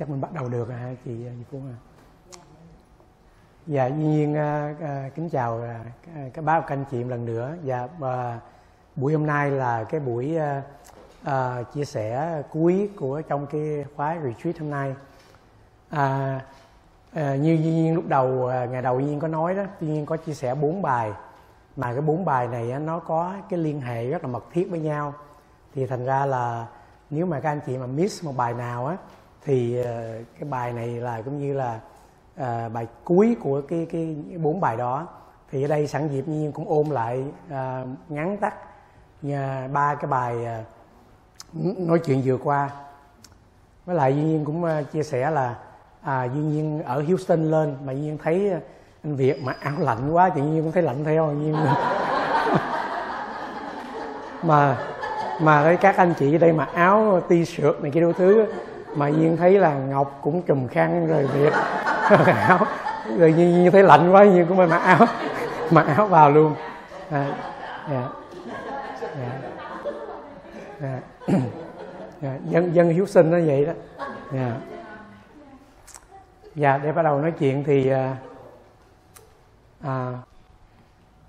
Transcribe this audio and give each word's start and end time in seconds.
chắc 0.00 0.08
mình 0.08 0.20
bắt 0.20 0.32
đầu 0.32 0.48
được 0.48 0.68
rồi 0.68 0.78
hả 0.78 0.90
chị 1.04 1.26
à, 1.26 1.32
Như 1.38 1.44
Phương 1.50 1.72
à. 1.72 1.78
Dạ 3.66 3.86
duy 3.86 4.04
nhiên 4.04 4.36
à, 4.36 4.74
à, 4.80 5.10
kính 5.14 5.28
chào 5.30 5.62
à, 5.62 5.84
à 6.14 6.28
các 6.34 6.44
bác 6.44 6.60
và 6.60 6.66
các 6.66 6.74
anh 6.74 6.84
chị 6.90 7.04
một 7.04 7.10
lần 7.10 7.24
nữa. 7.24 7.54
Dạ 7.64 7.88
và 7.98 8.40
buổi 8.96 9.12
hôm 9.12 9.26
nay 9.26 9.50
là 9.50 9.84
cái 9.84 10.00
buổi 10.00 10.36
à, 10.36 10.62
à, 11.24 11.62
chia 11.74 11.84
sẻ 11.84 12.42
cuối 12.50 12.90
của 12.98 13.22
trong 13.22 13.46
cái 13.46 13.84
khóa 13.96 14.16
retreat 14.24 14.58
hôm 14.58 14.70
nay. 14.70 14.94
À, 15.90 16.40
à, 17.12 17.36
như 17.36 17.52
duy 17.52 17.72
nhiên 17.72 17.94
lúc 17.94 18.04
đầu 18.08 18.46
à, 18.46 18.64
ngày 18.64 18.82
đầu 18.82 19.00
duy 19.00 19.06
nhiên 19.06 19.20
có 19.20 19.28
nói 19.28 19.54
đó 19.54 19.62
duy 19.80 19.88
nhiên 19.88 20.06
có 20.06 20.16
chia 20.16 20.34
sẻ 20.34 20.54
bốn 20.54 20.82
bài. 20.82 21.12
Mà 21.76 21.92
cái 21.92 22.02
bốn 22.02 22.24
bài 22.24 22.48
này 22.48 22.70
á, 22.70 22.78
nó 22.78 22.98
có 22.98 23.34
cái 23.50 23.58
liên 23.58 23.80
hệ 23.80 24.10
rất 24.10 24.22
là 24.22 24.28
mật 24.28 24.44
thiết 24.52 24.70
với 24.70 24.80
nhau. 24.80 25.14
Thì 25.74 25.86
thành 25.86 26.04
ra 26.04 26.26
là 26.26 26.66
nếu 27.10 27.26
mà 27.26 27.40
các 27.40 27.50
anh 27.50 27.60
chị 27.66 27.78
mà 27.78 27.86
miss 27.86 28.24
một 28.24 28.36
bài 28.36 28.54
nào 28.54 28.86
á 28.86 28.96
thì 29.44 29.76
ờ, 29.76 30.18
cái 30.38 30.48
bài 30.48 30.72
này 30.72 30.88
là 30.88 31.22
cũng 31.22 31.38
như 31.38 31.54
là 31.54 31.80
ờ, 32.36 32.68
bài 32.68 32.86
cuối 33.04 33.36
của 33.40 33.60
cái 33.60 33.86
cái 33.92 34.16
bốn 34.42 34.60
bài 34.60 34.76
đó. 34.76 35.08
Thì 35.50 35.64
ở 35.64 35.68
đây 35.68 35.86
sẵn 35.86 36.08
dịp 36.08 36.28
nhiên 36.28 36.52
cũng 36.52 36.68
ôm 36.68 36.90
lại 36.90 37.24
ờ, 37.50 37.86
ngắn 38.08 38.36
tắt 38.36 38.54
ba 39.72 39.94
cái 39.94 40.10
bài 40.10 40.36
nói 41.78 42.00
chuyện 42.04 42.22
vừa 42.24 42.36
qua. 42.36 42.70
Với 43.86 43.96
lại 43.96 44.14
duy 44.14 44.22
nhiên 44.22 44.44
cũng 44.44 44.64
chia 44.92 45.02
sẻ 45.02 45.30
là 45.30 45.56
à, 46.02 46.24
duy 46.24 46.40
nhiên 46.40 46.82
ở 46.82 47.02
Houston 47.02 47.50
lên 47.50 47.76
mà 47.84 47.92
duy 47.92 48.00
nhiên 48.00 48.18
thấy 48.22 48.52
anh 49.04 49.16
Việt 49.16 49.42
mà 49.42 49.56
áo 49.60 49.74
lạnh 49.78 50.12
quá 50.12 50.30
thì 50.34 50.40
duy 50.40 50.48
nhiên 50.48 50.62
cũng 50.62 50.72
thấy 50.72 50.82
lạnh 50.82 51.04
theo 51.04 51.34
duy 51.34 51.44
nhiên 51.44 51.56
mà 54.42 54.78
mà 55.40 55.62
thấy 55.62 55.76
các 55.76 55.96
anh 55.96 56.14
chị 56.18 56.34
ở 56.36 56.38
đây 56.38 56.52
mà 56.52 56.64
áo 56.74 57.22
t-shirt 57.28 57.82
này 57.82 57.90
kia 57.90 58.00
đủ 58.00 58.12
thứ 58.12 58.46
mà 58.94 59.08
nhiên 59.08 59.36
thấy 59.36 59.58
là 59.58 59.74
ngọc 59.74 60.18
cũng 60.22 60.42
trùm 60.42 60.68
khăn 60.68 61.06
rồi 61.06 61.26
việt 61.26 61.52
áo 62.26 62.58
rồi 63.18 63.32
nhiên, 63.32 63.50
nhiên 63.50 63.72
thấy 63.72 63.82
lạnh 63.82 64.12
quá 64.12 64.24
nhiên 64.24 64.46
cũng 64.48 64.56
phải 64.56 64.66
mặc 64.66 64.82
áo 64.84 65.06
mặc 65.70 65.86
áo 65.96 66.06
vào 66.06 66.30
luôn 66.30 66.54
à, 67.10 67.26
dạ, 67.90 68.08
dạ, 69.18 69.38
dạ. 70.80 71.00
Dạ, 72.22 72.38
dân 72.48 72.74
dân 72.74 72.88
hiếu 72.88 73.06
sinh 73.06 73.30
nó 73.30 73.38
vậy 73.46 73.66
đó 73.66 73.72
dạ. 74.32 74.56
dạ 76.54 76.78
để 76.78 76.92
bắt 76.92 77.02
đầu 77.02 77.20
nói 77.20 77.32
chuyện 77.38 77.64
thì 77.64 77.90
à, 77.90 78.16
à, 79.82 80.12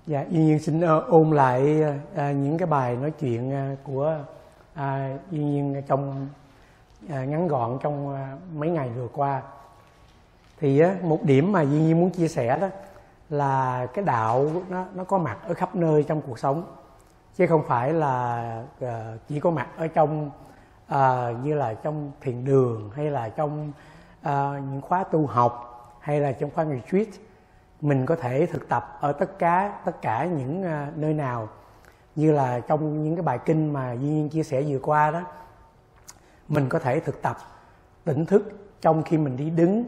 Dạ, 0.06 0.24
Duy 0.30 0.38
Nhiên 0.38 0.58
xin 0.58 0.80
ờ, 0.80 1.00
ôn 1.08 1.30
lại 1.30 1.82
à, 2.16 2.32
những 2.32 2.58
cái 2.58 2.66
bài 2.66 2.96
nói 2.96 3.10
chuyện 3.10 3.52
à, 3.52 3.76
của 3.84 4.18
à, 4.74 5.16
Duy 5.30 5.44
Nhiên 5.44 5.82
trong 5.86 6.28
À, 7.08 7.24
ngắn 7.24 7.48
gọn 7.48 7.78
trong 7.82 8.14
à, 8.14 8.36
mấy 8.54 8.70
ngày 8.70 8.88
vừa 8.88 9.08
qua. 9.08 9.42
Thì 10.60 10.82
một 11.02 11.22
điểm 11.22 11.52
mà 11.52 11.62
Duy 11.62 11.78
Nhiên 11.80 12.00
muốn 12.00 12.10
chia 12.10 12.28
sẻ 12.28 12.58
đó 12.58 12.68
là 13.30 13.86
cái 13.86 14.04
đạo 14.04 14.50
nó 14.68 14.84
nó 14.94 15.04
có 15.04 15.18
mặt 15.18 15.38
ở 15.48 15.54
khắp 15.54 15.74
nơi 15.74 16.02
trong 16.02 16.20
cuộc 16.26 16.38
sống 16.38 16.64
chứ 17.36 17.46
không 17.46 17.62
phải 17.68 17.92
là 17.92 18.36
à, 18.80 19.14
chỉ 19.28 19.40
có 19.40 19.50
mặt 19.50 19.68
ở 19.76 19.86
trong 19.86 20.30
à, 20.86 21.32
như 21.42 21.54
là 21.54 21.74
trong 21.74 22.12
thiền 22.20 22.44
đường 22.44 22.90
hay 22.94 23.10
là 23.10 23.28
trong 23.28 23.72
à, 24.22 24.60
những 24.70 24.80
khóa 24.80 25.04
tu 25.04 25.26
học 25.26 25.68
hay 26.00 26.20
là 26.20 26.32
trong 26.32 26.50
khóa 26.50 26.64
retreat 26.64 27.08
mình 27.80 28.06
có 28.06 28.16
thể 28.16 28.46
thực 28.46 28.68
tập 28.68 28.98
ở 29.00 29.12
tất 29.12 29.38
cả 29.38 29.80
tất 29.84 30.02
cả 30.02 30.24
những 30.24 30.62
à, 30.62 30.88
nơi 30.96 31.14
nào 31.14 31.48
như 32.14 32.32
là 32.32 32.60
trong 32.60 33.04
những 33.04 33.16
cái 33.16 33.22
bài 33.22 33.38
kinh 33.44 33.72
mà 33.72 33.92
duy 33.92 34.08
nhiên 34.08 34.28
chia 34.28 34.42
sẻ 34.42 34.62
vừa 34.62 34.78
qua 34.78 35.10
đó 35.10 35.22
mình 36.52 36.68
có 36.68 36.78
thể 36.78 37.00
thực 37.00 37.22
tập 37.22 37.36
tỉnh 38.04 38.26
thức 38.26 38.52
trong 38.80 39.02
khi 39.02 39.18
mình 39.18 39.36
đi 39.36 39.50
đứng 39.50 39.84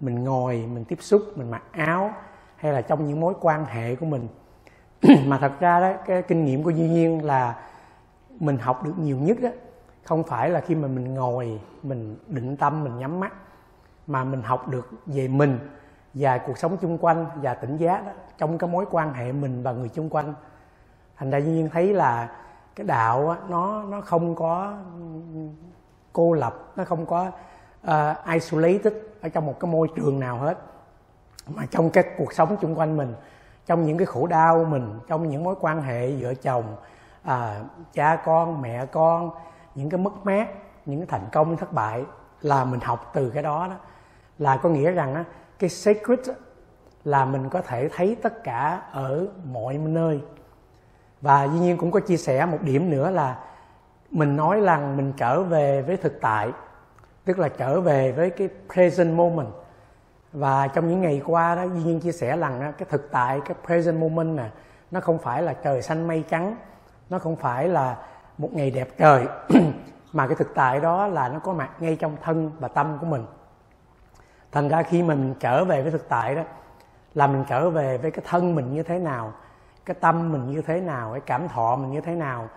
mình 0.00 0.24
ngồi 0.24 0.66
mình 0.72 0.84
tiếp 0.84 0.98
xúc 1.00 1.22
mình 1.36 1.50
mặc 1.50 1.62
áo 1.72 2.10
hay 2.56 2.72
là 2.72 2.80
trong 2.80 3.06
những 3.06 3.20
mối 3.20 3.34
quan 3.40 3.64
hệ 3.64 3.94
của 3.94 4.06
mình. 4.06 4.28
Mà 5.26 5.38
thật 5.38 5.52
ra 5.60 5.80
đó 5.80 5.92
cái 6.06 6.22
kinh 6.22 6.44
nghiệm 6.44 6.62
của 6.62 6.70
duy 6.70 6.88
nhiên 6.88 7.24
là 7.24 7.62
mình 8.40 8.58
học 8.58 8.84
được 8.84 8.98
nhiều 8.98 9.16
nhất 9.16 9.38
đó 9.40 9.48
không 10.04 10.24
phải 10.24 10.50
là 10.50 10.60
khi 10.60 10.74
mà 10.74 10.88
mình 10.88 11.14
ngồi 11.14 11.60
mình 11.82 12.16
định 12.26 12.56
tâm 12.56 12.84
mình 12.84 12.98
nhắm 12.98 13.20
mắt 13.20 13.32
mà 14.06 14.24
mình 14.24 14.42
học 14.42 14.68
được 14.68 14.90
về 15.06 15.28
mình 15.28 15.58
và 16.14 16.38
cuộc 16.38 16.58
sống 16.58 16.76
chung 16.80 16.98
quanh 16.98 17.26
và 17.42 17.54
tỉnh 17.54 17.76
giác 17.76 18.06
đó, 18.06 18.12
trong 18.38 18.58
cái 18.58 18.70
mối 18.70 18.84
quan 18.90 19.14
hệ 19.14 19.32
mình 19.32 19.62
và 19.62 19.72
người 19.72 19.88
chung 19.88 20.10
quanh. 20.10 20.34
Thành 21.16 21.30
ra 21.30 21.38
duy 21.38 21.52
nhiên 21.52 21.68
thấy 21.72 21.94
là 21.94 22.30
cái 22.76 22.86
đạo 22.86 23.26
đó, 23.26 23.36
nó 23.48 23.82
nó 23.82 24.00
không 24.00 24.34
có 24.34 24.74
cô 26.18 26.32
lập 26.32 26.72
nó 26.76 26.84
không 26.84 27.06
có 27.06 27.30
ờ, 27.82 28.14
uh, 28.20 28.32
isolated 28.32 28.92
ở 29.20 29.28
trong 29.28 29.46
một 29.46 29.60
cái 29.60 29.70
môi 29.70 29.88
trường 29.96 30.20
nào 30.20 30.38
hết. 30.38 30.58
Mà 31.46 31.66
trong 31.70 31.90
cái 31.90 32.04
cuộc 32.18 32.32
sống 32.32 32.56
chung 32.60 32.78
quanh 32.78 32.96
mình 32.96 33.14
trong 33.66 33.86
những 33.86 33.98
cái 33.98 34.06
khổ 34.06 34.26
đau 34.26 34.64
mình 34.64 35.00
trong 35.08 35.28
những 35.28 35.44
mối 35.44 35.54
quan 35.60 35.82
hệ 35.82 36.12
vợ 36.12 36.34
chồng 36.34 36.76
à, 37.22 37.60
cha 37.92 38.16
con 38.24 38.62
mẹ 38.62 38.86
con 38.86 39.30
những 39.74 39.90
cái 39.90 39.98
mất 39.98 40.26
mát 40.26 40.48
những 40.86 41.00
cái 41.00 41.06
thành 41.10 41.28
công 41.32 41.56
thất 41.56 41.72
bại 41.72 42.04
là 42.40 42.64
mình 42.64 42.80
học 42.80 43.10
từ 43.14 43.30
cái 43.30 43.42
đó 43.42 43.66
đó. 43.68 43.76
Là 44.38 44.56
có 44.56 44.68
nghĩa 44.68 44.90
rằng 44.90 45.14
á, 45.14 45.24
cái 45.58 45.70
sacred 45.70 46.28
á, 46.28 46.34
là 47.04 47.24
mình 47.24 47.48
có 47.48 47.62
thể 47.62 47.88
thấy 47.92 48.16
tất 48.22 48.44
cả 48.44 48.82
ở 48.92 49.26
mọi 49.44 49.78
nơi. 49.78 50.20
Và 51.20 51.44
dĩ 51.44 51.58
nhiên 51.58 51.76
cũng 51.76 51.90
có 51.90 52.00
chia 52.00 52.16
sẻ 52.16 52.46
một 52.46 52.58
điểm 52.62 52.90
nữa 52.90 53.10
là 53.10 53.38
mình 54.10 54.36
nói 54.36 54.60
rằng 54.60 54.96
mình 54.96 55.12
trở 55.16 55.42
về 55.42 55.82
với 55.82 55.96
thực 55.96 56.20
tại, 56.20 56.52
tức 57.24 57.38
là 57.38 57.48
trở 57.48 57.80
về 57.80 58.12
với 58.12 58.30
cái 58.30 58.48
present 58.74 59.16
moment. 59.16 59.48
Và 60.32 60.68
trong 60.68 60.88
những 60.88 61.00
ngày 61.00 61.22
qua 61.26 61.54
đó, 61.54 61.62
duy 61.62 61.82
nhiên 61.82 62.00
chia 62.00 62.12
sẻ 62.12 62.36
rằng 62.36 62.72
cái 62.78 62.86
thực 62.90 63.08
tại, 63.12 63.40
cái 63.44 63.56
present 63.66 64.00
moment 64.00 64.36
nè, 64.36 64.50
nó 64.90 65.00
không 65.00 65.18
phải 65.18 65.42
là 65.42 65.52
trời 65.52 65.82
xanh 65.82 66.08
mây 66.08 66.24
trắng, 66.28 66.56
nó 67.10 67.18
không 67.18 67.36
phải 67.36 67.68
là 67.68 67.96
một 68.38 68.48
ngày 68.52 68.70
đẹp 68.70 68.88
trời, 68.98 69.26
mà 70.12 70.26
cái 70.26 70.36
thực 70.36 70.54
tại 70.54 70.80
đó 70.80 71.06
là 71.06 71.28
nó 71.28 71.38
có 71.38 71.52
mặt 71.52 71.70
ngay 71.80 71.96
trong 71.96 72.16
thân 72.22 72.50
và 72.58 72.68
tâm 72.68 72.98
của 73.00 73.06
mình. 73.06 73.26
Thành 74.52 74.68
ra 74.68 74.82
khi 74.82 75.02
mình 75.02 75.34
trở 75.40 75.64
về 75.64 75.82
với 75.82 75.90
thực 75.90 76.08
tại 76.08 76.34
đó, 76.34 76.42
là 77.14 77.26
mình 77.26 77.44
trở 77.48 77.70
về 77.70 77.98
với 77.98 78.10
cái 78.10 78.24
thân 78.28 78.54
mình 78.54 78.74
như 78.74 78.82
thế 78.82 78.98
nào, 78.98 79.32
cái 79.84 79.96
tâm 80.00 80.32
mình 80.32 80.50
như 80.50 80.62
thế 80.62 80.80
nào, 80.80 81.10
cái 81.12 81.20
cảm 81.26 81.48
thọ 81.48 81.76
mình 81.76 81.90
như 81.90 82.00
thế 82.00 82.14
nào 82.14 82.48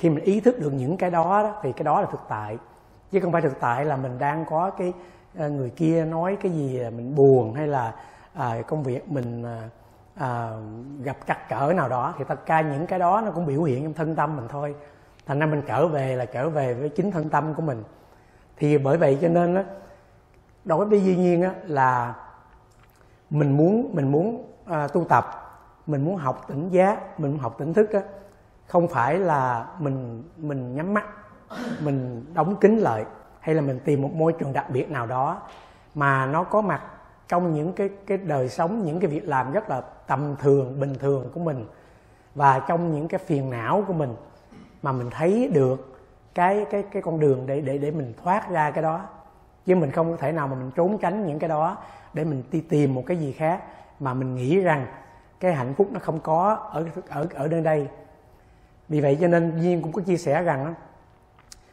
khi 0.00 0.10
mình 0.10 0.24
ý 0.24 0.40
thức 0.40 0.60
được 0.60 0.72
những 0.72 0.96
cái 0.96 1.10
đó, 1.10 1.42
đó 1.42 1.60
thì 1.62 1.72
cái 1.72 1.84
đó 1.84 2.00
là 2.00 2.06
thực 2.10 2.20
tại. 2.28 2.58
Chứ 3.10 3.20
không 3.20 3.32
phải 3.32 3.42
thực 3.42 3.60
tại 3.60 3.84
là 3.84 3.96
mình 3.96 4.18
đang 4.18 4.44
có 4.44 4.70
cái 4.70 4.92
ờ, 5.38 5.48
người 5.48 5.70
kia 5.70 6.04
nói 6.04 6.36
cái 6.40 6.52
gì 6.52 6.80
mình 6.96 7.14
buồn 7.14 7.54
hay 7.54 7.66
là 7.66 7.94
à, 8.34 8.62
công 8.66 8.82
việc 8.82 9.08
mình 9.08 9.44
à, 9.44 9.68
à 10.14 10.50
gặp 11.02 11.16
trắc 11.26 11.48
trở 11.48 11.72
nào 11.76 11.88
đó. 11.88 12.14
Thì 12.18 12.24
tất 12.28 12.46
cả 12.46 12.60
những 12.60 12.86
cái 12.86 12.98
đó 12.98 13.22
nó 13.24 13.30
cũng 13.30 13.46
biểu 13.46 13.62
hiện 13.62 13.82
trong 13.82 13.94
thân 13.94 14.16
tâm 14.16 14.36
mình 14.36 14.48
thôi. 14.48 14.74
Thành 15.26 15.38
ra 15.38 15.46
mình 15.46 15.62
trở 15.66 15.86
về 15.86 16.16
là 16.16 16.24
trở 16.24 16.48
về 16.48 16.74
với 16.74 16.88
chính 16.88 17.10
thân 17.10 17.28
tâm 17.28 17.54
của 17.54 17.62
mình. 17.62 17.82
Thì 18.56 18.78
bởi 18.78 18.96
vậy 18.96 19.18
cho 19.22 19.28
nên 19.28 19.54
đó, 19.54 19.62
đối 20.64 20.86
với 20.86 21.04
duy 21.04 21.16
nhiên 21.16 21.42
đó, 21.42 21.50
là 21.66 22.14
mình 23.30 23.56
muốn 23.56 23.90
mình 23.92 24.12
muốn 24.12 24.52
à, 24.66 24.88
tu 24.88 25.04
tập 25.04 25.24
mình 25.86 26.04
muốn 26.04 26.16
học 26.16 26.44
tỉnh 26.48 26.68
giác 26.68 27.20
mình 27.20 27.30
muốn 27.30 27.40
học 27.40 27.54
tỉnh 27.58 27.74
thức 27.74 27.90
đó 27.92 28.00
không 28.70 28.88
phải 28.88 29.18
là 29.18 29.66
mình 29.78 30.22
mình 30.36 30.74
nhắm 30.74 30.94
mắt, 30.94 31.04
mình 31.80 32.24
đóng 32.34 32.56
kín 32.56 32.78
lại, 32.78 33.04
hay 33.40 33.54
là 33.54 33.62
mình 33.62 33.80
tìm 33.84 34.02
một 34.02 34.12
môi 34.12 34.32
trường 34.32 34.52
đặc 34.52 34.70
biệt 34.70 34.90
nào 34.90 35.06
đó, 35.06 35.42
mà 35.94 36.26
nó 36.26 36.44
có 36.44 36.60
mặt 36.60 36.82
trong 37.28 37.54
những 37.54 37.72
cái 37.72 37.90
cái 38.06 38.18
đời 38.18 38.48
sống, 38.48 38.84
những 38.84 39.00
cái 39.00 39.10
việc 39.10 39.28
làm 39.28 39.52
rất 39.52 39.70
là 39.70 39.80
tầm 40.06 40.36
thường, 40.38 40.80
bình 40.80 40.94
thường 40.94 41.30
của 41.34 41.40
mình, 41.40 41.66
và 42.34 42.58
trong 42.68 42.92
những 42.92 43.08
cái 43.08 43.18
phiền 43.18 43.50
não 43.50 43.84
của 43.86 43.92
mình 43.92 44.14
mà 44.82 44.92
mình 44.92 45.10
thấy 45.10 45.50
được 45.54 46.02
cái 46.34 46.66
cái 46.70 46.82
cái 46.82 47.02
con 47.02 47.20
đường 47.20 47.46
để 47.46 47.60
để 47.60 47.78
để 47.78 47.90
mình 47.90 48.14
thoát 48.24 48.50
ra 48.50 48.70
cái 48.70 48.82
đó. 48.82 49.00
Chứ 49.66 49.76
mình 49.76 49.90
không 49.90 50.16
thể 50.16 50.32
nào 50.32 50.48
mà 50.48 50.54
mình 50.54 50.70
trốn 50.70 50.98
tránh 50.98 51.26
những 51.26 51.38
cái 51.38 51.48
đó 51.48 51.76
để 52.14 52.24
mình 52.24 52.42
đi 52.52 52.60
tìm 52.60 52.94
một 52.94 53.02
cái 53.06 53.16
gì 53.16 53.32
khác 53.32 53.62
mà 54.00 54.14
mình 54.14 54.34
nghĩ 54.34 54.60
rằng 54.60 54.86
cái 55.40 55.54
hạnh 55.54 55.74
phúc 55.74 55.88
nó 55.92 56.00
không 56.00 56.20
có 56.20 56.54
ở 56.54 56.84
ở 57.08 57.26
ở 57.34 57.48
nơi 57.48 57.60
đây 57.60 57.88
vì 58.90 59.00
vậy 59.00 59.18
cho 59.20 59.28
nên 59.28 59.60
duyên 59.60 59.82
cũng 59.82 59.92
có 59.92 60.02
chia 60.02 60.16
sẻ 60.16 60.42
rằng 60.42 60.74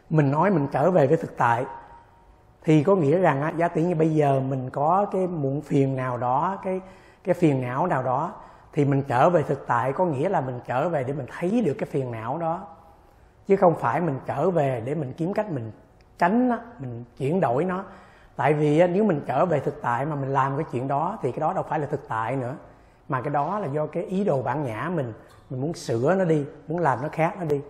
mình 0.10 0.32
nói 0.32 0.52
mình 0.52 0.68
trở 0.72 0.92
về 0.92 1.08
với 1.08 1.18
thực 1.18 1.38
tại, 1.38 1.66
thì 2.64 2.84
có 2.84 2.96
nghĩa 2.96 3.18
rằng 3.18 3.54
giá 3.58 3.68
tỷ 3.68 3.84
như 3.84 3.96
bây 3.96 4.16
giờ 4.16 4.40
mình 4.40 4.70
có 4.70 5.06
cái 5.12 5.28
muộn 5.28 5.62
phiền 5.62 5.96
nào 5.96 6.18
đó, 6.18 6.60
cái 6.64 6.82
cái 7.24 7.34
phiền 7.34 7.62
não 7.62 7.88
nào 7.88 8.04
đó, 8.04 8.34
thì 8.74 8.86
mình 8.86 9.04
trở 9.08 9.30
về 9.30 9.44
thực 9.44 9.68
tại 9.68 9.94
có 9.94 10.06
nghĩa 10.06 10.30
là 10.30 10.42
mình 10.42 10.60
trở 10.68 10.90
về 10.90 11.04
để 11.04 11.14
mình 11.14 11.26
thấy 11.40 11.62
được 11.66 11.74
cái 11.78 11.90
phiền 11.92 12.12
não 12.12 12.38
đó. 12.38 12.68
Chứ 13.48 13.56
không 13.56 13.76
phải 13.76 14.02
mình 14.02 14.20
trở 14.26 14.50
về 14.50 14.82
để 14.86 14.96
mình 14.96 15.14
kiếm 15.18 15.34
cách 15.34 15.52
mình 15.52 15.72
tránh 16.18 16.50
nó, 16.50 16.58
mình 16.80 17.04
chuyển 17.18 17.40
đổi 17.40 17.66
nó. 17.66 17.84
Tại 18.36 18.54
vì 18.54 18.88
nếu 18.88 19.04
mình 19.04 19.22
trở 19.28 19.46
về 19.46 19.60
thực 19.60 19.82
tại 19.82 20.06
mà 20.06 20.16
mình 20.16 20.30
làm 20.30 20.58
cái 20.58 20.66
chuyện 20.72 20.88
đó, 20.88 21.18
thì 21.22 21.32
cái 21.32 21.40
đó 21.40 21.54
đâu 21.54 21.64
phải 21.70 21.80
là 21.80 21.88
thực 21.88 22.08
tại 22.08 22.36
nữa, 22.36 22.56
mà 23.10 23.22
cái 23.22 23.30
đó 23.30 23.60
là 23.60 23.68
do 23.68 23.86
cái 23.86 24.04
ý 24.04 24.24
đồ 24.24 24.42
bản 24.42 24.64
ngã 24.64 24.92
mình 24.96 25.14
mình 25.50 25.62
muốn 25.62 25.74
sửa 25.74 26.16
nó 26.16 26.26
đi, 26.26 26.46
muốn 26.68 26.80
làm 26.80 27.02
nó 27.02 27.10
khác 27.12 27.36
nó 27.40 27.46
đi. 27.46 27.62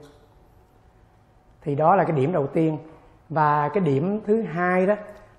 Thì 1.61 1.75
đó 1.75 1.95
là 1.95 2.03
cái 2.03 2.15
điểm 2.17 2.31
đầu 2.31 2.47
tiên. 2.47 2.77
Và 3.29 3.69
cái 3.69 3.83
điểm 3.83 4.21
thứ 4.25 4.41
hai 4.41 4.85
đó 4.85 4.95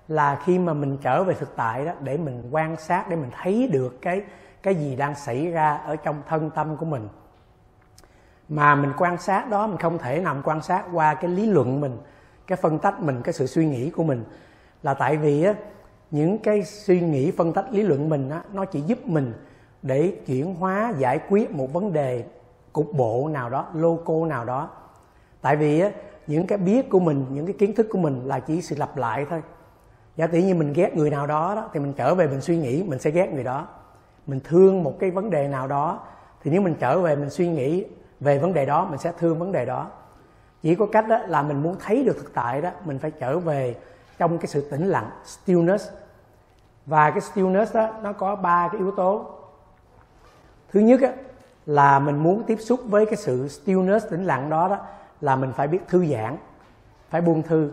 là 0.07 0.41
khi 0.45 0.59
mà 0.59 0.73
mình 0.73 0.97
trở 1.01 1.23
về 1.23 1.33
thực 1.33 1.55
tại 1.55 1.85
đó, 1.85 1.91
để 1.99 2.17
mình 2.17 2.43
quan 2.51 2.77
sát, 2.77 3.09
để 3.09 3.15
mình 3.15 3.29
thấy 3.41 3.69
được 3.71 4.01
cái 4.01 4.21
cái 4.63 4.75
gì 4.75 4.95
đang 4.95 5.15
xảy 5.15 5.51
ra 5.51 5.77
ở 5.77 5.95
trong 5.95 6.21
thân 6.27 6.49
tâm 6.49 6.77
của 6.77 6.85
mình. 6.85 7.07
Mà 8.49 8.75
mình 8.75 8.91
quan 8.97 9.17
sát 9.17 9.49
đó, 9.49 9.67
mình 9.67 9.77
không 9.77 9.97
thể 9.97 10.19
nằm 10.19 10.41
quan 10.43 10.61
sát 10.61 10.85
qua 10.93 11.13
cái 11.13 11.31
lý 11.31 11.45
luận 11.45 11.81
mình, 11.81 11.97
cái 12.47 12.57
phân 12.61 12.79
tách 12.79 13.01
mình, 13.01 13.21
cái 13.21 13.33
sự 13.33 13.47
suy 13.47 13.65
nghĩ 13.65 13.89
của 13.89 14.03
mình. 14.03 14.23
Là 14.83 14.93
tại 14.93 15.17
vì 15.17 15.43
á, 15.43 15.53
những 16.11 16.37
cái 16.37 16.63
suy 16.63 17.01
nghĩ, 17.01 17.31
phân 17.31 17.53
tách, 17.53 17.65
lý 17.71 17.83
luận 17.83 18.09
mình 18.09 18.29
á, 18.29 18.41
nó 18.53 18.65
chỉ 18.65 18.81
giúp 18.81 18.99
mình 19.05 19.33
để 19.81 20.13
chuyển 20.25 20.55
hóa 20.55 20.93
giải 20.97 21.19
quyết 21.29 21.51
một 21.51 21.73
vấn 21.73 21.93
đề 21.93 22.23
cục 22.73 22.93
bộ 22.93 23.29
nào 23.31 23.49
đó 23.49 23.67
loco 23.73 24.25
nào 24.25 24.45
đó. 24.45 24.69
Tại 25.41 25.55
vì 25.55 25.79
á 25.79 25.91
những 26.27 26.47
cái 26.47 26.57
biết 26.57 26.89
của 26.89 26.99
mình 26.99 27.25
những 27.29 27.45
cái 27.45 27.55
kiến 27.59 27.75
thức 27.75 27.87
của 27.91 27.97
mình 27.97 28.21
là 28.25 28.39
chỉ 28.39 28.61
sự 28.61 28.75
lặp 28.79 28.97
lại 28.97 29.25
thôi. 29.29 29.41
Giả 30.15 30.27
tỷ 30.27 30.43
như 30.43 30.55
mình 30.55 30.73
ghét 30.73 30.97
người 30.97 31.09
nào 31.09 31.27
đó, 31.27 31.55
đó 31.55 31.69
thì 31.73 31.79
mình 31.79 31.93
trở 31.93 32.15
về 32.15 32.27
mình 32.27 32.41
suy 32.41 32.57
nghĩ 32.57 32.83
mình 32.83 32.99
sẽ 32.99 33.11
ghét 33.11 33.33
người 33.33 33.43
đó. 33.43 33.67
Mình 34.27 34.39
thương 34.43 34.83
một 34.83 34.99
cái 34.99 35.11
vấn 35.11 35.29
đề 35.29 35.47
nào 35.47 35.67
đó 35.67 35.99
thì 36.43 36.51
nếu 36.51 36.61
mình 36.61 36.75
trở 36.79 36.99
về 36.99 37.15
mình 37.15 37.29
suy 37.29 37.47
nghĩ 37.47 37.85
về 38.19 38.39
vấn 38.39 38.53
đề 38.53 38.65
đó 38.65 38.87
mình 38.89 38.99
sẽ 38.99 39.11
thương 39.17 39.39
vấn 39.39 39.51
đề 39.51 39.65
đó. 39.65 39.87
Chỉ 40.61 40.75
có 40.75 40.85
cách 40.85 41.07
đó 41.07 41.17
là 41.17 41.41
mình 41.41 41.63
muốn 41.63 41.75
thấy 41.79 42.03
được 42.03 42.17
thực 42.17 42.33
tại 42.33 42.61
đó 42.61 42.69
mình 42.85 42.99
phải 42.99 43.11
trở 43.11 43.39
về 43.39 43.75
trong 44.17 44.37
cái 44.37 44.47
sự 44.47 44.69
tĩnh 44.69 44.85
lặng 44.85 45.09
stillness. 45.25 45.89
Và 46.85 47.11
cái 47.11 47.21
stillness 47.21 47.75
đó 47.75 47.89
nó 48.03 48.13
có 48.13 48.35
ba 48.35 48.69
cái 48.71 48.79
yếu 48.79 48.91
tố 48.91 49.38
thứ 50.71 50.79
nhất 50.79 51.01
á, 51.01 51.13
là 51.65 51.99
mình 51.99 52.17
muốn 52.23 52.43
tiếp 52.43 52.57
xúc 52.59 52.79
với 52.85 53.05
cái 53.05 53.15
sự 53.15 53.47
stillness 53.47 54.05
tĩnh 54.11 54.23
lặng 54.23 54.49
đó 54.49 54.67
đó 54.67 54.77
là 55.21 55.35
mình 55.35 55.51
phải 55.51 55.67
biết 55.67 55.79
thư 55.87 56.05
giãn 56.05 56.37
phải 57.09 57.21
buông 57.21 57.41
thư. 57.41 57.71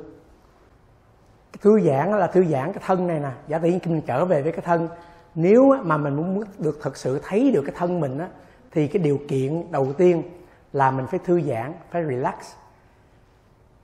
Thư 1.60 1.80
giãn 1.80 2.10
là 2.10 2.26
thư 2.26 2.44
giãn 2.44 2.72
cái 2.72 2.82
thân 2.86 3.06
này 3.06 3.20
nè. 3.20 3.30
Giả 3.48 3.58
tỷ 3.58 3.70
mình 3.86 4.00
trở 4.06 4.24
về 4.24 4.42
với 4.42 4.52
cái 4.52 4.60
thân 4.64 4.88
nếu 5.34 5.62
mà 5.84 5.96
mình 5.96 6.16
muốn 6.16 6.40
được 6.58 6.78
thực 6.82 6.96
sự 6.96 7.20
thấy 7.24 7.50
được 7.54 7.62
cái 7.66 7.74
thân 7.78 8.00
mình 8.00 8.18
á 8.18 8.28
thì 8.70 8.88
cái 8.88 9.02
điều 9.02 9.18
kiện 9.28 9.72
đầu 9.72 9.92
tiên 9.92 10.22
là 10.72 10.90
mình 10.90 11.06
phải 11.06 11.20
thư 11.24 11.40
giãn 11.40 11.72
phải 11.90 12.02
relax. 12.08 12.34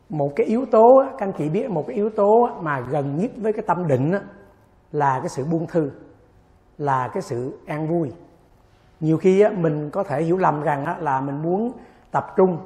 Một 0.09 0.33
cái 0.37 0.47
yếu 0.47 0.65
tố 0.71 1.03
các 1.19 1.27
anh 1.27 1.33
chị 1.39 1.49
biết 1.49 1.71
một 1.71 1.85
cái 1.87 1.97
yếu 1.97 2.11
tố 2.11 2.49
mà 2.61 2.81
gần 2.91 3.17
nhất 3.17 3.31
với 3.37 3.53
cái 3.53 3.65
tâm 3.67 3.89
định 3.89 4.13
là 4.93 5.19
cái 5.19 5.29
sự 5.29 5.45
buông 5.45 5.67
thư 5.67 5.91
là 6.79 7.09
cái 7.15 7.23
sự 7.23 7.59
an 7.67 7.89
vui 7.89 8.13
nhiều 9.03 9.19
khi 9.19 9.49
mình 9.49 9.91
có 9.91 10.03
thể 10.03 10.23
hiểu 10.23 10.39
lầm 10.39 10.63
rằng 10.63 11.03
là 11.03 11.21
mình 11.21 11.43
muốn 11.43 11.73
tập 12.11 12.35
trung 12.37 12.59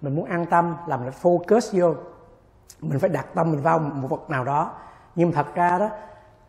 mình 0.00 0.14
muốn 0.14 0.24
an 0.24 0.46
tâm 0.46 0.76
là 0.86 0.96
mình 0.96 1.10
focus 1.22 1.80
vô. 1.80 1.94
Mình 2.80 2.98
phải 2.98 3.10
đặt 3.10 3.26
tâm 3.34 3.50
mình 3.50 3.62
vào 3.62 3.78
một 3.78 4.08
vật 4.08 4.30
nào 4.30 4.44
đó. 4.44 4.72
Nhưng 5.14 5.32
thật 5.32 5.54
ra 5.54 5.78
đó 5.78 5.90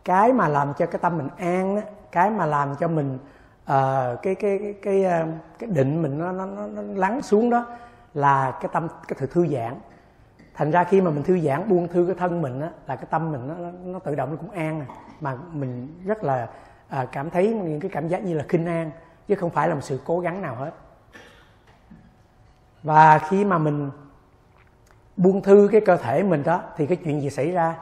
cái 0.06 0.34
mà 0.34 0.48
làm 0.48 0.74
cho 0.78 0.86
cái 0.86 1.00
tâm 1.01 1.18
mình 1.18 1.30
an 1.38 1.75
đó, 1.75 1.81
cái 2.12 2.30
mà 2.30 2.45
làm 2.45 2.75
cho 2.75 2.88
mình 2.88 3.16
uh, 3.63 4.22
cái 4.22 4.36
cái 4.36 4.60
cái 4.60 4.75
cái, 4.81 5.04
ờ, 5.04 5.25
cái 5.60 5.69
định 5.69 6.01
mình 6.01 6.18
nó, 6.18 6.31
nó 6.31 6.45
nó 6.45 6.81
lắng 6.81 7.22
xuống 7.22 7.50
đó 7.50 7.66
là 8.13 8.51
cái 8.62 8.69
tâm 8.74 8.88
cái 9.07 9.18
sự 9.19 9.28
thư 9.28 9.48
giãn. 9.48 9.74
Thành 10.54 10.72
ra 10.72 10.83
khi 10.83 11.01
mà 11.01 11.12
mình 11.12 11.24
thư 11.24 11.40
giãn 11.40 11.69
buông 11.69 11.88
thư 11.88 12.06
cái 12.06 12.16
thân 12.19 12.42
mình 12.42 12.62
á 12.62 12.69
là 12.88 12.95
cái 12.95 13.06
tâm 13.10 13.31
mình 13.31 13.48
nó, 13.48 13.56
nó 13.83 14.00
tự 14.00 14.16
động 14.16 14.30
nó 14.30 14.36
cũng 14.36 14.51
an 14.51 14.80
à. 14.80 14.86
mà 15.22 15.36
mình 15.51 15.88
rất 16.06 16.24
là 16.24 16.48
à, 16.90 17.06
cảm 17.12 17.30
thấy 17.30 17.48
những 17.48 17.80
cái 17.80 17.92
cảm 17.92 18.07
giác 18.07 18.24
như 18.24 18.33
là 18.33 18.44
khinh 18.48 18.66
an 18.66 18.92
chứ 19.28 19.36
không 19.36 19.50
phải 19.50 19.70
là 19.70 19.76
một 19.76 19.82
sự 19.84 20.00
cố 20.06 20.20
gắng 20.20 20.42
nào 20.42 20.56
hết. 20.56 20.72
Và 22.84 23.20
khi 23.20 23.46
mà 23.46 23.58
mình 23.58 23.92
buông 25.18 25.42
thư 25.42 25.70
cái 25.72 25.82
cơ 25.82 25.98
thể 25.98 26.24
mình 26.24 26.44
đó 26.44 26.62
thì 26.78 26.86
cái 26.86 26.98
chuyện 26.98 27.22
gì 27.22 27.30
xảy 27.30 27.52
ra? 27.52 27.76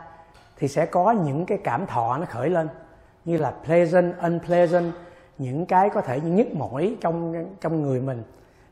Thì 0.58 0.68
sẽ 0.68 0.86
có 0.86 1.12
những 1.12 1.46
cái 1.46 1.58
cảm 1.64 1.86
thọ 1.86 2.18
nó 2.18 2.26
khởi 2.26 2.50
lên 2.50 2.68
như 3.26 3.38
là 3.38 3.54
pleasant, 3.66 4.18
unpleasant 4.22 4.94
những 5.38 5.66
cái 5.66 5.90
có 5.90 6.02
thể 6.02 6.22
nhức 6.22 6.54
mỏi 6.54 6.98
trong 7.02 7.46
trong 7.62 7.82
người 7.82 8.02
mình. 8.02 8.24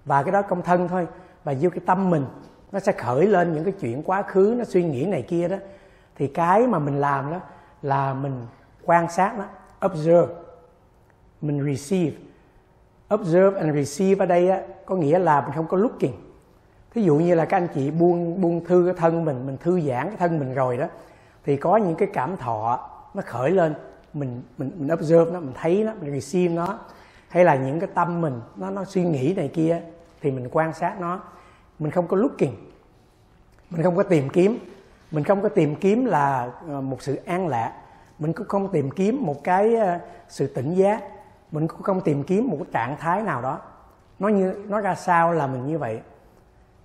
Và 0.05 0.23
cái 0.23 0.31
đó 0.31 0.41
công 0.41 0.61
thân 0.61 0.87
thôi 0.87 1.07
và 1.43 1.53
vô 1.61 1.69
cái 1.69 1.79
tâm 1.85 2.09
mình 2.09 2.25
nó 2.71 2.79
sẽ 2.79 2.91
khởi 2.91 3.27
lên 3.27 3.53
những 3.53 3.63
cái 3.63 3.73
chuyện 3.79 4.03
quá 4.03 4.21
khứ 4.21 4.55
nó 4.57 4.63
suy 4.63 4.83
nghĩ 4.83 5.05
này 5.05 5.21
kia 5.21 5.47
đó. 5.47 5.57
Thì 6.15 6.27
cái 6.27 6.67
mà 6.67 6.79
mình 6.79 7.01
làm 7.01 7.31
đó 7.31 7.39
là 7.81 8.13
mình 8.13 8.47
quan 8.85 9.09
sát 9.09 9.33
nó 9.37 9.45
observe 9.85 10.33
mình 11.41 11.75
receive 11.75 12.17
observe 13.13 13.59
and 13.59 13.75
receive 13.75 14.23
ở 14.23 14.25
đây 14.25 14.49
á, 14.49 14.61
có 14.85 14.95
nghĩa 14.95 15.19
là 15.19 15.41
mình 15.41 15.51
không 15.55 15.67
có 15.67 15.77
looking. 15.77 16.13
Thí 16.93 17.01
dụ 17.01 17.15
như 17.15 17.35
là 17.35 17.45
các 17.45 17.57
anh 17.57 17.67
chị 17.75 17.91
buông 17.91 18.41
buông 18.41 18.65
thư 18.65 18.83
cái 18.85 18.93
thân 18.97 19.25
mình 19.25 19.45
mình 19.45 19.57
thư 19.57 19.81
giãn 19.81 20.07
cái 20.07 20.17
thân 20.17 20.39
mình 20.39 20.53
rồi 20.53 20.77
đó 20.77 20.85
thì 21.45 21.57
có 21.57 21.77
những 21.77 21.95
cái 21.95 22.09
cảm 22.13 22.37
thọ 22.37 22.89
nó 23.13 23.21
khởi 23.25 23.51
lên. 23.51 23.73
Mình 24.13 24.41
mình 24.57 24.71
mình 24.75 24.93
observe 24.93 25.31
nó 25.31 25.39
mình 25.39 25.53
thấy 25.61 25.83
nó 25.83 25.91
mình 26.01 26.19
receive 26.19 26.53
nó. 26.53 26.79
Hay 27.29 27.45
là 27.45 27.55
những 27.55 27.79
cái 27.79 27.89
tâm 27.93 28.21
mình 28.21 28.41
nó 28.55 28.69
nó 28.69 28.83
suy 28.85 29.03
nghĩ 29.03 29.33
này 29.37 29.47
kia 29.47 29.81
thì 30.21 30.31
mình 30.31 30.49
quan 30.51 30.73
sát 30.73 30.99
nó. 30.99 31.19
Mình 31.79 31.91
không 31.91 32.07
có 32.07 32.17
looking. 32.17 32.55
Mình 33.69 33.83
không 33.83 33.95
có 33.95 34.03
tìm 34.03 34.29
kiếm. 34.29 34.57
Mình 35.11 35.23
không 35.23 35.41
có 35.41 35.49
tìm 35.49 35.75
kiếm 35.75 36.05
là 36.05 36.51
ờ, 36.67 36.81
một 36.81 37.01
sự 37.01 37.19
an 37.25 37.47
lạc. 37.47 37.73
Mình 38.19 38.33
cũng 38.33 38.47
không 38.47 38.71
tìm 38.71 38.91
kiếm 38.91 39.25
một 39.25 39.43
cái 39.43 39.75
ờ, 39.75 39.99
sự 40.29 40.47
tỉnh 40.47 40.73
giác 40.73 41.03
mình 41.53 41.67
cũng 41.67 41.81
không 41.81 42.01
tìm 42.01 42.23
kiếm 42.23 42.47
một 42.47 42.57
cái 42.59 42.67
trạng 42.71 42.97
thái 42.99 43.21
nào 43.21 43.41
đó. 43.41 43.59
Nó 44.19 44.27
như, 44.27 44.65
nó 44.67 44.79
ra 44.79 44.95
sao 44.95 45.33
là 45.33 45.47
mình 45.47 45.67
như 45.67 45.77
vậy. 45.77 46.01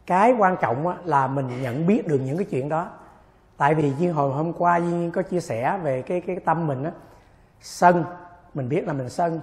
Cái 0.07 0.35
quan 0.39 0.57
trọng 0.61 0.95
là 1.05 1.27
mình 1.27 1.63
nhận 1.63 1.87
biết 1.87 2.07
được 2.07 2.21
những 2.25 2.37
cái 2.37 2.47
chuyện 2.51 2.69
đó. 2.69 2.89
Tại 3.57 3.75
vì 3.75 3.93
như 3.99 4.13
hồi 4.13 4.33
hôm 4.33 4.53
qua 4.53 4.77
Duyên 4.77 5.11
có 5.11 5.23
chia 5.23 5.41
sẻ 5.41 5.79
về 5.83 6.03
cái 6.03 6.21
cái 6.21 6.37
tâm 6.37 6.67
mình 6.67 6.85
á, 6.85 6.91
sân, 7.61 8.05
mình 8.55 8.69
biết 8.69 8.87
là 8.87 8.93
mình 8.93 9.09
sân. 9.09 9.41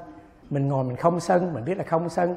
Mình 0.50 0.68
ngồi 0.68 0.84
mình 0.84 0.96
không 0.96 1.20
sân, 1.20 1.54
mình 1.54 1.66
biết 1.66 1.78
là 1.78 1.84
không 1.84 2.10
sân. 2.10 2.36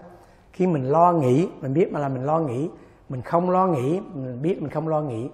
Khi 0.52 0.66
mình 0.66 0.84
lo 0.84 1.12
nghĩ, 1.12 1.48
mình 1.60 1.74
biết 1.74 1.92
mà 1.92 2.00
là 2.00 2.08
mình 2.08 2.24
lo 2.24 2.38
nghĩ. 2.38 2.70
Mình 3.08 3.22
không 3.22 3.50
lo 3.50 3.66
nghĩ, 3.66 4.00
mình 4.14 4.42
biết 4.42 4.62
mình 4.62 4.70
không 4.70 4.88
lo 4.88 5.00
nghĩ. 5.00 5.30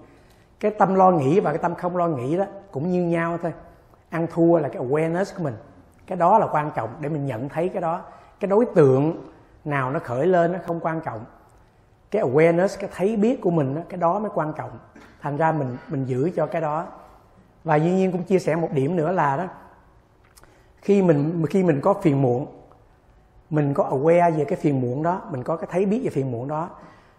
Cái 0.59 0.71
tâm 0.71 0.95
lo 0.95 1.11
nghĩ 1.11 1.39
và 1.39 1.51
cái 1.51 1.57
tâm 1.57 1.75
không 1.75 1.97
lo 1.97 2.07
nghĩ 2.07 2.37
đó 2.37 2.45
cũng 2.71 2.89
như 2.89 3.03
nhau 3.03 3.37
thôi. 3.41 3.53
Ăn 4.09 4.27
thua 4.33 4.59
là 4.59 4.69
cái 4.69 4.81
awareness 4.81 5.25
của 5.37 5.43
mình 5.43 5.55
cái 6.07 6.17
đó 6.17 6.37
là 6.39 6.47
quan 6.51 6.71
trọng 6.75 6.89
để 6.99 7.09
mình 7.09 7.25
nhận 7.25 7.49
thấy 7.49 7.69
cái 7.69 7.81
đó. 7.81 8.01
Cái 8.39 8.47
đối 8.47 8.65
tượng 8.65 9.25
nào 9.65 9.91
nó 9.91 9.99
khởi 9.99 10.27
lên 10.27 10.53
nó 10.53 10.59
không 10.65 10.79
quan 10.79 11.01
trọng. 11.01 11.25
Cái 12.11 12.23
awareness, 12.23 12.77
cái 12.79 12.89
thấy 12.95 13.15
biết 13.15 13.41
của 13.41 13.51
mình 13.51 13.83
cái 13.89 13.97
đó 13.97 14.19
mới 14.19 14.31
quan 14.33 14.53
trọng. 14.53 14.71
Thành 15.21 15.37
ra 15.37 15.51
mình 15.51 15.77
mình 15.89 16.05
giữ 16.05 16.31
cho 16.35 16.45
cái 16.45 16.61
đó. 16.61 16.85
Và 17.63 17.75
dĩ 17.75 17.91
nhiên 17.91 18.11
cũng 18.11 18.23
chia 18.23 18.39
sẻ 18.39 18.55
một 18.55 18.69
điểm 18.71 18.95
nữa 18.95 19.11
là 19.11 19.37
đó, 19.37 19.45
khi 20.81 21.01
mình 21.01 21.45
khi 21.49 21.63
mình 21.63 21.81
có 21.81 21.93
phiền 21.93 22.21
muộn, 22.21 22.47
mình 23.49 23.73
có 23.73 23.89
aware 23.91 24.37
về 24.37 24.45
cái 24.45 24.59
phiền 24.59 24.81
muộn 24.81 25.03
đó, 25.03 25.21
mình 25.31 25.43
có 25.43 25.55
cái 25.55 25.67
thấy 25.71 25.85
biết 25.85 26.01
về 26.03 26.09
phiền 26.09 26.31
muộn 26.31 26.47
đó, 26.47 26.69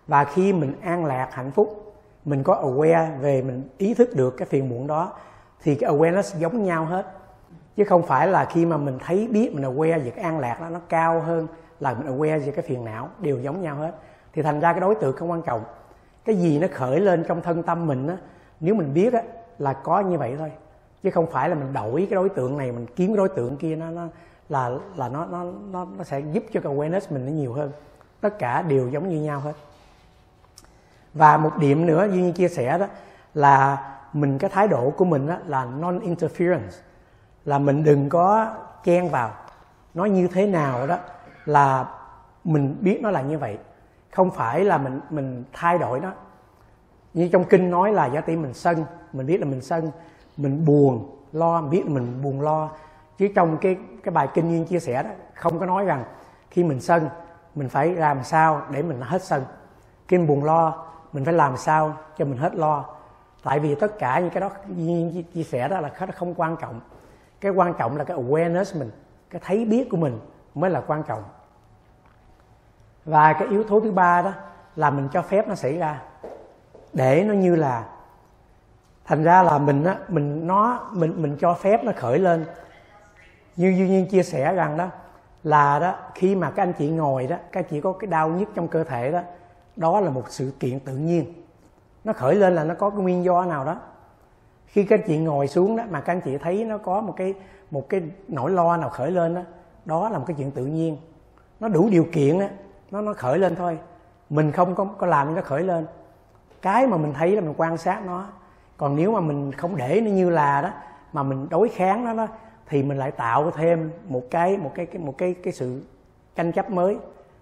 và 0.07 0.25
khi 0.25 0.53
mình 0.53 0.75
an 0.81 1.05
lạc 1.05 1.29
hạnh 1.33 1.51
phúc, 1.51 1.95
mình 2.25 2.43
có 2.43 2.63
aware 2.63 3.19
về 3.19 3.43
mình 3.43 3.69
ý 3.79 3.95
thức 3.95 4.09
được 4.15 4.37
cái 4.37 4.47
phiền 4.47 4.69
muộn 4.69 4.87
đó, 4.87 5.13
thì 5.63 5.75
cái 5.75 5.91
awareness 5.91 6.39
giống 6.39 6.65
nhau 6.65 6.85
hết 6.85 7.07
chứ 7.77 7.85
không 7.85 8.03
phải 8.03 8.29
là 8.29 8.45
khi 8.45 8.67
mà 8.67 8.77
mình 8.77 8.99
thấy 9.07 9.29
biết 9.33 9.55
mình 9.55 9.65
aware 9.65 10.05
về 10.05 10.11
cái 10.11 10.25
an 10.25 10.39
lạc 10.39 10.61
đó 10.61 10.69
nó 10.71 10.81
cao 10.89 11.21
hơn 11.21 11.47
là 11.81 11.95
mình 11.95 12.19
aware 12.19 12.41
về 12.41 12.53
cái 12.53 12.65
phiền 12.69 12.85
não 12.85 13.09
đều 13.21 13.41
giống 13.41 13.63
nhau 13.63 13.77
hết. 13.77 13.93
Thì 14.33 14.43
thành 14.43 14.61
ra 14.61 14.73
cái 14.73 14.81
đối 14.81 14.95
tượng 14.95 15.17
không 15.17 15.31
quan 15.31 15.43
trọng. 15.43 15.65
Cái 16.25 16.37
gì 16.37 16.59
nó 16.59 16.67
khởi 16.73 17.01
lên 17.01 17.25
trong 17.29 17.43
thân 17.43 17.63
tâm 17.63 17.87
mình 17.87 18.07
á 18.07 18.17
nếu 18.61 18.75
mình 18.75 18.95
biết 18.95 19.13
á 19.13 19.23
là 19.59 19.73
có 19.73 20.01
như 20.01 20.19
vậy 20.19 20.35
thôi. 20.39 20.53
Chứ 21.03 21.11
không 21.11 21.27
phải 21.27 21.49
là 21.49 21.55
mình 21.55 21.73
đổi 21.73 22.07
cái 22.11 22.15
đối 22.15 22.29
tượng 22.29 22.59
này 22.59 22.73
mình 22.73 22.87
kiếm 22.97 23.11
cái 23.11 23.17
đối 23.17 23.29
tượng 23.29 23.57
kia 23.57 23.77
nó, 23.77 23.91
nó 23.91 24.07
là 24.49 24.71
là 24.97 25.09
nó 25.09 25.27
nó 25.27 25.45
nó 25.71 25.87
nó 25.99 26.05
sẽ 26.05 26.21
giúp 26.21 26.45
cho 26.53 26.61
cái 26.61 26.75
awareness 26.75 27.01
mình 27.11 27.27
nó 27.27 27.33
nhiều 27.33 27.53
hơn. 27.53 27.71
Tất 28.21 28.39
cả 28.39 28.63
đều 28.63 28.89
giống 28.89 29.09
như 29.09 29.21
nhau 29.21 29.41
hết. 29.41 29.53
Và 31.15 31.37
một 31.37 31.59
điểm 31.59 31.87
nữa 31.87 32.09
như 32.13 32.33
chia 32.33 32.49
sẻ 32.49 32.79
đó 32.79 32.87
là 33.35 33.79
mình 34.13 34.39
cái 34.39 34.51
thái 34.51 34.69
độ 34.69 34.91
của 34.91 35.05
mình 35.05 35.27
đó 35.27 35.37
là 35.47 35.65
non 35.65 35.99
interference 35.99 36.81
là 37.47 37.59
mình 37.59 37.85
đừng 37.85 38.09
có 38.09 38.55
chen 38.85 39.09
vào. 39.09 39.31
Nó 39.95 40.05
như 40.05 40.29
thế 40.29 40.47
nào 40.47 40.87
đó 40.87 40.99
là 41.45 41.89
mình 42.45 42.77
biết 42.81 42.99
nó 43.03 43.11
là 43.11 43.21
như 43.21 43.39
vậy. 43.39 43.59
Không 44.13 44.31
phải 44.31 44.65
là 44.65 44.79
mình 44.79 45.01
mình 45.11 45.45
thay 45.53 45.79
đổi 45.79 46.01
nó. 46.01 46.13
Như 47.15 47.29
trong 47.33 47.45
kinh 47.45 47.71
nói 47.71 47.93
là 47.93 48.07
giả 48.07 48.21
tỷ 48.21 48.37
mình 48.37 48.55
sân, 48.55 48.85
mình 49.13 49.27
biết 49.27 49.41
là 49.41 49.47
mình 49.47 49.61
sân, 49.61 49.91
mình 50.37 50.65
buồn 50.65 51.17
lo, 51.33 51.61
mình 51.61 51.71
biết 51.71 51.83
là 51.87 51.91
mình 51.95 52.23
buồn 52.23 52.41
lo. 52.41 52.71
Chứ 53.19 53.29
trong 53.35 53.59
cái 53.59 53.77
cái 54.03 54.13
bài 54.13 54.29
kinh 54.35 54.49
nhiên 54.49 54.65
chia 54.65 54.81
sẻ 54.81 55.03
đó, 55.03 55.11
không 55.35 55.59
có 55.59 55.67
nói 55.67 55.85
rằng 55.85 56.05
khi 56.51 56.65
mình 56.65 56.81
sân, 56.81 57.09
mình 57.55 57.69
phải 57.69 57.95
làm 57.95 58.25
sao 58.25 58.63
để 58.71 58.83
mình 58.83 59.01
hết 59.01 59.23
sân. 59.25 59.45
Khi 60.09 60.19
mình 60.19 60.27
buồn 60.27 60.45
lo, 60.45 60.87
mình 61.13 61.25
phải 61.25 61.35
làm 61.35 61.57
sao 61.57 61.97
cho 62.19 62.25
mình 62.25 62.39
hết 62.39 62.55
lo. 62.55 62.85
Tại 63.43 63.61
vì 63.61 63.75
tất 63.75 63.99
cả 63.99 64.19
những 64.21 64.31
cái 64.31 64.41
đó 64.41 64.51
nhiên 64.67 65.25
chia 65.35 65.43
sẻ 65.43 65.69
đó 65.69 65.81
là 65.81 65.91
không 66.15 66.35
quan 66.35 66.57
trọng 66.57 66.81
cái 67.47 67.53
quan 67.53 67.75
trọng 67.75 67.97
là 67.97 68.05
cái 68.05 68.17
awareness 68.17 68.79
mình, 68.79 68.91
cái 69.31 69.41
thấy 69.45 69.65
biết 69.65 69.89
của 69.91 69.97
mình 69.97 70.19
mới 70.55 70.71
là 70.71 70.81
quan 70.81 71.03
trọng. 71.03 71.23
Và 73.05 73.33
cái 73.33 73.49
yếu 73.49 73.65
tố 73.65 73.81
thứ 73.81 73.93
ba 73.93 74.23
đó 74.23 74.33
là 74.77 74.91
mình 74.91 75.09
cho 75.13 75.23
phép 75.23 75.49
nó 75.49 75.55
xảy 75.55 75.79
ra. 75.79 76.03
Để 76.93 77.25
nó 77.25 77.35
như 77.35 77.57
là, 77.57 77.85
thành 79.05 79.23
ra 79.23 79.43
là 79.43 79.59
mình 79.59 79.85
á, 79.85 79.97
mình 80.09 80.47
nó, 80.47 80.89
mình 80.93 81.23
mình 81.23 81.37
cho 81.41 81.55
phép 81.55 81.85
nó 81.85 81.93
khởi 81.97 82.19
lên. 82.19 82.45
Như 83.57 83.75
duy 83.79 83.89
nhiên 83.89 84.09
chia 84.09 84.23
sẻ 84.23 84.55
rằng 84.55 84.77
đó, 84.77 84.89
là 85.43 85.79
đó, 85.79 85.95
khi 86.15 86.35
mà 86.35 86.51
các 86.51 86.63
anh 86.63 86.73
chị 86.73 86.91
ngồi 86.91 87.27
đó, 87.27 87.37
các 87.53 87.61
anh 87.61 87.67
chị 87.71 87.81
có 87.81 87.93
cái 87.93 88.07
đau 88.07 88.29
nhức 88.29 88.49
trong 88.55 88.69
cơ 88.69 88.85
thể 88.85 89.13
đó 89.13 89.21
đó 89.77 90.01
là 90.01 90.11
một 90.11 90.25
sự 90.29 90.53
kiện 90.61 90.81
tự 90.81 90.97
nhiên. 90.97 91.33
Nó 92.05 92.13
khởi 92.13 92.35
lên 92.35 92.55
là 92.55 92.65
nó 92.65 92.75
có 92.75 92.91
cái 92.91 92.99
nguyên 92.99 93.25
do 93.25 93.45
nào 93.45 93.65
đó 93.65 93.77
khi 94.67 94.85
các 94.85 95.01
anh 95.01 95.07
chị 95.07 95.19
ngồi 95.19 95.49
xuống 95.49 95.77
đó 95.77 95.85
mà 95.91 96.01
các 96.01 96.13
anh 96.13 96.21
chị 96.21 96.39
thấy 96.39 96.65
nó 96.65 96.79
có 96.79 97.01
một 97.01 97.15
cái 97.17 97.35
một 97.71 97.89
cái 97.89 98.03
nỗi 98.29 98.51
lo 98.51 98.77
nào 98.77 98.89
khởi 98.89 99.11
lên 99.11 99.35
đó 99.35 99.43
đó 99.85 100.09
là 100.09 100.19
một 100.19 100.25
cái 100.27 100.37
chuyện 100.39 100.51
tự 100.51 100.67
nhiên. 100.67 100.97
Nó 101.61 101.69
đủ 101.69 101.89
điều 101.91 102.07
kiện 102.13 102.39
á 102.39 102.49
nó 102.91 103.01
nó 103.01 103.13
khởi 103.13 103.39
lên 103.39 103.57
thôi. 103.57 103.79
Mình 104.31 104.53
không 104.53 104.75
có 104.75 104.85
có 104.85 105.07
làm 105.07 105.35
nó 105.35 105.43
khởi 105.43 105.63
lên. 105.63 105.87
Cái 106.63 106.87
mà 106.87 106.97
mình 106.97 107.13
thấy 107.13 107.31
là 107.31 107.41
mình 107.41 107.55
quan 107.57 107.77
sát 107.77 108.07
nó 108.07 108.27
còn 108.77 108.97
nếu 108.97 109.13
mà 109.13 109.21
mình 109.21 109.53
không 109.53 109.77
để 109.77 110.01
nó 110.05 110.11
như 110.11 110.31
là 110.31 110.63
đó 110.63 110.71
mà 111.13 111.23
mình 111.23 111.47
đối 111.51 111.69
kháng 111.69 112.05
nó 112.05 112.15
đó 112.15 112.27
thì 112.69 112.83
mình 112.83 112.99
lại 112.99 113.11
tạo 113.11 113.51
thêm 113.51 113.91
một 114.09 114.23
cái 114.31 114.57
một 114.57 114.73
cái, 114.75 114.87
cái 114.87 115.03
một 115.03 115.19
cái 115.19 115.35
cái 115.43 115.53
sự 115.53 115.83
tranh 116.37 116.53
chấp 116.53 116.71
mới 116.71 116.99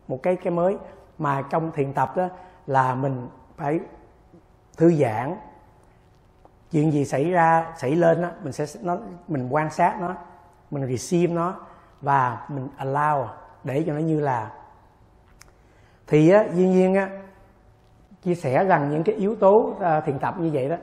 một 0.09 0.23
cái 0.23 0.37
cái 0.37 0.51
mới. 0.51 0.77
Mà 1.19 1.43
trong 1.51 1.73
thiền 1.73 1.93
tập 1.93 2.17
đó 2.17 2.29
là 2.67 2.95
mình 2.95 3.29
phải 3.57 3.81
thư 4.77 4.93
giãn 4.95 5.35
chuyện 6.75 6.93
gì 6.93 7.05
xảy 7.05 7.31
ra 7.31 7.73
xảy 7.77 7.97
lên 7.97 8.23
đó 8.23 8.29
mình 8.43 8.53
sẽ 8.53 8.65
nó 8.83 8.97
mình 9.29 9.49
quan 9.51 9.71
sát 9.71 9.97
nó 10.01 10.15
mình 10.71 10.97
receive 10.97 11.35
nó 11.35 11.55
và 12.01 12.47
mình 12.49 12.69
allow 12.79 13.27
để 13.65 13.85
cho 13.87 13.93
nó 13.93 13.99
như 13.99 14.21
là. 14.21 14.51
Thì 16.07 16.31
á 16.31 16.45
dĩ 16.53 16.69
nhiên 16.69 16.95
á 16.95 17.09
chia 18.23 18.35
sẻ 18.35 18.65
rằng 18.65 18.91
những 18.91 19.05
cái 19.05 19.15
yếu 19.15 19.35
tố 19.41 19.75
à, 19.81 20.01
thiền 20.01 20.19
tập 20.19 20.35
như 20.39 20.51
vậy 20.53 20.69
đó 20.69 20.77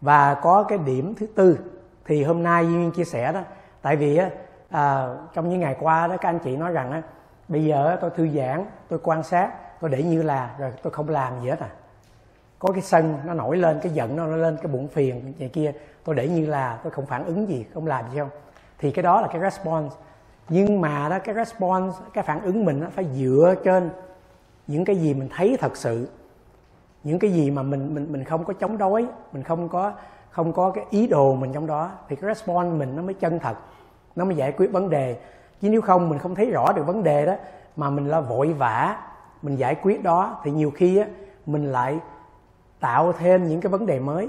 và 0.00 0.34
có 0.34 0.64
cái 0.68 0.78
điểm 0.78 1.14
thứ 1.14 1.26
tư. 1.26 1.58
Thì 2.06 2.24
hôm 2.24 2.42
nay 2.42 2.66
duyên 2.66 2.90
chia 2.90 3.04
sẻ 3.04 3.32
đó 3.32 3.40
tại 3.82 3.96
vì 3.96 4.16
á 4.16 4.30
à, 4.70 5.06
trong 5.32 5.48
những 5.48 5.60
ngày 5.60 5.76
qua 5.80 6.06
đó 6.06 6.16
các 6.20 6.28
anh 6.28 6.38
chị 6.38 6.56
nói 6.56 6.72
rằng 6.72 6.90
á 6.90 7.02
bây 7.48 7.64
giờ 7.64 7.96
tôi 8.00 8.10
thư 8.16 8.28
giãn 8.28 8.66
tôi 8.88 8.98
quan 9.02 9.22
sát 9.22 9.50
tôi 9.80 9.90
để 9.90 10.02
như 10.02 10.22
là 10.22 10.54
rồi 10.58 10.72
tôi 10.82 10.92
không 10.92 11.08
làm 11.08 11.40
gì 11.40 11.48
hết 11.50 11.60
à 11.60 11.68
có 12.64 12.72
cái 12.72 12.82
sân 12.82 13.18
nó 13.24 13.34
nổi 13.34 13.56
lên, 13.56 13.80
cái 13.82 13.92
giận 13.92 14.16
nó 14.16 14.26
lên 14.26 14.56
cái 14.56 14.66
bụng 14.66 14.88
phiền, 14.88 15.34
này 15.38 15.48
kia. 15.48 15.72
Tôi 16.04 16.14
để 16.14 16.28
như 16.28 16.46
là 16.46 16.78
tôi 16.82 16.90
không 16.90 17.06
phản 17.06 17.24
ứng 17.24 17.48
gì, 17.48 17.66
không 17.74 17.86
làm 17.86 18.04
gì 18.10 18.18
không. 18.18 18.28
Thì 18.78 18.90
cái 18.90 19.02
đó 19.02 19.20
là 19.20 19.28
cái 19.28 19.40
response. 19.40 19.96
Nhưng 20.48 20.80
mà 20.80 21.08
đó, 21.08 21.18
cái 21.24 21.34
response, 21.34 21.98
cái 22.12 22.24
phản 22.24 22.40
ứng 22.42 22.64
mình 22.64 22.80
nó 22.80 22.86
phải 22.90 23.04
dựa 23.14 23.54
trên 23.64 23.90
những 24.66 24.84
cái 24.84 24.96
gì 24.96 25.14
mình 25.14 25.28
thấy 25.36 25.56
thật 25.60 25.76
sự. 25.76 26.08
Những 27.02 27.18
cái 27.18 27.32
gì 27.32 27.50
mà 27.50 27.62
mình 27.62 27.94
mình 27.94 28.12
mình 28.12 28.24
không 28.24 28.44
có 28.44 28.52
chống 28.52 28.78
đối, 28.78 29.06
mình 29.32 29.42
không 29.42 29.68
có 29.68 29.92
không 30.30 30.52
có 30.52 30.70
cái 30.70 30.84
ý 30.90 31.06
đồ 31.06 31.34
mình 31.34 31.52
trong 31.52 31.66
đó, 31.66 31.90
thì 32.08 32.16
cái 32.16 32.34
response 32.34 32.78
mình 32.78 32.96
nó 32.96 33.02
mới 33.02 33.14
chân 33.14 33.38
thật. 33.38 33.56
Nó 34.16 34.24
mới 34.24 34.36
giải 34.36 34.52
quyết 34.52 34.72
vấn 34.72 34.90
đề. 34.90 35.16
Chứ 35.60 35.68
nếu 35.70 35.80
không, 35.80 36.08
mình 36.08 36.18
không 36.18 36.34
thấy 36.34 36.50
rõ 36.50 36.72
được 36.72 36.86
vấn 36.86 37.02
đề 37.02 37.26
đó, 37.26 37.34
mà 37.76 37.90
mình 37.90 38.08
là 38.08 38.20
vội 38.20 38.52
vã, 38.52 38.96
mình 39.42 39.56
giải 39.56 39.74
quyết 39.74 40.02
đó, 40.02 40.40
thì 40.44 40.50
nhiều 40.50 40.70
khi 40.70 40.96
á, 40.96 41.06
mình 41.46 41.72
lại 41.72 41.98
tạo 42.84 43.12
thêm 43.12 43.48
những 43.48 43.60
cái 43.60 43.70
vấn 43.70 43.86
đề 43.86 44.00
mới. 44.00 44.28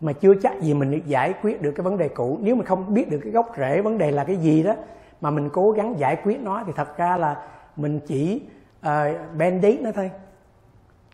Mà 0.00 0.12
chưa 0.12 0.34
chắc 0.42 0.60
gì 0.60 0.74
mình 0.74 1.02
giải 1.06 1.34
quyết 1.42 1.62
được 1.62 1.72
cái 1.72 1.84
vấn 1.84 1.98
đề 1.98 2.08
cũ. 2.08 2.38
Nếu 2.40 2.56
mình 2.56 2.66
không 2.66 2.94
biết 2.94 3.10
được 3.10 3.18
cái 3.22 3.32
gốc 3.32 3.52
rễ 3.56 3.80
vấn 3.82 3.98
đề 3.98 4.10
là 4.10 4.24
cái 4.24 4.36
gì 4.36 4.62
đó 4.62 4.74
mà 5.20 5.30
mình 5.30 5.48
cố 5.52 5.70
gắng 5.70 5.98
giải 5.98 6.16
quyết 6.24 6.40
nó 6.40 6.62
thì 6.66 6.72
thật 6.76 6.96
ra 6.96 7.16
là 7.16 7.42
mình 7.76 8.00
chỉ 8.06 8.42
ờ, 8.80 9.10
uh, 9.10 9.36
bandit 9.38 9.80
nó 9.80 9.92
thôi. 9.92 10.10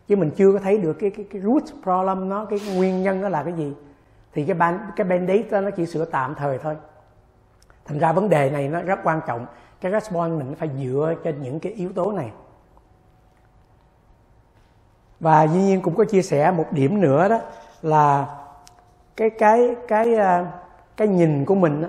Chứ 0.07 0.15
mình 0.15 0.31
chưa 0.35 0.53
có 0.53 0.59
thấy 0.59 0.77
được 0.77 0.93
cái 0.93 1.09
cái, 1.09 1.25
cái 1.31 1.41
root 1.41 1.63
problem 1.83 2.29
nó 2.29 2.45
cái 2.45 2.59
nguyên 2.75 3.03
nhân 3.03 3.21
nó 3.21 3.29
là 3.29 3.43
cái 3.43 3.53
gì. 3.53 3.73
Thì 4.33 4.45
cái 4.45 4.55
ban 4.55 4.79
cái 4.95 5.07
bandit 5.07 5.51
đó 5.51 5.61
nó 5.61 5.71
chỉ 5.71 5.85
sửa 5.85 6.05
tạm 6.05 6.35
thời 6.35 6.57
thôi. 6.57 6.75
Thành 7.85 7.99
ra 7.99 8.13
vấn 8.13 8.29
đề 8.29 8.49
này 8.49 8.67
nó 8.67 8.81
rất 8.81 8.99
quan 9.03 9.21
trọng. 9.27 9.45
Cái 9.81 9.91
response 9.91 10.45
mình 10.45 10.55
phải 10.55 10.69
dựa 10.83 11.15
trên 11.23 11.41
những 11.41 11.59
cái 11.59 11.71
yếu 11.71 11.91
tố 11.95 12.11
này 12.11 12.31
và 15.21 15.47
dĩ 15.47 15.59
nhiên 15.59 15.81
cũng 15.81 15.95
có 15.95 16.05
chia 16.05 16.21
sẻ 16.21 16.51
một 16.51 16.65
điểm 16.71 17.01
nữa 17.01 17.27
đó 17.29 17.39
là 17.81 18.25
cái 19.17 19.29
cái 19.29 19.75
cái 19.87 20.15
à, 20.15 20.51
cái 20.97 21.07
nhìn 21.07 21.45
của 21.45 21.55
mình 21.55 21.83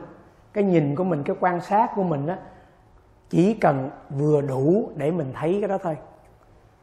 cái 0.53 0.65
nhìn 0.65 0.95
của 0.95 1.05
mình 1.05 1.23
cái 1.23 1.37
quan 1.41 1.61
sát 1.61 1.91
của 1.95 2.03
mình 2.03 2.27
đó 2.27 2.35
chỉ 3.31 3.55
cần 3.55 3.91
vừa 4.11 4.41
đủ 4.41 4.91
để 4.97 5.11
mình 5.11 5.33
thấy 5.35 5.57
cái 5.61 5.69
đó 5.69 5.79
thôi. 5.83 5.97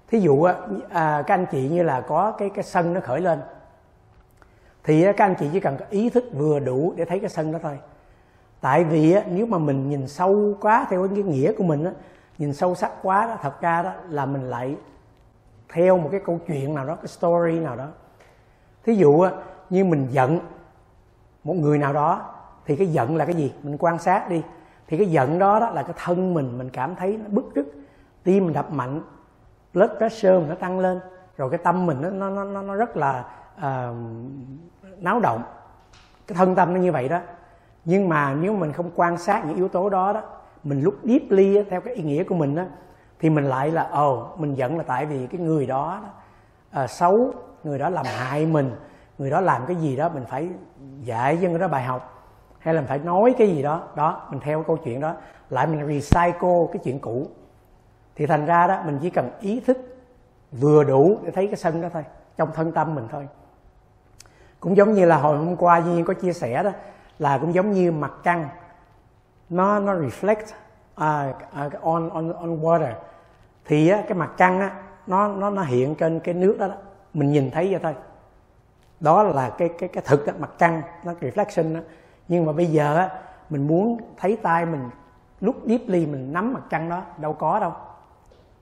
Thí 0.08 0.20
dụ 0.20 0.44
à, 0.90 1.24
các 1.28 1.34
anh 1.34 1.46
chị 1.52 1.70
như 1.70 1.84
là 1.84 2.02
có 2.02 2.32
cái 2.32 2.50
cái 2.50 2.64
sân 2.64 2.94
nó 2.94 3.02
khởi 3.02 3.22
lên 3.22 3.40
thì 4.84 5.04
các 5.04 5.26
anh 5.26 5.36
chị 5.40 5.50
chỉ 5.54 5.60
cần 5.60 5.78
ý 5.90 6.10
thức 6.10 6.26
vừa 6.34 6.60
đủ 6.60 6.94
để 6.96 7.06
thấy 7.06 7.20
cái 7.20 7.30
sân 7.30 7.52
đó 7.52 7.60
thôi. 7.64 7.80
Tại 8.62 8.84
vì 8.84 9.16
nếu 9.32 9.46
mà 9.46 9.58
mình 9.58 9.90
nhìn 9.90 10.08
sâu 10.08 10.54
quá 10.62 10.88
theo 10.90 11.08
cái 11.08 11.24
nghĩa 11.24 11.54
của 11.54 11.64
mình 11.64 11.86
nhìn 12.38 12.54
sâu 12.54 12.76
sắc 12.76 12.92
quá 13.02 13.28
đó 13.28 13.38
thật 13.42 13.62
ra 13.62 13.82
đó 13.82 13.92
là 14.10 14.26
mình 14.26 14.44
lại 14.44 14.76
theo 15.74 15.98
một 15.98 16.10
cái 16.12 16.22
câu 16.26 16.40
chuyện 16.48 16.76
nào 16.76 16.86
đó 16.86 16.96
cái 16.96 17.08
story 17.08 17.60
nào 17.60 17.76
đó. 17.76 17.88
Thí 18.84 18.96
dụ 18.96 19.26
như 19.70 19.86
mình 19.86 20.08
giận 20.12 20.40
một 21.44 21.56
người 21.56 21.78
nào 21.78 21.94
đó 21.94 22.36
thì 22.66 22.76
cái 22.76 22.88
giận 22.88 23.16
là 23.16 23.26
cái 23.26 23.36
gì? 23.36 23.54
Mình 23.64 23.78
quan 23.80 24.00
sát 24.00 24.30
đi. 24.30 24.44
Thì 24.88 24.98
cái 24.98 25.08
giận 25.08 25.40
đó, 25.40 25.60
đó 25.60 25.70
là 25.70 25.84
cái 25.84 25.94
thân 25.98 26.34
mình 26.34 26.58
mình 26.58 26.70
cảm 26.70 26.96
thấy 26.96 27.18
nó 27.24 27.30
bức 27.30 27.56
rứt 27.56 27.68
tim 28.24 28.46
mình 28.46 28.54
đập 28.54 28.72
mạnh 28.72 29.02
blood 29.74 29.92
pressure 29.98 30.40
mình 30.40 30.50
nó 30.50 30.56
tăng 30.56 30.80
lên 30.80 31.00
rồi 31.38 31.50
cái 31.50 31.60
tâm 31.64 31.86
mình 31.86 32.02
nó 32.02 32.30
nó 32.30 32.44
nó 32.44 32.62
nó 32.62 32.76
rất 32.76 32.98
là 32.98 33.26
uh, 33.58 33.96
náo 34.98 35.20
động. 35.20 35.44
Cái 36.28 36.36
thân 36.36 36.56
tâm 36.56 36.74
nó 36.74 36.80
như 36.80 36.92
vậy 36.92 37.10
đó. 37.10 37.20
Nhưng 37.86 38.10
mà 38.10 38.34
nếu 38.34 38.56
mình 38.56 38.74
không 38.74 38.92
quan 38.96 39.18
sát 39.18 39.46
những 39.46 39.56
yếu 39.56 39.68
tố 39.68 39.90
đó 39.90 40.14
đó 40.14 40.22
mình 40.64 40.82
lúc 40.82 40.96
deeply 41.04 41.64
theo 41.64 41.82
cái 41.82 41.96
ý 41.96 42.04
nghĩa 42.04 42.24
của 42.24 42.36
mình 42.36 42.56
đó 42.56 42.64
thì 43.20 43.30
mình 43.30 43.46
lại 43.46 43.72
là 43.72 43.88
ồ 43.92 44.14
oh, 44.14 44.40
mình 44.40 44.56
giận 44.56 44.78
là 44.78 44.84
tại 44.84 45.06
vì 45.06 45.28
cái 45.28 45.42
người 45.42 45.66
đó, 45.66 46.02
uh, 46.84 46.90
xấu 46.90 47.34
người 47.64 47.80
đó 47.80 47.90
làm 47.90 48.06
hại 48.06 48.46
mình 48.46 48.76
người 49.18 49.30
đó 49.30 49.42
làm 49.42 49.66
cái 49.66 49.76
gì 49.76 49.96
đó 49.96 50.10
mình 50.10 50.26
phải 50.30 50.50
dạy 51.02 51.38
cho 51.42 51.50
người 51.50 51.60
đó 51.60 51.68
bài 51.68 51.84
học 51.84 52.20
hay 52.60 52.74
là 52.74 52.82
mình 52.82 52.88
phải 52.88 53.00
nói 53.00 53.36
cái 53.38 53.48
gì 53.48 53.64
đó. 53.64 53.84
Đó 53.96 54.28
mình 54.30 54.40
theo 54.40 54.64
câu 54.64 54.78
chuyện 54.78 55.00
đó 55.00 55.16
lại 55.50 55.68
mình 55.68 55.88
recycle 55.88 56.68
cái 56.74 56.82
chuyện 56.84 57.00
cũ. 57.00 57.28
Thì 58.16 58.26
thành 58.26 58.46
ra 58.46 58.68
đó 58.68 58.82
mình 58.86 59.00
chỉ 59.02 59.10
cần 59.10 59.32
ý 59.40 59.60
thức 59.60 59.78
vừa 60.52 60.84
đủ 60.84 61.18
để 61.24 61.32
thấy 61.32 61.48
cái 61.48 61.56
sân 61.56 61.82
đó 61.82 61.90
thôi 61.94 62.04
trong 62.38 62.52
thân 62.54 62.72
tâm 62.72 62.96
mình 62.96 63.08
thôi. 63.12 63.28
Cũng 64.60 64.78
giống 64.78 64.94
như 64.94 65.06
là 65.06 65.18
hồi 65.18 65.38
hôm 65.38 65.56
qua 65.56 65.82
Duy 65.82 65.92
Nhiên 65.92 66.06
có 66.06 66.14
chia 66.14 66.34
sẻ 66.34 66.64
đó 66.64 66.72
là 67.20 67.38
cũng 67.38 67.54
giống 67.54 67.72
như 67.72 67.92
mặt 67.92 68.12
trăng 68.24 68.50
nó 69.50 69.80
nó 69.80 69.94
reflect 69.94 70.44
uh, 70.96 71.36
uh, 71.66 71.82
on 71.82 72.10
on 72.10 72.34
on 72.34 72.62
water 72.62 72.94
thì 73.70 73.90
á, 73.90 74.04
cái 74.08 74.18
mặt 74.18 74.32
trăng 74.38 74.60
á, 74.60 74.72
nó 75.08 75.28
nó 75.28 75.50
nó 75.50 75.64
hiện 75.64 75.96
trên 75.96 76.20
cái 76.20 76.34
nước 76.34 76.56
đó, 76.60 76.68
đó. 76.68 76.76
Mình 77.14 77.32
nhìn 77.32 77.52
thấy 77.52 77.72
vậy 77.72 77.80
thôi. 77.84 77.96
Đó 79.00 79.24
là 79.24 79.50
cái 79.50 79.70
cái 79.80 79.90
cái 79.90 80.04
thực 80.08 80.26
đó, 80.26 80.34
mặt 80.40 80.50
trăng 80.58 80.82
nó 81.04 81.14
reflection 81.22 81.76
đó 81.76 81.80
nhưng 82.28 82.46
mà 82.46 82.54
bây 82.54 82.66
giờ 82.66 82.96
á 82.96 83.10
mình 83.50 83.68
muốn 83.68 83.98
thấy 84.18 84.38
tay 84.42 84.66
mình 84.66 84.90
lúc 85.42 85.56
deeply 85.66 86.06
mình 86.06 86.34
nắm 86.34 86.54
mặt 86.54 86.62
trăng 86.70 86.90
đó 86.90 87.02
đâu 87.18 87.34
có 87.34 87.60
đâu. 87.60 87.74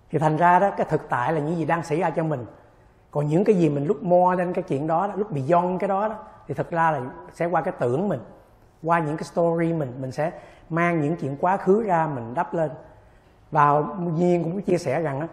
Thì 0.10 0.20
thành 0.20 0.38
ra 0.38 0.60
đó 0.60 0.72
cái 0.78 0.88
thực 0.90 1.10
tại 1.10 1.34
là 1.34 1.40
những 1.40 1.56
gì 1.56 1.66
đang 1.66 1.84
xảy 1.84 2.00
ra 2.00 2.10
cho 2.10 2.24
mình. 2.24 2.46
Còn 3.12 3.28
những 3.28 3.44
cái 3.44 3.56
gì 3.56 3.70
mình 3.70 3.86
lúc 3.86 4.04
mo 4.04 4.34
lên 4.34 4.54
cái 4.54 4.64
chuyện 4.64 4.88
đó, 4.88 5.08
lúc 5.16 5.32
bị 5.32 5.42
dông 5.42 5.78
cái 5.80 5.88
đó, 5.88 6.08
đó 6.08 6.16
thì 6.48 6.54
thật 6.54 6.72
ra 6.72 6.92
là 6.92 7.02
sẽ 7.34 7.46
qua 7.46 7.62
cái 7.62 7.74
tưởng 7.80 8.10
mình. 8.10 8.20
Qua 8.84 9.00
những 9.00 9.18
cái 9.18 9.24
story 9.24 9.74
mình 9.74 9.94
mình 10.02 10.12
sẽ 10.12 10.32
mang 10.70 11.02
những 11.02 11.16
chuyện 11.16 11.38
quá 11.42 11.58
khứ 11.58 11.84
ra 11.84 12.08
mình 12.08 12.34
đắp 12.34 12.54
lên 12.54 12.72
và 13.52 13.84
nhiên 14.16 14.44
cũng 14.44 14.62
chia 14.62 14.78
sẻ 14.78 15.02
rằng 15.02 15.20
á, 15.20 15.28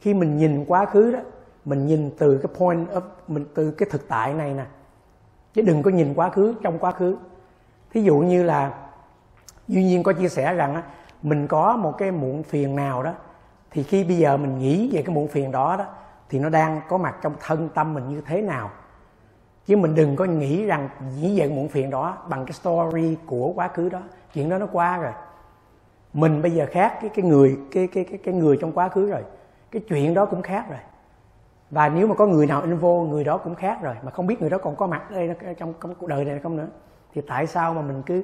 khi 0.00 0.14
mình 0.14 0.36
nhìn 0.36 0.64
quá 0.64 0.84
khứ 0.84 1.12
đó, 1.12 1.18
mình 1.64 1.86
nhìn 1.86 2.10
từ 2.18 2.38
cái 2.38 2.52
point 2.58 2.88
of, 2.88 3.00
mình 3.28 3.46
từ 3.54 3.70
cái 3.70 3.88
thực 3.92 4.08
tại 4.08 4.34
này 4.34 4.54
nè. 4.54 4.64
Chứ 5.54 5.62
đừng 5.62 5.82
có 5.82 5.90
nhìn 5.90 6.14
quá 6.14 6.30
khứ, 6.30 6.54
trong 6.62 6.78
quá 6.78 6.92
khứ. 6.92 7.16
Thí 7.92 8.02
dụ 8.02 8.16
như 8.18 8.42
là 8.42 8.72
duy 9.68 9.84
nhiên 9.84 10.02
có 10.02 10.12
chia 10.12 10.28
sẻ 10.28 10.54
rằng 10.54 10.74
á, 10.74 10.82
mình 11.22 11.46
có 11.46 11.76
một 11.76 11.98
cái 11.98 12.10
muộn 12.10 12.42
phiền 12.42 12.76
nào 12.76 13.02
đó, 13.02 13.12
thì 13.70 13.82
khi 13.82 14.04
bây 14.04 14.16
giờ 14.16 14.36
mình 14.36 14.58
nghĩ 14.58 14.90
về 14.92 15.02
cái 15.02 15.14
muộn 15.14 15.28
phiền 15.28 15.52
đó 15.52 15.76
đó, 15.76 15.86
thì 16.28 16.38
nó 16.38 16.48
đang 16.48 16.80
có 16.88 16.98
mặt 16.98 17.16
trong 17.22 17.32
thân 17.40 17.68
tâm 17.74 17.94
mình 17.94 18.08
như 18.08 18.20
thế 18.26 18.42
nào. 18.42 18.70
Chứ 19.66 19.76
mình 19.76 19.94
đừng 19.94 20.16
có 20.16 20.24
nghĩ 20.24 20.64
rằng 20.64 20.88
nghĩ 21.16 21.40
về 21.40 21.48
muộn 21.48 21.68
phiền 21.68 21.90
đó 21.90 22.18
bằng 22.28 22.44
cái 22.44 22.52
story 22.52 23.16
của 23.26 23.52
quá 23.54 23.68
khứ 23.68 23.88
đó. 23.88 24.00
Chuyện 24.34 24.48
đó 24.48 24.58
nó 24.58 24.66
qua 24.72 24.96
rồi 24.96 25.12
mình 26.12 26.42
bây 26.42 26.50
giờ 26.50 26.66
khác 26.70 26.98
cái 27.00 27.10
cái 27.14 27.24
người 27.24 27.58
cái 27.72 27.86
cái 27.86 28.04
cái 28.04 28.18
cái 28.18 28.34
người 28.34 28.56
trong 28.60 28.72
quá 28.72 28.88
khứ 28.88 29.10
rồi. 29.10 29.22
Cái 29.70 29.82
chuyện 29.88 30.14
đó 30.14 30.24
cũng 30.26 30.42
khác 30.42 30.64
rồi. 30.70 30.78
Và 31.70 31.88
nếu 31.88 32.06
mà 32.06 32.14
có 32.14 32.26
người 32.26 32.46
nào 32.46 32.60
in 32.60 32.76
vô 32.76 33.06
người 33.10 33.24
đó 33.24 33.38
cũng 33.38 33.54
khác 33.54 33.78
rồi. 33.82 33.94
Mà 34.02 34.10
không 34.10 34.26
biết 34.26 34.40
người 34.40 34.50
đó 34.50 34.58
còn 34.58 34.76
có 34.76 34.86
mặt 34.86 35.10
đây 35.10 35.30
trong, 35.58 35.74
trong 35.82 35.94
cuộc 35.94 36.06
đời 36.06 36.24
này 36.24 36.38
không 36.38 36.56
nữa. 36.56 36.68
Thì 37.14 37.20
tại 37.20 37.46
sao 37.46 37.74
mà 37.74 37.82
mình 37.82 38.02
cứ 38.06 38.22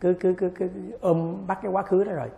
cứ 0.00 0.14
cứ 0.20 0.34
cứ, 0.38 0.50
cứ 0.58 0.70
ôm 1.00 1.36
bắt 1.46 1.58
cái 1.62 1.72
quá 1.72 1.82
khứ 1.82 2.04
đó 2.04 2.12
rồi? 2.12 2.28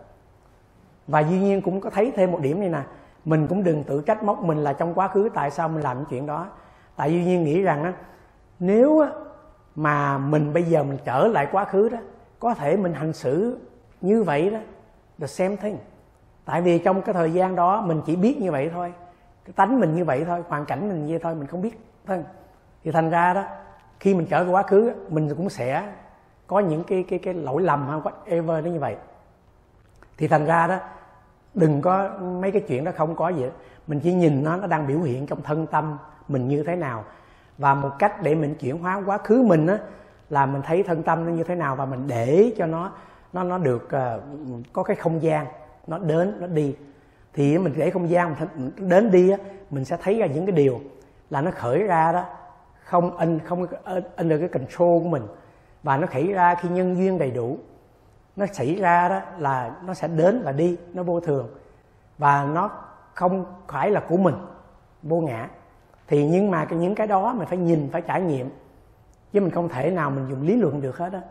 Và 1.07 1.19
duy 1.19 1.39
nhiên 1.39 1.61
cũng 1.61 1.81
có 1.81 1.89
thấy 1.89 2.11
thêm 2.15 2.31
một 2.31 2.39
điểm 2.41 2.59
này 2.59 2.69
nè. 2.69 2.81
Mình 3.25 3.47
cũng 3.47 3.63
đừng 3.63 3.83
tự 3.83 4.01
trách 4.05 4.23
móc 4.23 4.43
mình 4.43 4.57
là 4.57 4.73
trong 4.73 4.93
quá 4.93 5.07
khứ 5.07 5.29
tại 5.33 5.51
sao 5.51 5.69
mình 5.69 5.83
làm 5.83 6.05
chuyện 6.09 6.25
đó. 6.25 6.47
Tại 6.95 7.11
duy 7.11 7.25
nhiên 7.25 7.43
nghĩ 7.43 7.61
rằng 7.61 7.83
á 7.83 7.93
nếu 8.59 9.05
mà 9.75 10.17
mình 10.17 10.53
bây 10.53 10.63
giờ 10.63 10.83
mình 10.83 10.97
trở 11.05 11.27
lại 11.27 11.47
quá 11.51 11.65
khứ 11.65 11.89
đó 11.89 11.97
có 12.39 12.53
thể 12.53 12.77
mình 12.77 12.93
hành 12.93 13.13
xử 13.13 13.57
như 14.01 14.23
vậy 14.23 14.49
đó 14.49 14.59
the 15.19 15.27
same 15.27 15.55
thing. 15.55 15.77
Tại 16.45 16.61
vì 16.61 16.79
trong 16.79 17.01
cái 17.01 17.13
thời 17.13 17.33
gian 17.33 17.55
đó, 17.55 17.81
mình 17.81 18.01
chỉ 18.05 18.15
biết 18.15 18.41
như 18.41 18.51
vậy 18.51 18.69
thôi. 18.73 18.93
Cái 19.45 19.53
tánh 19.55 19.79
mình 19.79 19.95
như 19.95 20.05
vậy 20.05 20.23
thôi, 20.25 20.43
hoàn 20.47 20.65
cảnh 20.65 20.89
mình 20.89 21.05
như 21.05 21.13
vậy 21.13 21.19
thôi, 21.23 21.35
mình 21.35 21.47
không 21.47 21.61
biết. 21.61 21.79
Thân. 22.05 22.23
thì 22.83 22.91
thành 22.91 23.09
ra 23.09 23.33
đó, 23.33 23.43
khi 23.99 24.13
mình 24.13 24.27
trở 24.29 24.43
về 24.43 24.51
quá 24.51 24.63
khứ, 24.63 24.91
mình 25.09 25.35
cũng 25.35 25.49
sẽ 25.49 25.93
có 26.47 26.59
những 26.59 26.83
cái 26.83 27.05
cái 27.09 27.19
cái 27.19 27.33
lỗi 27.33 27.61
lầm 27.61 27.87
hay 27.87 27.99
whatever 27.99 28.63
nó 28.63 28.69
như 28.69 28.79
vậy. 28.79 28.95
Thì 30.17 30.27
thành 30.27 30.45
ra 30.45 30.67
đó, 30.67 30.77
đừng 31.53 31.81
có 31.81 32.09
mấy 32.41 32.51
cái 32.51 32.61
chuyện 32.67 32.83
đó 32.83 32.91
không 32.97 33.15
có 33.15 33.29
gì 33.29 33.43
đó. 33.43 33.49
mình 33.87 33.99
chỉ 33.99 34.13
nhìn 34.13 34.43
nó 34.43 34.57
nó 34.57 34.67
đang 34.67 34.87
biểu 34.87 34.99
hiện 34.99 35.25
trong 35.25 35.41
thân 35.41 35.67
tâm 35.67 35.97
mình 36.27 36.47
như 36.47 36.63
thế 36.63 36.75
nào. 36.75 37.03
Và 37.57 37.73
một 37.73 37.91
cách 37.99 38.21
để 38.23 38.35
mình 38.35 38.55
chuyển 38.55 38.77
hóa 38.77 39.01
quá 39.05 39.17
khứ 39.17 39.41
mình 39.41 39.67
á, 39.67 39.77
là 40.29 40.45
mình 40.45 40.61
thấy 40.61 40.83
thân 40.83 41.03
tâm 41.03 41.25
nó 41.25 41.31
như 41.31 41.43
thế 41.43 41.55
nào 41.55 41.75
và 41.75 41.85
mình 41.85 42.03
để 42.07 42.53
cho 42.57 42.65
nó 42.65 42.91
nó 43.33 43.43
nó 43.43 43.57
được 43.57 43.83
uh, 43.85 44.23
có 44.73 44.83
cái 44.83 44.95
không 44.95 45.21
gian 45.21 45.45
nó 45.87 45.97
đến 45.97 46.37
nó 46.39 46.47
đi. 46.47 46.75
Thì 47.33 47.57
mình 47.57 47.73
để 47.77 47.89
không 47.89 48.09
gian 48.09 48.35
mình 48.55 48.71
đến 48.89 49.11
đi 49.11 49.29
á 49.29 49.37
mình 49.69 49.85
sẽ 49.85 49.97
thấy 50.01 50.19
ra 50.19 50.25
những 50.25 50.45
cái 50.45 50.55
điều 50.55 50.79
là 51.29 51.41
nó 51.41 51.51
khởi 51.51 51.83
ra 51.83 52.11
đó 52.11 52.25
không 52.83 53.17
in 53.17 53.39
không 53.39 53.65
in 54.17 54.29
được 54.29 54.37
cái 54.37 54.47
control 54.47 55.03
của 55.03 55.09
mình. 55.09 55.23
Và 55.83 55.97
nó 55.97 56.07
khởi 56.07 56.33
ra 56.33 56.55
khi 56.55 56.69
nhân 56.69 56.97
duyên 56.97 57.17
đầy 57.17 57.31
đủ. 57.31 57.57
Nó 58.35 58.45
xảy 58.45 58.75
ra 58.75 59.09
đó 59.09 59.21
là 59.37 59.75
nó 59.85 59.93
sẽ 59.93 60.07
đến 60.07 60.41
và 60.43 60.51
đi 60.51 60.77
nó 60.93 61.03
vô 61.03 61.19
thường. 61.19 61.49
Và 62.17 62.45
nó 62.45 62.71
không 63.13 63.45
phải 63.67 63.91
là 63.91 63.99
của 63.99 64.17
mình 64.17 64.35
vô 65.03 65.21
ngã. 65.21 65.49
Thì 66.07 66.27
nhưng 66.27 66.51
mà 66.51 66.65
cái 66.65 66.79
những 66.79 66.95
cái 66.95 67.07
đó 67.07 67.33
mình 67.33 67.47
phải 67.47 67.57
nhìn 67.57 67.89
phải 67.91 68.01
trải 68.01 68.21
nghiệm. 68.21 68.49
Chứ 69.33 69.41
mình 69.41 69.51
không 69.51 69.69
thể 69.69 69.91
nào 69.91 70.11
mình 70.11 70.25
dùng 70.29 70.41
lý 70.41 70.55
luận 70.55 70.81
được 70.81 70.97
hết 70.97 71.13
á. 71.13 71.21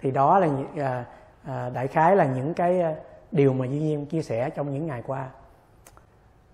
Thì 0.00 0.10
đó 0.10 0.38
là 0.38 0.48
ờ, 0.76 1.04
à, 1.44 1.70
đại 1.70 1.88
khái 1.88 2.16
là 2.16 2.26
những 2.26 2.54
cái 2.54 2.80
ờ, 2.80 2.94
điều 3.32 3.52
mà 3.52 3.66
duy 3.66 3.80
nhiên 3.80 4.06
chia 4.06 4.22
sẻ 4.22 4.50
trong 4.50 4.72
những 4.72 4.86
ngày 4.86 5.02
qua. 5.06 5.28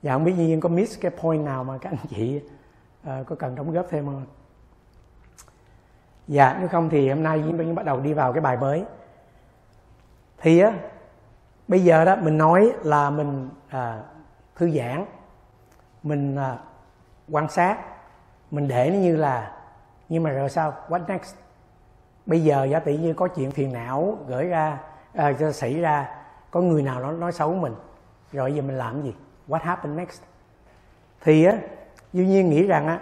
Dạ, 0.03 0.13
không 0.13 0.25
biết 0.25 0.35
duy 0.37 0.47
nhiên 0.47 0.61
có 0.61 0.69
miss 0.69 1.01
cái 1.01 1.11
point 1.11 1.45
nào 1.45 1.65
mà 1.65 1.79
các 1.79 1.93
anh 1.93 2.07
chị 2.09 2.41
à, 3.03 3.23
có 3.27 3.37
cần 3.37 3.55
đóng 3.55 3.73
góp 3.73 3.87
thêm 3.91 4.07
không? 4.07 4.27
Dạ 6.29 6.57
nếu 6.59 6.69
không 6.69 6.89
thì 6.89 7.09
hôm 7.09 7.23
nay 7.23 7.43
duy 7.43 7.53
nhiên 7.53 7.75
bắt 7.75 7.85
đầu 7.85 8.01
đi 8.01 8.13
vào 8.13 8.33
cái 8.33 8.41
bài 8.41 8.57
mới. 8.57 8.85
Thì 10.39 10.59
á 10.59 10.73
bây 11.69 11.85
giờ 11.85 12.05
đó 12.05 12.17
mình 12.17 12.39
nói 12.39 12.73
là 12.83 13.11
mình 13.11 13.51
à, 13.69 14.03
thư 14.57 14.71
giãn 14.71 15.05
mình 16.03 16.37
à, 16.37 16.59
quan 17.31 17.49
sát 17.49 17.79
mình 18.51 18.69
để 18.69 18.91
nó 18.91 18.97
như 18.97 19.17
là 19.17 19.57
nhưng 20.09 20.23
mà 20.23 20.31
rồi 20.31 20.51
sao? 20.51 20.75
What 20.89 21.07
next? 21.07 21.35
Bây 22.29 22.45
giờ 22.45 22.65
giả 22.65 22.79
tỷ 22.79 22.97
như 22.97 23.15
có 23.15 23.29
chuyện 23.29 23.51
phiền 23.51 23.73
não 23.73 24.19
gửi 24.29 24.45
ra 24.45 24.79
à, 25.15 25.33
xảy 25.53 25.81
ra 25.81 26.09
có 26.51 26.61
người 26.61 26.83
nào 26.83 27.01
nó 27.01 27.13
nói 27.13 27.33
xấu 27.33 27.55
mình 27.55 27.75
rồi 28.33 28.55
giờ 28.55 28.63
mình 28.63 28.79
làm 28.79 29.03
gì? 29.03 29.15
What 29.49 29.59
happened 29.59 29.99
next? 29.99 30.23
Thì 31.21 31.45
á 31.45 31.59
duy 32.13 32.27
nhiên 32.27 32.51
nghĩ 32.51 32.67
rằng 32.67 32.87
á 32.87 33.01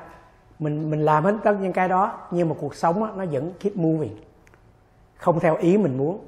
mình 0.59 0.91
mình 0.91 1.05
làm 1.05 1.25
hết 1.25 1.35
tất 1.45 1.57
những 1.61 1.73
cái 1.73 1.89
đó 1.89 2.19
nhưng 2.31 2.49
mà 2.49 2.55
cuộc 2.61 2.75
sống 2.75 3.03
á, 3.05 3.11
nó 3.17 3.25
vẫn 3.33 3.53
keep 3.61 3.77
moving. 3.77 4.17
Không 5.17 5.41
theo 5.41 5.57
ý 5.57 5.79
mình 5.79 5.99
muốn. 5.99 6.19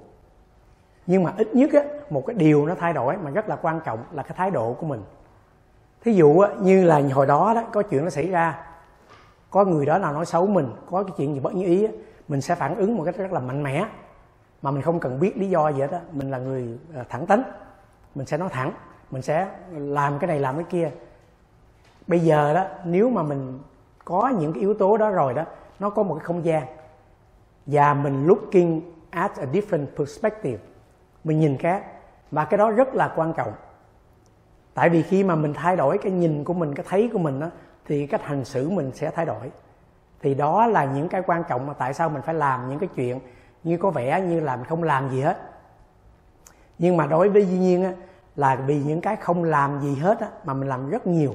Nhưng 1.06 1.22
mà 1.22 1.32
ít 1.36 1.54
nhất 1.54 1.70
á, 1.72 1.82
một 2.10 2.26
cái 2.26 2.34
điều 2.34 2.66
nó 2.66 2.74
thay 2.74 2.92
đổi 2.92 3.16
mà 3.16 3.30
rất 3.30 3.48
là 3.48 3.56
quan 3.56 3.80
trọng 3.84 3.98
là 4.12 4.22
cái 4.22 4.32
thái 4.36 4.50
độ 4.50 4.72
của 4.72 4.86
mình. 4.86 5.00
Thí 6.00 6.12
dụ 6.12 6.38
á, 6.38 6.50
như 6.60 6.84
là 6.84 7.02
hồi 7.12 7.26
đó 7.26 7.52
đó 7.54 7.62
có 7.72 7.82
chuyện 7.82 8.04
nó 8.04 8.10
xảy 8.10 8.28
ra 8.28 8.64
có 9.50 9.64
người 9.64 9.86
đó 9.86 9.98
nào 9.98 10.12
nói 10.12 10.26
xấu 10.26 10.46
mình 10.46 10.68
có 10.90 11.02
cái 11.02 11.12
chuyện 11.16 11.34
gì 11.34 11.40
bất 11.40 11.54
như 11.54 11.64
ý 11.64 11.84
á, 11.84 11.92
mình 12.28 12.40
sẽ 12.40 12.54
phản 12.54 12.76
ứng 12.76 12.96
một 12.96 13.04
cách 13.04 13.16
rất 13.16 13.32
là 13.32 13.40
mạnh 13.40 13.62
mẽ. 13.62 13.86
Mà 14.62 14.70
mình 14.70 14.82
không 14.82 15.00
cần 15.00 15.20
biết 15.20 15.36
lý 15.36 15.48
do 15.48 15.68
gì 15.68 15.80
hết 15.80 15.90
á. 15.90 16.00
Mình 16.12 16.30
là 16.30 16.38
người 16.38 16.78
ờ, 16.94 17.04
thẳng 17.08 17.26
tính. 17.26 17.42
Mình 18.14 18.26
sẽ 18.26 18.38
nói 18.38 18.48
thẳng. 18.52 18.72
Mình 19.10 19.22
sẽ 19.22 19.48
làm 19.72 20.18
cái 20.18 20.28
này 20.28 20.40
làm 20.40 20.54
cái 20.54 20.64
kia. 20.70 20.90
Bây 22.06 22.20
giờ 22.20 22.54
đó 22.54 22.64
nếu 22.84 23.10
mà 23.10 23.22
mình 23.22 23.58
có 24.04 24.32
những 24.38 24.52
cái 24.52 24.60
yếu 24.60 24.74
tố 24.74 24.96
đó 24.96 25.10
rồi 25.10 25.34
đó 25.34 25.44
nó 25.78 25.90
có 25.90 26.02
một 26.02 26.14
cái 26.14 26.24
không 26.24 26.44
gian. 26.44 26.66
Và 27.66 27.94
mình 27.94 28.26
looking 28.26 28.80
at 29.10 29.36
a 29.36 29.44
different 29.52 29.86
perspective. 29.98 30.58
Mình 31.24 31.40
nhìn 31.40 31.56
khác 31.56 31.84
và 32.30 32.44
cái 32.44 32.58
đó 32.58 32.70
rất 32.70 32.94
là 32.94 33.12
quan 33.16 33.32
trọng. 33.32 33.52
Tại 34.74 34.88
vì 34.88 35.02
khi 35.02 35.24
mà 35.24 35.34
mình 35.34 35.54
thay 35.54 35.76
đổi 35.76 35.98
cái 35.98 36.12
nhìn 36.12 36.44
của 36.44 36.54
mình 36.54 36.74
cái 36.74 36.86
thấy 36.88 37.10
của 37.12 37.18
mình 37.18 37.40
đó, 37.40 37.50
thì 37.86 38.06
cách 38.06 38.22
hành 38.22 38.44
xử 38.44 38.70
mình 38.70 38.90
sẽ 38.94 39.10
thay 39.10 39.26
đổi 39.26 39.50
thì 40.22 40.34
đó 40.34 40.66
là 40.66 40.84
những 40.84 41.08
cái 41.08 41.22
quan 41.26 41.44
trọng 41.48 41.66
mà 41.66 41.72
tại 41.72 41.94
sao 41.94 42.08
mình 42.08 42.22
phải 42.22 42.34
làm 42.34 42.68
những 42.68 42.78
cái 42.78 42.88
chuyện 42.94 43.20
như 43.64 43.76
có 43.76 43.90
vẻ 43.90 44.20
như 44.20 44.40
là 44.40 44.56
mình 44.56 44.64
không 44.64 44.82
làm 44.82 45.10
gì 45.10 45.20
hết. 45.20 45.38
Nhưng 46.78 46.96
mà 46.96 47.06
đối 47.06 47.28
với 47.28 47.46
duy 47.46 47.58
nhiên 47.58 47.84
á, 47.84 47.92
là 48.36 48.56
vì 48.56 48.82
những 48.82 49.00
cái 49.00 49.16
không 49.16 49.44
làm 49.44 49.80
gì 49.80 49.94
hết 49.94 50.20
á, 50.20 50.28
mà 50.44 50.54
mình 50.54 50.68
làm 50.68 50.90
rất 50.90 51.06
nhiều. 51.06 51.34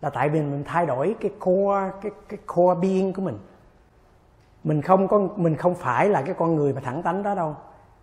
Là 0.00 0.10
tại 0.10 0.28
vì 0.28 0.40
mình 0.40 0.64
thay 0.66 0.86
đổi 0.86 1.16
cái 1.20 1.30
core 1.40 1.90
cái 2.02 2.12
cái 2.28 2.38
core 2.54 2.80
being 2.80 3.12
của 3.12 3.22
mình. 3.22 3.38
Mình 4.64 4.82
không 4.82 5.08
có 5.08 5.18
mình 5.36 5.56
không 5.56 5.74
phải 5.74 6.08
là 6.08 6.22
cái 6.22 6.34
con 6.38 6.56
người 6.56 6.72
mà 6.72 6.80
thẳng 6.80 7.02
tánh 7.02 7.22
đó 7.22 7.34
đâu. 7.34 7.56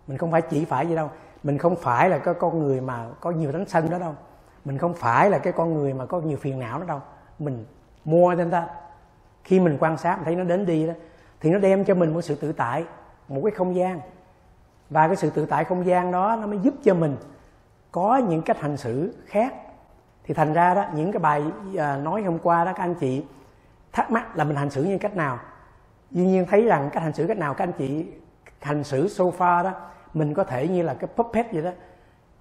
Mình 0.06 0.18
không 0.18 0.30
phải 0.30 0.42
chỉ 0.42 0.64
phải 0.64 0.86
gì 0.86 0.96
đâu. 0.96 1.10
Mình 1.42 1.58
không 1.58 1.76
phải 1.76 2.08
là 2.08 2.18
cái 2.18 2.34
con 2.34 2.58
người 2.58 2.80
mà 2.80 3.06
có 3.20 3.30
nhiều 3.30 3.52
tánh 3.52 3.66
sân 3.66 3.90
đó 3.90 3.98
đâu. 3.98 4.14
Mình 4.64 4.78
không 4.78 4.94
phải 4.94 5.30
là 5.30 5.38
cái 5.38 5.52
con 5.52 5.74
người 5.74 5.94
mà 5.94 6.06
có 6.06 6.20
nhiều 6.20 6.36
phiền 6.36 6.58
não 6.58 6.78
đó 6.78 6.84
đâu. 6.84 7.00
Mình 7.38 7.64
mua 8.04 8.36
than 8.36 8.50
ta 8.50 8.68
khi 9.44 9.60
mình 9.60 9.76
quan 9.80 9.96
sát 9.96 10.16
mình 10.16 10.24
thấy 10.24 10.36
nó 10.36 10.44
đến 10.44 10.66
đi 10.66 10.86
đó 10.86 10.92
thì 11.40 11.50
nó 11.50 11.58
đem 11.58 11.84
cho 11.84 11.94
mình 11.94 12.14
một 12.14 12.22
sự 12.22 12.34
tự 12.34 12.52
tại 12.52 12.84
một 13.28 13.40
cái 13.44 13.50
không 13.50 13.76
gian. 13.76 14.00
Và 14.90 15.06
cái 15.06 15.16
sự 15.16 15.30
tự 15.30 15.46
tại 15.46 15.64
không 15.64 15.86
gian 15.86 16.12
đó 16.12 16.36
nó 16.40 16.46
mới 16.46 16.58
giúp 16.58 16.74
cho 16.84 16.94
mình 16.94 17.16
có 17.92 18.16
những 18.16 18.42
cách 18.42 18.60
hành 18.60 18.76
xử 18.76 19.14
khác. 19.26 19.54
Thì 20.24 20.34
thành 20.34 20.52
ra 20.52 20.74
đó 20.74 20.84
những 20.94 21.12
cái 21.12 21.20
bài 21.20 21.44
à, 21.78 21.96
nói 21.96 22.22
hôm 22.22 22.38
qua 22.38 22.64
đó 22.64 22.72
các 22.76 22.82
anh 22.82 22.94
chị 22.94 23.24
thắc 23.92 24.10
mắc 24.10 24.36
là 24.36 24.44
mình 24.44 24.56
hành 24.56 24.70
xử 24.70 24.84
như 24.84 24.98
cách 24.98 25.16
nào? 25.16 25.38
Dĩ 26.10 26.24
nhiên 26.24 26.46
thấy 26.50 26.64
rằng 26.64 26.90
cách 26.92 27.02
hành 27.02 27.12
xử 27.12 27.26
cách 27.26 27.38
nào 27.38 27.54
các 27.54 27.64
anh 27.64 27.72
chị 27.72 28.06
hành 28.60 28.84
xử 28.84 29.06
sofa 29.06 29.64
đó 29.64 29.72
mình 30.14 30.34
có 30.34 30.44
thể 30.44 30.68
như 30.68 30.82
là 30.82 30.94
cái 30.94 31.08
puppet 31.16 31.52
vậy 31.52 31.62
đó. 31.62 31.70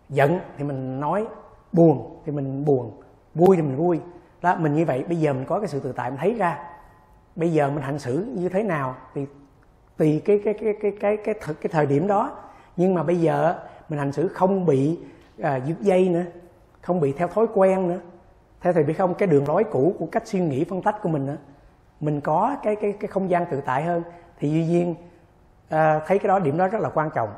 Giận 0.09 0.39
thì 0.57 0.63
mình 0.63 0.99
nói 0.99 1.27
buồn 1.71 2.21
thì 2.25 2.31
mình 2.31 2.65
buồn 2.65 3.01
vui 3.35 3.55
thì 3.55 3.61
mình 3.61 3.75
vui. 3.75 4.01
Đó 4.41 4.55
mình 4.55 4.75
như 4.75 4.85
vậy 4.85 5.03
bây 5.07 5.17
giờ 5.17 5.33
mình 5.33 5.45
có 5.45 5.59
cái 5.59 5.67
sự 5.67 5.79
tự 5.79 5.91
tại 5.91 6.09
mình 6.11 6.19
thấy 6.19 6.33
ra 6.33 6.72
bây 7.36 7.54
giờ 7.54 7.69
mình 7.69 7.84
hành 7.84 8.00
xử 8.00 8.26
như 8.36 8.50
thế 8.50 8.63
nào 8.63 8.96
thì 9.13 9.26
tùy 9.98 10.22
cái 10.26 10.41
cái 10.46 10.54
cái 10.54 10.74
cái 10.82 10.91
cái 11.00 11.17
cái 11.17 11.34
cái, 11.34 11.56
cái 11.62 11.69
thời 11.72 11.86
điểm 11.86 12.08
đó. 12.08 12.32
Nhưng 12.78 12.93
mà 12.93 13.04
bây 13.04 13.22
giờ 13.22 13.60
mình 13.89 14.00
hành 14.00 14.12
xử 14.12 14.28
không 14.28 14.65
bị 14.65 15.00
à, 15.41 15.56
dứt 15.65 15.82
dây 15.82 16.10
nữa 16.10 16.24
không 16.82 17.00
bị 17.00 17.13
theo 17.13 17.28
thói 17.28 17.48
quen 17.54 17.88
nữa. 17.88 18.00
Theo 18.62 18.74
thì 18.74 18.84
biết 18.84 18.93
không? 18.93 19.13
Cái 19.13 19.28
đường 19.28 19.48
lối 19.48 19.63
cũ 19.63 19.96
của 20.00 20.06
cách 20.06 20.28
suy 20.28 20.39
nghĩ 20.39 20.63
phân 20.63 20.82
tách 20.82 21.02
của 21.02 21.10
mình 21.10 21.26
nữa 21.26 21.38
mình 22.00 22.22
có 22.22 22.58
cái 22.63 22.76
cái 22.76 22.91
cái 23.00 23.08
không 23.08 23.30
gian 23.30 23.46
tự 23.52 23.62
tại 23.62 23.84
hơn. 23.84 24.04
Thì 24.39 24.50
duy 24.50 24.65
nhiên 24.65 24.96
à, 25.69 26.00
thấy 26.08 26.19
cái 26.19 26.28
đó 26.28 26.39
điểm 26.39 26.58
đó 26.58 26.67
rất 26.67 26.82
là 26.82 26.89
quan 26.89 27.10
trọng. 27.15 27.30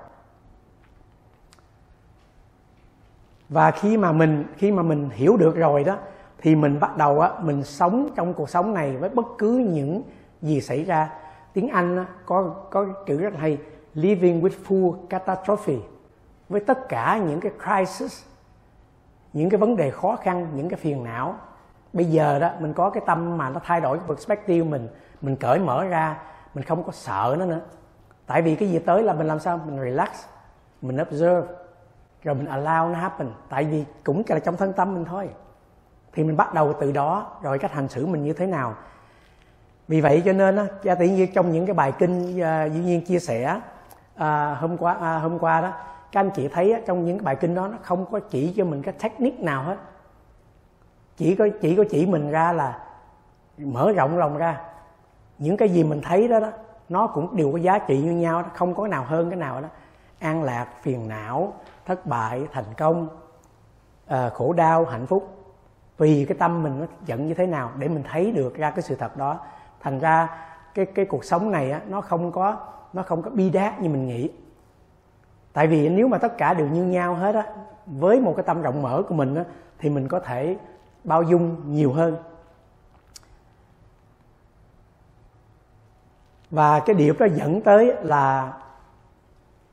Và 3.49 3.71
khi 3.71 3.97
mà 3.97 4.11
mình 4.11 4.43
khi 4.57 4.71
mà 4.71 4.83
mình 4.83 5.09
hiểu 5.13 5.37
được 5.37 5.55
rồi 5.55 5.83
đó 5.83 5.97
thì 6.45 6.55
mình 6.55 6.79
bắt 6.79 6.97
đầu 6.97 7.19
á 7.19 7.31
mình 7.39 7.63
sống 7.63 8.09
trong 8.15 8.33
cuộc 8.33 8.49
sống 8.49 8.73
này 8.73 8.97
với 8.97 9.09
bất 9.09 9.25
cứ 9.37 9.57
những 9.69 10.01
gì 10.41 10.61
xảy 10.61 10.83
ra. 10.83 11.09
Tiếng 11.53 11.69
anh 11.69 11.97
á, 11.97 12.05
có 12.25 12.55
có 12.71 12.85
chữ 13.05 13.17
rất 13.17 13.33
hay 13.37 13.57
living 13.93 14.41
with 14.41 14.49
full 14.67 14.95
catastrophe 15.09 15.73
với 16.49 16.61
tất 16.61 16.89
cả 16.89 17.17
những 17.27 17.39
cái 17.39 17.51
crisis 17.63 18.23
những 19.33 19.49
cái 19.49 19.57
vấn 19.57 19.75
đề 19.75 19.91
khó 19.91 20.15
khăn 20.15 20.47
những 20.55 20.69
cái 20.69 20.79
phiền 20.79 21.03
não. 21.03 21.35
Bây 21.93 22.05
giờ 22.05 22.39
đó 22.39 22.49
mình 22.59 22.73
có 22.73 22.89
cái 22.89 23.03
tâm 23.05 23.37
mà 23.37 23.49
nó 23.49 23.59
thay 23.63 23.81
đổi 23.81 23.97
cái 23.97 24.07
perspective 24.07 24.69
mình 24.69 24.87
mình 25.21 25.35
cởi 25.35 25.59
mở 25.59 25.83
ra 25.83 26.17
mình 26.53 26.63
không 26.63 26.83
có 26.83 26.91
sợ 26.91 27.35
nó 27.39 27.45
nữa. 27.45 27.61
Tại 28.25 28.41
vì 28.41 28.55
cái 28.55 28.69
gì 28.69 28.79
tới 28.79 29.03
là 29.03 29.13
mình 29.13 29.27
làm 29.27 29.39
sao? 29.39 29.59
Mình 29.65 29.79
relax 29.79 30.09
mình 30.81 31.01
observe 31.01 31.47
rồi 32.23 32.35
mình 32.35 32.45
allow 32.45 32.91
nó 32.91 32.99
happen. 32.99 33.31
Tại 33.49 33.63
vì 33.63 33.85
cũng 34.03 34.23
là 34.27 34.39
trong 34.39 34.57
thân 34.57 34.73
tâm 34.73 34.93
mình 34.93 35.05
thôi 35.05 35.29
thì 36.15 36.23
mình 36.23 36.37
bắt 36.37 36.53
đầu 36.53 36.73
từ 36.79 36.91
đó 36.91 37.37
rồi 37.41 37.59
cách 37.59 37.71
hành 37.71 37.87
xử 37.87 38.05
mình 38.05 38.23
như 38.23 38.33
thế 38.33 38.45
nào. 38.47 38.75
Vì 39.87 40.01
vậy 40.01 40.21
cho 40.25 40.33
nên 40.33 40.55
á 40.55 40.65
cha 40.83 40.95
tự 40.95 41.05
nhiên 41.05 41.33
trong 41.33 41.51
những 41.51 41.65
cái 41.65 41.73
bài 41.73 41.93
kinh 41.99 42.41
à, 42.41 42.65
dĩ 42.65 42.79
nhiên 42.79 43.05
chia 43.05 43.19
sẻ 43.19 43.61
à, 44.15 44.55
hôm 44.59 44.77
qua 44.77 44.93
à, 45.01 45.17
hôm 45.17 45.39
qua 45.39 45.61
đó 45.61 45.73
các 46.11 46.19
anh 46.19 46.29
chị 46.29 46.47
thấy 46.47 46.71
á, 46.71 46.79
trong 46.85 47.05
những 47.05 47.17
cái 47.17 47.23
bài 47.23 47.35
kinh 47.35 47.55
đó 47.55 47.67
nó 47.67 47.77
không 47.81 48.05
có 48.11 48.19
chỉ 48.19 48.53
cho 48.57 48.65
mình 48.65 48.81
cái 48.81 48.93
technique 49.03 49.43
nào 49.43 49.63
hết. 49.63 49.77
Chỉ 51.17 51.35
có 51.35 51.47
chỉ 51.61 51.75
có 51.75 51.83
chỉ 51.89 52.05
mình 52.05 52.31
ra 52.31 52.51
là 52.51 52.79
mở 53.57 53.91
rộng 53.91 54.17
lòng 54.17 54.37
ra. 54.37 54.61
Những 55.37 55.57
cái 55.57 55.69
gì 55.69 55.83
mình 55.83 56.01
thấy 56.01 56.27
đó 56.27 56.39
đó 56.39 56.51
nó 56.89 57.07
cũng 57.07 57.35
đều 57.35 57.51
có 57.51 57.57
giá 57.57 57.79
trị 57.79 58.01
như 58.01 58.11
nhau 58.11 58.41
đó 58.41 58.49
không 58.53 58.75
có 58.75 58.87
nào 58.87 59.03
hơn 59.03 59.29
cái 59.29 59.39
nào 59.39 59.61
đó. 59.61 59.67
An 60.19 60.43
lạc 60.43 60.67
phiền 60.81 61.07
não 61.07 61.53
thất 61.85 62.05
bại 62.05 62.47
thành 62.51 62.73
công 62.77 63.07
à, 64.07 64.29
khổ 64.29 64.53
đau 64.53 64.85
hạnh 64.85 65.05
phúc 65.05 65.34
vì 65.97 66.25
cái 66.29 66.37
tâm 66.37 66.63
mình 66.63 66.79
nó 66.79 66.85
giận 67.05 67.27
như 67.27 67.33
thế 67.33 67.47
nào 67.47 67.71
để 67.77 67.87
mình 67.87 68.03
thấy 68.03 68.31
được 68.31 68.55
ra 68.55 68.71
cái 68.71 68.81
sự 68.81 68.95
thật 68.95 69.17
đó. 69.17 69.39
Thành 69.79 69.99
ra 69.99 70.29
cái 70.73 70.85
cái 70.85 71.05
cuộc 71.05 71.25
sống 71.25 71.51
này 71.51 71.71
á, 71.71 71.81
nó 71.87 72.01
không 72.01 72.31
có, 72.31 72.57
nó 72.93 73.03
không 73.03 73.21
có 73.21 73.29
bi 73.29 73.49
đát 73.49 73.81
như 73.81 73.89
mình 73.89 74.07
nghĩ. 74.07 74.29
Tại 75.53 75.67
vì 75.67 75.89
nếu 75.89 76.07
mà 76.07 76.17
tất 76.17 76.37
cả 76.37 76.53
đều 76.53 76.67
như 76.67 76.83
nhau 76.83 77.13
hết 77.13 77.35
á, 77.35 77.43
với 77.85 78.19
một 78.19 78.33
cái 78.37 78.43
tâm 78.43 78.61
rộng 78.61 78.81
mở 78.81 79.03
của 79.09 79.15
mình 79.15 79.35
á, 79.35 79.43
thì 79.79 79.89
mình 79.89 80.07
có 80.07 80.19
thể 80.19 80.57
bao 81.03 81.23
dung 81.23 81.55
nhiều 81.65 81.93
hơn. 81.93 82.17
Và 86.51 86.79
cái 86.79 86.95
điều 86.95 87.13
đó 87.19 87.25
dẫn 87.35 87.61
tới 87.61 87.95
là 88.01 88.53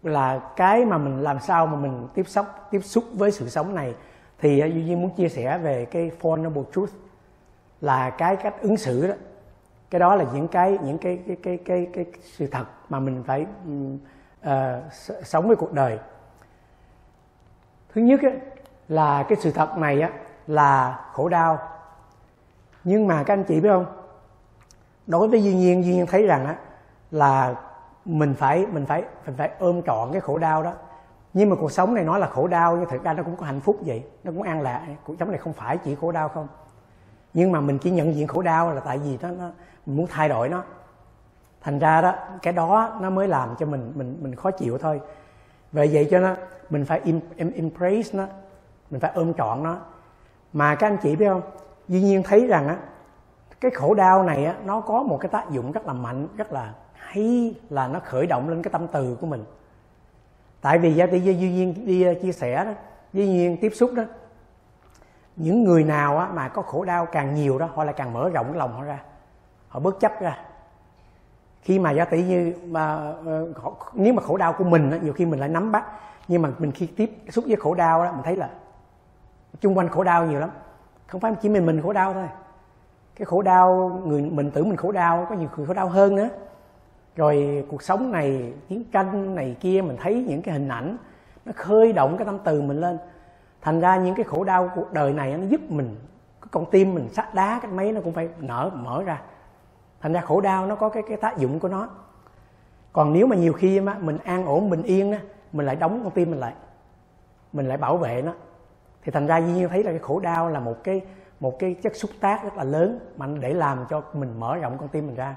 là 0.02 0.38
cái 0.56 0.84
mà 0.84 0.98
mình 0.98 1.22
làm 1.22 1.40
sao 1.40 1.66
mà 1.66 1.76
mình 1.76 2.08
tiếp 2.14 2.28
xúc 2.28 2.46
tiếp 2.70 2.80
xúc 2.80 3.04
với 3.12 3.30
sự 3.30 3.48
sống 3.48 3.74
này 3.74 3.94
thì 4.42 4.60
à, 4.60 4.66
duy 4.66 4.84
nhiên 4.84 5.02
muốn 5.02 5.10
chia 5.10 5.28
sẻ 5.28 5.58
về 5.58 5.84
cái 5.84 6.10
four 6.20 6.42
noble 6.42 6.62
truth 6.74 6.92
là 7.80 8.10
cái 8.10 8.36
cách 8.36 8.54
ứng 8.62 8.76
xử 8.76 9.08
đó. 9.08 9.14
Cái 9.90 9.98
đó 9.98 10.14
là 10.14 10.24
những 10.34 10.48
cái 10.48 10.78
những 10.82 10.98
cái 10.98 11.22
cái 11.26 11.36
cái 11.42 11.58
cái, 11.64 11.88
cái, 11.92 12.06
sự 12.22 12.46
thật 12.46 12.64
mà 12.88 13.00
mình 13.00 13.22
phải 13.26 13.46
uh, 14.40 14.50
sống 15.24 15.46
với 15.46 15.56
cuộc 15.56 15.72
đời. 15.72 15.98
Thứ 17.94 18.00
nhất 18.00 18.22
ấy, 18.22 18.34
là 18.88 19.22
cái 19.22 19.38
sự 19.40 19.50
thật 19.50 19.78
này 19.78 20.00
á, 20.00 20.10
là 20.46 21.00
khổ 21.12 21.28
đau. 21.28 21.58
Nhưng 22.84 23.06
mà 23.06 23.22
các 23.22 23.34
anh 23.34 23.44
chị 23.44 23.60
biết 23.60 23.68
không? 23.68 23.86
Đối 25.06 25.28
với 25.28 25.42
duy 25.42 25.54
nhiên 25.54 25.84
duy 25.84 25.94
nhiên 25.94 26.06
thấy 26.06 26.26
rằng 26.26 26.46
á, 26.46 26.56
là 27.10 27.54
mình 28.04 28.34
phải 28.34 28.66
mình 28.66 28.86
phải 28.86 29.04
mình 29.26 29.36
phải 29.36 29.50
ôm 29.58 29.82
trọn 29.82 30.12
cái 30.12 30.20
khổ 30.20 30.38
đau 30.38 30.62
đó 30.62 30.72
nhưng 31.34 31.50
mà 31.50 31.56
cuộc 31.56 31.72
sống 31.72 31.94
này 31.94 32.04
nói 32.04 32.20
là 32.20 32.26
khổ 32.26 32.46
đau 32.46 32.76
nhưng 32.76 32.88
thực 32.88 33.04
ra 33.04 33.12
nó 33.12 33.22
cũng 33.22 33.36
có 33.36 33.46
hạnh 33.46 33.60
phúc 33.60 33.78
vậy. 33.86 34.04
Nó 34.24 34.32
cũng 34.32 34.42
an 34.42 34.60
lạc 34.60 34.86
cuộc 35.04 35.14
sống 35.18 35.30
này 35.30 35.38
không 35.38 35.52
phải 35.52 35.78
chỉ 35.78 35.94
khổ 35.94 36.12
đau 36.12 36.28
không. 36.28 36.48
Nhưng 37.34 37.52
mà 37.52 37.60
mình 37.60 37.78
chỉ 37.78 37.90
nhận 37.90 38.14
diện 38.14 38.26
khổ 38.26 38.42
đau 38.42 38.72
là 38.72 38.80
tại 38.80 38.98
vì 38.98 39.18
nó, 39.22 39.30
nó 39.30 39.50
mình 39.86 39.96
muốn 39.96 40.06
thay 40.10 40.28
đổi 40.28 40.48
nó. 40.48 40.62
Thành 41.60 41.78
ra 41.78 42.00
đó 42.00 42.14
cái 42.42 42.52
đó 42.52 42.98
nó 43.00 43.10
mới 43.10 43.28
làm 43.28 43.54
cho 43.58 43.66
mình 43.66 43.92
mình 43.94 44.18
mình 44.20 44.34
khó 44.34 44.50
chịu 44.50 44.78
thôi. 44.78 45.00
Vậy 45.72 45.90
vậy 45.92 46.08
cho 46.10 46.20
nó 46.20 46.34
mình 46.70 46.84
phải 46.84 47.00
im 47.04 47.20
em, 47.36 47.52
embrace 47.52 48.08
nó. 48.12 48.26
Mình 48.90 49.00
phải 49.00 49.12
ôm 49.14 49.34
trọn 49.34 49.62
nó. 49.62 49.76
Mà 50.52 50.74
các 50.74 50.86
anh 50.86 50.96
chị 51.02 51.16
biết 51.16 51.28
không? 51.28 51.42
Duy 51.88 52.00
nhiên 52.00 52.22
thấy 52.22 52.46
rằng 52.46 52.68
á 52.68 52.76
cái 53.60 53.70
khổ 53.70 53.94
đau 53.94 54.22
này 54.22 54.44
á 54.44 54.54
nó 54.64 54.80
có 54.80 55.02
một 55.02 55.18
cái 55.20 55.28
tác 55.28 55.50
dụng 55.50 55.72
rất 55.72 55.86
là 55.86 55.92
mạnh 55.92 56.28
rất 56.36 56.52
là 56.52 56.74
hay 56.94 57.54
là 57.70 57.88
nó 57.88 58.00
khởi 58.04 58.26
động 58.26 58.48
lên 58.48 58.62
cái 58.62 58.70
tâm 58.72 58.86
từ 58.92 59.16
của 59.20 59.26
mình 59.26 59.44
tại 60.62 60.78
vì 60.78 60.94
giá 60.94 61.06
tỷ 61.06 61.20
duy 61.20 61.34
nhiên 61.34 61.86
đi 61.86 62.02
ờ, 62.02 62.14
chia 62.22 62.32
sẻ 62.32 62.64
đó 62.64 62.72
duy 63.12 63.28
nhiên 63.28 63.56
tiếp 63.60 63.72
xúc 63.74 63.90
đó 63.94 64.02
những 65.36 65.64
người 65.64 65.84
nào 65.84 66.18
á, 66.18 66.28
mà 66.34 66.48
có 66.48 66.62
khổ 66.62 66.84
đau 66.84 67.06
càng 67.06 67.34
nhiều 67.34 67.58
đó 67.58 67.68
họ 67.74 67.84
lại 67.84 67.94
càng 67.96 68.12
mở 68.12 68.28
rộng 68.28 68.46
cái 68.46 68.56
lòng 68.56 68.72
họ 68.72 68.84
ra 68.84 68.98
họ 69.68 69.80
bớt 69.80 70.00
chấp 70.00 70.20
ra. 70.20 70.38
Khi 71.62 71.78
mà 71.78 71.90
giá 71.90 72.04
tỷ 72.04 72.22
như 72.22 72.54
mà 72.66 72.96
ờ, 73.26 73.52
nếu 73.94 74.14
mà 74.14 74.22
khổ 74.22 74.36
đau 74.36 74.52
của 74.52 74.64
mình 74.64 74.90
á, 74.90 74.98
nhiều 75.02 75.12
khi 75.12 75.26
mình 75.26 75.40
lại 75.40 75.48
nắm 75.48 75.72
bắt 75.72 75.84
nhưng 76.28 76.42
mà 76.42 76.50
mình 76.58 76.72
khi 76.72 76.86
tiếp 76.86 77.10
xúc 77.28 77.44
với 77.46 77.56
khổ 77.56 77.74
đau 77.74 78.04
đó 78.04 78.12
mình 78.12 78.22
thấy 78.24 78.36
là 78.36 78.50
chung 79.60 79.78
quanh 79.78 79.88
khổ 79.88 80.04
đau 80.04 80.26
nhiều 80.26 80.40
lắm. 80.40 80.50
Không 81.06 81.20
phải 81.20 81.34
chỉ 81.42 81.48
mình 81.48 81.66
mình 81.66 81.82
khổ 81.82 81.92
đau 81.92 82.12
thôi. 82.14 82.28
Cái 83.16 83.26
khổ 83.26 83.42
đau 83.42 84.00
người 84.06 84.22
mình 84.22 84.50
tưởng 84.50 84.68
mình 84.68 84.76
khổ 84.76 84.92
đau 84.92 85.26
có 85.28 85.34
nhiều 85.34 85.48
người 85.56 85.66
khổ 85.66 85.74
đau 85.74 85.88
hơn 85.88 86.16
nữa 86.16 86.28
rồi 87.16 87.66
cuộc 87.68 87.82
sống 87.82 88.12
này, 88.12 88.52
chiến 88.68 88.84
tranh 88.92 89.34
này 89.34 89.56
kia, 89.60 89.82
mình 89.82 89.96
thấy 90.00 90.24
những 90.28 90.42
cái 90.42 90.54
hình 90.54 90.68
ảnh, 90.68 90.96
nó 91.44 91.52
khơi 91.56 91.92
động 91.92 92.16
cái 92.16 92.24
tâm 92.24 92.38
từ 92.44 92.62
mình 92.62 92.80
lên. 92.80 92.98
Thành 93.60 93.80
ra 93.80 93.96
những 93.96 94.14
cái 94.14 94.24
khổ 94.24 94.44
đau 94.44 94.70
cuộc 94.74 94.92
đời 94.92 95.12
này, 95.12 95.36
nó 95.36 95.46
giúp 95.46 95.60
mình, 95.68 95.96
cái 96.40 96.48
con 96.50 96.64
tim 96.70 96.94
mình 96.94 97.08
sắt 97.08 97.34
đá, 97.34 97.58
cái 97.62 97.70
mấy 97.70 97.92
nó 97.92 98.00
cũng 98.00 98.12
phải 98.12 98.28
nở, 98.38 98.70
mở 98.74 99.02
ra. 99.02 99.22
Thành 100.00 100.12
ra 100.12 100.20
khổ 100.20 100.40
đau 100.40 100.66
nó 100.66 100.74
có 100.74 100.88
cái 100.88 101.02
cái 101.08 101.16
tác 101.16 101.38
dụng 101.38 101.60
của 101.60 101.68
nó. 101.68 101.88
Còn 102.92 103.12
nếu 103.12 103.26
mà 103.26 103.36
nhiều 103.36 103.52
khi 103.52 103.80
mà 103.80 103.96
mình 104.00 104.18
an 104.24 104.46
ổn, 104.46 104.70
bình 104.70 104.82
yên 104.82 105.12
á, 105.12 105.18
mình 105.52 105.66
lại 105.66 105.76
đóng 105.76 106.00
con 106.04 106.12
tim 106.12 106.30
mình 106.30 106.40
lại 106.40 106.52
mình 107.52 107.68
lại 107.68 107.78
bảo 107.78 107.96
vệ 107.96 108.22
nó, 108.22 108.32
thì 109.02 109.12
thành 109.12 109.26
ra 109.26 109.38
như 109.38 109.54
nhiên 109.54 109.68
thấy 109.68 109.82
là 109.82 109.90
cái 109.90 109.98
khổ 109.98 110.20
đau 110.20 110.48
là 110.48 110.60
một 110.60 110.84
cái 110.84 111.00
một 111.40 111.58
cái 111.58 111.74
chất 111.74 111.96
xúc 111.96 112.10
tác 112.20 112.44
rất 112.44 112.56
là 112.56 112.64
lớn 112.64 112.98
mà 113.16 113.26
để 113.40 113.54
làm 113.54 113.84
cho 113.90 114.02
mình 114.12 114.40
mở 114.40 114.56
rộng 114.56 114.78
con 114.78 114.88
tim 114.88 115.06
mình 115.06 115.16
ra 115.16 115.34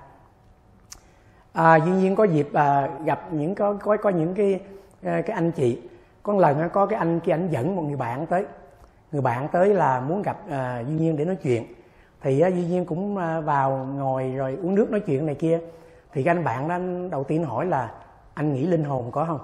à, 1.55 1.75
dĩ 1.75 1.91
nhiên 1.91 2.15
có 2.15 2.23
dịp 2.23 2.53
à, 2.53 2.89
gặp 3.05 3.33
những 3.33 3.55
có 3.55 3.73
có 3.73 3.97
có 3.97 4.09
những 4.09 4.33
cái 4.33 4.59
à, 5.03 5.21
cái 5.21 5.35
anh 5.35 5.51
chị. 5.51 5.81
Có 6.23 6.33
một 6.33 6.39
lần 6.39 6.69
có 6.73 6.85
cái 6.85 6.99
anh 6.99 7.19
kia 7.19 7.31
anh 7.31 7.49
dẫn 7.49 7.75
một 7.75 7.81
người 7.81 7.97
bạn 7.97 8.25
tới. 8.25 8.45
Người 9.11 9.21
bạn 9.21 9.47
tới 9.47 9.73
là 9.73 9.99
muốn 9.99 10.21
gặp 10.21 10.37
à, 10.49 10.83
duy 10.87 10.93
nhiên 10.93 11.17
để 11.17 11.25
nói 11.25 11.35
chuyện. 11.35 11.63
Thì 12.21 12.39
à, 12.39 12.47
duy 12.47 12.65
nhiên 12.65 12.85
cũng 12.85 13.17
à, 13.17 13.39
vào 13.39 13.87
ngồi 13.95 14.31
rồi 14.31 14.57
uống 14.61 14.75
nước 14.75 14.91
nói 14.91 14.99
chuyện 14.99 15.25
này 15.25 15.35
kia. 15.35 15.59
Thì 16.13 16.23
cái 16.23 16.35
anh 16.35 16.43
bạn 16.43 16.67
đó 16.67 16.75
anh 16.75 17.09
đầu 17.09 17.23
tiên 17.23 17.43
hỏi 17.43 17.65
là 17.65 17.91
anh 18.33 18.53
nghĩ 18.53 18.65
linh 18.65 18.83
hồn 18.83 19.11
có 19.11 19.25
không? 19.25 19.39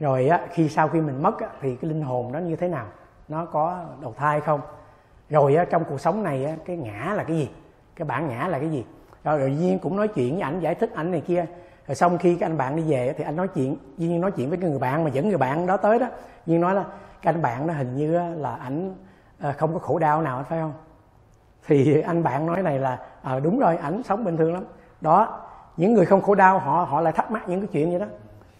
Rồi 0.00 0.28
á, 0.28 0.40
khi 0.50 0.68
sau 0.68 0.88
khi 0.88 1.00
mình 1.00 1.22
mất 1.22 1.40
á, 1.40 1.48
thì 1.60 1.76
cái 1.76 1.88
linh 1.90 2.02
hồn 2.02 2.32
nó 2.32 2.38
như 2.38 2.56
thế 2.56 2.68
nào? 2.68 2.86
Nó 3.28 3.44
có 3.44 3.84
đầu 4.00 4.14
thai 4.16 4.40
không? 4.40 4.60
Rồi 5.30 5.54
á, 5.54 5.64
trong 5.64 5.84
cuộc 5.84 6.00
sống 6.00 6.22
này 6.22 6.44
á, 6.44 6.56
cái 6.64 6.76
ngã 6.76 7.12
là 7.16 7.24
cái 7.24 7.36
gì? 7.36 7.50
Cái 7.96 8.06
bản 8.06 8.28
ngã 8.28 8.48
là 8.48 8.58
cái 8.58 8.70
gì? 8.70 8.84
Rồi, 9.24 9.38
rồi 9.38 9.56
Duyên 9.58 9.78
cũng 9.78 9.96
nói 9.96 10.08
chuyện 10.08 10.34
với 10.34 10.42
ảnh 10.42 10.60
giải 10.60 10.74
thích 10.74 10.94
ảnh 10.94 11.10
này 11.10 11.20
kia. 11.20 11.46
Rồi 11.86 11.94
xong 11.94 12.18
khi 12.18 12.36
cái 12.36 12.46
anh 12.46 12.58
bạn 12.58 12.76
đi 12.76 12.82
về 12.82 13.14
thì 13.18 13.24
anh 13.24 13.36
nói 13.36 13.48
chuyện 13.48 13.76
Duyên 13.98 14.20
nói 14.20 14.30
chuyện 14.30 14.48
với 14.48 14.58
cái 14.58 14.70
người 14.70 14.78
bạn 14.78 15.04
mà 15.04 15.10
dẫn 15.10 15.28
người 15.28 15.38
bạn 15.38 15.66
đó 15.66 15.76
tới 15.76 15.98
đó. 15.98 16.06
Duyên 16.46 16.60
nói 16.60 16.74
là 16.74 16.84
cái 17.22 17.34
anh 17.34 17.42
bạn 17.42 17.66
nó 17.66 17.74
hình 17.74 17.96
như 17.96 18.34
là 18.36 18.54
ảnh 18.54 18.94
ờ, 19.40 19.52
không 19.58 19.72
có 19.72 19.78
khổ 19.78 19.98
đau 19.98 20.22
nào 20.22 20.44
phải 20.48 20.58
không? 20.60 20.72
Thì 21.66 22.00
anh 22.00 22.22
bạn 22.22 22.46
nói 22.46 22.62
này 22.62 22.78
là 22.78 22.98
à, 23.22 23.38
đúng 23.38 23.58
rồi 23.58 23.76
ảnh 23.76 24.02
sống 24.02 24.24
bình 24.24 24.36
thường 24.36 24.54
lắm. 24.54 24.64
Đó 25.00 25.40
những 25.76 25.94
người 25.94 26.06
không 26.06 26.20
khổ 26.20 26.34
đau 26.34 26.58
họ 26.58 26.86
họ 26.90 27.00
lại 27.00 27.12
thắc 27.12 27.30
mắc 27.30 27.48
những 27.48 27.60
cái 27.60 27.68
chuyện 27.72 27.90
vậy 27.90 28.00
đó. 28.00 28.06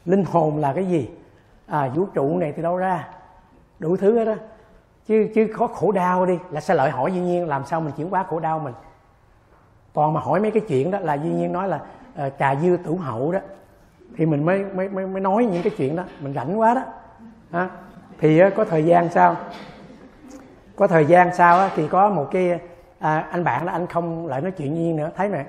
Linh 0.04 0.24
hồn 0.24 0.58
là 0.58 0.72
cái 0.72 0.86
gì? 0.86 1.10
À, 1.66 1.90
vũ 1.94 2.04
trụ 2.04 2.36
này 2.36 2.52
từ 2.52 2.62
đâu 2.62 2.76
ra? 2.76 3.08
Đủ 3.78 3.96
thứ 3.96 4.18
hết 4.18 4.24
đó 4.24 4.34
chứ 5.06 5.28
chứ 5.34 5.48
có 5.58 5.66
khổ 5.66 5.92
đau 5.92 6.26
đi 6.26 6.38
là 6.50 6.60
sẽ 6.60 6.74
lợi 6.74 6.90
hỏi 6.90 7.12
duy 7.12 7.20
nhiên 7.20 7.48
làm 7.48 7.64
sao 7.64 7.80
mình 7.80 7.94
chuyển 7.96 8.10
hóa 8.10 8.22
khổ 8.22 8.40
đau 8.40 8.58
mình? 8.58 8.74
Còn 9.94 10.14
mà 10.14 10.20
hỏi 10.20 10.40
mấy 10.40 10.50
cái 10.50 10.62
chuyện 10.68 10.90
đó 10.90 10.98
là 10.98 11.14
duy 11.14 11.30
nhiên 11.30 11.52
nói 11.52 11.68
là 11.68 11.80
uh, 12.26 12.32
trà 12.38 12.54
dư 12.54 12.76
tửu 12.84 12.96
hậu 12.96 13.32
đó. 13.32 13.38
Thì 14.16 14.26
mình 14.26 14.44
mới 14.44 14.64
mới 14.64 14.88
mới, 14.88 15.06
mới 15.06 15.20
nói 15.20 15.44
những 15.44 15.62
cái 15.62 15.72
chuyện 15.76 15.96
đó. 15.96 16.02
Mình 16.20 16.34
rảnh 16.34 16.60
quá 16.60 16.74
đó. 16.74 16.82
Ha. 17.50 17.68
thì 18.18 18.44
uh, 18.44 18.54
có 18.56 18.64
thời 18.64 18.84
gian 18.84 19.08
sao? 19.10 19.36
Có 20.76 20.86
thời 20.86 21.04
gian 21.04 21.34
sau 21.34 21.66
uh, 21.66 21.72
thì 21.76 21.88
có 21.88 22.10
một 22.10 22.28
cái 22.30 22.60
à, 22.98 23.26
anh 23.30 23.44
bạn 23.44 23.66
đó 23.66 23.72
anh 23.72 23.86
không 23.86 24.26
lại 24.26 24.40
nói 24.40 24.50
chuyện 24.50 24.74
duy 24.74 24.82
nhiên 24.82 24.96
nữa. 24.96 25.10
Thấy 25.16 25.28
mẹ 25.28 25.44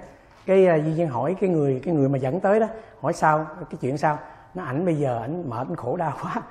cái 0.46 0.68
uh, 0.80 0.86
duy 0.86 0.94
nhiên 0.94 1.08
hỏi 1.08 1.36
cái 1.42 1.50
người 1.50 1.82
cái 1.84 1.94
người 1.94 2.10
mà 2.10 2.18
dẫn 2.18 2.40
tới 2.40 2.60
đó 2.60 2.68
hỏi 3.02 3.14
sao 3.14 3.46
cái 3.56 3.78
chuyện 3.82 3.98
sao? 3.98 4.20
Nó 4.54 4.64
ảnh 4.64 4.86
bây 4.86 4.96
giờ 4.96 5.20
ảnh 5.22 5.50
mệt 5.50 5.68
anh 5.68 5.76
khổ 5.76 5.96
đau 5.96 6.14
quá. 6.22 6.42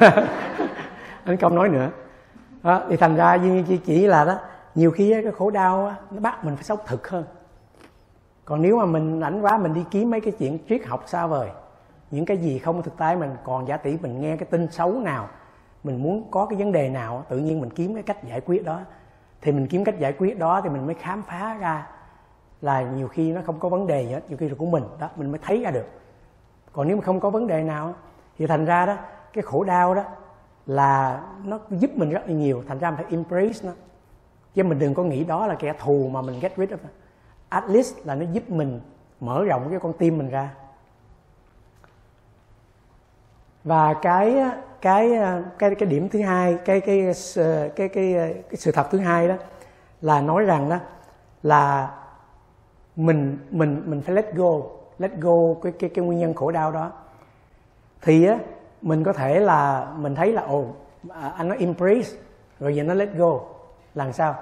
Anh 1.24 1.36
không 1.36 1.54
nói 1.54 1.68
nữa. 1.68 1.90
Đó, 2.62 2.82
thì 2.90 2.96
thành 2.96 3.16
ra 3.16 3.34
duy 3.34 3.50
nhiên 3.50 3.64
chỉ, 3.68 3.76
chỉ 3.76 4.06
là 4.06 4.24
đó 4.24 4.38
nhiều 4.74 4.90
khi 4.90 5.22
cái 5.22 5.32
khổ 5.32 5.50
đau 5.50 5.94
nó 6.10 6.20
bắt 6.20 6.44
mình 6.44 6.56
phải 6.56 6.64
sống 6.64 6.78
thực 6.86 7.08
hơn 7.08 7.24
còn 8.46 8.62
nếu 8.62 8.78
mà 8.78 8.84
mình 8.84 9.20
ảnh 9.20 9.40
quá, 9.40 9.58
mình 9.58 9.74
đi 9.74 9.84
kiếm 9.90 10.10
mấy 10.10 10.20
cái 10.20 10.32
chuyện 10.38 10.58
triết 10.68 10.86
học 10.86 11.02
xa 11.06 11.26
vời, 11.26 11.50
những 12.10 12.24
cái 12.24 12.36
gì 12.36 12.58
không 12.58 12.82
thực 12.82 12.96
tế, 12.96 13.16
mình 13.16 13.30
còn 13.44 13.68
giả 13.68 13.76
tỷ 13.76 13.96
mình 14.02 14.20
nghe 14.20 14.36
cái 14.36 14.46
tin 14.50 14.70
xấu 14.70 14.92
nào, 14.92 15.28
mình 15.84 16.02
muốn 16.02 16.30
có 16.30 16.46
cái 16.46 16.58
vấn 16.58 16.72
đề 16.72 16.88
nào, 16.88 17.24
tự 17.28 17.38
nhiên 17.38 17.60
mình 17.60 17.70
kiếm 17.70 17.94
cái 17.94 18.02
cách 18.02 18.24
giải 18.24 18.40
quyết 18.40 18.64
đó. 18.64 18.80
Thì 19.40 19.52
mình 19.52 19.66
kiếm 19.66 19.84
cách 19.84 19.98
giải 19.98 20.12
quyết 20.12 20.38
đó 20.38 20.60
thì 20.60 20.68
mình 20.68 20.86
mới 20.86 20.94
khám 20.94 21.22
phá 21.22 21.56
ra 21.60 21.86
là 22.60 22.82
nhiều 22.82 23.08
khi 23.08 23.32
nó 23.32 23.40
không 23.46 23.58
có 23.58 23.68
vấn 23.68 23.86
đề 23.86 24.02
gì 24.02 24.12
hết, 24.12 24.20
nhiều 24.28 24.38
khi 24.38 24.48
là 24.48 24.54
của 24.58 24.66
mình. 24.66 24.84
Đó, 25.00 25.08
mình 25.16 25.30
mới 25.30 25.40
thấy 25.42 25.62
ra 25.62 25.70
được. 25.70 25.86
Còn 26.72 26.88
nếu 26.88 26.96
mà 26.96 27.02
không 27.02 27.20
có 27.20 27.30
vấn 27.30 27.46
đề 27.46 27.62
nào 27.62 27.94
thì 28.38 28.46
thành 28.46 28.64
ra 28.64 28.86
đó, 28.86 28.96
cái 29.32 29.42
khổ 29.42 29.64
đau 29.64 29.94
đó 29.94 30.04
là 30.66 31.22
nó 31.44 31.58
giúp 31.70 31.90
mình 31.94 32.10
rất 32.10 32.22
là 32.26 32.34
nhiều. 32.34 32.62
Thành 32.68 32.78
ra 32.78 32.90
mình 32.90 32.96
phải 32.96 33.06
embrace 33.10 33.60
nó. 33.62 33.72
Chứ 34.54 34.64
mình 34.64 34.78
đừng 34.78 34.94
có 34.94 35.02
nghĩ 35.04 35.24
đó 35.24 35.46
là 35.46 35.54
kẻ 35.54 35.74
thù 35.78 36.08
mà 36.12 36.22
mình 36.22 36.40
get 36.40 36.56
rid 36.56 36.70
of 36.70 36.76
at 37.48 37.64
least 37.68 37.94
là 38.04 38.14
nó 38.14 38.26
giúp 38.32 38.50
mình 38.50 38.80
mở 39.20 39.44
rộng 39.44 39.66
cái 39.70 39.80
con 39.80 39.92
tim 39.92 40.18
mình 40.18 40.30
ra. 40.30 40.54
Và 43.64 43.94
cái 43.94 44.44
cái 44.80 45.10
cái 45.58 45.74
cái 45.74 45.88
điểm 45.88 46.08
thứ 46.08 46.22
hai 46.22 46.58
cái 46.64 46.80
cái 46.80 47.12
cái 47.36 47.70
cái 47.76 47.88
cái, 47.88 48.14
cái 48.50 48.56
sự 48.56 48.72
thật 48.72 48.86
thứ 48.90 48.98
hai 48.98 49.28
đó 49.28 49.34
là 50.00 50.20
nói 50.20 50.44
rằng 50.44 50.68
đó 50.68 50.76
là 51.42 51.94
mình 52.96 53.38
mình 53.50 53.82
mình 53.86 54.02
phải 54.02 54.14
let 54.14 54.34
go 54.34 54.52
let 54.98 55.10
go 55.20 55.54
cái 55.62 55.72
cái 55.78 55.90
cái 55.94 56.04
nguyên 56.04 56.18
nhân 56.18 56.34
khổ 56.34 56.50
đau 56.50 56.72
đó. 56.72 56.92
Thì 58.02 58.26
á 58.26 58.38
mình 58.82 59.04
có 59.04 59.12
thể 59.12 59.40
là 59.40 59.92
mình 59.96 60.14
thấy 60.14 60.32
là 60.32 60.42
ồ 60.42 60.64
à, 61.10 61.32
anh 61.36 61.48
nó 61.48 61.54
embrace 61.58 62.10
rồi 62.60 62.76
giờ 62.76 62.82
nó 62.82 62.94
let 62.94 63.16
go 63.16 63.40
làm 63.94 64.12
sao? 64.12 64.34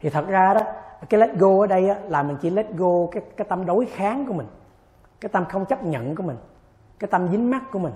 Thì 0.00 0.10
thật 0.10 0.26
ra 0.28 0.54
đó 0.54 0.60
cái 1.08 1.20
let 1.20 1.30
go 1.38 1.60
ở 1.60 1.66
đây 1.66 1.88
á, 1.88 1.96
là 2.08 2.22
mình 2.22 2.36
chỉ 2.40 2.50
let 2.50 2.66
go 2.76 3.06
cái 3.12 3.22
cái 3.36 3.46
tâm 3.48 3.66
đối 3.66 3.86
kháng 3.86 4.26
của 4.26 4.32
mình 4.32 4.46
cái 5.20 5.28
tâm 5.28 5.44
không 5.44 5.64
chấp 5.64 5.84
nhận 5.84 6.14
của 6.14 6.22
mình 6.22 6.36
cái 6.98 7.08
tâm 7.08 7.28
dính 7.28 7.50
mắc 7.50 7.62
của 7.72 7.78
mình. 7.78 7.92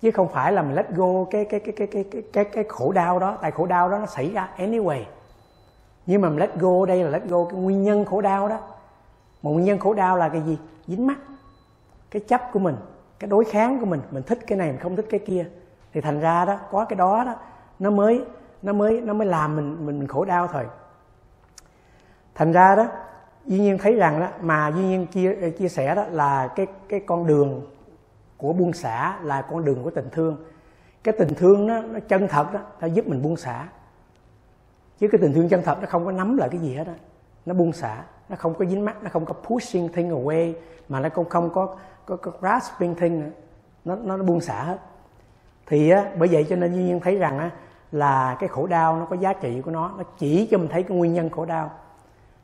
Chứ 0.00 0.10
không 0.10 0.28
phải 0.28 0.52
là 0.52 0.62
mình 0.62 0.74
let 0.74 0.90
go 0.90 1.24
cái 1.30 1.44
cái 1.44 1.60
cái 1.60 1.74
cái 1.76 1.86
cái 1.86 2.04
cái 2.04 2.22
cái, 2.32 2.44
cái 2.44 2.64
khổ 2.68 2.92
đau 2.92 3.18
đó 3.18 3.38
tại 3.42 3.50
khổ 3.50 3.66
đau 3.66 3.88
đó 3.88 3.98
nó 3.98 4.06
xảy 4.06 4.30
ra 4.30 4.48
anyway. 4.56 5.02
Nhưng 6.06 6.20
mà 6.20 6.28
mình 6.28 6.38
let 6.38 6.56
go 6.56 6.86
đây 6.86 7.04
là 7.04 7.10
let 7.10 7.28
go 7.28 7.44
cái 7.44 7.60
nguyên 7.60 7.82
nhân 7.82 8.04
khổ 8.04 8.20
đau 8.20 8.48
đó. 8.48 8.58
Một 9.42 9.52
nguyên 9.52 9.64
nhân 9.64 9.78
khổ 9.78 9.94
đau 9.94 10.16
là 10.16 10.28
cái 10.28 10.40
gì? 10.40 10.58
Dính 10.86 11.06
mắt 11.06 11.18
cái 12.10 12.22
chấp 12.28 12.40
của 12.52 12.58
mình 12.58 12.76
cái 13.18 13.28
đối 13.28 13.44
kháng 13.44 13.80
của 13.80 13.86
mình. 13.86 14.00
Mình 14.10 14.22
thích 14.22 14.38
cái 14.46 14.58
này 14.58 14.70
mình 14.70 14.80
không 14.80 14.96
thích 14.96 15.06
cái 15.10 15.20
kia. 15.20 15.46
Thì 15.92 16.00
thành 16.00 16.20
ra 16.20 16.44
đó 16.44 16.58
có 16.70 16.84
cái 16.84 16.96
đó 16.96 17.24
đó 17.24 17.34
nó 17.78 17.90
mới 17.90 18.24
nó 18.62 18.72
mới 18.72 19.00
nó 19.00 19.14
mới 19.14 19.26
làm 19.26 19.56
mình 19.56 19.86
mình, 19.86 19.98
mình 19.98 20.08
khổ 20.08 20.24
đau 20.24 20.46
thôi 20.46 20.64
thành 22.36 22.52
ra 22.52 22.74
đó 22.74 22.86
duy 23.46 23.58
nhiên 23.58 23.78
thấy 23.78 23.94
rằng 23.94 24.20
đó 24.20 24.28
mà 24.40 24.72
duy 24.74 24.82
nhiên 24.82 25.06
chia 25.06 25.50
chia 25.50 25.68
sẻ 25.68 25.94
đó 25.94 26.04
là 26.10 26.48
cái 26.56 26.66
cái 26.88 27.00
con 27.06 27.26
đường 27.26 27.62
của 28.36 28.52
buông 28.52 28.72
xả 28.72 29.18
là 29.22 29.42
con 29.42 29.64
đường 29.64 29.82
của 29.82 29.90
tình 29.90 30.08
thương. 30.12 30.36
Cái 31.04 31.14
tình 31.18 31.34
thương 31.34 31.66
nó, 31.66 31.82
nó 31.82 31.98
chân 32.08 32.28
thật 32.28 32.52
đó 32.52 32.60
nó 32.80 32.86
giúp 32.86 33.06
mình 33.08 33.22
buông 33.22 33.36
xả. 33.36 33.68
Chứ 34.98 35.08
cái 35.08 35.18
tình 35.22 35.32
thương 35.32 35.48
chân 35.48 35.62
thật 35.64 35.78
nó 35.80 35.86
không 35.86 36.04
có 36.04 36.12
nắm 36.12 36.36
lại 36.36 36.48
cái 36.52 36.60
gì 36.60 36.74
hết 36.74 36.86
á. 36.86 36.94
Nó 37.46 37.54
buông 37.54 37.72
xả 37.72 38.02
nó 38.28 38.36
không 38.36 38.54
có 38.54 38.64
dính 38.64 38.84
mắt 38.84 39.02
nó 39.02 39.10
không 39.10 39.24
có 39.24 39.34
pushing 39.34 39.92
thing 39.92 40.10
away 40.10 40.52
mà 40.88 41.00
nó 41.00 41.08
cũng 41.08 41.28
không 41.28 41.50
có 41.50 41.76
có, 42.06 42.16
có 42.16 42.32
grasping 42.40 42.94
thing 42.94 43.20
nữa. 43.20 43.30
Nó 43.84 44.16
nó 44.16 44.24
buông 44.24 44.40
xả 44.40 44.62
hết. 44.62 44.78
Thì 45.66 45.90
á, 45.90 46.04
bởi 46.18 46.28
vậy 46.28 46.46
cho 46.48 46.56
nên 46.56 46.74
duy 46.74 46.82
nhiên 46.82 47.00
thấy 47.00 47.16
rằng 47.16 47.38
á, 47.38 47.50
là 47.92 48.36
cái 48.40 48.48
khổ 48.48 48.66
đau 48.66 48.96
nó 48.96 49.04
có 49.04 49.16
giá 49.16 49.32
trị 49.32 49.62
của 49.62 49.70
nó. 49.70 49.92
Nó 49.98 50.04
chỉ 50.18 50.48
cho 50.50 50.58
mình 50.58 50.68
thấy 50.68 50.82
cái 50.82 50.98
nguyên 50.98 51.14
nhân 51.14 51.30
khổ 51.30 51.44
đau 51.44 51.70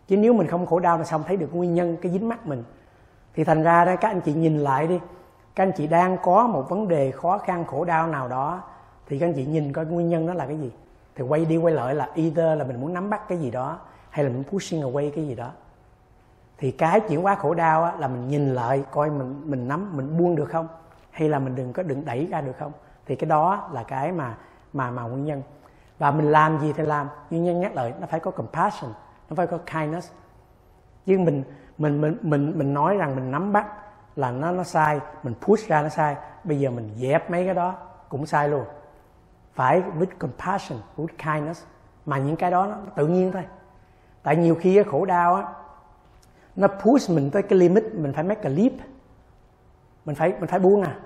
chứ 0.09 0.17
nếu 0.17 0.33
mình 0.33 0.47
không 0.47 0.67
khổ 0.67 0.79
đau 0.79 0.99
là 0.99 1.05
sao 1.05 1.23
thấy 1.27 1.37
được 1.37 1.55
nguyên 1.55 1.75
nhân 1.75 1.97
cái 2.03 2.13
dính 2.13 2.29
mắt 2.29 2.47
mình? 2.47 2.65
Thì 3.35 3.45
thành 3.45 3.63
ra 3.63 3.85
đó 3.85 3.97
các 4.01 4.09
anh 4.09 4.21
chị 4.21 4.33
nhìn 4.33 4.59
lại 4.59 4.87
đi. 4.87 5.01
Các 5.55 5.65
anh 5.65 5.73
chị 5.77 5.87
đang 5.87 6.19
có 6.23 6.47
một 6.47 6.67
vấn 6.69 6.89
đề 6.89 7.11
khó 7.11 7.39
khăn 7.39 7.65
khổ 7.65 7.85
đau 7.85 8.07
nào 8.07 8.29
đó 8.29 8.63
thì 9.07 9.19
các 9.19 9.27
anh 9.27 9.35
chị 9.35 9.45
nhìn 9.45 9.73
coi 9.73 9.87
nguyên 9.87 10.09
nhân 10.09 10.27
đó 10.27 10.35
là 10.35 10.47
cái 10.47 10.59
gì. 10.59 10.73
Thì 11.15 11.25
quay 11.25 11.45
đi 11.45 11.57
quay 11.57 11.75
lại 11.75 11.95
là 11.95 12.09
either 12.15 12.59
là 12.59 12.65
mình 12.65 12.81
muốn 12.81 12.95
nắm 12.95 13.11
bắt 13.11 13.29
cái 13.29 13.39
gì 13.39 13.51
đó 13.51 13.79
hay 14.11 14.25
là 14.25 14.31
mình 14.31 14.45
pushing 14.51 14.83
away 14.83 15.11
cái 15.15 15.27
gì 15.27 15.35
đó. 15.35 15.51
Thì 16.59 16.71
cái 16.71 17.01
chuyển 17.01 17.23
hóa 17.23 17.35
khổ 17.35 17.55
đau 17.55 17.85
á, 17.85 17.93
là 17.99 18.09
mình 18.09 18.29
nhìn 18.29 18.55
lại 18.55 18.85
coi 18.91 19.11
mình 19.11 19.43
mình 19.45 19.69
nắm 19.69 19.97
mình 19.97 20.19
buông 20.19 20.37
được 20.37 20.45
không? 20.45 20.69
Hay 21.11 21.29
là 21.29 21.39
mình 21.39 21.55
đừng 21.55 21.73
có 21.73 21.83
đừng 21.83 22.05
đẩy 22.05 22.27
ra 22.27 22.41
được 22.41 22.59
không? 22.59 22.73
Thì 23.07 23.17
cái 23.17 23.29
đó 23.29 23.69
là 23.73 23.83
cái 23.83 24.13
mà 24.13 24.35
mà 24.73 24.91
mà 24.91 25.03
nguyên 25.03 25.25
nhân. 25.25 25.43
Và 25.99 26.11
mình 26.11 26.33
làm 26.33 26.61
gì 26.61 26.73
thì 26.73 26.85
làm. 26.85 27.09
Nguyên 27.31 27.45
nhân 27.45 27.61
nhắc 27.61 27.75
lại 27.75 27.93
nó 28.01 28.07
phải 28.07 28.21
có 28.21 28.31
compassion 28.31 28.91
nó 29.33 29.37
phải 29.37 29.47
có 29.47 29.59
kindness. 29.59 30.13
Chứ 31.07 31.19
mình 31.19 31.45
mình 31.79 32.01
mình 32.01 32.17
mình 32.23 32.53
mình 32.59 32.75
nói 32.75 32.97
rằng 32.97 33.17
mình 33.17 33.31
nắm 33.31 33.53
bắt 33.53 33.67
là 34.17 34.31
nó 34.31 34.53
nó 34.53 34.63
sai 34.63 35.01
mình 35.23 35.35
push 35.41 35.69
ra 35.69 35.83
nó 35.83 35.89
sai. 35.89 36.17
Bây 36.45 36.61
giờ 36.61 36.71
mình 36.71 36.91
dẹp 36.97 37.31
mấy 37.31 37.45
cái 37.45 37.55
đó 37.55 37.75
cũng 38.09 38.27
sai 38.27 38.49
luôn. 38.49 38.65
Phải 39.55 39.83
with 39.99 40.07
compassion 40.19 40.79
with 40.97 41.07
kindness. 41.07 41.65
Mà 42.07 42.19
những 42.19 42.37
cái 42.37 42.51
đó 42.51 42.67
nó 42.67 42.77
tự 42.97 43.07
nhiên 43.07 43.33
thôi. 43.33 43.45
Tại 44.23 44.37
nhiều 44.37 44.55
khi 44.55 44.83
khổ 44.83 45.05
đau 45.05 45.35
á 45.35 45.45
nó 46.57 46.69
push 46.69 47.11
mình 47.11 47.31
tới 47.31 47.43
cái 47.43 47.59
limit 47.59 47.85
mình 47.95 48.13
phải 48.13 48.25
make 48.25 48.43
a 48.43 48.49
leap. 48.49 48.73
Mình 50.05 50.17
phải 50.17 50.33
mình 50.41 50.49
phải 50.49 50.59
buông 50.59 50.83
à. 50.83 50.97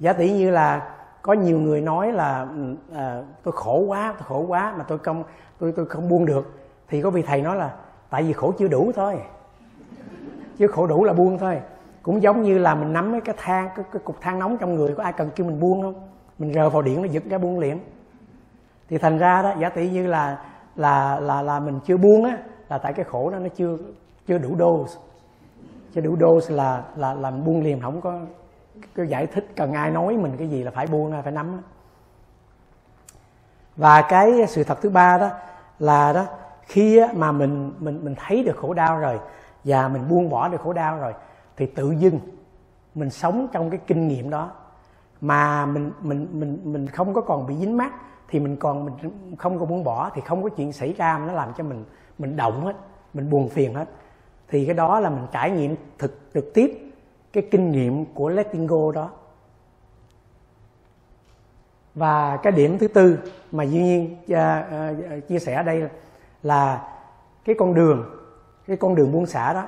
Giả 0.00 0.12
tỷ 0.12 0.32
như 0.32 0.50
là 0.50 0.96
có 1.22 1.32
nhiều 1.32 1.58
người 1.58 1.80
nói 1.80 2.12
là 2.12 2.40
ừ, 2.40 2.76
à, 2.94 3.22
tôi 3.42 3.52
khổ 3.56 3.78
quá 3.78 4.14
tôi 4.18 4.26
khổ 4.28 4.44
quá 4.48 4.74
mà 4.78 4.84
tôi 4.84 4.98
không 4.98 5.24
tôi 5.58 5.72
tôi 5.76 5.86
không 5.86 6.08
buông 6.08 6.26
được 6.26 6.63
thì 6.88 7.02
có 7.02 7.10
vị 7.10 7.22
thầy 7.22 7.42
nói 7.42 7.56
là 7.56 7.74
tại 8.10 8.22
vì 8.22 8.32
khổ 8.32 8.52
chưa 8.58 8.68
đủ 8.68 8.92
thôi. 8.96 9.20
Chứ 10.58 10.66
khổ 10.66 10.86
đủ 10.86 11.04
là 11.04 11.12
buông 11.12 11.38
thôi. 11.38 11.60
Cũng 12.02 12.22
giống 12.22 12.42
như 12.42 12.58
là 12.58 12.74
mình 12.74 12.92
nắm 12.92 13.20
cái 13.20 13.34
than 13.38 13.68
cái, 13.76 13.84
cái 13.92 14.02
cục 14.04 14.20
than 14.20 14.38
nóng 14.38 14.56
trong 14.58 14.74
người 14.74 14.94
có 14.94 15.02
ai 15.02 15.12
cần 15.12 15.30
kêu 15.36 15.46
mình 15.46 15.60
buông 15.60 15.82
không? 15.82 15.94
Mình 16.38 16.52
rờ 16.52 16.70
vào 16.70 16.82
điện 16.82 17.02
nó 17.02 17.08
giật 17.08 17.22
ra 17.30 17.38
buông 17.38 17.58
liền. 17.58 17.78
Thì 18.88 18.98
thành 18.98 19.18
ra 19.18 19.42
đó 19.42 19.54
giả 19.60 19.68
tỷ 19.68 19.90
như 19.90 20.06
là 20.06 20.44
là 20.76 21.20
là 21.20 21.42
là 21.42 21.60
mình 21.60 21.80
chưa 21.86 21.96
buông 21.96 22.24
á 22.24 22.38
là 22.68 22.78
tại 22.78 22.92
cái 22.92 23.04
khổ 23.04 23.30
đó 23.30 23.38
nó 23.38 23.48
chưa 23.56 23.78
chưa 24.26 24.38
đủ 24.38 24.56
dose. 24.58 25.00
Chưa 25.94 26.00
đủ 26.00 26.16
dose 26.20 26.54
là 26.54 26.82
là 26.96 27.14
là 27.14 27.30
buông 27.30 27.62
liền 27.62 27.80
không 27.80 28.00
có 28.00 28.18
cái 28.94 29.06
giải 29.06 29.26
thích 29.26 29.46
cần 29.56 29.72
ai 29.72 29.90
nói 29.90 30.16
mình 30.16 30.36
cái 30.38 30.48
gì 30.48 30.62
là 30.62 30.70
phải 30.70 30.86
buông 30.86 31.22
phải 31.22 31.32
nắm 31.32 31.60
và 33.76 34.02
cái 34.02 34.46
sự 34.48 34.64
thật 34.64 34.78
thứ 34.82 34.90
ba 34.90 35.18
đó 35.18 35.30
là 35.78 36.12
đó 36.12 36.26
khi 36.66 37.00
mà 37.14 37.32
mình 37.32 37.72
mình 37.78 38.04
mình 38.04 38.14
thấy 38.18 38.44
được 38.44 38.56
khổ 38.56 38.74
đau 38.74 38.98
rồi 38.98 39.18
và 39.64 39.88
mình 39.88 40.08
buông 40.08 40.30
bỏ 40.30 40.48
được 40.48 40.60
khổ 40.60 40.72
đau 40.72 40.98
rồi 40.98 41.12
thì 41.56 41.66
tự 41.66 41.90
dưng 41.98 42.20
mình 42.94 43.10
sống 43.10 43.48
trong 43.52 43.70
cái 43.70 43.80
kinh 43.86 44.08
nghiệm 44.08 44.30
đó. 44.30 44.50
Mà 45.20 45.66
mình 45.66 45.92
mình 46.00 46.28
mình 46.32 46.60
mình 46.64 46.86
không 46.86 47.14
có 47.14 47.20
còn 47.20 47.46
bị 47.46 47.54
dính 47.56 47.76
mắt 47.76 47.92
thì 48.28 48.40
mình 48.40 48.56
còn 48.56 48.84
mình 48.84 48.94
không 49.38 49.58
có 49.58 49.66
buông 49.66 49.84
bỏ 49.84 50.10
thì 50.14 50.20
không 50.20 50.42
có 50.42 50.48
chuyện 50.48 50.72
xảy 50.72 50.92
ra 50.92 51.18
mà 51.18 51.26
nó 51.26 51.32
làm 51.32 51.52
cho 51.56 51.64
mình 51.64 51.84
mình 52.18 52.36
động 52.36 52.64
hết 52.64 52.76
mình 53.14 53.30
buồn 53.30 53.48
phiền 53.48 53.74
hết. 53.74 53.88
Thì 54.48 54.66
cái 54.66 54.74
đó 54.74 55.00
là 55.00 55.10
mình 55.10 55.26
trải 55.32 55.50
nghiệm 55.50 55.76
thực 55.98 56.18
trực 56.34 56.54
tiếp 56.54 56.92
cái 57.32 57.48
kinh 57.50 57.70
nghiệm 57.70 58.04
của 58.04 58.28
letting 58.28 58.66
go 58.66 58.92
đó. 58.92 59.10
Và 61.94 62.36
cái 62.36 62.52
điểm 62.52 62.78
thứ 62.78 62.88
tư 62.88 63.18
mà 63.52 63.64
duy 63.64 63.82
nhiên 63.82 64.16
uh, 64.32 64.38
uh, 65.18 65.28
chia 65.28 65.38
sẻ 65.38 65.54
ở 65.54 65.62
đây 65.62 65.80
là 65.80 65.88
là 66.44 66.88
cái 67.44 67.56
con 67.58 67.74
đường 67.74 68.04
cái 68.66 68.76
con 68.76 68.94
đường 68.94 69.12
buôn 69.12 69.26
xã 69.26 69.52
đó. 69.52 69.62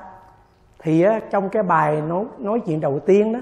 Thì 0.79 1.01
á 1.01 1.19
trong 1.31 1.49
cái 1.49 1.63
bài 1.63 2.01
nói 2.01 2.25
nói 2.37 2.59
chuyện 2.65 2.81
đầu 2.81 2.99
tiên 2.99 3.33
đó 3.33 3.39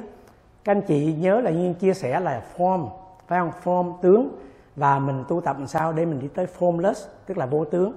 các 0.63 0.71
anh 0.71 0.81
chị 0.81 1.13
nhớ 1.13 1.41
là 1.41 1.51
nhiên 1.51 1.73
chia 1.73 1.93
sẻ 1.93 2.19
là 2.19 2.41
form 2.57 2.87
phải 3.27 3.39
không? 3.39 3.51
Form 3.63 3.97
tướng 4.01 4.29
và 4.75 4.99
mình 4.99 5.23
tu 5.27 5.41
tập 5.41 5.55
làm 5.59 5.67
sao 5.67 5.93
để 5.93 6.05
mình 6.05 6.19
đi 6.19 6.27
tới 6.27 6.47
formless 6.59 7.07
tức 7.25 7.37
là 7.37 7.45
vô 7.45 7.65
tướng. 7.65 7.93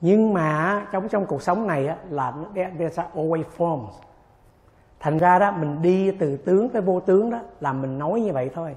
Nhưng 0.00 0.34
mà 0.34 0.86
trong 0.92 1.08
trong 1.08 1.26
cuộc 1.26 1.42
sống 1.42 1.66
này 1.66 1.86
á, 1.86 1.96
là 2.10 2.32
there's 2.54 3.04
always 3.14 3.42
forms. 3.56 3.90
Thành 5.00 5.18
ra 5.18 5.38
đó 5.38 5.52
mình 5.52 5.82
đi 5.82 6.10
từ 6.10 6.36
tướng 6.36 6.68
tới 6.68 6.82
vô 6.82 7.00
tướng 7.00 7.30
đó 7.30 7.38
là 7.60 7.72
mình 7.72 7.98
nói 7.98 8.20
như 8.20 8.32
vậy 8.32 8.50
thôi. 8.54 8.76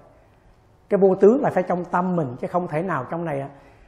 Cái 0.89 0.97
vô 0.97 1.15
tướng 1.15 1.41
là 1.41 1.49
phải 1.49 1.63
trong 1.63 1.85
tâm 1.85 2.15
mình 2.15 2.35
chứ 2.41 2.47
không 2.47 2.67
thể 2.67 2.81
nào 2.81 3.05
trong 3.09 3.25
này 3.25 3.45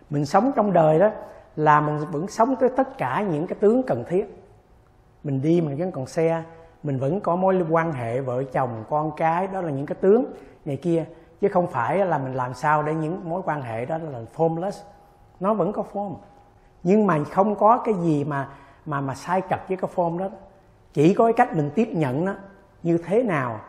mình 0.09 0.25
sống 0.25 0.51
trong 0.55 0.73
đời 0.73 0.99
đó 0.99 1.09
là 1.55 1.81
mình 1.81 1.97
vẫn 2.11 2.27
sống 2.27 2.55
tới 2.55 2.69
tất 2.69 2.97
cả 2.97 3.21
những 3.31 3.47
cái 3.47 3.57
tướng 3.59 3.83
cần 3.83 4.03
thiết. 4.07 4.37
Mình 5.23 5.41
đi 5.41 5.61
mình 5.61 5.77
vẫn 5.77 5.91
còn 5.91 6.05
xe, 6.05 6.43
mình 6.83 6.99
vẫn 6.99 7.21
có 7.21 7.35
mối 7.35 7.65
quan 7.69 7.93
hệ 7.93 8.21
vợ 8.21 8.43
chồng, 8.43 8.83
con 8.89 9.11
cái, 9.17 9.47
đó 9.47 9.61
là 9.61 9.71
những 9.71 9.85
cái 9.85 9.95
tướng 10.01 10.25
này 10.65 10.77
kia. 10.77 11.05
Chứ 11.41 11.47
không 11.47 11.67
phải 11.67 11.97
là 11.97 12.17
mình 12.17 12.33
làm 12.33 12.53
sao 12.53 12.83
để 12.83 12.93
những 12.93 13.29
mối 13.29 13.41
quan 13.45 13.61
hệ 13.61 13.85
đó 13.85 13.97
là 13.97 14.19
formless. 14.35 14.83
Nó 15.39 15.53
vẫn 15.53 15.71
có 15.71 15.83
form. 15.93 16.15
Nhưng 16.83 17.07
mà 17.07 17.19
không 17.31 17.55
có 17.55 17.77
cái 17.77 17.93
gì 17.93 18.23
mà 18.23 18.49
mà 18.85 19.01
mà 19.01 19.15
sai 19.15 19.41
cật 19.41 19.59
với 19.67 19.77
cái 19.77 19.89
form 19.95 20.17
đó. 20.17 20.29
Chỉ 20.93 21.13
có 21.13 21.25
cái 21.25 21.33
cách 21.33 21.55
mình 21.55 21.71
tiếp 21.75 21.89
nhận 21.91 22.25
nó 22.25 22.33
như 22.83 22.97
thế 22.97 23.23
nào 23.23 23.59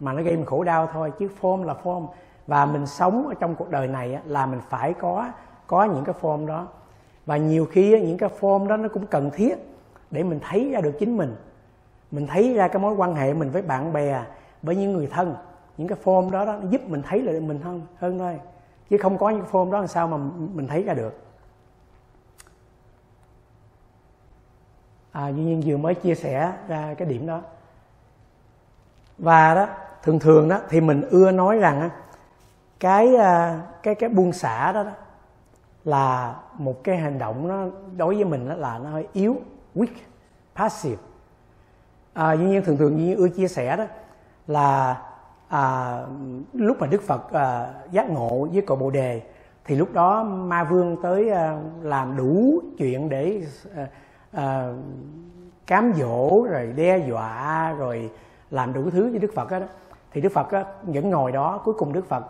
mà 0.00 0.12
nó 0.12 0.22
gây 0.22 0.36
mình 0.36 0.46
khổ 0.46 0.64
đau 0.64 0.88
thôi. 0.92 1.12
Chứ 1.18 1.28
form 1.40 1.64
là 1.64 1.74
form. 1.84 2.06
Và 2.46 2.66
mình 2.66 2.86
sống 2.86 3.28
ở 3.28 3.34
trong 3.40 3.54
cuộc 3.54 3.70
đời 3.70 3.88
này 3.88 4.18
là 4.24 4.46
mình 4.46 4.60
phải 4.68 4.94
có 4.94 5.28
có 5.66 5.84
những 5.84 6.04
cái 6.04 6.14
form 6.20 6.46
đó 6.46 6.66
và 7.26 7.36
nhiều 7.36 7.66
khi 7.66 8.00
những 8.00 8.18
cái 8.18 8.30
form 8.40 8.66
đó 8.66 8.76
nó 8.76 8.88
cũng 8.88 9.06
cần 9.06 9.30
thiết 9.30 9.54
để 10.10 10.22
mình 10.22 10.40
thấy 10.48 10.70
ra 10.70 10.80
được 10.80 10.92
chính 10.98 11.16
mình. 11.16 11.36
Mình 12.10 12.26
thấy 12.26 12.54
ra 12.54 12.68
cái 12.68 12.82
mối 12.82 12.94
quan 12.94 13.14
hệ 13.14 13.34
mình 13.34 13.50
với 13.50 13.62
bạn 13.62 13.92
bè 13.92 14.22
với 14.62 14.76
những 14.76 14.92
người 14.92 15.06
thân. 15.06 15.34
Những 15.76 15.88
cái 15.88 15.98
form 16.04 16.30
đó, 16.30 16.44
đó 16.44 16.56
nó 16.56 16.68
giúp 16.70 16.80
mình 16.88 17.02
thấy 17.02 17.22
lại 17.22 17.40
mình 17.40 17.60
hơn 17.60 17.82
hơn 17.98 18.18
thôi. 18.18 18.40
Chứ 18.90 18.96
không 18.98 19.18
có 19.18 19.30
những 19.30 19.40
cái 19.40 19.50
form 19.50 19.70
đó 19.70 19.78
làm 19.78 19.88
sao 19.88 20.08
mà 20.08 20.16
mình 20.54 20.66
thấy 20.66 20.82
ra 20.82 20.94
được. 20.94 21.20
À, 25.12 25.28
duy 25.28 25.42
nhiên 25.42 25.62
vừa 25.66 25.76
mới 25.76 25.94
chia 25.94 26.14
sẻ 26.14 26.52
ra 26.68 26.94
cái 26.98 27.08
điểm 27.08 27.26
đó. 27.26 27.42
Và 29.18 29.54
đó 29.54 29.68
thường 30.02 30.18
thường 30.18 30.48
đó 30.48 30.60
thì 30.68 30.80
mình 30.80 31.02
ưa 31.10 31.30
nói 31.30 31.58
rằng 31.58 31.90
cái 32.80 33.16
à, 33.16 33.60
cái 33.82 33.94
cái 33.94 34.08
buông 34.08 34.32
xả 34.32 34.72
đó, 34.72 34.82
đó 34.82 34.90
là 35.84 36.34
một 36.58 36.84
cái 36.84 36.96
hành 36.96 37.18
động 37.18 37.48
nó 37.48 37.64
đối 37.96 38.14
với 38.14 38.24
mình 38.24 38.48
đó 38.48 38.54
là 38.54 38.78
nó 38.78 38.90
hơi 38.90 39.06
yếu 39.12 39.36
weak 39.74 39.86
passive. 40.56 41.02
À, 42.14 42.32
duy 42.32 42.44
nhiên 42.44 42.62
thường 42.64 42.76
thường 42.76 42.96
như 42.96 43.14
ưa 43.14 43.28
chia 43.28 43.48
sẻ 43.48 43.76
đó 43.76 43.84
là 44.46 45.02
à, 45.48 45.96
lúc 46.52 46.76
mà 46.80 46.86
đức 46.86 47.02
phật 47.02 47.32
à, 47.32 47.74
giác 47.90 48.10
ngộ 48.10 48.48
với 48.52 48.62
cội 48.62 48.76
bồ 48.76 48.90
đề 48.90 49.22
thì 49.64 49.74
lúc 49.74 49.92
đó 49.92 50.22
ma 50.22 50.64
vương 50.64 50.96
tới 51.02 51.30
à, 51.30 51.60
làm 51.82 52.16
đủ 52.16 52.60
chuyện 52.78 53.08
để 53.08 53.42
à, 53.76 53.86
à, 54.32 54.72
cám 55.66 55.92
dỗ 55.96 56.46
rồi 56.50 56.72
đe 56.76 56.98
dọa 56.98 57.72
rồi 57.78 58.10
làm 58.50 58.72
đủ 58.72 58.90
thứ 58.90 59.10
với 59.10 59.18
đức 59.18 59.30
phật 59.34 59.50
đó. 59.50 59.58
Thì 60.12 60.20
đức 60.20 60.32
phật 60.32 60.52
đó 60.52 60.62
vẫn 60.82 61.10
ngồi 61.10 61.32
đó 61.32 61.60
cuối 61.64 61.74
cùng 61.78 61.92
đức 61.92 62.08
phật 62.08 62.24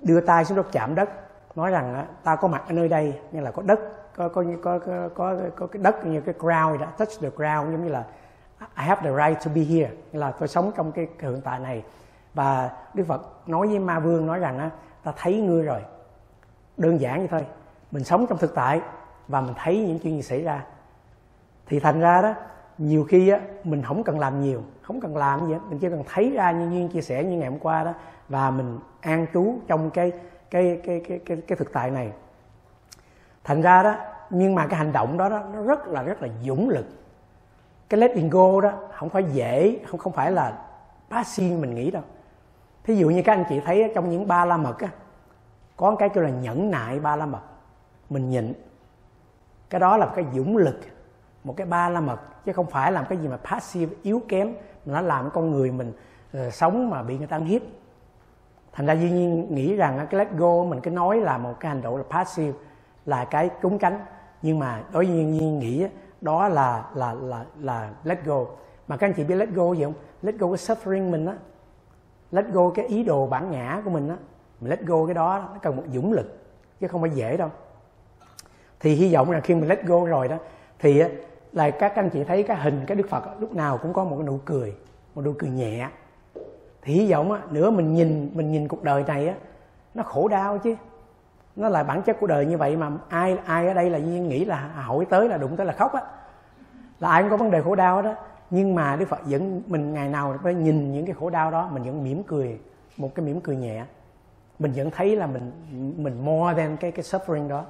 đưa 0.00 0.20
tay 0.20 0.44
xuống 0.44 0.56
đất 0.56 0.72
chạm 0.72 0.94
đất 0.94 1.10
nói 1.56 1.70
rằng 1.70 1.94
á, 1.94 2.06
ta 2.24 2.36
có 2.36 2.48
mặt 2.48 2.62
ở 2.68 2.72
nơi 2.72 2.88
đây 2.88 3.20
như 3.32 3.40
là 3.40 3.50
có 3.50 3.62
đất 3.62 3.80
có 4.16 4.28
có 4.28 4.44
có 4.62 4.78
có 4.78 5.08
có, 5.14 5.36
có 5.56 5.66
cái 5.66 5.82
đất 5.82 6.06
như 6.06 6.20
cái 6.20 6.34
ground 6.38 6.80
đó 6.80 6.86
touch 6.98 7.20
the 7.20 7.30
ground 7.36 7.72
giống 7.72 7.84
như 7.84 7.88
là 7.88 8.04
I 8.60 8.84
have 8.84 9.02
the 9.02 9.10
right 9.10 9.44
to 9.44 9.50
be 9.54 9.62
here. 9.62 9.90
Như 10.12 10.18
là 10.20 10.30
tôi 10.30 10.48
sống 10.48 10.72
trong 10.76 10.92
cái 10.92 11.08
hiện 11.20 11.40
tại 11.44 11.60
này. 11.60 11.82
Và 12.34 12.70
đức 12.94 13.04
phật 13.08 13.48
nói 13.48 13.66
với 13.66 13.78
ma 13.78 13.98
vương 13.98 14.26
nói 14.26 14.38
rằng 14.38 14.58
á, 14.58 14.70
ta 15.04 15.12
thấy 15.16 15.40
ngươi 15.40 15.62
rồi. 15.62 15.80
Đơn 16.76 17.00
giản 17.00 17.20
như 17.20 17.26
thôi. 17.26 17.46
Mình 17.90 18.04
sống 18.04 18.26
trong 18.26 18.38
thực 18.38 18.54
tại 18.54 18.80
và 19.28 19.40
mình 19.40 19.54
thấy 19.56 19.78
những 19.78 19.98
chuyện 19.98 20.16
gì 20.16 20.22
xảy 20.22 20.42
ra. 20.42 20.64
Thì 21.66 21.80
thành 21.80 22.00
ra 22.00 22.22
đó 22.22 22.34
nhiều 22.78 23.04
khi 23.04 23.28
á 23.28 23.40
mình 23.64 23.82
không 23.82 24.04
cần 24.04 24.18
làm 24.18 24.42
nhiều 24.42 24.62
không 24.82 25.00
cần 25.00 25.16
làm 25.16 25.46
gì 25.46 25.52
hết. 25.52 25.60
Mình 25.68 25.78
chỉ 25.78 25.88
cần 25.90 26.04
thấy 26.14 26.30
ra 26.30 26.52
như 26.52 26.68
nhiên 26.68 26.88
chia 26.88 27.00
sẻ 27.00 27.24
như 27.24 27.36
ngày 27.36 27.50
hôm 27.50 27.58
qua 27.58 27.84
đó 27.84 27.92
và 28.28 28.50
mình 28.50 28.78
an 29.00 29.26
trú 29.34 29.58
trong 29.68 29.90
cái 29.90 30.12
cái 30.50 30.80
cái 30.84 31.00
cái 31.08 31.18
cái, 31.26 31.36
cái 31.46 31.56
thực 31.56 31.72
tại 31.72 31.90
này. 31.90 32.12
Thành 33.44 33.62
ra 33.62 33.82
đó 33.82 33.96
nhưng 34.30 34.54
mà 34.54 34.66
cái 34.66 34.78
hành 34.78 34.92
động 34.92 35.16
đó, 35.18 35.28
đó 35.28 35.42
nó 35.54 35.62
rất 35.62 35.86
là 35.86 36.02
rất 36.02 36.22
là 36.22 36.28
dũng 36.44 36.68
lực. 36.68 36.86
Cái 37.88 38.00
letting 38.00 38.30
go 38.30 38.60
đó 38.60 38.72
không 38.94 39.08
phải 39.08 39.24
dễ 39.32 39.78
không 39.86 40.00
không 40.00 40.12
phải 40.12 40.32
là 40.32 40.58
passing 41.10 41.60
mình 41.60 41.74
nghĩ 41.74 41.90
đâu. 41.90 42.02
Thí 42.84 42.96
dụ 42.96 43.10
như 43.10 43.22
các 43.22 43.32
anh 43.32 43.44
chị 43.48 43.60
thấy 43.60 43.92
trong 43.94 44.10
những 44.10 44.28
ba 44.28 44.44
la 44.44 44.56
mật 44.56 44.78
á 44.78 44.88
có 45.76 45.96
cái 45.98 46.08
kêu 46.08 46.24
là 46.24 46.30
nhẫn 46.30 46.70
nại 46.70 47.00
ba 47.00 47.16
la 47.16 47.26
mật. 47.26 47.42
Mình 48.10 48.30
nhịn. 48.30 48.52
Cái 49.70 49.80
đó 49.80 49.96
là 49.96 50.06
một 50.06 50.12
cái 50.16 50.24
dũng 50.34 50.56
lực 50.56 50.80
một 51.44 51.56
cái 51.56 51.66
ba 51.66 51.88
la 51.88 52.00
mật 52.00 52.44
chứ 52.44 52.52
không 52.52 52.66
phải 52.66 52.92
làm 52.92 53.04
cái 53.08 53.18
gì 53.18 53.28
mà 53.28 53.36
passive 53.36 53.96
yếu 54.02 54.22
kém. 54.28 54.52
Mà 54.86 54.94
nó 54.94 55.00
làm 55.00 55.30
con 55.30 55.50
người 55.50 55.70
mình 55.70 55.92
ờ, 56.32 56.50
sống 56.50 56.90
mà 56.90 57.02
bị 57.02 57.18
người 57.18 57.26
ta 57.26 57.36
ăn 57.36 57.44
hiếp 57.44 57.62
thành 58.76 58.86
ra 58.86 58.92
duy 58.92 59.10
nhiên 59.10 59.54
nghĩ 59.54 59.76
rằng 59.76 60.06
cái 60.10 60.18
let 60.18 60.28
go 60.36 60.64
mình 60.64 60.80
cái 60.80 60.94
nói 60.94 61.20
là 61.20 61.38
một 61.38 61.54
cái 61.60 61.68
hành 61.68 61.82
động 61.82 61.96
là 61.96 62.02
passive, 62.10 62.58
là 63.06 63.24
cái 63.24 63.50
trốn 63.62 63.78
tránh. 63.78 63.98
Nhưng 64.42 64.58
mà 64.58 64.82
đối 64.92 65.06
với 65.06 65.14
duy 65.14 65.24
nhiên 65.24 65.58
nghĩ 65.58 65.86
đó 66.20 66.48
là 66.48 66.84
là 66.94 67.14
là 67.14 67.44
là 67.60 67.90
let 68.04 68.24
go. 68.24 68.44
Mà 68.88 68.96
các 68.96 69.06
anh 69.06 69.12
chị 69.12 69.24
biết 69.24 69.34
let 69.34 69.48
go 69.54 69.72
gì 69.72 69.84
không? 69.84 69.94
Let 70.22 70.38
go 70.38 70.46
cái 70.46 70.56
suffering 70.56 71.10
mình 71.10 71.26
á. 71.26 71.34
Let 72.30 72.44
go 72.52 72.70
cái 72.70 72.86
ý 72.86 73.04
đồ 73.04 73.26
bản 73.26 73.50
ngã 73.50 73.80
của 73.84 73.90
mình 73.90 74.08
á. 74.08 74.16
Mình 74.60 74.70
let 74.70 74.82
go 74.86 75.06
cái 75.06 75.14
đó, 75.14 75.48
nó 75.52 75.58
cần 75.62 75.76
một 75.76 75.82
dũng 75.94 76.12
lực, 76.12 76.38
chứ 76.80 76.88
không 76.88 77.00
phải 77.00 77.10
dễ 77.10 77.36
đâu. 77.36 77.50
Thì 78.80 78.94
hy 78.94 79.14
vọng 79.14 79.30
là 79.30 79.40
khi 79.40 79.54
mình 79.54 79.68
let 79.68 79.86
go 79.86 80.04
rồi 80.04 80.28
đó, 80.28 80.36
thì 80.78 81.02
là 81.52 81.70
các 81.70 81.96
anh 81.96 82.10
chị 82.10 82.24
thấy 82.24 82.42
cái 82.42 82.56
hình, 82.56 82.84
cái 82.86 82.96
đức 82.96 83.08
phật 83.08 83.22
lúc 83.40 83.54
nào 83.54 83.78
cũng 83.78 83.92
có 83.92 84.04
một 84.04 84.16
cái 84.16 84.26
nụ 84.26 84.38
cười, 84.44 84.74
một 85.14 85.22
nụ 85.24 85.32
cười 85.38 85.50
nhẹ 85.50 85.88
thì 86.86 86.94
hy 86.94 87.12
vọng 87.12 87.32
á, 87.32 87.40
nữa 87.50 87.70
mình 87.70 87.94
nhìn 87.94 88.30
mình 88.34 88.52
nhìn 88.52 88.68
cuộc 88.68 88.82
đời 88.82 89.04
này 89.06 89.28
á, 89.28 89.34
nó 89.94 90.02
khổ 90.02 90.28
đau 90.28 90.58
chứ. 90.58 90.74
Nó 91.56 91.68
là 91.68 91.82
bản 91.82 92.02
chất 92.02 92.16
của 92.20 92.26
đời 92.26 92.46
như 92.46 92.58
vậy 92.58 92.76
mà 92.76 92.90
ai 93.08 93.38
ai 93.44 93.68
ở 93.68 93.74
đây 93.74 93.90
là 93.90 93.98
duyên 93.98 94.28
nghĩ 94.28 94.44
là 94.44 94.70
hỏi 94.74 95.06
tới 95.10 95.28
là 95.28 95.36
đụng 95.36 95.56
tới 95.56 95.66
là 95.66 95.72
khóc 95.72 95.92
á. 95.92 96.02
Là 97.00 97.10
ai 97.10 97.22
cũng 97.22 97.30
có 97.30 97.36
vấn 97.36 97.50
đề 97.50 97.62
khổ 97.62 97.74
đau 97.74 98.02
đó 98.02 98.14
nhưng 98.50 98.74
mà 98.74 98.96
đức 98.96 99.08
phật 99.08 99.20
vẫn, 99.24 99.62
mình 99.66 99.94
ngày 99.94 100.08
nào 100.08 100.38
phải 100.42 100.54
nhìn 100.54 100.92
những 100.92 101.06
cái 101.06 101.14
khổ 101.14 101.30
đau 101.30 101.50
đó, 101.50 101.68
mình 101.72 101.82
vẫn 101.82 102.04
mỉm 102.04 102.22
cười, 102.22 102.58
một 102.96 103.14
cái 103.14 103.26
mỉm 103.26 103.40
cười 103.40 103.56
nhẹ. 103.56 103.84
Mình 104.58 104.72
vẫn 104.76 104.90
thấy 104.90 105.16
là 105.16 105.26
mình 105.26 105.52
mình 105.96 106.24
more 106.24 106.62
than 106.62 106.76
cái 106.76 106.92
cái 106.92 107.02
suffering 107.02 107.48
đó. 107.48 107.64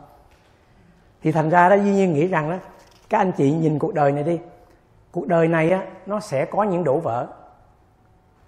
Thì 1.23 1.33
thành 1.33 1.51
ra 1.51 1.69
đó, 1.69 1.75
duy 1.77 1.93
nhiên 1.93 2.13
nghĩ 2.13 2.27
rằng 2.27 2.51
đó, 2.51 2.57
các 3.09 3.19
anh 3.19 3.33
chị 3.33 3.53
nhìn 3.53 3.79
cuộc 3.79 3.95
đời 3.95 4.13
này 4.13 4.25
đi. 4.25 4.41
Cuộc 5.11 5.27
đời 5.27 5.49
này 5.49 5.71
á, 5.71 5.83
nó 6.07 6.21
sẽ 6.21 6.45
có 6.45 6.63
những 6.63 6.85
đổ 6.85 6.99
vỡ 6.99 7.27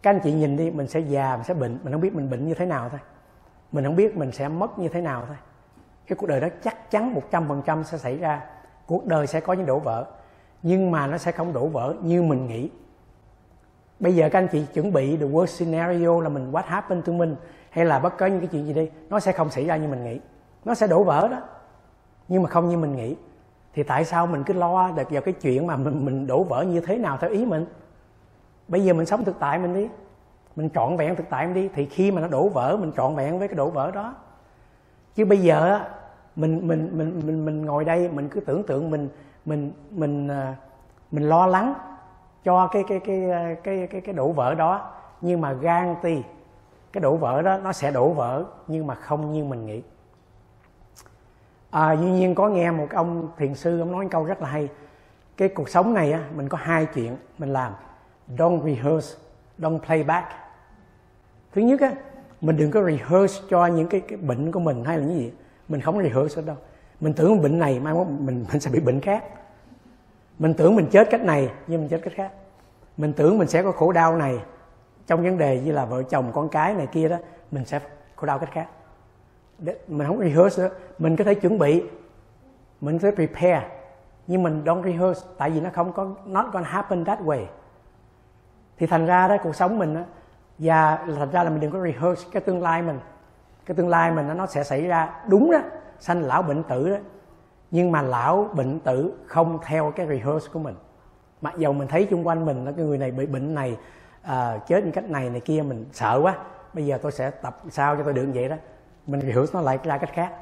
các 0.02 0.10
anh 0.10 0.20
chị 0.24 0.32
nhìn 0.32 0.56
đi, 0.56 0.70
mình 0.70 0.86
sẽ 0.86 1.00
già, 1.00 1.36
mình 1.36 1.44
sẽ 1.44 1.54
bệnh. 1.54 1.78
Mình 1.82 1.92
không 1.92 2.00
biết 2.00 2.14
mình 2.14 2.30
bệnh 2.30 2.48
như 2.48 2.54
thế 2.54 2.66
nào 2.66 2.88
thôi. 2.88 3.00
Mình 3.72 3.84
không 3.84 3.96
biết 3.96 4.16
mình 4.16 4.32
sẽ 4.32 4.48
mất 4.48 4.78
như 4.78 4.88
thế 4.88 5.00
nào 5.00 5.24
thôi. 5.26 5.36
Cái 6.06 6.16
cuộc 6.16 6.26
đời 6.26 6.40
đó 6.40 6.48
chắc 6.62 6.90
chắn 6.90 7.14
một 7.14 7.22
trăm 7.30 7.48
phần 7.48 7.62
trăm 7.66 7.84
sẽ 7.84 7.98
xảy 7.98 8.16
ra. 8.16 8.42
Cuộc 8.86 9.06
đời 9.06 9.26
sẽ 9.26 9.40
có 9.40 9.52
những 9.52 9.66
đổ 9.66 9.78
vỡ, 9.78 10.06
nhưng 10.62 10.90
mà 10.90 11.06
nó 11.06 11.18
sẽ 11.18 11.32
không 11.32 11.52
đổ 11.52 11.66
vỡ 11.66 11.94
như 12.02 12.22
mình 12.22 12.46
nghĩ. 12.46 12.70
Bây 14.00 14.14
giờ 14.14 14.28
các 14.28 14.38
anh 14.38 14.48
chị 14.52 14.66
chuẩn 14.74 14.92
bị 14.92 15.16
the 15.16 15.26
worst 15.26 15.46
scenario 15.46 16.20
là 16.20 16.28
mình 16.28 16.52
what 16.52 16.62
happened 16.64 17.06
to 17.06 17.12
mình, 17.12 17.36
hay 17.70 17.84
là 17.84 17.98
bất 17.98 18.18
cứ 18.18 18.26
những 18.26 18.40
cái 18.40 18.48
chuyện 18.52 18.66
gì 18.66 18.72
đi, 18.72 18.90
nó 19.08 19.20
sẽ 19.20 19.32
không 19.32 19.50
xảy 19.50 19.66
ra 19.66 19.76
như 19.76 19.88
mình 19.88 20.04
nghĩ. 20.04 20.20
Nó 20.64 20.74
sẽ 20.74 20.86
đổ 20.86 21.04
vỡ 21.04 21.28
đó, 21.28 21.40
nhưng 22.28 22.42
mà 22.42 22.48
không 22.48 22.68
như 22.68 22.76
mình 22.76 22.96
nghĩ. 22.96 23.16
Thì 23.74 23.82
tại 23.82 24.04
sao 24.04 24.26
mình 24.26 24.44
cứ 24.44 24.54
lo 24.54 24.90
được 24.90 25.10
vào 25.10 25.22
cái 25.22 25.34
chuyện 25.34 25.66
mà 25.66 25.76
mình 25.76 26.04
mình 26.04 26.26
đổ 26.26 26.42
vỡ 26.44 26.62
như 26.62 26.80
thế 26.80 26.98
nào 26.98 27.18
theo 27.20 27.30
ý 27.30 27.46
mình? 27.46 27.66
Bây 28.68 28.84
giờ 28.84 28.94
mình 28.94 29.06
sống 29.06 29.24
thực 29.24 29.38
tại 29.38 29.58
mình 29.58 29.74
đi. 29.74 29.88
Mình 30.56 30.70
trọn 30.74 30.96
vẹn 30.96 31.16
thực 31.16 31.28
tại 31.30 31.46
mình 31.46 31.54
đi. 31.54 31.68
Thì 31.74 31.86
khi 31.86 32.10
mà 32.10 32.20
nó 32.20 32.28
đổ 32.28 32.48
vỡ 32.48 32.76
mình 32.80 32.92
trọn 32.96 33.14
vẹn 33.14 33.38
với 33.38 33.48
cái 33.48 33.56
đổ 33.56 33.70
vỡ 33.70 33.90
đó. 33.90 34.14
Chứ 35.14 35.24
bây 35.24 35.38
giờ 35.38 35.80
mình 36.36 36.68
mình 36.68 36.90
mình 36.92 37.20
mình 37.26 37.44
mình 37.44 37.64
ngồi 37.64 37.84
đây 37.84 38.08
mình 38.08 38.28
cứ 38.28 38.40
tưởng 38.40 38.62
tượng 38.62 38.90
mình 38.90 39.08
mình 39.44 39.72
mình 39.90 40.28
à, 40.28 40.56
mình 41.10 41.28
lo 41.28 41.46
lắng 41.46 41.74
cho 42.44 42.66
cái 42.66 42.84
cái 42.88 43.00
cái 43.00 43.30
à, 43.30 43.54
cái 43.64 43.86
cái 43.90 44.00
cái 44.00 44.14
đổ 44.14 44.32
vỡ 44.32 44.54
đó. 44.54 44.92
Nhưng 45.20 45.40
mà 45.40 45.52
gan 45.52 45.94
ti 46.02 46.22
cái 46.92 47.00
đổ 47.00 47.16
vỡ 47.16 47.42
đó 47.42 47.58
nó 47.58 47.72
sẽ 47.72 47.90
đổ 47.90 48.08
vỡ 48.08 48.44
nhưng 48.66 48.86
mà 48.86 48.94
không 48.94 49.32
như 49.32 49.44
mình 49.44 49.66
nghĩ. 49.66 49.82
À, 51.70 51.92
duy 51.92 52.10
nhiên 52.10 52.34
có 52.34 52.48
nghe 52.48 52.70
một 52.70 52.86
ông 52.94 53.28
thiền 53.36 53.54
sư 53.54 53.80
ông 53.80 53.92
nói 53.92 54.04
một 54.04 54.10
câu 54.12 54.24
rất 54.24 54.42
là 54.42 54.48
hay. 54.48 54.68
Cái 55.36 55.48
cuộc 55.48 55.68
sống 55.68 55.94
này 55.94 56.12
á 56.12 56.20
mình 56.34 56.48
có 56.48 56.58
hai 56.60 56.86
chuyện 56.86 57.16
mình 57.38 57.52
làm 57.52 57.72
don't 58.36 58.64
rehearse 58.64 59.16
don't 59.58 59.78
play 59.78 60.04
back. 60.04 60.26
Thứ 61.52 61.60
nhất 61.60 61.80
á 61.80 61.92
mình 62.40 62.56
đừng 62.56 62.70
có 62.70 62.84
rehearse 62.84 63.42
cho 63.50 63.66
những 63.66 63.88
cái, 63.88 64.00
cái 64.00 64.16
bệnh 64.16 64.52
của 64.52 64.60
mình 64.60 64.84
hay 64.84 64.98
là 64.98 65.04
những 65.04 65.18
gì. 65.18 65.32
Mình 65.68 65.80
không 65.80 66.02
rehearse 66.02 66.42
đâu. 66.42 66.56
Mình 67.00 67.12
tưởng 67.12 67.42
bệnh 67.42 67.58
này 67.58 67.80
mai 67.80 67.94
mình 67.94 68.44
mình 68.52 68.60
sẽ 68.60 68.70
bị 68.70 68.80
bệnh 68.80 69.00
khác. 69.00 69.24
Mình 70.38 70.54
tưởng 70.54 70.76
mình 70.76 70.86
chết 70.90 71.08
cách 71.10 71.22
này 71.24 71.50
nhưng 71.66 71.80
mình 71.80 71.88
chết 71.88 72.00
cách 72.02 72.12
khác. 72.16 72.32
Mình 72.96 73.12
tưởng 73.12 73.38
mình 73.38 73.48
sẽ 73.48 73.62
có 73.62 73.72
khổ 73.72 73.92
đau 73.92 74.16
này 74.16 74.38
trong 75.06 75.22
vấn 75.22 75.38
đề 75.38 75.60
như 75.60 75.72
là 75.72 75.84
vợ 75.84 76.02
chồng 76.02 76.30
con 76.34 76.48
cái 76.48 76.74
này 76.74 76.86
kia 76.86 77.08
đó 77.08 77.16
mình 77.50 77.64
sẽ 77.64 77.80
khổ 78.16 78.26
đau 78.26 78.38
cách 78.38 78.50
khác. 78.52 78.68
Mình 79.88 80.06
không 80.06 80.18
rehearse 80.18 80.62
nữa. 80.62 80.70
Mình 80.98 81.16
có 81.16 81.24
thể 81.24 81.34
chuẩn 81.34 81.58
bị 81.58 81.82
mình 82.80 82.98
có 82.98 83.10
thể 83.10 83.16
prepare 83.16 83.68
nhưng 84.26 84.42
mình 84.42 84.62
don't 84.64 84.82
rehearse 84.82 85.26
tại 85.38 85.50
vì 85.50 85.60
nó 85.60 85.70
không 85.72 85.92
có 85.92 86.14
not 86.26 86.46
gonna 86.52 86.68
happen 86.68 87.04
that 87.04 87.20
way 87.20 87.44
thì 88.78 88.86
thành 88.86 89.06
ra 89.06 89.28
đó 89.28 89.36
cuộc 89.42 89.56
sống 89.56 89.78
mình 89.78 89.94
đó, 89.94 90.00
và 90.58 90.96
thành 91.18 91.30
ra 91.30 91.42
là 91.42 91.50
mình 91.50 91.60
đừng 91.60 91.70
có 91.70 91.80
rehearse 91.80 92.28
cái 92.32 92.42
tương 92.42 92.62
lai 92.62 92.82
mình. 92.82 93.00
Cái 93.66 93.74
tương 93.74 93.88
lai 93.88 94.10
mình 94.10 94.36
nó 94.36 94.46
sẽ 94.46 94.64
xảy 94.64 94.86
ra 94.86 95.10
đúng 95.28 95.50
đó 95.50 95.58
sanh 96.00 96.22
lão 96.22 96.42
bệnh 96.42 96.62
tử 96.62 96.90
đó. 96.90 96.96
Nhưng 97.70 97.92
mà 97.92 98.02
lão 98.02 98.48
bệnh 98.52 98.80
tử 98.80 99.12
không 99.26 99.58
theo 99.64 99.90
cái 99.90 100.06
rehearse 100.06 100.48
của 100.52 100.58
mình. 100.58 100.74
Mặc 101.40 101.54
dầu 101.58 101.72
mình 101.72 101.88
thấy 101.88 102.06
xung 102.10 102.26
quanh 102.26 102.46
mình 102.46 102.64
là 102.64 102.72
cái 102.72 102.84
người 102.84 102.98
này 102.98 103.10
bị 103.10 103.26
bệnh 103.26 103.54
này 103.54 103.76
à, 104.22 104.58
chết 104.66 104.84
như 104.84 104.90
cách 104.90 105.10
này 105.10 105.30
này 105.30 105.40
kia 105.40 105.62
mình 105.62 105.86
sợ 105.92 106.20
quá. 106.22 106.34
Bây 106.72 106.86
giờ 106.86 106.98
tôi 107.02 107.12
sẽ 107.12 107.30
tập 107.30 107.58
sao 107.70 107.96
cho 107.96 108.02
tôi 108.02 108.12
được 108.12 108.28
vậy 108.34 108.48
đó. 108.48 108.56
Mình 109.06 109.20
rehearse 109.20 109.54
nó 109.54 109.60
lại 109.60 109.78
ra 109.84 109.98
cách 109.98 110.10
khác. 110.12 110.32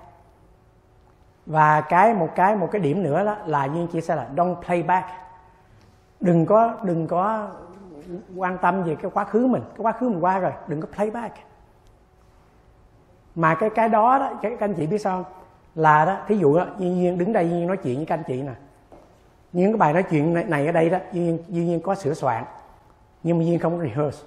Và 1.47 1.81
cái 1.81 2.15
một 2.15 2.29
cái 2.35 2.57
một 2.57 2.69
cái 2.73 2.81
điểm 2.81 3.03
nữa 3.03 3.25
đó 3.25 3.37
là 3.47 3.67
như 3.67 3.87
chia 3.87 4.01
sẻ 4.01 4.17
là 4.17 4.29
don't 4.37 4.63
play 4.63 4.83
back. 4.83 5.07
Đừng 6.21 6.47
có 6.47 6.75
đừng 6.83 7.07
có 7.07 7.49
quan 8.37 8.59
tâm 8.59 8.83
về 8.83 8.95
cái 8.95 9.11
quá 9.15 9.25
khứ 9.25 9.47
mình 9.47 9.63
cái 9.63 9.79
quá 9.79 9.93
khứ 9.93 10.09
mình 10.09 10.25
qua 10.25 10.39
rồi 10.39 10.53
đừng 10.67 10.81
có 10.81 10.89
play 10.95 11.11
back 11.11 11.35
mà 13.35 13.55
cái 13.55 13.71
cái 13.71 13.89
đó 13.89 14.19
đó 14.19 14.39
các 14.43 14.61
anh 14.61 14.75
chị 14.75 14.87
biết 14.87 14.99
sao 14.99 15.23
không? 15.23 15.33
là 15.75 16.05
đó 16.05 16.19
thí 16.27 16.37
dụ 16.37 16.57
đó 16.57 16.67
duy 16.79 16.89
nhiên 16.89 17.19
đứng 17.19 17.33
đây 17.33 17.49
duy 17.49 17.57
nhiên 17.57 17.67
nói 17.67 17.77
chuyện 17.77 17.97
với 17.97 18.07
các 18.07 18.15
anh 18.15 18.25
chị 18.27 18.43
nè 18.43 18.53
những 19.53 19.73
cái 19.73 19.79
bài 19.79 19.93
nói 19.93 20.03
chuyện 20.03 20.35
này, 20.35 20.45
này 20.45 20.67
ở 20.67 20.73
đây 20.73 20.91
đó 20.91 20.99
duy 21.13 21.21
nhiên, 21.21 21.39
duy 21.49 21.65
nhiên 21.65 21.81
có 21.81 21.95
sửa 21.95 22.15
soạn 22.15 22.45
nhưng 23.23 23.39
mà 23.39 23.45
duy 23.45 23.51
nhiên 23.51 23.59
không 23.59 23.79
có 23.79 23.85
rehearse 23.85 24.25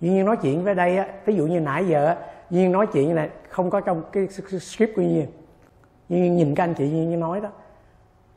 duy 0.00 0.10
nhiên 0.10 0.24
nói 0.24 0.36
chuyện 0.36 0.64
với 0.64 0.74
đây 0.74 0.96
á 0.96 1.06
ví 1.24 1.34
dụ 1.36 1.46
như 1.46 1.60
nãy 1.60 1.86
giờ 1.88 2.16
duy 2.50 2.60
nhiên 2.60 2.72
nói 2.72 2.86
chuyện 2.92 3.08
như 3.08 3.14
này 3.14 3.28
không 3.48 3.70
có 3.70 3.80
trong 3.80 4.02
cái 4.12 4.28
script 4.60 4.96
của 4.96 5.02
duy 5.02 5.08
nhiên 5.08 5.26
duy 6.08 6.20
nhiên 6.20 6.36
nhìn 6.36 6.54
các 6.54 6.64
anh 6.64 6.74
chị 6.74 6.88
duy 6.90 7.06
nhiên 7.06 7.20
nói 7.20 7.40
đó 7.40 7.48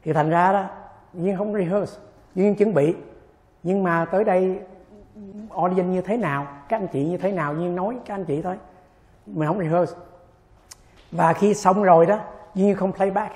thì 0.04 0.14
thành 0.14 0.30
ra 0.30 0.54
đó 0.54 0.66
duy 1.14 1.24
nhiên 1.24 1.38
không 1.38 1.54
rehearse 1.54 2.00
duy 2.36 2.44
nhiên 2.44 2.56
chuẩn 2.56 2.74
bị 2.74 2.96
nhưng 3.64 3.84
mà 3.84 4.06
tới 4.06 4.24
đây, 4.24 4.60
audience 5.50 5.94
như 5.94 6.02
thế 6.02 6.18
nào, 6.18 6.48
các 6.70 6.80
anh 6.80 6.88
chị 6.88 7.06
như 7.06 7.18
thế 7.18 7.32
nào, 7.32 7.54
như 7.54 7.70
nói 7.70 7.98
các 8.06 8.14
anh 8.14 8.26
chị 8.26 8.42
thôi. 8.42 8.58
Mình 9.26 9.48
không 9.48 9.60
rehearse 9.60 9.96
và 11.12 11.34
khi 11.34 11.54
xong 11.54 11.84
rồi 11.84 12.06
đó, 12.06 12.20
duy 12.56 12.74
không 12.74 12.92
playback 12.92 13.34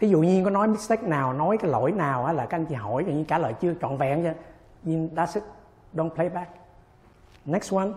thí 0.00 0.08
dụ 0.08 0.20
nhiên 0.20 0.44
có 0.44 0.50
nói 0.50 0.68
mistake 0.68 1.06
nào, 1.06 1.32
nói 1.32 1.58
cái 1.58 1.70
lỗi 1.70 1.92
nào 1.92 2.24
á 2.24 2.32
là 2.32 2.46
các 2.46 2.56
anh 2.56 2.66
chị 2.66 2.74
hỏi 2.74 3.04
nhưng 3.06 3.24
trả 3.24 3.38
lời 3.38 3.54
chưa, 3.60 3.74
trọn 3.80 3.96
vẹn 3.96 4.22
chứ 4.22 4.30
nhưng 4.82 5.08
that's 5.14 5.34
it, 5.34 5.44
don't 5.94 6.10
play 6.10 6.28
back. 6.28 6.50
Next 7.44 7.74
one, 7.74 7.88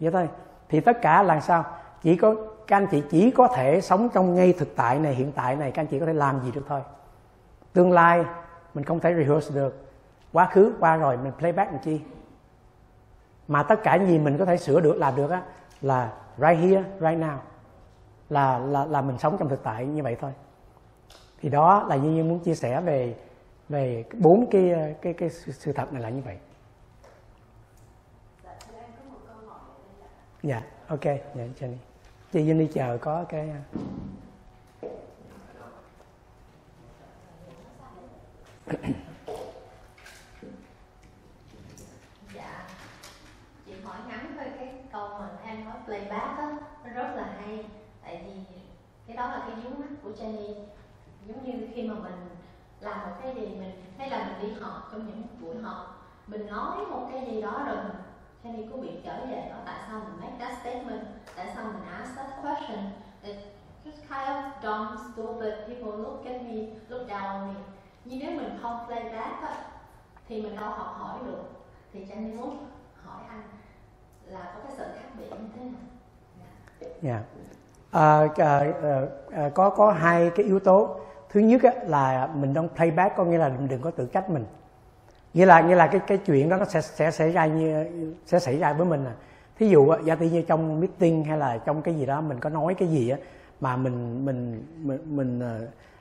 vậy 0.00 0.10
thôi. 0.12 0.28
Thì 0.68 0.80
tất 0.80 1.02
cả 1.02 1.22
là 1.22 1.40
sao? 1.40 1.64
Chỉ 2.02 2.16
có, 2.16 2.34
các 2.66 2.76
anh 2.76 2.86
chị 2.90 3.02
chỉ 3.10 3.30
có 3.30 3.48
thể 3.48 3.80
sống 3.80 4.08
trong 4.14 4.34
ngay 4.34 4.52
thực 4.52 4.76
tại 4.76 4.98
này, 4.98 5.14
hiện 5.14 5.32
tại 5.32 5.56
này, 5.56 5.70
các 5.70 5.82
anh 5.82 5.86
chị 5.86 5.98
có 5.98 6.06
thể 6.06 6.12
làm 6.12 6.40
gì 6.44 6.50
được 6.50 6.64
thôi. 6.68 6.80
Tương 7.72 7.92
lai 7.92 8.24
mình 8.74 8.84
không 8.84 9.00
thể 9.00 9.14
rehearse 9.14 9.54
được 9.54 9.85
quá 10.36 10.48
khứ, 10.52 10.72
qua 10.80 10.96
rồi, 10.96 11.16
mình 11.16 11.32
playback 11.38 11.72
làm 11.72 11.80
chi? 11.82 12.00
Mà 13.48 13.62
tất 13.62 13.80
cả 13.82 13.94
gì 13.94 14.18
mình 14.18 14.38
có 14.38 14.44
thể 14.44 14.56
sửa 14.56 14.80
được, 14.80 14.96
làm 14.96 15.16
được 15.16 15.30
á, 15.30 15.42
là 15.80 16.12
right 16.36 16.60
here, 16.60 16.84
right 17.00 17.20
now. 17.20 17.36
Là 18.28 18.58
là 18.58 18.84
là 18.84 19.02
mình 19.02 19.18
sống 19.18 19.36
trong 19.38 19.48
thực 19.48 19.62
tại 19.62 19.86
như 19.86 20.02
vậy 20.02 20.16
thôi. 20.20 20.32
Thì 21.40 21.48
đó 21.48 21.86
là 21.88 21.96
như 21.96 22.10
nhiên 22.10 22.28
muốn 22.28 22.38
chia 22.38 22.54
sẻ 22.54 22.80
về 22.80 23.16
về 23.68 24.04
bốn 24.18 24.50
cái 24.50 24.94
cái 25.02 25.12
cái 25.12 25.30
sự 25.30 25.72
thật 25.72 25.92
này 25.92 26.02
là 26.02 26.08
như 26.08 26.22
vậy. 26.24 26.38
Dạ 30.42 30.62
ok. 30.88 31.04
Dạ 31.04 31.44
Jenny. 31.60 31.76
Chị 32.32 32.44
Jenny 32.44 32.66
chờ 32.72 32.98
có 33.00 33.24
cái 33.28 33.50
à, 33.50 33.62
đó 49.16 49.26
là 49.26 49.44
cái 49.46 49.56
gián 49.64 49.74
tiếp 49.76 49.94
của 50.02 50.10
Jenny. 50.10 50.54
Giống 51.26 51.44
như 51.44 51.68
khi 51.74 51.88
mà 51.88 51.94
mình 51.94 52.28
làm 52.80 53.00
một 53.00 53.16
cái 53.22 53.34
gì 53.34 53.46
mình 53.46 53.82
hay 53.98 54.10
là 54.10 54.26
mình 54.26 54.48
đi 54.48 54.60
họp 54.60 54.88
trong 54.92 55.06
những 55.06 55.22
buổi 55.40 55.62
họp 55.62 55.96
mình 56.26 56.46
nói 56.46 56.86
một 56.90 57.08
cái 57.12 57.26
gì 57.26 57.42
đó 57.42 57.64
rồi 57.66 57.76
mình 57.76 57.96
Jenny 58.44 58.70
có 58.70 58.76
bị 58.76 58.90
trở 59.04 59.26
về 59.26 59.48
đó 59.50 59.56
tại 59.66 59.80
sao 59.88 60.00
mình 60.00 60.20
make 60.20 60.36
that 60.38 60.58
statement? 60.60 61.06
Tại 61.36 61.52
sao 61.54 61.64
mình 61.64 61.82
ask 61.92 62.16
that 62.16 62.30
question? 62.42 62.84
It 63.22 63.36
just 63.84 64.00
kind 64.08 64.28
of 64.28 64.42
dumb 64.62 64.96
stupid. 65.12 65.52
People 65.68 65.98
look 65.98 66.24
at 66.26 66.42
me 66.42 66.66
look 66.88 67.08
down 67.08 67.24
on 67.24 67.54
me. 67.54 67.60
Nhưng 68.04 68.18
nếu 68.18 68.30
mình 68.30 68.58
không 68.62 68.86
play 68.86 69.04
back 69.04 69.42
á, 69.42 69.64
thì 70.28 70.42
mình 70.42 70.56
đâu 70.56 70.70
học 70.70 70.96
hỏi 70.98 71.18
được. 71.26 71.42
Thì 71.92 72.04
Jenny 72.04 72.36
muốn 72.36 72.66
hỏi 73.04 73.22
anh 73.28 73.42
là 74.26 74.52
có 74.54 74.60
cái 74.62 74.72
sự 74.76 74.84
khác 74.94 75.08
biệt 75.18 75.30
như 75.30 75.48
thế 75.54 75.64
nào? 75.64 75.80
Dạ. 77.02 77.10
Yeah. 77.10 77.22
À, 77.90 78.28
à, 78.36 78.64
à, 79.32 79.50
có 79.54 79.70
có 79.70 79.92
hai 79.92 80.30
cái 80.30 80.46
yếu 80.46 80.60
tố. 80.60 80.96
Thứ 81.28 81.40
nhất 81.40 81.62
á, 81.62 81.72
là 81.86 82.28
mình 82.34 82.54
đang 82.54 82.68
playback 82.68 83.16
có 83.16 83.24
nghĩa 83.24 83.38
là 83.38 83.48
mình 83.48 83.68
đừng 83.68 83.80
có 83.80 83.90
tự 83.90 84.06
trách 84.06 84.30
mình. 84.30 84.44
Nghĩa 85.34 85.46
là 85.46 85.60
nghĩa 85.60 85.74
là 85.74 85.86
cái 85.86 86.00
cái 86.06 86.18
chuyện 86.18 86.48
đó 86.48 86.56
nó 86.56 86.64
sẽ 86.64 86.80
sẽ 86.80 87.10
xảy 87.10 87.32
ra 87.32 87.46
như 87.46 87.86
sẽ 88.26 88.38
xảy 88.38 88.58
ra 88.58 88.72
với 88.72 88.86
mình 88.86 89.04
à. 89.04 89.12
Thí 89.58 89.68
dụ 89.68 89.92
giả 90.04 90.14
tỷ 90.14 90.30
như 90.30 90.42
trong 90.42 90.80
meeting 90.80 91.24
hay 91.24 91.38
là 91.38 91.58
trong 91.58 91.82
cái 91.82 91.94
gì 91.94 92.06
đó 92.06 92.20
mình 92.20 92.40
có 92.40 92.50
nói 92.50 92.74
cái 92.74 92.88
gì 92.88 93.08
á 93.08 93.18
mà 93.60 93.76
mình 93.76 94.24
mình 94.24 94.64
mình, 94.76 95.16
mình 95.16 95.42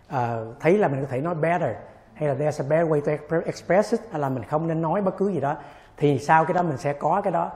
uh, 0.08 0.60
thấy 0.60 0.78
là 0.78 0.88
mình 0.88 1.02
có 1.02 1.08
thể 1.10 1.22
nói 1.22 1.36
better 1.36 1.76
hay 2.14 2.30
là 2.30 2.36
there's 2.36 2.64
a 2.64 2.70
better 2.70 2.88
way 2.88 3.18
to 3.30 3.38
express 3.46 3.92
it 3.92 4.02
hay 4.12 4.22
là 4.22 4.30
mình 4.30 4.44
không 4.44 4.68
nên 4.68 4.82
nói 4.82 5.02
bất 5.02 5.18
cứ 5.18 5.32
gì 5.32 5.40
đó 5.40 5.56
thì 5.98 6.20
sau 6.20 6.46
cái 6.46 6.54
đó 6.54 6.64
mình 6.64 6.78
sẽ 6.78 6.94
có 6.94 7.22
cái 7.22 7.32
đó 7.32 7.52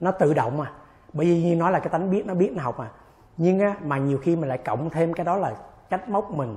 nó 0.00 0.10
tự 0.10 0.34
động 0.34 0.58
mà 0.58 0.72
bởi 1.12 1.26
vì 1.26 1.42
như 1.42 1.56
nói 1.56 1.72
là 1.72 1.78
cái 1.78 1.88
tánh 1.88 2.10
biết 2.10 2.26
nó 2.26 2.34
biết 2.34 2.52
nó 2.56 2.62
học 2.62 2.78
mà 2.78 2.90
nhưng 3.36 3.60
á, 3.60 3.76
mà 3.84 3.98
nhiều 3.98 4.18
khi 4.18 4.36
mình 4.36 4.48
lại 4.48 4.58
cộng 4.58 4.90
thêm 4.90 5.12
cái 5.12 5.24
đó 5.24 5.36
là 5.36 5.54
trách 5.90 6.08
móc 6.08 6.30
mình. 6.30 6.56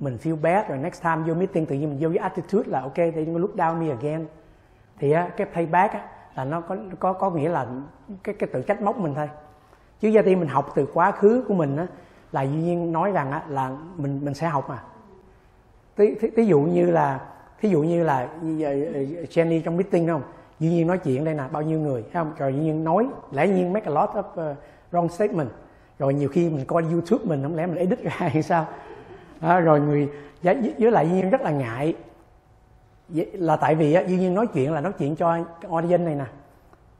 Mình 0.00 0.18
feel 0.22 0.40
bad 0.40 0.68
rồi 0.68 0.78
next 0.78 1.02
time 1.02 1.16
vô 1.26 1.34
meeting 1.34 1.66
tự 1.66 1.76
nhiên 1.76 1.90
mình 1.90 1.98
vô 2.00 2.08
với 2.08 2.18
attitude 2.18 2.70
là 2.70 2.80
ok 2.80 2.96
they 2.96 3.26
look 3.26 3.56
down 3.56 3.74
me 3.80 3.88
again. 3.88 4.26
Thì 4.98 5.10
á, 5.12 5.30
cái 5.36 5.46
playback 5.52 5.92
á, 5.92 6.00
là 6.34 6.44
nó 6.44 6.60
có 6.60 6.76
có 6.98 7.12
có 7.12 7.30
nghĩa 7.30 7.48
là 7.48 7.66
cái 8.22 8.34
cái 8.34 8.48
tự 8.52 8.62
trách 8.62 8.82
móc 8.82 8.98
mình 8.98 9.14
thôi. 9.14 9.28
Chứ 10.00 10.08
gia 10.08 10.22
tiên 10.22 10.40
mình 10.40 10.48
học 10.48 10.72
từ 10.74 10.86
quá 10.94 11.10
khứ 11.10 11.44
của 11.48 11.54
mình 11.54 11.76
á, 11.76 11.86
là 12.32 12.42
duy 12.42 12.56
nhiên 12.56 12.92
nói 12.92 13.12
rằng 13.12 13.30
á, 13.30 13.42
là 13.48 13.76
mình 13.96 14.20
mình 14.24 14.34
sẽ 14.34 14.48
học 14.48 14.68
mà. 14.68 14.82
Tí, 15.96 16.14
tí, 16.14 16.30
tí 16.30 16.44
dụ 16.44 16.60
như 16.60 16.90
là 16.90 17.20
thí 17.60 17.68
dụ 17.68 17.82
như 17.82 18.04
là 18.04 18.28
ờ, 18.42 18.72
Jenny 19.30 19.62
trong 19.64 19.76
meeting 19.76 20.08
không? 20.08 20.22
Duy 20.60 20.70
nhiên 20.70 20.86
nói 20.86 20.98
chuyện 20.98 21.24
đây 21.24 21.34
nè 21.34 21.44
bao 21.52 21.62
nhiêu 21.62 21.80
người 21.80 22.02
thấy 22.02 22.12
không? 22.12 22.32
Rồi 22.38 22.52
duy 22.54 22.60
nhiên 22.60 22.84
nói 22.84 23.08
lẽ 23.30 23.48
nhiên 23.48 23.72
make 23.72 23.86
a 23.86 23.92
lot 23.92 24.10
of 24.10 24.52
uh, 24.52 24.56
wrong 24.92 25.08
statement 25.08 25.50
rồi 25.98 26.14
nhiều 26.14 26.28
khi 26.28 26.48
mình 26.48 26.64
coi 26.64 26.82
youtube 26.82 27.24
mình 27.24 27.42
không 27.42 27.56
lẽ 27.56 27.66
mình 27.66 27.76
edit 27.76 28.02
ra 28.02 28.12
hay 28.16 28.42
sao? 28.42 28.66
Đó, 29.40 29.60
rồi 29.60 29.80
người 29.80 30.08
với, 30.42 30.90
lại 30.90 31.08
duyên 31.10 31.30
rất 31.30 31.40
là 31.40 31.50
ngại. 31.50 31.94
Là 33.32 33.56
tại 33.56 33.74
vì 33.74 33.94
á 33.94 34.02
duyên 34.02 34.34
nói 34.34 34.46
chuyện 34.46 34.72
là 34.72 34.80
nói 34.80 34.92
chuyện 34.98 35.16
cho 35.16 35.38
audience 35.70 36.04
này 36.04 36.14
nè. 36.14 36.24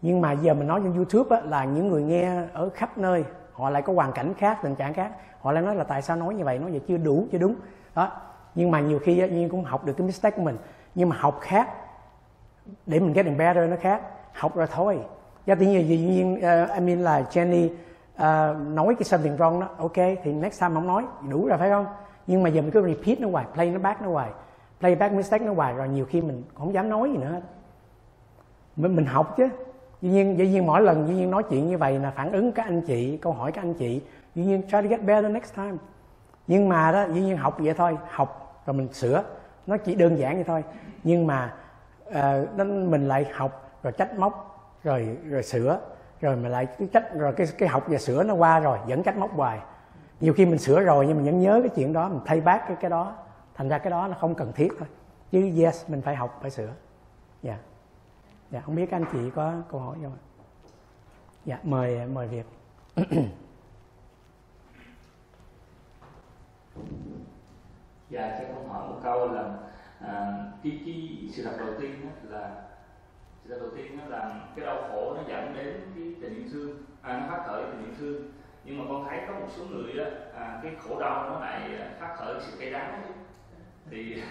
Nhưng 0.02 0.20
mà 0.20 0.32
giờ 0.32 0.54
mình 0.54 0.68
nói 0.68 0.80
trên 0.84 0.94
youtube 0.94 1.36
á, 1.36 1.42
là 1.46 1.64
những 1.64 1.88
người 1.88 2.02
nghe 2.02 2.42
ở 2.52 2.68
khắp 2.74 2.98
nơi 2.98 3.24
họ 3.52 3.70
lại 3.70 3.82
có 3.82 3.92
hoàn 3.92 4.12
cảnh 4.12 4.34
khác 4.38 4.58
tình 4.62 4.74
trạng 4.74 4.94
khác. 4.94 5.12
Họ 5.40 5.52
lại 5.52 5.62
nói 5.62 5.76
là 5.76 5.84
tại 5.84 6.02
sao 6.02 6.16
nói 6.16 6.34
như 6.34 6.44
vậy? 6.44 6.58
Nói 6.58 6.70
vậy 6.70 6.80
chưa 6.88 6.96
đủ 6.96 7.26
chưa 7.32 7.38
đúng. 7.38 7.54
Đó. 7.94 8.12
Nhưng 8.54 8.70
mà 8.70 8.80
nhiều 8.80 8.98
khi 8.98 9.18
á, 9.18 9.26
duyên 9.26 9.48
cũng 9.48 9.64
học 9.64 9.84
được 9.84 9.92
cái 9.96 10.06
mistake 10.06 10.36
của 10.36 10.42
mình. 10.42 10.56
Nhưng 10.94 11.08
mà 11.08 11.16
học 11.18 11.38
khác 11.40 11.68
để 12.86 13.00
mình 13.00 13.12
get 13.12 13.26
better 13.38 13.70
nó 13.70 13.76
khác. 13.80 14.02
Học 14.32 14.56
rồi 14.56 14.66
thôi. 14.72 14.98
Do 15.46 15.54
tự 15.54 15.66
nhiên 15.66 15.88
duyên 15.88 16.34
uh, 16.34 16.42
ờ, 16.42 16.66
I 16.74 16.80
mean 16.80 17.00
là 17.04 17.24
Jenny 17.30 17.68
uh, 18.18 18.56
nói 18.74 18.94
cái 18.94 19.04
something 19.04 19.36
wrong 19.36 19.60
đó 19.60 19.68
ok 19.78 19.96
thì 20.22 20.32
next 20.32 20.60
time 20.60 20.74
không 20.74 20.86
nói 20.86 21.04
đủ 21.28 21.46
rồi 21.46 21.58
phải 21.58 21.70
không? 21.70 21.86
Nhưng 22.26 22.42
mà 22.42 22.48
giờ 22.48 22.62
mình 22.62 22.70
cứ 22.70 22.86
repeat 22.86 23.20
nó 23.20 23.28
hoài 23.28 23.46
play 23.54 23.70
nó 23.70 23.78
back 23.78 24.02
nó 24.02 24.08
hoài 24.08 24.30
play 24.80 24.94
back 24.94 25.14
mistake 25.14 25.44
nó 25.44 25.52
hoài 25.52 25.74
rồi 25.74 25.88
nhiều 25.88 26.06
khi 26.08 26.20
mình 26.20 26.42
không 26.54 26.74
dám 26.74 26.88
nói 26.88 27.10
gì 27.10 27.16
nữa. 27.16 27.40
Mình, 28.76 28.96
mình 28.96 29.06
học 29.06 29.34
chứ. 29.36 29.48
Dĩ 30.02 30.08
nhiên 30.08 30.38
dĩ 30.38 30.48
nhiên 30.48 30.66
mỗi 30.66 30.82
lần 30.82 31.06
dĩ 31.08 31.14
nhiên 31.14 31.30
nói 31.30 31.42
chuyện 31.42 31.68
như 31.68 31.78
vậy 31.78 31.98
là 31.98 32.10
phản 32.10 32.32
ứng 32.32 32.52
các 32.52 32.66
anh 32.66 32.82
chị 32.82 33.16
câu 33.16 33.32
hỏi 33.32 33.52
các 33.52 33.62
anh 33.62 33.74
chị 33.74 34.02
dĩ 34.34 34.44
nhiên 34.44 34.62
try 34.62 34.82
to 34.82 34.88
get 34.88 35.02
better 35.02 35.32
next 35.32 35.56
time. 35.56 35.76
Nhưng 36.46 36.68
mà 36.68 36.92
đó 36.92 37.04
dĩ 37.12 37.20
nhiên 37.20 37.36
học 37.36 37.56
vậy 37.58 37.74
thôi 37.74 37.98
học 38.10 38.62
rồi 38.66 38.74
mình 38.74 38.92
sửa. 38.92 39.22
Nó 39.66 39.76
chỉ 39.76 39.94
đơn 39.94 40.18
giản 40.18 40.34
vậy 40.34 40.44
thôi. 40.44 40.64
Nhưng 41.04 41.26
mà 41.26 41.54
uh, 42.08 42.66
mình 42.66 43.08
lại 43.08 43.26
học 43.34 43.70
rồi 43.82 43.92
trách 43.92 44.18
móc 44.18 44.60
rồi 44.84 45.16
rồi 45.28 45.42
sửa 45.42 45.78
rồi 46.20 46.36
mà 46.36 46.48
lại 46.48 46.66
cứ 46.78 46.86
trách 46.86 47.14
rồi 47.14 47.32
cái 47.36 47.46
cái 47.58 47.68
học 47.68 47.84
và 47.88 47.98
sửa 47.98 48.22
nó 48.22 48.34
qua 48.34 48.60
rồi 48.60 48.78
vẫn 48.86 49.02
trách 49.02 49.16
móc 49.16 49.32
hoài. 49.32 49.60
Nhiều 50.20 50.32
khi 50.32 50.46
mình 50.46 50.58
sửa 50.58 50.80
rồi 50.80 51.06
nhưng 51.06 51.16
mình 51.16 51.26
vẫn 51.26 51.40
nhớ 51.40 51.60
cái 51.62 51.70
chuyện 51.76 51.92
đó 51.92 52.08
mình 52.08 52.20
thay 52.26 52.40
bác 52.40 52.68
cái 52.68 52.76
cái 52.80 52.90
đó. 52.90 53.16
Thành 53.54 53.68
ra 53.68 53.78
cái 53.78 53.90
đó 53.90 54.08
nó 54.08 54.14
không 54.20 54.34
cần 54.34 54.52
thiết 54.52 54.68
thôi. 54.78 54.88
Chứ 55.30 55.50
yes 55.62 55.90
mình 55.90 56.02
phải 56.02 56.16
học 56.16 56.38
phải 56.42 56.50
sửa. 56.50 56.72
Dạ. 57.42 57.52
Yeah. 57.52 57.64
dạ 58.50 58.60
không 58.60 58.74
biết 58.74 58.86
các 58.90 58.96
anh 58.96 59.04
chị 59.12 59.30
có 59.34 59.52
câu 59.70 59.80
hỏi 59.80 59.96
không 60.02 60.12
ạ? 60.12 60.22
Dạ 61.44 61.58
mời 61.62 62.06
mời 62.06 62.28
việt. 62.28 62.46
Dạ 68.10 68.38
cho 68.38 68.54
con 68.54 68.68
hỏi 68.68 68.88
một 68.88 69.00
câu 69.02 69.32
là 69.32 69.54
à, 70.00 70.44
cái, 70.62 70.80
cái 70.86 71.28
sự 71.32 71.44
thật 71.44 71.56
đầu 71.58 71.68
tiên 71.80 72.10
là 72.22 72.67
thì 73.48 73.54
đầu 73.60 73.68
tiên 73.76 73.98
nó 73.98 74.16
là 74.16 74.34
cái 74.56 74.66
đau 74.66 74.76
khổ 74.88 75.14
nó 75.16 75.22
dẫn 75.28 75.54
đến 75.56 75.80
cái 75.96 76.14
tình 76.22 76.34
yêu 76.34 76.48
thương. 76.52 76.78
À, 77.02 77.12
nó 77.20 77.26
phát 77.30 77.42
khởi 77.46 77.62
tình 77.64 77.84
yêu 77.84 77.94
thương. 77.98 78.32
Nhưng 78.64 78.78
mà 78.78 78.84
con 78.88 79.06
thấy 79.08 79.20
có 79.28 79.34
một 79.34 79.46
số 79.56 79.64
người 79.64 79.92
đó 79.92 80.04
à, 80.34 80.60
cái 80.62 80.72
khổ 80.78 81.00
đau 81.00 81.30
nó 81.30 81.40
lại 81.40 81.60
à, 81.80 81.88
phát 82.00 82.16
khởi 82.18 82.34
sự 82.40 82.56
cay 82.60 82.70
đắng. 82.70 83.02
Thì 83.90 84.22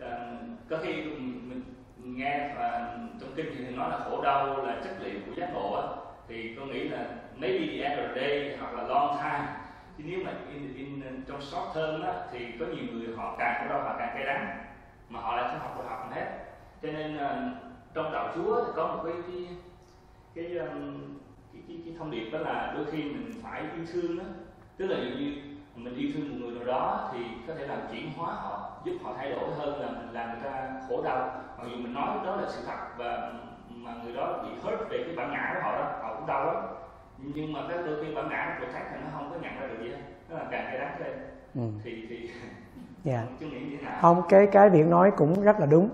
à, 0.00 0.32
có 0.70 0.78
khi 0.82 0.92
mình, 1.04 1.50
mình 1.96 2.16
nghe 2.16 2.54
và 2.56 2.96
trong 3.20 3.32
kinh 3.36 3.46
thì 3.58 3.76
nói 3.76 3.90
là 3.90 3.98
khổ 3.98 4.22
đau 4.22 4.66
là 4.66 4.80
chất 4.84 4.92
liệu 5.00 5.20
của 5.26 5.32
giác 5.36 5.50
ngộ 5.54 5.96
thì 6.28 6.54
con 6.58 6.70
nghĩ 6.70 6.88
là 6.88 7.06
maybe 7.36 7.66
the 7.66 7.88
end 7.88 8.00
of 8.00 8.14
the 8.14 8.20
day 8.20 8.56
hoặc 8.60 8.74
là 8.74 8.82
long 8.82 9.18
time. 9.22 9.46
Chứ 9.98 10.04
nếu 10.06 10.20
mà 10.24 10.32
in, 10.52 10.74
in, 10.74 11.02
trong 11.28 11.40
short 11.40 11.74
term 11.74 12.02
đó, 12.02 12.14
thì 12.32 12.46
có 12.60 12.66
nhiều 12.66 12.84
người 12.92 13.16
họ 13.16 13.36
càng 13.38 13.54
khổ 13.60 13.74
đau 13.74 13.82
họ 13.82 13.96
càng 13.98 14.10
cay 14.14 14.24
đắng. 14.24 14.64
Mà 15.08 15.20
họ 15.20 15.36
lại 15.36 15.48
không 15.48 15.60
học 15.60 15.74
được 15.78 15.84
học 15.88 16.10
hết. 16.12 16.26
Cho 16.82 16.88
nên 16.92 17.16
uh, 17.16 17.71
trong 17.94 18.12
đạo 18.12 18.32
chúa 18.34 18.64
thì 18.64 18.72
có 18.76 18.86
một 18.86 19.02
cái 19.04 19.14
cái 19.26 19.56
cái, 20.34 20.58
um, 20.58 21.00
cái, 21.52 21.62
cái, 21.68 21.76
cái 21.84 21.94
thông 21.98 22.10
điệp 22.10 22.30
đó 22.32 22.38
là 22.38 22.72
đôi 22.76 22.84
khi 22.92 23.02
mình 23.02 23.32
phải 23.42 23.60
yêu 23.60 23.84
thương 23.92 24.18
đó. 24.18 24.24
Tức 24.76 24.86
là 24.86 24.98
như 24.98 25.34
mình 25.76 25.96
yêu 25.96 26.10
thương 26.14 26.30
một 26.30 26.36
người 26.40 26.54
nào 26.54 26.64
đó 26.64 27.10
thì 27.12 27.18
có 27.46 27.54
thể 27.54 27.66
làm 27.66 27.78
chuyển 27.90 28.12
hóa 28.16 28.34
họ 28.34 28.80
giúp 28.84 28.92
họ 29.02 29.14
thay 29.16 29.30
đổi 29.30 29.54
hơn 29.58 29.80
là 29.80 29.88
mình 29.88 30.12
làm 30.12 30.28
người 30.28 30.40
ta 30.44 30.80
khổ 30.88 31.02
đau. 31.02 31.42
Mặc 31.58 31.64
dù 31.70 31.76
mình 31.76 31.94
nói 31.94 32.18
đó 32.24 32.36
là 32.36 32.48
sự 32.48 32.62
thật 32.66 32.86
và 32.96 33.32
mà 33.68 33.94
người 34.04 34.14
đó 34.14 34.42
bị 34.42 34.48
hurt 34.62 34.90
về 34.90 35.04
cái 35.06 35.16
bản 35.16 35.30
ngã 35.32 35.52
của 35.54 35.60
họ 35.62 35.72
đó 35.72 35.98
họ 36.02 36.14
cũng 36.14 36.26
đau 36.26 36.46
lắm. 36.46 36.64
Nhưng 37.18 37.52
mà 37.52 37.60
cái 37.68 37.78
đôi 37.86 38.04
khi 38.04 38.14
bản 38.14 38.28
ngã 38.28 38.56
của 38.58 38.66
protect 38.66 38.86
thì 38.90 38.96
nó 39.04 39.10
không 39.12 39.30
có 39.30 39.36
nhận 39.42 39.60
ra 39.60 39.66
được 39.66 39.84
gì 39.84 39.90
hết. 39.90 39.98
Nó 40.28 40.38
là 40.38 40.44
càng 40.50 40.64
cái 40.68 40.78
đắng 40.78 41.00
lên 41.00 41.18
ừ. 41.54 41.80
thì 41.84 42.06
thì 42.08 42.30
dạ. 43.04 43.26
Không 44.00 44.22
cái 44.28 44.46
cái 44.52 44.70
việc 44.70 44.86
nói 44.86 45.10
cũng 45.16 45.42
rất 45.42 45.60
là 45.60 45.66
đúng 45.66 45.88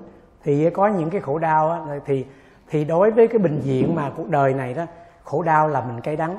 thì 0.44 0.70
có 0.70 0.86
những 0.86 1.10
cái 1.10 1.20
khổ 1.20 1.38
đau 1.38 1.70
á, 1.70 2.00
thì 2.04 2.26
thì 2.68 2.84
đối 2.84 3.10
với 3.10 3.28
cái 3.28 3.38
bình 3.38 3.60
diện 3.62 3.94
mà 3.94 4.12
cuộc 4.16 4.28
đời 4.28 4.54
này 4.54 4.74
đó 4.74 4.86
khổ 5.24 5.42
đau 5.42 5.68
là 5.68 5.80
mình 5.80 6.00
cay 6.00 6.16
đắng 6.16 6.38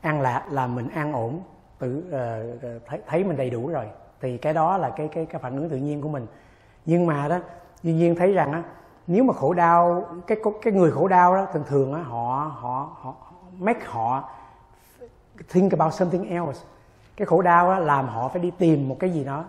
ăn 0.00 0.20
lạc 0.20 0.44
là 0.50 0.66
mình 0.66 0.88
an 0.88 1.12
ổn 1.12 1.40
tự 1.78 2.04
uh, 2.08 2.82
thấy, 2.86 3.00
thấy 3.06 3.24
mình 3.24 3.36
đầy 3.36 3.50
đủ 3.50 3.68
rồi. 3.68 3.84
Thì 4.20 4.38
cái 4.38 4.54
đó 4.54 4.78
là 4.78 4.90
cái 4.90 5.08
cái 5.08 5.26
cái 5.26 5.40
phản 5.40 5.56
ứng 5.56 5.70
tự 5.70 5.76
nhiên 5.76 6.00
của 6.00 6.08
mình. 6.08 6.26
Nhưng 6.86 7.06
mà 7.06 7.28
đó 7.28 7.38
duyên 7.82 7.96
nhiên 7.96 8.14
thấy 8.14 8.32
rằng 8.32 8.52
á 8.52 8.62
nếu 9.06 9.24
mà 9.24 9.34
khổ 9.34 9.52
đau 9.52 10.06
cái 10.26 10.38
cái 10.62 10.72
người 10.72 10.90
khổ 10.90 11.08
đau 11.08 11.34
đó 11.34 11.46
thường 11.52 11.64
thường 11.68 11.94
á 11.94 12.00
họ 12.02 12.52
họ 12.60 12.90
họ 13.00 13.14
make 13.58 13.84
họ 13.86 14.28
think 15.48 15.72
about 15.72 15.94
something 15.94 16.28
else. 16.30 16.60
Cái 17.16 17.26
khổ 17.26 17.42
đau 17.42 17.70
á 17.70 17.78
làm 17.78 18.08
họ 18.08 18.28
phải 18.28 18.42
đi 18.42 18.50
tìm 18.58 18.88
một 18.88 18.96
cái 19.00 19.10
gì 19.10 19.24
đó 19.24 19.44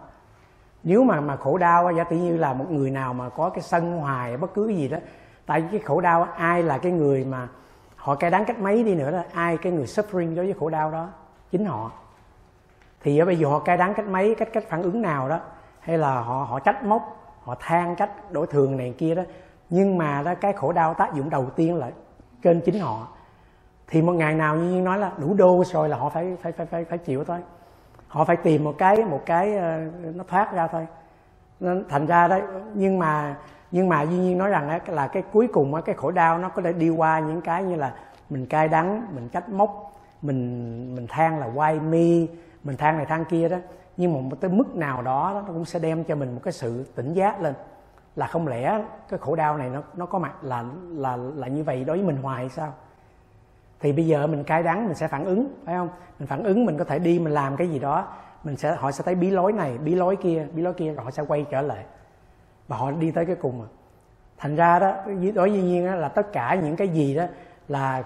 nếu 0.84 1.04
mà 1.04 1.22
mà 1.22 1.36
khổ 1.36 1.58
đau 1.58 1.92
giả 1.98 2.04
tỷ 2.04 2.20
như 2.20 2.38
là 2.38 2.54
một 2.54 2.66
người 2.72 2.92
nào 2.92 3.14
mà 3.14 3.30
có 3.30 3.50
cái 3.50 3.62
sân 3.62 3.98
hoài, 3.98 4.38
bất 4.38 4.54
cứ 4.54 4.68
cái 4.68 4.78
gì 4.78 4.88
đó, 4.88 4.98
tại 5.46 5.62
vì 5.62 5.68
cái 5.72 5.80
khổ 5.80 6.02
đau 6.02 6.24
ai 6.24 6.64
là 6.64 6.78
cái 6.78 6.92
người 6.92 7.26
mà 7.26 7.48
họ 7.96 8.16
cay 8.16 8.30
đắng 8.30 8.46
cách 8.46 8.60
mấy 8.60 8.84
đi 8.84 8.96
nữa 8.96 9.12
đó, 9.12 9.24
ai 9.34 9.58
cái 9.58 9.72
người 9.72 9.86
suffering 9.86 10.36
đối 10.36 10.46
với 10.46 10.56
khổ 10.60 10.70
đau 10.70 10.92
đó? 10.92 11.10
Chính 11.52 11.66
họ. 11.66 11.92
Thì 13.02 13.18
ở 13.18 13.26
bây 13.26 13.38
giờ 13.38 13.48
họ 13.48 13.60
cay 13.60 13.78
đắng 13.78 13.94
cách 13.94 14.08
mấy, 14.08 14.36
cách 14.36 14.50
cách 14.54 14.64
phản 14.70 14.82
ứng 14.82 15.02
nào 15.02 15.30
đó, 15.30 15.40
hay 15.80 15.98
là 15.98 16.22
họ 16.22 16.46
họ 16.50 16.60
trách 16.60 16.84
móc, 16.84 17.36
họ 17.44 17.56
than 17.60 17.96
trách 17.96 18.32
đổi 18.32 18.48
thường 18.48 18.78
này 18.78 18.94
kia 18.98 19.16
đó, 19.16 19.24
nhưng 19.70 19.98
mà 19.98 20.22
đó, 20.22 20.34
cái 20.42 20.54
khổ 20.54 20.72
đau 20.72 20.94
tác 20.94 21.14
dụng 21.14 21.30
đầu 21.30 21.50
tiên 21.56 21.76
là 21.76 21.92
trên 22.42 22.62
chính 22.62 22.80
họ. 22.80 23.08
Thì 23.88 24.02
một 24.02 24.14
ngày 24.14 24.36
nào 24.36 24.56
như 24.56 24.82
nói 24.82 24.98
là 24.98 25.12
đủ 25.18 25.34
đô 25.34 25.64
rồi 25.66 25.90
là 25.90 25.98
họ 25.98 26.10
phải 26.10 26.38
phải 26.42 26.52
phải 26.52 26.66
phải 26.66 26.86
phải 26.86 26.98
chịu 26.98 27.24
thôi 27.24 27.40
họ 28.14 28.24
phải 28.24 28.36
tìm 28.36 28.64
một 28.64 28.76
cái 28.78 29.06
một 29.06 29.22
cái 29.26 29.56
ờ, 29.58 29.80
nó 30.16 30.24
thoát 30.28 30.54
ra 30.54 30.68
thôi. 30.68 30.88
Nên 31.60 31.84
thành 31.90 32.06
ra 32.06 32.28
đấy 32.28 32.42
nhưng 32.74 33.00
mà 33.00 33.36
nhưng 33.72 33.90
mà 33.90 34.02
duy 34.02 34.18
nhiên 34.18 34.38
nói 34.38 34.50
rằng 34.50 34.80
là 34.88 35.08
cái 35.08 35.24
cuối 35.32 35.48
cùng 35.54 35.82
cái 35.86 35.96
khổ 35.96 36.12
đau 36.12 36.38
nó 36.38 36.50
có 36.50 36.62
thể 36.62 36.74
đi 36.74 36.90
qua 36.90 37.20
những 37.20 37.42
cái 37.42 37.64
như 37.64 37.76
là 37.76 37.94
mình 38.30 38.46
cay 38.46 38.68
đắng, 38.68 39.08
mình 39.16 39.30
trách 39.30 39.50
móc, 39.50 39.94
mình 40.22 40.96
mình 40.96 41.08
than 41.08 41.40
là 41.40 41.48
why 41.56 41.82
me, 41.82 42.34
mình 42.64 42.78
than 42.78 42.98
này 42.98 43.06
than 43.06 43.26
kia 43.26 43.50
đó. 43.50 43.58
Nhưng 43.98 44.30
mà 44.30 44.36
tới 44.40 44.50
mức 44.52 44.76
nào 44.76 45.02
đó 45.02 45.32
nó 45.36 45.42
cũng 45.48 45.66
sẽ 45.66 45.80
đem 45.80 46.04
cho 46.04 46.16
mình 46.16 46.34
một 46.36 46.42
cái 46.44 46.54
sự 46.54 46.86
tỉnh 46.96 47.14
giác 47.14 47.42
lên. 47.42 47.54
Là 48.16 48.28
không 48.28 48.48
lẽ 48.48 48.84
cái 49.10 49.20
khổ 49.20 49.36
đau 49.36 49.58
này 49.58 49.70
nó 49.70 49.82
nó 49.96 50.06
có 50.06 50.20
mặt 50.20 50.44
là 50.44 50.66
là 50.90 51.18
là 51.18 51.48
như 51.48 51.64
vậy 51.64 51.84
đối 51.84 51.98
với 51.98 52.06
mình 52.06 52.18
hoài 52.22 52.50
sao? 52.50 52.74
Thì 53.84 53.92
bây 53.92 54.08
giờ 54.08 54.28
mình 54.28 54.44
cay 54.44 54.64
đắng 54.64 54.86
mình 54.86 54.96
sẽ 54.96 55.08
phản 55.08 55.26
ứng 55.26 55.54
phải 55.66 55.76
không? 55.76 55.90
Mình 56.20 56.28
phản 56.28 56.44
ứng 56.44 56.66
mình 56.66 56.78
có 56.78 56.84
thể 56.84 57.00
đi 57.00 57.20
mình 57.20 57.34
làm 57.34 57.56
cái 57.56 57.70
gì 57.70 57.80
đó 57.80 58.08
mình 58.44 58.58
sẽ 58.58 58.76
họ 58.76 58.92
sẽ 58.92 59.04
thấy 59.04 59.16
bí 59.16 59.30
lối 59.30 59.54
này 59.54 59.78
bí 59.78 59.96
lối 59.96 60.16
kia 60.16 60.48
bí 60.56 60.62
lối 60.62 60.74
kia 60.74 60.94
rồi 60.94 61.06
họ 61.06 61.12
sẽ 61.12 61.24
quay 61.28 61.46
trở 61.52 61.62
lại. 61.62 61.86
Và 62.68 62.78
họ 62.78 62.92
đi 62.92 63.12
tới 63.12 63.26
cái 63.26 63.36
cùng 63.36 63.60
mà 63.60 63.66
thành 64.38 64.56
ra 64.56 64.80
đó 64.80 64.96
đối 65.36 65.50
với 65.50 65.62
nhiên 65.62 65.86
đó, 65.86 65.96
là 65.96 66.10
tất 66.10 66.34
cả 66.34 66.56
những 66.64 66.76
cái 66.76 66.88
gì 66.88 67.16
đó 67.16 67.24
là 67.68 68.04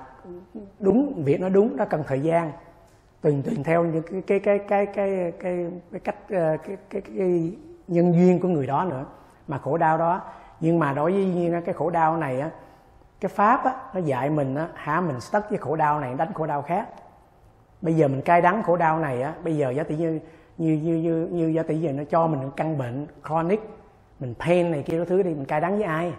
đúng 0.79 1.23
việc 1.25 1.41
nó 1.41 1.49
đúng 1.49 1.77
nó 1.77 1.85
cần 1.85 2.03
thời 2.07 2.19
gian. 2.19 2.51
Tùy 3.21 3.41
tùy 3.45 3.57
theo 3.63 3.83
những 3.83 4.03
cái 4.03 4.39
cái 4.39 4.39
cái 4.39 4.59
cái 4.67 4.85
cái 4.85 5.31
cái, 5.39 5.67
cái 5.91 5.99
cách 5.99 6.15
cái, 6.27 6.57
cái, 6.67 6.77
cái, 6.89 7.01
cái 7.17 7.53
nhân 7.87 8.13
duyên 8.13 8.39
của 8.39 8.47
người 8.47 8.67
đó 8.67 8.85
nữa. 8.85 9.05
Mà 9.47 9.57
khổ 9.57 9.77
đau 9.77 9.97
đó 9.97 10.21
nhưng 10.59 10.79
mà 10.79 10.93
đối 10.93 11.11
với 11.11 11.25
nhiên 11.25 11.61
cái 11.65 11.73
khổ 11.73 11.89
đau 11.89 12.17
này 12.17 12.39
á 12.39 12.49
cái 13.19 13.29
pháp 13.29 13.65
á 13.65 13.73
nó 13.93 13.99
dạy 13.99 14.29
mình 14.29 14.55
á 14.55 14.67
hả 14.75 15.01
mình 15.01 15.19
stuck 15.21 15.49
với 15.49 15.57
khổ 15.57 15.75
đau 15.75 15.99
này 15.99 16.13
đánh 16.13 16.33
khổ 16.33 16.45
đau 16.45 16.61
khác. 16.61 16.87
Bây 17.81 17.95
giờ 17.95 18.07
mình 18.07 18.21
cay 18.21 18.41
đắng 18.41 18.63
khổ 18.63 18.77
đau 18.77 18.99
này 18.99 19.21
á 19.21 19.33
bây 19.43 19.57
giờ 19.57 19.69
giá 19.69 19.83
tỷ 19.83 19.95
như 19.95 20.19
như 20.57 20.73
như 20.73 20.95
như, 20.95 21.27
như 21.31 21.47
giá 21.47 21.63
tỷ 21.63 21.77
giờ 21.77 21.91
nó 21.91 22.03
cho 22.09 22.27
mình 22.27 22.51
căn 22.55 22.77
bệnh 22.77 23.07
chronic 23.27 23.69
mình 24.19 24.33
pain 24.39 24.71
này 24.71 24.83
kia 24.83 24.97
cái 24.97 25.05
thứ 25.05 25.23
đi 25.23 25.33
mình 25.33 25.45
cay 25.45 25.61
đắng 25.61 25.75
với 25.75 25.83
ai? 25.83 26.13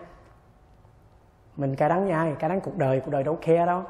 Mình 1.56 1.76
cay 1.76 1.88
đắng 1.88 2.02
với 2.02 2.10
ai? 2.10 2.34
Cay 2.38 2.50
đắng 2.50 2.60
cuộc 2.60 2.76
đời 2.76 3.00
cuộc 3.00 3.10
đời 3.10 3.22
đâu 3.22 3.38
khe 3.42 3.66
đâu. 3.66 3.82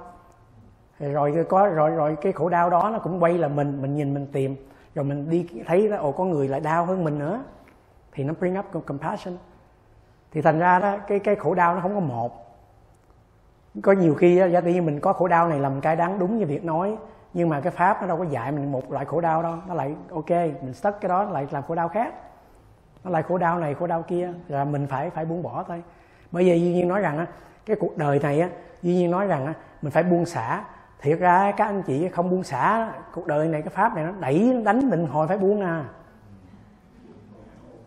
Rồi 0.98 1.46
có 1.48 1.66
rồi 1.66 1.90
rồi 1.90 2.16
cái 2.20 2.32
khổ 2.32 2.48
đau 2.48 2.70
đó 2.70 2.90
nó 2.92 2.98
cũng 2.98 3.22
quay 3.22 3.38
là 3.38 3.48
mình 3.48 3.82
mình 3.82 3.96
nhìn 3.96 4.14
mình 4.14 4.26
tìm. 4.32 4.56
Rồi 4.94 5.04
mình 5.04 5.30
đi 5.30 5.46
thấy 5.66 5.88
đó 5.88 5.96
ồ 5.96 6.12
có 6.12 6.24
người 6.24 6.48
lại 6.48 6.60
đau 6.60 6.84
hơn 6.84 7.04
mình 7.04 7.18
nữa. 7.18 7.42
Thì 8.12 8.24
nó 8.24 8.34
bring 8.40 8.58
up 8.58 8.86
compassion. 8.86 9.36
Thì 10.32 10.42
thành 10.42 10.58
ra 10.58 10.78
đó 10.78 10.96
cái 11.08 11.18
cái 11.18 11.36
khổ 11.36 11.54
đau 11.54 11.74
nó 11.74 11.80
không 11.80 11.94
có 11.94 12.00
một 12.00 12.47
có 13.82 13.92
nhiều 13.92 14.14
khi 14.14 14.42
giả 14.52 14.60
tự 14.60 14.70
nhiên 14.70 14.86
mình 14.86 15.00
có 15.00 15.12
khổ 15.12 15.28
đau 15.28 15.48
này 15.48 15.60
làm 15.60 15.80
cay 15.80 15.96
đắng 15.96 16.18
đúng 16.18 16.38
như 16.38 16.46
việc 16.46 16.64
nói, 16.64 16.96
nhưng 17.34 17.48
mà 17.48 17.60
cái 17.60 17.72
pháp 17.72 18.00
nó 18.00 18.08
đâu 18.08 18.16
có 18.16 18.24
dạy 18.24 18.52
mình 18.52 18.72
một 18.72 18.92
loại 18.92 19.04
khổ 19.04 19.20
đau 19.20 19.42
đâu. 19.42 19.54
Nó 19.68 19.74
lại, 19.74 19.94
ok, 20.10 20.30
mình 20.30 20.74
stuck 20.74 21.00
cái 21.00 21.08
đó 21.08 21.24
nó 21.24 21.30
lại 21.30 21.46
làm 21.50 21.62
khổ 21.62 21.74
đau 21.74 21.88
khác. 21.88 22.14
Nó 23.04 23.10
lại 23.10 23.22
khổ 23.22 23.38
đau 23.38 23.58
này, 23.58 23.74
khổ 23.74 23.86
đau 23.86 24.02
kia, 24.02 24.32
là 24.48 24.64
mình 24.64 24.86
phải 24.86 25.10
phải 25.10 25.24
buông 25.24 25.42
bỏ 25.42 25.64
thôi. 25.68 25.82
Bởi 26.32 26.44
vì 26.44 26.60
duy 26.60 26.72
nhiên 26.72 26.88
nói 26.88 27.00
rằng 27.00 27.18
á, 27.18 27.26
cái 27.66 27.76
cuộc 27.80 27.96
đời 27.96 28.18
này 28.22 28.40
á 28.40 28.48
duy 28.82 28.94
nhiên 28.94 29.10
nói 29.10 29.26
rằng 29.26 29.46
á, 29.46 29.54
mình 29.82 29.90
phải 29.92 30.02
buông 30.02 30.26
xả. 30.26 30.64
Thiệt 31.00 31.18
ra 31.18 31.52
các 31.56 31.64
anh 31.64 31.82
chị 31.82 32.08
không 32.08 32.30
buông 32.30 32.42
xả, 32.42 32.92
cuộc 33.14 33.26
đời 33.26 33.48
này, 33.48 33.62
cái 33.62 33.70
pháp 33.70 33.94
này 33.94 34.04
nó 34.04 34.12
đẩy 34.20 34.62
đánh 34.64 34.90
mình, 34.90 35.06
hồi 35.06 35.28
phải 35.28 35.38
buông 35.38 35.60
à. 35.60 35.84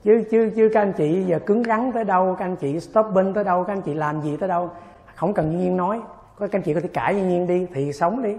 Chứ 0.04 0.24
chứ 0.32 0.52
chứ 0.56 0.70
các 0.74 0.82
anh 0.82 0.94
chị 0.94 1.24
giờ 1.24 1.40
cứng 1.40 1.64
rắn 1.64 1.92
tới 1.92 2.04
đâu, 2.04 2.36
các 2.40 2.46
anh 2.46 2.56
chị 2.56 2.80
stopping 2.80 3.34
tới 3.34 3.44
đâu, 3.44 3.64
các 3.64 3.74
anh 3.74 3.82
chị 3.82 3.94
làm 3.94 4.22
gì 4.22 4.38
tới 4.38 4.50
đâu 4.50 4.70
không 5.22 5.34
cần 5.34 5.58
nhiên 5.58 5.78
nói. 5.78 6.02
Có 6.36 6.48
các 6.48 6.60
anh 6.60 6.62
chị 6.62 6.74
có 6.74 6.80
thể 6.80 6.88
cãi 6.88 7.16
nhiên 7.16 7.30
nhiên 7.30 7.48
đi 7.48 7.68
thì 7.74 7.94
sống 7.94 8.24
đi. 8.24 8.36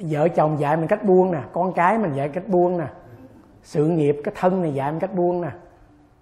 Vợ 0.00 0.28
chồng 0.28 0.60
dạy 0.60 0.76
mình 0.76 0.86
cách 0.86 1.04
buông 1.04 1.32
nè 1.32 1.40
con 1.52 1.72
cái 1.72 1.98
mình 1.98 2.12
dạy 2.14 2.28
cách 2.28 2.48
buông 2.48 2.78
nè. 2.78 2.86
Sự 3.62 3.86
nghiệp 3.86 4.16
cái 4.24 4.34
thân 4.38 4.62
này 4.62 4.74
dạy 4.74 4.90
mình 4.90 5.00
cách 5.00 5.14
buông 5.14 5.40
nè. 5.40 5.50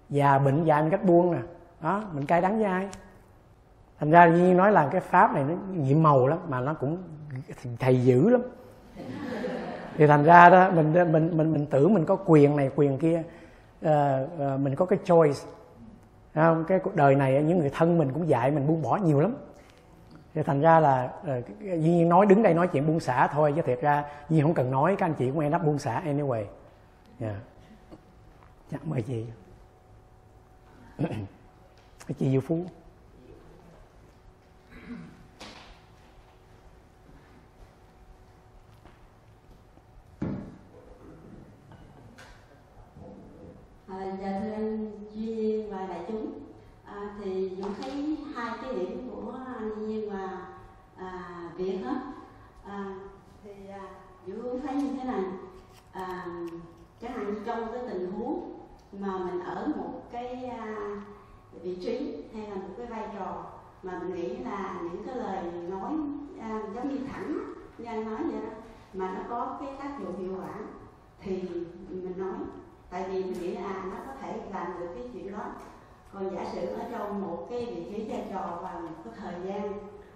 Già 0.09 0.39
bệnh 0.39 0.63
dạy 0.63 0.81
mình 0.81 0.91
cách 0.91 1.03
buông 1.03 1.31
nè. 1.31 1.37
Đó 1.81 2.03
mình 2.13 2.25
cay 2.25 2.41
đắng 2.41 2.55
với 2.55 2.65
ai? 2.65 2.87
Thành 3.99 4.11
ra 4.11 4.27
nhiên 4.27 4.57
nói 4.57 4.71
là 4.71 4.87
cái 4.91 5.01
pháp 5.01 5.33
này 5.33 5.43
nó 5.43 5.53
nhiệm 5.75 6.03
màu 6.03 6.27
lắm 6.27 6.39
mà 6.49 6.59
nó 6.59 6.73
cũng 6.73 6.97
thầy 7.79 8.03
dữ 8.03 8.29
lắm. 8.29 8.41
Thì 9.97 10.07
thành 10.07 10.23
ra 10.23 10.49
đó 10.49 10.69
mình 10.69 10.93
mình 10.93 11.37
mình 11.37 11.53
mình 11.53 11.65
tưởng 11.65 11.93
mình 11.93 12.05
có 12.05 12.15
quyền 12.25 12.55
này 12.55 12.69
quyền 12.75 12.97
kia. 12.97 13.23
Uh, 13.85 13.91
uh, 13.91 14.59
mình 14.59 14.75
có 14.75 14.85
cái 14.85 14.99
choice 15.05 15.39
không? 16.33 16.65
cái 16.67 16.79
cuộc 16.79 16.95
đời 16.95 17.15
này, 17.15 17.43
những 17.43 17.59
người 17.59 17.69
thân 17.69 17.97
mình 17.97 18.11
cũng 18.13 18.27
dạy 18.27 18.51
mình 18.51 18.67
buông 18.67 18.81
bỏ 18.81 18.97
nhiều 18.97 19.19
lắm 19.19 19.35
thì 20.33 20.43
thành 20.43 20.61
ra 20.61 20.79
là 20.79 21.11
ờ, 21.25 21.41
Duy 21.59 21.77
Nhiên 21.77 22.09
nói, 22.09 22.25
đứng 22.25 22.43
đây 22.43 22.53
nói 22.53 22.67
chuyện 22.67 22.87
buông 22.87 22.99
xả 22.99 23.27
thôi, 23.27 23.53
chứ 23.55 23.61
thiệt 23.61 23.81
ra 23.81 24.03
Duy 24.29 24.41
không 24.41 24.53
cần 24.53 24.71
nói, 24.71 24.95
các 24.95 25.05
anh 25.05 25.13
chị 25.13 25.31
cũng 25.31 25.39
end 25.39 25.55
up 25.55 25.61
buông 25.63 25.79
xả 25.79 26.01
anyway 26.05 26.43
yeah. 27.19 27.35
dạ 28.71 28.77
mời 28.83 29.01
chị 29.01 29.25
chị 32.19 32.31
Diệu 32.31 32.41
Phú 32.41 32.65
À, 43.87 44.10
dạ 44.21 44.39
thưa 44.43 44.51
anh 44.51 44.91
Duy 45.13 45.61
và 45.61 45.87
đại 45.87 45.99
chúng. 46.07 46.31
À, 46.85 47.15
thì 47.19 47.49
Dũng 47.57 47.73
thấy 47.81 48.17
hai 48.35 48.57
cái 48.61 48.75
điểm 48.75 49.09
của 49.11 49.33
anh 49.57 49.71
Duy 49.79 50.09
và 50.09 50.47
à, 50.97 51.49
Việt 51.57 51.77
hết. 51.83 51.97
À, 52.65 52.95
thì 53.43 53.51
à, 53.69 53.81
Dũng 54.27 54.61
thấy 54.61 54.75
như 54.75 54.89
thế 54.97 55.03
này. 55.03 55.23
À, 55.91 56.25
chẳng 57.01 57.11
hạn 57.11 57.35
trong 57.45 57.67
cái 57.73 57.81
tình 57.89 58.11
huống 58.11 58.59
mà 58.99 59.17
mình 59.17 59.43
ở 59.43 59.67
một 59.75 60.03
cái 60.11 60.45
à, 60.45 60.75
vị 61.61 61.75
trí 61.75 62.23
hay 62.33 62.49
là 62.49 62.55
một 62.55 62.73
cái 62.77 62.87
vai 62.87 63.07
trò 63.13 63.45
mà 63.83 63.99
mình 63.99 64.15
nghĩ 64.15 64.37
là 64.37 64.81
những 64.83 65.03
cái 65.05 65.15
lời 65.15 65.43
nói 65.69 65.93
à, 66.39 66.61
giống 66.75 66.89
như 66.89 66.97
thẳng 67.13 67.39
như 67.77 67.85
anh 67.85 68.05
nói 68.05 68.23
vậy 68.23 68.41
đó 68.41 68.49
mà 68.93 69.13
nó 69.13 69.21
có 69.29 69.57
cái 69.61 69.69
tác 69.79 69.99
dụng 69.99 70.19
hiệu 70.19 70.37
quả 70.41 70.53
thì 71.19 71.41
mình 71.89 72.13
nói 72.17 72.33
tại 72.91 73.05
vì 73.09 73.23
mình 73.23 73.33
nghĩ 73.33 73.51
là 73.51 73.85
nó 73.91 73.97
có 74.07 74.13
thể 74.21 74.39
làm 74.53 74.79
được 74.79 74.87
cái 74.95 75.03
chuyện 75.13 75.31
đó. 75.31 75.45
Còn 76.13 76.35
giả 76.35 76.45
sử 76.53 76.67
ở 76.67 76.83
trong 76.91 77.21
một 77.21 77.47
cái 77.49 77.65
vị 77.65 77.83
trí 77.89 78.09
vai 78.09 78.27
trò 78.31 78.59
và 78.63 78.79
một 78.79 78.95
cái 79.05 79.13
thời 79.19 79.33
gian 79.45 79.73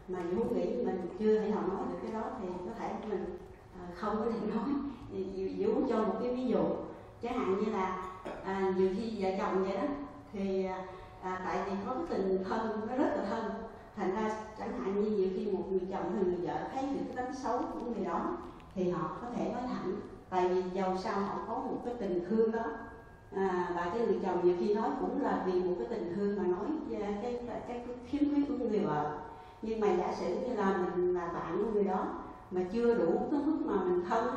mà 0.07 0.19
vũ 0.19 0.43
nghĩ 0.43 0.65
mình 0.85 1.15
chưa 1.19 1.39
thể 1.39 1.49
nào 1.49 1.61
nói 1.67 1.83
được 1.91 1.97
cái 2.03 2.11
đó 2.11 2.29
thì 2.41 2.47
có 2.65 2.71
thể 2.79 2.93
mình 3.09 3.37
à, 3.79 3.81
không 3.95 4.15
có 4.17 4.31
thể 4.31 4.47
nói. 4.55 4.69
Vũ 5.57 5.87
cho 5.89 5.97
một 6.03 6.13
cái 6.21 6.35
ví 6.35 6.45
dụ. 6.47 6.63
Chẳng 7.21 7.39
hạn 7.39 7.59
như 7.59 7.71
là 7.71 8.11
à, 8.43 8.73
nhiều 8.77 8.89
khi 8.95 9.23
vợ 9.23 9.29
chồng 9.39 9.63
vậy 9.63 9.77
đó 9.77 9.83
thì 10.33 10.65
à, 10.65 10.85
à, 11.21 11.41
tại 11.45 11.59
vì 11.65 11.71
có 11.85 11.93
cái 11.93 12.03
tình 12.09 12.43
thân 12.43 12.81
nó 12.89 12.95
rất 12.95 13.15
là 13.17 13.25
thân. 13.29 13.51
Thành 13.95 14.15
ra 14.15 14.35
chẳng 14.59 14.79
hạn 14.79 15.03
như 15.03 15.09
nhiều 15.09 15.29
khi 15.35 15.51
một 15.51 15.63
người 15.69 15.81
chồng 15.91 16.15
hay 16.15 16.23
người 16.23 16.47
vợ 16.47 16.69
thấy 16.73 16.83
được 16.83 17.05
cái 17.07 17.25
tánh 17.25 17.35
xấu 17.35 17.57
của 17.57 17.79
người 17.79 18.05
đó 18.05 18.37
thì 18.73 18.89
họ 18.89 19.17
có 19.21 19.27
thể 19.35 19.51
nói 19.53 19.61
thẳng 19.67 19.95
tại 20.29 20.47
vì 20.47 20.61
giàu 20.73 20.97
sao 21.03 21.19
họ 21.19 21.39
có 21.47 21.55
một 21.55 21.77
cái 21.85 21.93
tình 21.99 22.25
thương 22.29 22.51
đó. 22.51 22.63
À, 23.35 23.71
và 23.75 23.91
cái 23.93 24.07
người 24.07 24.19
chồng 24.23 24.39
nhiều 24.43 24.55
khi 24.59 24.73
nói 24.73 24.89
cũng 24.99 25.21
là 25.21 25.43
vì 25.45 25.63
một 25.63 25.75
cái 25.79 25.87
tình 25.89 26.13
thương 26.15 26.37
mà 26.37 26.43
nói 26.43 26.65
cái 26.91 27.17
cái 27.21 27.39
cái, 27.47 27.61
cái 27.67 27.81
khiếm 28.07 28.21
khuyết 28.29 28.45
của 28.47 28.65
người 28.65 28.79
vợ. 28.79 29.19
Nhưng 29.61 29.79
mà 29.79 29.87
giả 29.93 30.13
sử 30.19 30.25
như 30.25 30.55
là 30.55 30.77
mình 30.77 31.13
là 31.15 31.27
bạn 31.27 31.57
của 31.57 31.71
người 31.71 31.83
đó 31.83 32.05
mà 32.51 32.61
chưa 32.73 32.93
đủ 32.93 33.27
cái 33.31 33.39
mức 33.45 33.57
mà 33.65 33.83
mình 33.83 34.05
thân 34.09 34.35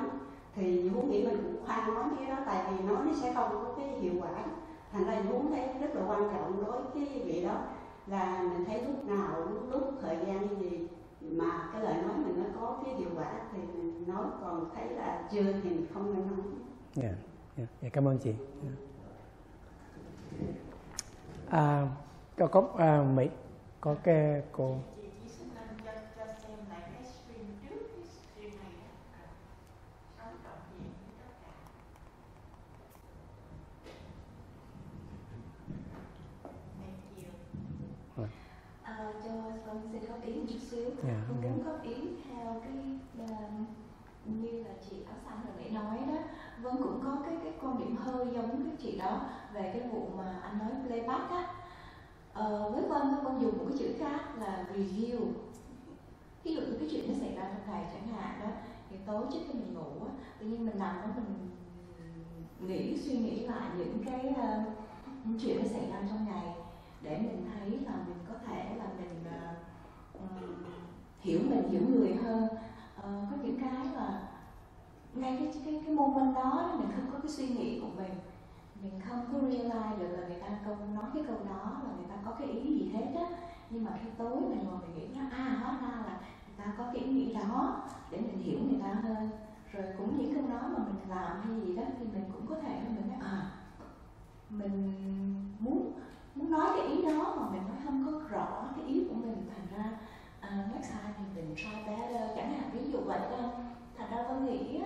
thì 0.55 0.91
muốn 0.91 1.11
nghĩ 1.11 1.25
mình 1.25 1.37
cũng 1.37 1.67
khoan 1.67 1.95
nói 1.95 2.05
cái 2.19 2.27
đó 2.27 2.37
tại 2.47 2.65
vì 2.71 2.85
nói 2.85 2.97
nó 3.07 3.13
sẽ 3.21 3.35
không 3.35 3.49
có 3.53 3.75
cái 3.77 3.89
hiệu 3.89 4.13
quả. 4.21 4.31
Thành 4.93 5.05
ra 5.05 5.23
muốn 5.31 5.51
thấy 5.51 5.69
rất 5.81 5.95
là 5.95 6.03
quan 6.09 6.31
trọng 6.33 6.65
đối 6.65 6.83
với 6.83 6.91
cái 6.95 7.23
vị 7.25 7.45
đó 7.45 7.55
là 8.07 8.43
mình 8.43 8.65
thấy 8.65 8.83
lúc 8.83 9.05
nào 9.05 9.41
lúc, 9.41 9.63
lúc 9.71 9.95
thời 10.03 10.17
gian 10.27 10.49
như 10.49 10.71
gì 10.71 10.89
mà 11.31 11.69
cái 11.73 11.83
lời 11.83 11.95
nói 12.03 12.17
mình 12.17 12.43
nó 12.43 12.61
có 12.61 12.83
cái 12.85 12.95
hiệu 12.95 13.09
quả 13.17 13.41
thì 13.53 13.59
mình 13.59 14.05
nói 14.09 14.27
còn 14.41 14.71
thấy 14.75 14.89
là 14.91 15.29
chưa 15.33 15.53
thì 15.63 15.71
mình 15.71 15.87
không 15.95 16.15
nên 16.15 16.27
nói 16.27 16.47
yeah, 17.03 17.17
yeah. 17.57 17.69
Yeah, 17.81 17.93
cảm 17.93 18.09
ơn 18.09 18.19
chị 18.19 18.33
yeah. 18.63 18.75
à, 21.51 21.89
có 22.37 22.47
có 22.47 22.69
à, 22.77 23.03
mỹ 23.15 23.29
có 23.81 23.95
cái 24.05 24.43
cô 24.53 24.77
À, 38.83 39.13
cho 39.25 39.31
con 39.67 39.83
xin 39.93 40.01
góp 40.09 40.23
ý 40.25 40.33
một 40.35 40.47
chút 40.49 40.59
xíu 40.71 40.91
Dạ, 41.03 41.23
con 41.29 41.37
ok. 41.37 41.43
muốn 41.45 41.65
góp 41.65 41.83
ý 41.83 41.95
theo 42.25 42.61
cái 42.65 42.73
uh, 43.23 43.51
như 44.25 44.51
là 44.63 44.71
chị 44.91 44.97
áo 45.07 45.17
xanh 45.25 45.37
hồi 45.37 45.53
nãy 45.57 45.71
nói 45.71 45.99
đó 46.09 46.23
vân 46.69 46.83
cũng 46.83 47.01
có 47.05 47.17
cái 47.25 47.37
cái 47.45 47.53
quan 47.63 47.79
điểm 47.79 47.97
hơi 47.97 48.27
giống 48.35 48.65
cái 48.65 48.77
chị 48.79 48.99
đó 48.99 49.21
về 49.53 49.63
cái 49.63 49.89
vụ 49.93 50.09
mà 50.17 50.41
anh 50.43 50.59
nói 50.59 50.71
playback 50.87 51.31
á. 51.31 51.47
Ờ, 52.33 52.71
với 52.71 52.83
vân 52.83 53.25
vân 53.25 53.41
dùng 53.41 53.59
một 53.59 53.65
cái 53.69 53.79
chữ 53.79 53.95
khác 53.99 54.21
là 54.39 54.67
review. 54.75 55.19
Ví 56.45 56.55
dụ 56.55 56.61
như 56.61 56.77
cái 56.79 56.89
chuyện 56.93 57.05
nó 57.09 57.15
xảy 57.21 57.35
ra 57.37 57.43
trong 57.43 57.75
ngày 57.75 57.85
chẳng 57.93 58.09
hạn 58.09 58.41
đó 58.41 58.51
thì 58.91 58.97
tối 59.07 59.25
trước 59.33 59.39
khi 59.47 59.55
mình 59.55 59.75
ngủ 59.75 60.07
á 60.07 60.13
tự 60.39 60.47
nhiên 60.47 60.67
mình 60.67 60.79
nằm 60.79 60.97
đó 61.03 61.09
mình 61.17 61.51
nghĩ 62.69 62.97
suy 63.01 63.19
nghĩ 63.19 63.47
lại 63.47 63.69
những 63.79 64.05
cái 64.07 64.27
uh, 64.31 64.67
những 65.25 65.39
chuyện 65.41 65.59
nó 65.59 65.69
xảy 65.69 65.91
ra 65.91 65.97
trong 66.09 66.27
ngày 66.27 66.55
để 67.03 67.19
mình 67.19 67.51
thấy 67.53 67.71
là 67.71 67.93
mình 68.07 68.19
có 68.29 68.35
thể 68.47 68.77
là 68.79 68.87
mình 68.99 69.25
uh, 69.27 70.29
hiểu 71.21 71.41
mình 71.51 71.69
hiểu 71.71 71.83
người 71.95 72.15
hơn. 72.15 72.45
Uh, 72.99 73.31
có 73.31 73.37
những 73.43 73.61
cái 73.61 73.87
là 73.95 74.28
ngay 75.21 75.37
cái 75.39 75.63
cái 75.65 75.83
cái 75.87 75.95
moment 75.95 76.35
đó 76.35 76.77
mình 76.79 76.89
không 76.97 77.11
có 77.13 77.19
cái 77.19 77.29
suy 77.29 77.49
nghĩ 77.49 77.81
của 77.81 77.89
mình. 77.97 78.15
Mình 78.83 79.01
không 79.09 79.25
có 79.33 79.39
realize 79.39 79.99
được 79.99 80.09
là 80.09 80.29
người 80.29 80.41
ta 80.41 80.49
câu 80.65 80.77
nói 80.95 81.05
cái 81.15 81.23
câu 81.27 81.37
đó 81.49 81.81
là 81.85 81.91
người 81.97 82.07
ta 82.09 82.15
có 82.25 82.31
cái 82.39 82.49
ý 82.49 82.79
gì 82.79 82.91
hết 82.95 83.07
á. 83.17 83.27
Nhưng 83.71 83.85
mà 83.85 83.91
khi 84.03 84.09
tối 84.19 84.41
mình 84.41 84.65
ngồi 84.65 84.79
mình 84.81 84.95
nghĩ 84.97 85.19
nó 85.19 85.25
à 85.31 85.59
hóa 85.63 85.79
ra 85.83 85.97
là 86.07 86.21
người 86.47 86.57
ta 86.59 86.65
có 86.79 86.85
cái 86.93 87.03
ý 87.03 87.13
nghĩ 87.13 87.35
đó 87.35 87.83
để 88.11 88.19
mình 88.21 88.39
hiểu 88.39 88.59
người 88.71 88.81
ta 88.83 88.89
hơn. 88.89 89.31
Rồi 89.73 89.85
cũng 89.99 90.19
những 90.19 90.35
câu 90.35 90.45
nói 90.49 90.63
mà 90.63 90.79
mình 90.79 91.11
làm 91.11 91.41
hay 91.43 91.61
gì 91.61 91.77
đó 91.77 91.83
thì 91.99 92.05
mình 92.13 92.25
cũng 92.33 92.47
có 92.47 92.55
thể 92.63 92.81
mình 92.89 93.09
nói 93.09 93.19
à 93.21 93.51
mình 94.51 94.95
muốn 95.59 95.93
muốn 96.35 96.51
nói 96.51 96.67
cái 96.77 96.87
ý 96.87 97.03
đó 97.03 97.35
mà 97.37 97.49
mình 97.51 97.63
nói 97.69 97.77
không 97.85 98.07
có 98.07 98.29
rõ 98.29 98.65
cái 98.77 98.85
ý 98.87 99.05
của 99.09 99.15
mình. 99.15 99.47
Thành 99.57 99.67
ra 99.77 99.91
uh, 100.47 100.75
next 100.75 100.91
time 100.91 101.15
thì 101.19 101.25
mình 101.35 101.55
try 101.57 101.77
better. 101.87 102.37
Chẳng 102.37 102.53
hạn 102.53 102.71
ví 102.73 102.93
dụ 102.93 102.99
vậy 102.99 103.21
đó 103.31 103.51
thành 103.99 104.11
ra 104.11 104.25
tôi 104.29 104.41
nghĩ 104.41 104.81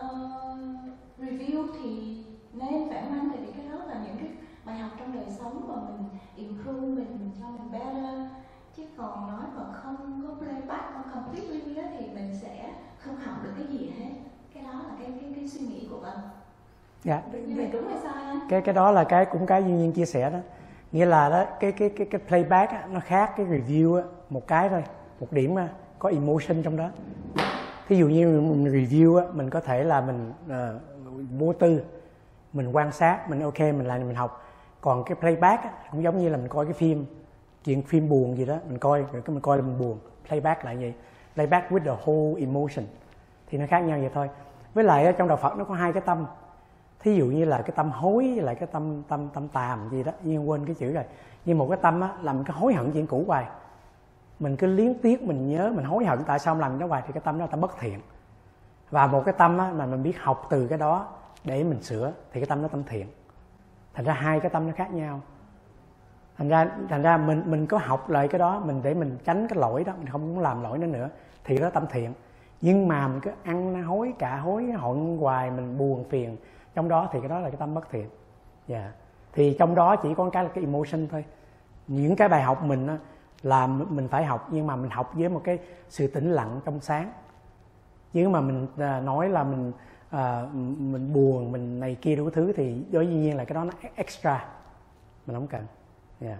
uh, 0.00 0.88
review 1.18 1.66
thì 1.82 2.24
nên 2.52 2.88
phải 2.90 3.02
mang 3.10 3.30
tại 3.32 3.42
vì 3.46 3.52
cái 3.52 3.66
đó 3.66 3.84
là 3.84 3.94
những 4.06 4.16
cái 4.18 4.28
bài 4.64 4.78
học 4.78 4.90
trong 4.98 5.12
đời 5.12 5.26
sống 5.38 5.68
mà 5.68 5.74
mình 5.74 6.08
improve 6.36 6.88
mình, 6.88 7.18
mình 7.18 7.30
cho 7.40 7.48
mình 7.48 7.72
better. 7.72 8.30
Chứ 8.76 8.82
còn 8.96 9.26
nói 9.26 9.46
mà 9.56 9.72
không 9.72 10.22
có 10.28 10.34
playback 10.34 10.84
không 10.92 11.02
completely 11.14 11.76
á 11.76 11.88
thì 11.98 12.06
mình 12.14 12.38
sẽ 12.42 12.74
không 12.98 13.16
học 13.16 13.34
được 13.42 13.50
cái 13.56 13.66
gì 13.66 13.92
hết. 13.98 14.14
Cái 14.54 14.62
đó 14.62 14.70
là 14.88 14.94
cái 14.98 15.12
cái 15.20 15.32
cái 15.36 15.48
suy 15.48 15.66
nghĩ 15.66 15.88
của 15.90 15.98
mình 16.02 16.18
dạ. 17.04 17.22
Vậy 17.56 17.68
đúng 17.72 17.88
hay 17.88 17.98
sai 17.98 18.24
anh? 18.24 18.40
Cái 18.48 18.60
cái 18.60 18.74
đó 18.74 18.90
là 18.90 19.04
cái 19.04 19.24
cũng 19.24 19.46
cái 19.46 19.62
duyên 19.62 19.76
nhiên 19.76 19.92
chia 19.92 20.06
sẻ 20.06 20.30
đó. 20.30 20.38
Nghĩa 20.92 21.06
là 21.06 21.28
đó 21.28 21.44
cái 21.60 21.72
cái 21.72 21.90
cái 21.90 22.06
cái 22.10 22.20
playback 22.28 22.72
á, 22.72 22.86
nó 22.92 23.00
khác 23.00 23.32
cái 23.36 23.46
review 23.46 23.96
á, 23.96 24.02
một 24.30 24.46
cái 24.46 24.68
thôi 24.68 24.84
một 25.20 25.32
điểm 25.32 25.54
á, 25.54 25.68
có 25.98 26.08
emotion 26.08 26.62
trong 26.62 26.76
đó 26.76 26.90
thí 27.88 27.96
dụ 27.96 28.08
như 28.08 28.40
mình 28.40 28.64
review 28.64 29.16
á, 29.16 29.24
mình 29.32 29.50
có 29.50 29.60
thể 29.60 29.84
là 29.84 30.00
mình 30.00 30.32
uh, 30.46 30.82
vô 31.38 31.52
tư 31.52 31.82
mình 32.52 32.72
quan 32.72 32.92
sát 32.92 33.30
mình 33.30 33.40
ok 33.40 33.60
mình 33.60 33.86
làm 33.86 34.06
mình 34.06 34.16
học. 34.16 34.44
Còn 34.80 35.04
cái 35.04 35.16
playback 35.20 35.62
á, 35.62 35.70
cũng 35.90 36.02
giống 36.02 36.18
như 36.18 36.28
là 36.28 36.36
mình 36.36 36.48
coi 36.48 36.64
cái 36.64 36.74
phim 36.74 37.06
chuyện 37.64 37.82
phim 37.82 38.08
buồn 38.08 38.36
gì 38.36 38.44
đó 38.44 38.56
mình 38.68 38.78
coi 38.78 38.98
rồi 38.98 39.22
cái 39.24 39.34
mình 39.34 39.40
coi 39.40 39.56
là 39.56 39.62
mình 39.62 39.78
buồn. 39.78 39.98
Playback 40.28 40.64
lại 40.64 40.76
vậy. 40.76 40.94
Playback 41.34 41.72
with 41.72 41.84
the 41.84 42.04
whole 42.04 42.40
emotion. 42.40 42.86
Thì 43.50 43.58
nó 43.58 43.66
khác 43.66 43.80
nhau 43.80 43.98
vậy 43.98 44.10
thôi. 44.14 44.30
Với 44.74 44.84
lại 44.84 45.14
trong 45.18 45.28
đạo 45.28 45.36
Phật 45.36 45.56
nó 45.56 45.64
có 45.64 45.74
hai 45.74 45.92
cái 45.92 46.02
tâm. 46.06 46.26
Thí 47.00 47.14
dụ 47.16 47.26
như 47.26 47.44
là 47.44 47.62
cái 47.62 47.72
tâm 47.76 47.90
hối 47.90 48.32
với 48.34 48.42
lại 48.42 48.54
cái 48.54 48.68
tâm 48.72 49.02
tâm 49.08 49.28
tâm 49.34 49.48
tàm 49.48 49.88
gì 49.90 50.02
đó 50.02 50.12
nhưng 50.22 50.50
quên 50.50 50.66
cái 50.66 50.74
chữ 50.74 50.92
rồi. 50.92 51.04
Nhưng 51.44 51.58
một 51.58 51.66
cái 51.70 51.78
tâm 51.82 52.00
á 52.00 52.08
là 52.22 52.32
mình 52.32 52.44
hối 52.46 52.74
hận 52.74 52.92
chuyện 52.92 53.06
cũ 53.06 53.24
hoài 53.26 53.46
mình 54.38 54.56
cứ 54.56 54.66
liếng 54.66 54.94
tiếc 54.94 55.22
mình 55.22 55.48
nhớ 55.48 55.72
mình 55.74 55.84
hối 55.84 56.04
hận 56.04 56.18
tại 56.26 56.38
sao 56.38 56.56
làm 56.56 56.78
đó 56.78 56.86
hoài 56.86 57.02
thì 57.06 57.12
cái 57.12 57.20
tâm 57.24 57.38
đó 57.38 57.46
ta 57.46 57.50
tâm 57.50 57.60
bất 57.60 57.78
thiện. 57.78 58.00
Và 58.90 59.06
một 59.06 59.22
cái 59.24 59.34
tâm 59.38 59.58
á, 59.58 59.72
mà 59.76 59.86
mình 59.86 60.02
biết 60.02 60.20
học 60.20 60.46
từ 60.50 60.66
cái 60.66 60.78
đó 60.78 61.08
để 61.44 61.64
mình 61.64 61.82
sửa 61.82 62.12
thì 62.32 62.40
cái 62.40 62.46
tâm 62.46 62.62
đó 62.62 62.68
tâm 62.68 62.82
thiện. 62.84 63.06
Thành 63.94 64.04
ra 64.04 64.12
hai 64.12 64.40
cái 64.40 64.50
tâm 64.50 64.66
nó 64.66 64.72
khác 64.76 64.92
nhau. 64.92 65.20
Thành 66.36 66.48
ra 66.48 66.70
thành 66.88 67.02
ra 67.02 67.16
mình 67.16 67.42
mình 67.46 67.66
có 67.66 67.78
học 67.78 68.10
lại 68.10 68.28
cái 68.28 68.38
đó 68.38 68.62
mình 68.64 68.80
để 68.82 68.94
mình 68.94 69.18
tránh 69.24 69.48
cái 69.48 69.58
lỗi 69.58 69.84
đó 69.84 69.92
mình 69.98 70.06
không 70.06 70.34
muốn 70.34 70.38
làm 70.38 70.62
lỗi 70.62 70.78
nữa 70.78 70.86
nữa 70.86 71.08
thì 71.44 71.58
đó 71.58 71.70
tâm 71.70 71.86
thiện. 71.90 72.12
Nhưng 72.60 72.88
mà 72.88 73.08
mình 73.08 73.20
cứ 73.20 73.30
ăn 73.42 73.82
hối 73.82 74.14
cả 74.18 74.36
hối 74.36 74.64
hận 74.64 75.18
hoài 75.20 75.50
mình 75.50 75.78
buồn 75.78 76.04
phiền 76.10 76.36
trong 76.74 76.88
đó 76.88 77.08
thì 77.12 77.20
cái 77.20 77.28
đó 77.28 77.40
là 77.40 77.50
cái 77.50 77.56
tâm 77.56 77.74
bất 77.74 77.90
thiện. 77.90 78.08
Dạ. 78.66 78.78
Yeah. 78.78 78.92
thì 79.32 79.56
trong 79.58 79.74
đó 79.74 79.96
chỉ 79.96 80.14
có 80.14 80.30
cái 80.30 80.44
là 80.44 80.50
cái 80.54 80.64
emotion 80.64 81.08
thôi. 81.08 81.24
Những 81.86 82.16
cái 82.16 82.28
bài 82.28 82.42
học 82.42 82.62
mình 82.62 82.88
là 83.44 83.66
mình 83.66 84.08
phải 84.08 84.24
học 84.24 84.48
nhưng 84.50 84.66
mà 84.66 84.76
mình 84.76 84.90
học 84.90 85.12
với 85.14 85.28
một 85.28 85.40
cái 85.44 85.58
sự 85.88 86.06
tĩnh 86.06 86.30
lặng 86.32 86.60
trong 86.64 86.80
sáng. 86.80 87.12
Chứ 88.12 88.28
mà 88.28 88.40
mình 88.40 88.66
à, 88.78 89.00
nói 89.00 89.28
là 89.28 89.44
mình 89.44 89.72
à, 90.10 90.46
mình 90.78 91.12
buồn 91.12 91.52
mình 91.52 91.80
này 91.80 91.94
kia 91.94 92.16
đủ 92.16 92.30
thứ 92.30 92.52
thì 92.56 92.84
đối 92.92 93.06
dĩ 93.06 93.14
nhiên 93.14 93.36
là 93.36 93.44
cái 93.44 93.54
đó 93.54 93.64
nó 93.64 93.72
extra. 93.94 94.44
Mình 95.26 95.36
không 95.36 95.46
cần. 95.46 95.66
Yeah. 96.20 96.38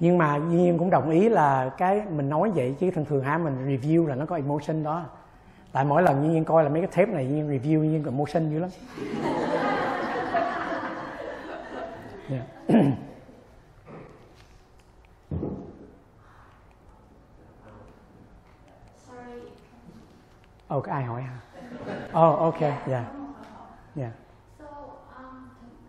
nhưng 0.00 0.18
mà 0.18 0.36
dĩ 0.36 0.56
nhiên 0.56 0.78
cũng 0.78 0.90
đồng 0.90 1.10
ý 1.10 1.28
là 1.28 1.68
cái 1.78 2.02
mình 2.10 2.28
nói 2.28 2.50
vậy 2.54 2.74
chứ 2.80 2.90
thường 2.90 3.04
thường 3.04 3.24
hả 3.24 3.38
mình 3.38 3.66
review 3.66 4.06
là 4.06 4.14
nó 4.14 4.26
có 4.26 4.36
emotion 4.36 4.82
đó. 4.82 5.04
Tại 5.72 5.84
mỗi 5.84 6.02
lần 6.02 6.32
nhiên 6.32 6.44
coi 6.44 6.64
là 6.64 6.70
mấy 6.70 6.80
cái 6.80 6.90
tape 6.90 7.12
này 7.12 7.26
nhiên 7.26 7.48
review 7.48 7.80
nhiên 7.80 8.02
có 8.02 8.10
emotion 8.10 8.50
dữ 8.50 8.58
lắm. 8.58 8.70
Yeah. 12.30 12.46
Ồ, 20.68 20.78
oh, 20.78 20.84
ai 20.84 21.04
hỏi 21.04 21.22
hả? 21.22 21.40
Oh, 22.28 22.38
ok, 22.38 22.60
dạ. 22.60 22.76
Yeah. 22.86 23.04
Yeah. 23.96 24.12
So, 24.58 24.64
um, 25.18 25.48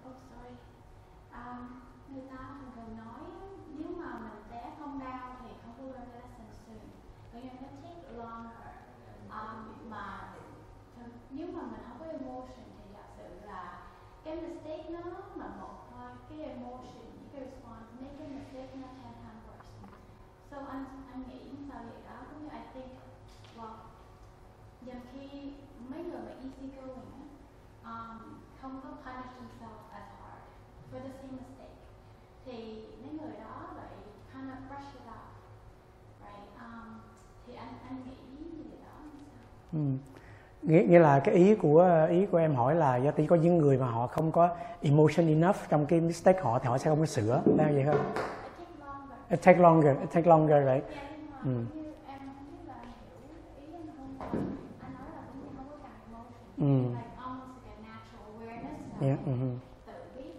oh, 0.09 0.15
sorry. 0.29 0.55
Um, 1.31 1.81
người 2.09 2.23
ta 2.29 2.37
thường 2.75 2.97
nói 2.97 3.29
nếu 3.77 3.87
mà 3.97 4.19
mình 4.19 4.43
té 4.51 4.71
không 4.79 4.99
đau 4.99 5.29
thì 5.41 5.47
không 5.63 5.73
có 5.77 5.83
learn 5.83 6.09
the 6.11 6.19
lesson 6.19 6.47
soon. 6.67 6.79
Bởi 7.33 7.41
vì 7.41 7.49
nó 7.61 7.67
take 7.83 8.17
longer. 8.17 8.67
Um, 9.29 9.89
mà 9.89 10.33
nếu 11.31 11.47
mà 11.47 11.61
mình 11.61 11.81
không 11.89 11.99
có 11.99 12.05
emotion 12.05 12.65
thì 12.77 12.93
thật 12.93 13.07
sự 13.17 13.45
là 13.45 13.79
cái 14.23 14.35
mistake 14.35 14.89
nó 14.89 15.01
mà 15.35 15.47
một 15.61 15.75
thôi, 15.91 16.09
cái 16.29 16.39
emotion, 16.39 17.07
cái 17.33 17.41
response, 17.41 17.87
make 18.01 18.15
cái 18.19 18.27
mistake 18.27 18.75
nó 18.75 18.87
ten 19.03 19.13
times 19.23 19.43
worse. 19.47 19.71
So 20.51 20.57
anh 20.71 20.85
anh 21.11 21.23
nghĩ 21.29 21.39
sao 21.69 21.81
vậy 21.83 22.01
đó? 22.09 22.17
Cũng 22.29 22.43
như 22.43 22.49
I 22.49 22.61
think, 22.73 22.91
well, 23.57 23.75
nhiều 24.81 24.95
khi 25.13 25.53
mấy 25.89 26.03
người 26.03 26.21
mà 26.25 26.31
easy 26.31 26.67
going 26.75 27.11
um, 27.83 28.17
không 28.61 28.81
có 28.83 28.89
punish 28.89 29.31
themselves 29.37 29.85
as 29.91 30.07
hard 30.19 30.43
for 30.91 30.99
the 30.99 31.09
same 31.17 31.31
mistake 31.31 31.77
thì 32.45 32.85
mấy 33.01 33.11
người 33.13 33.35
đó 33.39 33.73
lại 33.77 33.87
kind 34.33 34.49
of 34.49 34.59
brush 34.67 34.93
it 34.93 35.07
off 35.07 35.27
right 36.21 36.59
um, 36.59 36.99
thì 37.47 37.53
anh 37.55 37.73
anh 37.87 38.03
nghĩ 38.05 38.15
như 38.39 38.63
vậy 38.69 38.79
đó 38.83 38.93
sao? 39.31 39.43
Ừ. 39.75 39.79
Nghĩa, 40.61 40.83
nghĩa 40.83 40.99
là 40.99 41.19
cái 41.19 41.35
ý 41.35 41.55
của 41.55 42.07
ý 42.09 42.25
của 42.25 42.37
em 42.37 42.55
hỏi 42.55 42.75
là 42.75 42.95
do 42.97 43.11
tí 43.11 43.27
có 43.27 43.35
những 43.35 43.57
người 43.57 43.77
mà 43.77 43.87
họ 43.87 44.07
không 44.07 44.31
có 44.31 44.49
emotion 44.81 45.27
enough 45.27 45.55
trong 45.69 45.85
cái 45.85 46.01
mistake 46.01 46.41
họ 46.41 46.59
thì 46.59 46.67
họ 46.69 46.77
sẽ 46.77 46.89
không 46.89 46.99
có 46.99 47.05
sửa 47.05 47.41
phải 47.57 47.73
vậy 47.73 47.85
không? 47.85 48.13
It 49.29 49.41
take 49.41 49.59
longer. 49.59 49.99
It 49.99 50.11
take 50.11 50.29
longer, 50.29 50.57
right? 50.67 50.83
Yeah, 50.83 50.83
nhưng 51.43 51.53
mà 51.53 51.53
Ừ. 51.53 51.65
như 51.95 52.07
em 52.09 52.19
không 53.07 53.23
biết 53.27 53.33
là 53.33 53.53
ý 53.55 53.63
anh 53.73 53.85
không 53.85 54.75
anh 54.81 54.97
nói 54.97 55.09
là 55.15 55.27
giống 55.35 55.41
không 55.53 55.67
có 55.67 55.79
càng 55.83 56.05
emotion 56.05 56.39
Ừ. 56.57 56.89
like 56.93 57.15
almost 57.23 57.49
like 57.55 57.75
a 57.75 57.81
natural 57.83 58.23
awareness 58.31 58.79
Yeah, 59.01 59.19
mình 59.27 59.37
ừ. 59.39 59.49
tự 59.51 60.13
biết 60.23 60.35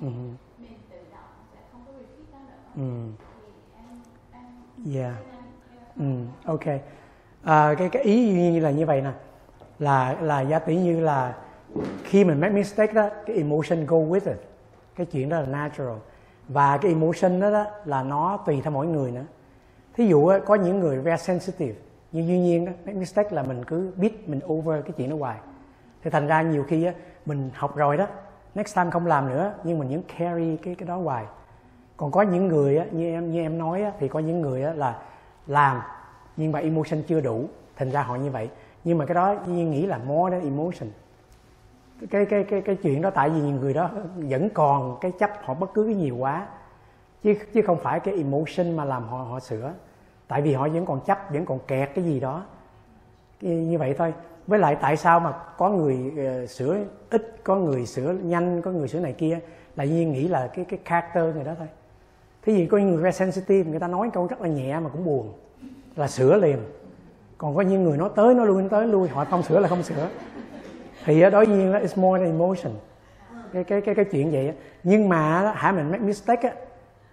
Đúng 0.00 0.36
repeat 2.76 3.32
Yeah. 4.86 5.14
Ừ, 5.98 6.04
ok. 6.44 6.64
À, 7.42 7.74
cái 7.78 7.88
cái 7.88 8.02
ý 8.02 8.32
như 8.32 8.60
là 8.60 8.70
như 8.70 8.86
vậy 8.86 9.02
nè, 9.02 9.10
là 9.78 10.16
là 10.20 10.40
giả 10.40 10.58
tỷ 10.58 10.76
như 10.76 11.00
là 11.00 11.36
khi 12.04 12.24
mình 12.24 12.40
make 12.40 12.54
mistake 12.54 12.92
đó, 12.92 13.08
cái 13.26 13.36
emotion 13.36 13.86
go 13.86 13.96
with 13.96 14.30
it, 14.30 14.36
cái 14.96 15.06
chuyện 15.06 15.28
đó 15.28 15.40
là 15.40 15.46
natural 15.46 15.96
và 16.48 16.76
cái 16.76 16.90
emotion 16.90 17.40
đó, 17.40 17.50
đó 17.50 17.66
là 17.84 18.02
nó 18.02 18.38
tùy 18.46 18.60
theo 18.64 18.72
mỗi 18.72 18.86
người 18.86 19.10
nữa. 19.10 19.24
Thí 19.94 20.06
dụ 20.06 20.32
có 20.46 20.54
những 20.54 20.80
người 20.80 20.98
very 20.98 21.22
sensitive 21.22 21.78
như 22.12 22.20
duy 22.20 22.38
nhiên 22.38 22.64
đó, 22.64 22.72
make 22.84 22.98
mistake 22.98 23.36
là 23.36 23.42
mình 23.42 23.64
cứ 23.64 23.92
biết 23.96 24.28
mình 24.28 24.40
over 24.46 24.84
cái 24.84 24.92
chuyện 24.96 25.10
đó 25.10 25.16
hoài. 25.16 25.38
Thì 26.02 26.10
thành 26.10 26.26
ra 26.26 26.42
nhiều 26.42 26.64
khi 26.68 26.88
mình 27.26 27.50
học 27.54 27.76
rồi 27.76 27.96
đó, 27.96 28.06
next 28.54 28.76
time 28.76 28.90
không 28.90 29.06
làm 29.06 29.28
nữa 29.28 29.54
nhưng 29.64 29.78
mình 29.78 29.88
vẫn 29.88 30.02
carry 30.18 30.56
cái 30.56 30.74
cái 30.74 30.88
đó 30.88 30.96
hoài 30.96 31.24
còn 32.02 32.10
có 32.10 32.22
những 32.22 32.48
người 32.48 32.76
á, 32.76 32.86
như 32.92 33.12
em 33.12 33.30
như 33.30 33.40
em 33.40 33.58
nói 33.58 33.82
á, 33.82 33.92
thì 33.98 34.08
có 34.08 34.18
những 34.18 34.40
người 34.40 34.62
á, 34.62 34.72
là 34.72 35.02
làm 35.46 35.80
nhưng 36.36 36.52
mà 36.52 36.58
emotion 36.58 37.02
chưa 37.02 37.20
đủ 37.20 37.44
thành 37.76 37.90
ra 37.90 38.02
họ 38.02 38.16
như 38.16 38.30
vậy. 38.30 38.48
Nhưng 38.84 38.98
mà 38.98 39.06
cái 39.06 39.14
đó 39.14 39.34
Duy 39.46 39.64
nghĩ 39.64 39.86
là 39.86 39.98
more 39.98 40.36
than 40.36 40.44
emotion. 40.44 40.90
Cái 42.10 42.26
cái 42.26 42.44
cái 42.44 42.60
cái 42.60 42.76
chuyện 42.76 43.02
đó 43.02 43.10
tại 43.10 43.30
vì 43.30 43.40
những 43.40 43.56
người 43.56 43.74
đó 43.74 43.90
vẫn 44.16 44.48
còn 44.50 44.98
cái 45.00 45.12
chấp 45.18 45.30
họ 45.42 45.54
bất 45.54 45.74
cứ 45.74 45.84
cái 45.84 45.94
nhiều 45.94 46.16
quá. 46.16 46.46
Chứ 47.22 47.34
chứ 47.54 47.62
không 47.62 47.78
phải 47.82 48.00
cái 48.00 48.14
emotion 48.16 48.76
mà 48.76 48.84
làm 48.84 49.08
họ 49.08 49.18
họ 49.18 49.40
sửa. 49.40 49.72
Tại 50.28 50.42
vì 50.42 50.52
họ 50.52 50.68
vẫn 50.68 50.86
còn 50.86 51.00
chấp 51.00 51.18
vẫn 51.32 51.44
còn 51.44 51.58
kẹt 51.66 51.90
cái 51.94 52.04
gì 52.04 52.20
đó. 52.20 52.44
Như 53.40 53.78
vậy 53.78 53.94
thôi. 53.98 54.14
Với 54.46 54.58
lại 54.58 54.76
tại 54.80 54.96
sao 54.96 55.20
mà 55.20 55.32
có 55.58 55.68
người 55.70 56.12
ờ, 56.16 56.46
sửa 56.46 56.76
ít 57.10 57.36
có 57.44 57.56
người 57.56 57.86
sửa 57.86 58.12
nhanh 58.12 58.62
có 58.62 58.70
người 58.70 58.88
sửa 58.88 59.00
này 59.00 59.12
kia 59.12 59.38
là 59.76 59.84
như 59.84 60.06
nghĩ 60.06 60.28
là 60.28 60.46
cái 60.46 60.64
cái 60.64 60.78
character 60.84 61.34
người 61.34 61.44
đó 61.44 61.52
thôi. 61.58 61.68
Thế 62.42 62.52
dụ 62.52 62.66
có 62.70 62.78
những 62.78 62.94
người 62.94 63.12
sensitive 63.12 63.70
người 63.70 63.80
ta 63.80 63.88
nói 63.88 64.10
câu 64.12 64.26
rất 64.26 64.40
là 64.40 64.48
nhẹ 64.48 64.80
mà 64.80 64.88
cũng 64.88 65.04
buồn 65.04 65.32
là 65.96 66.08
sửa 66.08 66.36
liền. 66.36 66.58
Còn 67.38 67.56
có 67.56 67.62
những 67.62 67.84
người 67.84 67.98
nói 67.98 68.10
tới 68.16 68.34
nói 68.34 68.46
lui 68.46 68.62
nói 68.62 68.68
tới 68.70 68.86
lui 68.86 69.08
họ 69.08 69.24
không 69.24 69.42
sửa 69.42 69.60
là 69.60 69.68
không 69.68 69.82
sửa. 69.82 70.08
Thì 71.04 71.22
á, 71.22 71.30
đối 71.30 71.46
nhiên 71.46 71.72
là 71.72 71.80
it's 71.80 72.00
more 72.00 72.24
than 72.24 72.32
emotion. 72.32 72.72
Cái 73.52 73.64
cái 73.64 73.80
cái 73.80 73.94
cái 73.94 74.04
chuyện 74.04 74.30
vậy 74.30 74.52
nhưng 74.82 75.08
mà 75.08 75.52
hả 75.52 75.72
mình 75.72 75.90
make 75.90 76.04
mistake 76.04 76.48
á. 76.48 76.54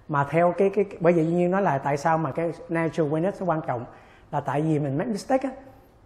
Mà 0.08 0.28
theo 0.30 0.54
cái 0.58 0.70
cái 0.70 0.86
bởi 1.00 1.14
vì 1.14 1.26
như 1.26 1.48
nói 1.48 1.62
là 1.62 1.78
tại 1.78 1.98
sao 1.98 2.18
mà 2.18 2.32
cái 2.32 2.52
natural 2.70 3.12
awareness 3.12 3.32
nó 3.40 3.46
quan 3.46 3.62
trọng 3.68 3.86
là 4.32 4.40
tại 4.40 4.62
vì 4.62 4.80
mình 4.80 4.98
make 4.98 5.12
mistake 5.12 5.50
á. 5.50 5.56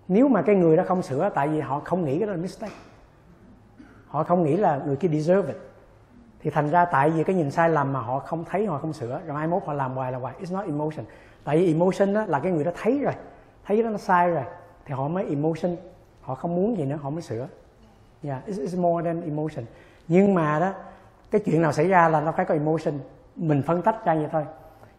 Nếu 0.07 0.27
mà 0.27 0.41
cái 0.41 0.55
người 0.55 0.77
đó 0.77 0.83
không 0.87 1.01
sửa 1.01 1.29
tại 1.35 1.47
vì 1.47 1.59
họ 1.59 1.79
không 1.79 2.05
nghĩ 2.05 2.19
cái 2.19 2.27
đó 2.27 2.33
là 2.33 2.39
mistake. 2.39 2.75
Họ 4.07 4.23
không 4.23 4.43
nghĩ 4.43 4.57
là 4.57 4.81
người 4.85 4.95
kia 4.95 5.07
deserve 5.07 5.47
it 5.47 5.57
thì 6.43 6.49
thành 6.49 6.69
ra 6.69 6.85
tại 6.85 7.09
vì 7.09 7.23
cái 7.23 7.35
nhìn 7.35 7.51
sai 7.51 7.69
lầm 7.69 7.93
mà 7.93 7.99
họ 7.99 8.19
không 8.19 8.45
thấy 8.45 8.65
họ 8.65 8.77
không 8.77 8.93
sửa. 8.93 9.21
Rồi 9.25 9.35
mai 9.35 9.47
mốt 9.47 9.63
họ 9.65 9.73
làm 9.73 9.95
hoài 9.95 10.11
là 10.11 10.17
hoài. 10.17 10.33
It's 10.41 10.55
not 10.55 10.65
emotion. 10.65 11.05
Tại 11.43 11.57
vì 11.57 11.67
emotion 11.67 12.13
đó 12.13 12.25
là 12.27 12.39
cái 12.39 12.51
người 12.51 12.63
đó 12.63 12.71
thấy 12.81 12.99
rồi. 12.99 13.13
Thấy 13.65 13.83
đó 13.83 13.89
nó 13.89 13.97
sai 13.97 14.29
rồi. 14.29 14.43
Thì 14.85 14.93
họ 14.93 15.07
mới 15.07 15.29
emotion. 15.29 15.75
Họ 16.21 16.35
không 16.35 16.55
muốn 16.55 16.77
gì 16.77 16.85
nữa 16.85 16.95
họ 17.01 17.09
mới 17.09 17.21
sửa. 17.21 17.47
Yeah 18.23 18.47
it's, 18.47 18.65
it's 18.65 18.81
more 18.81 19.05
than 19.05 19.21
emotion. 19.21 19.65
Nhưng 20.07 20.33
mà 20.33 20.59
đó 20.59 20.71
cái 21.31 21.41
chuyện 21.45 21.61
nào 21.61 21.71
xảy 21.71 21.87
ra 21.87 22.09
là 22.09 22.21
nó 22.21 22.31
phải 22.31 22.45
có 22.45 22.53
emotion. 22.53 22.99
Mình 23.35 23.61
phân 23.61 23.81
tách 23.81 24.05
ra 24.05 24.15
vậy 24.15 24.27
thôi. 24.31 24.45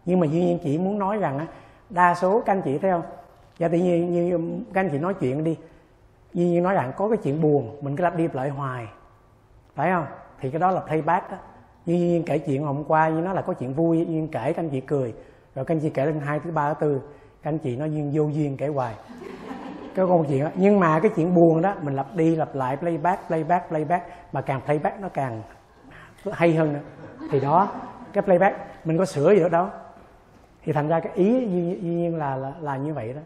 Nhưng 0.04 0.20
mà 0.20 0.26
duy 0.26 0.40
nhiên 0.40 0.58
chỉ 0.62 0.78
muốn 0.78 0.98
nói 0.98 1.18
rằng 1.18 1.38
á 1.38 1.46
đa 1.90 2.14
số 2.14 2.42
các 2.46 2.52
anh 2.52 2.62
chị 2.62 2.78
thấy 2.78 2.90
không? 2.90 3.02
Và 3.58 3.68
tự 3.68 3.78
nhiên 3.78 4.12
như 4.12 4.38
các 4.72 4.80
anh 4.80 4.88
chị 4.92 4.98
nói 4.98 5.14
chuyện 5.14 5.44
đi. 5.44 5.58
Duy 6.34 6.44
nhiên 6.44 6.62
nói 6.62 6.74
rằng 6.74 6.92
có 6.96 7.08
cái 7.08 7.18
chuyện 7.22 7.42
buồn 7.42 7.76
mình 7.80 7.96
cứ 7.96 8.02
lặp 8.02 8.16
đi 8.16 8.24
lặp 8.24 8.34
lại 8.34 8.48
hoài. 8.48 8.88
Phải 9.74 9.90
không? 9.90 10.06
Thì 10.44 10.50
cái 10.50 10.60
đó 10.60 10.70
là 10.70 10.80
playback 10.80 11.30
đó 11.30 11.36
như 11.86 11.94
nhiên 11.94 12.22
kể 12.26 12.38
chuyện 12.38 12.62
hôm 12.62 12.84
qua 12.84 13.08
như 13.08 13.20
nó 13.20 13.32
là 13.32 13.42
có 13.42 13.52
chuyện 13.52 13.74
vui 13.74 14.06
duyên 14.06 14.28
kể 14.28 14.52
các 14.52 14.62
anh 14.62 14.70
chị 14.70 14.80
cười. 14.80 15.14
Rồi 15.54 15.64
các 15.64 15.74
anh 15.74 15.80
chị 15.80 15.90
kể 15.90 16.06
lần 16.06 16.20
hai 16.20 16.40
thứ 16.40 16.50
ba 16.50 16.74
thứ 16.74 16.80
tư 16.80 17.00
các 17.42 17.50
anh 17.50 17.58
chị 17.58 17.76
nói 17.76 17.92
duyên 17.92 18.10
vô 18.14 18.28
duyên 18.28 18.56
kể 18.56 18.68
hoài. 18.68 18.94
Cái 19.94 20.06
câu 20.06 20.24
chuyện 20.28 20.44
đó. 20.44 20.50
nhưng 20.54 20.80
mà 20.80 21.00
cái 21.00 21.10
chuyện 21.16 21.34
buồn 21.34 21.62
đó 21.62 21.74
mình 21.82 21.94
lặp 21.94 22.16
đi 22.16 22.36
lặp 22.36 22.54
lại 22.54 22.76
playback 22.76 23.28
playback 23.28 23.68
playback 23.68 24.06
mà 24.32 24.40
càng 24.40 24.60
playback 24.66 25.00
nó 25.00 25.08
càng 25.08 25.42
hay 26.32 26.54
hơn 26.54 26.72
nữa. 26.72 26.80
Thì 27.30 27.40
đó 27.40 27.68
cái 28.12 28.22
playback 28.22 28.56
mình 28.84 28.98
có 28.98 29.04
sửa 29.04 29.34
gì 29.34 29.40
đó 29.40 29.48
đâu. 29.48 29.66
Thì 30.64 30.72
thành 30.72 30.88
ra 30.88 31.00
cái 31.00 31.12
ý 31.14 31.48
duy 31.82 31.90
nhiên 31.90 32.16
là, 32.16 32.36
là 32.36 32.52
là 32.60 32.76
như 32.76 32.94
vậy 32.94 33.12
đó. 33.12 33.20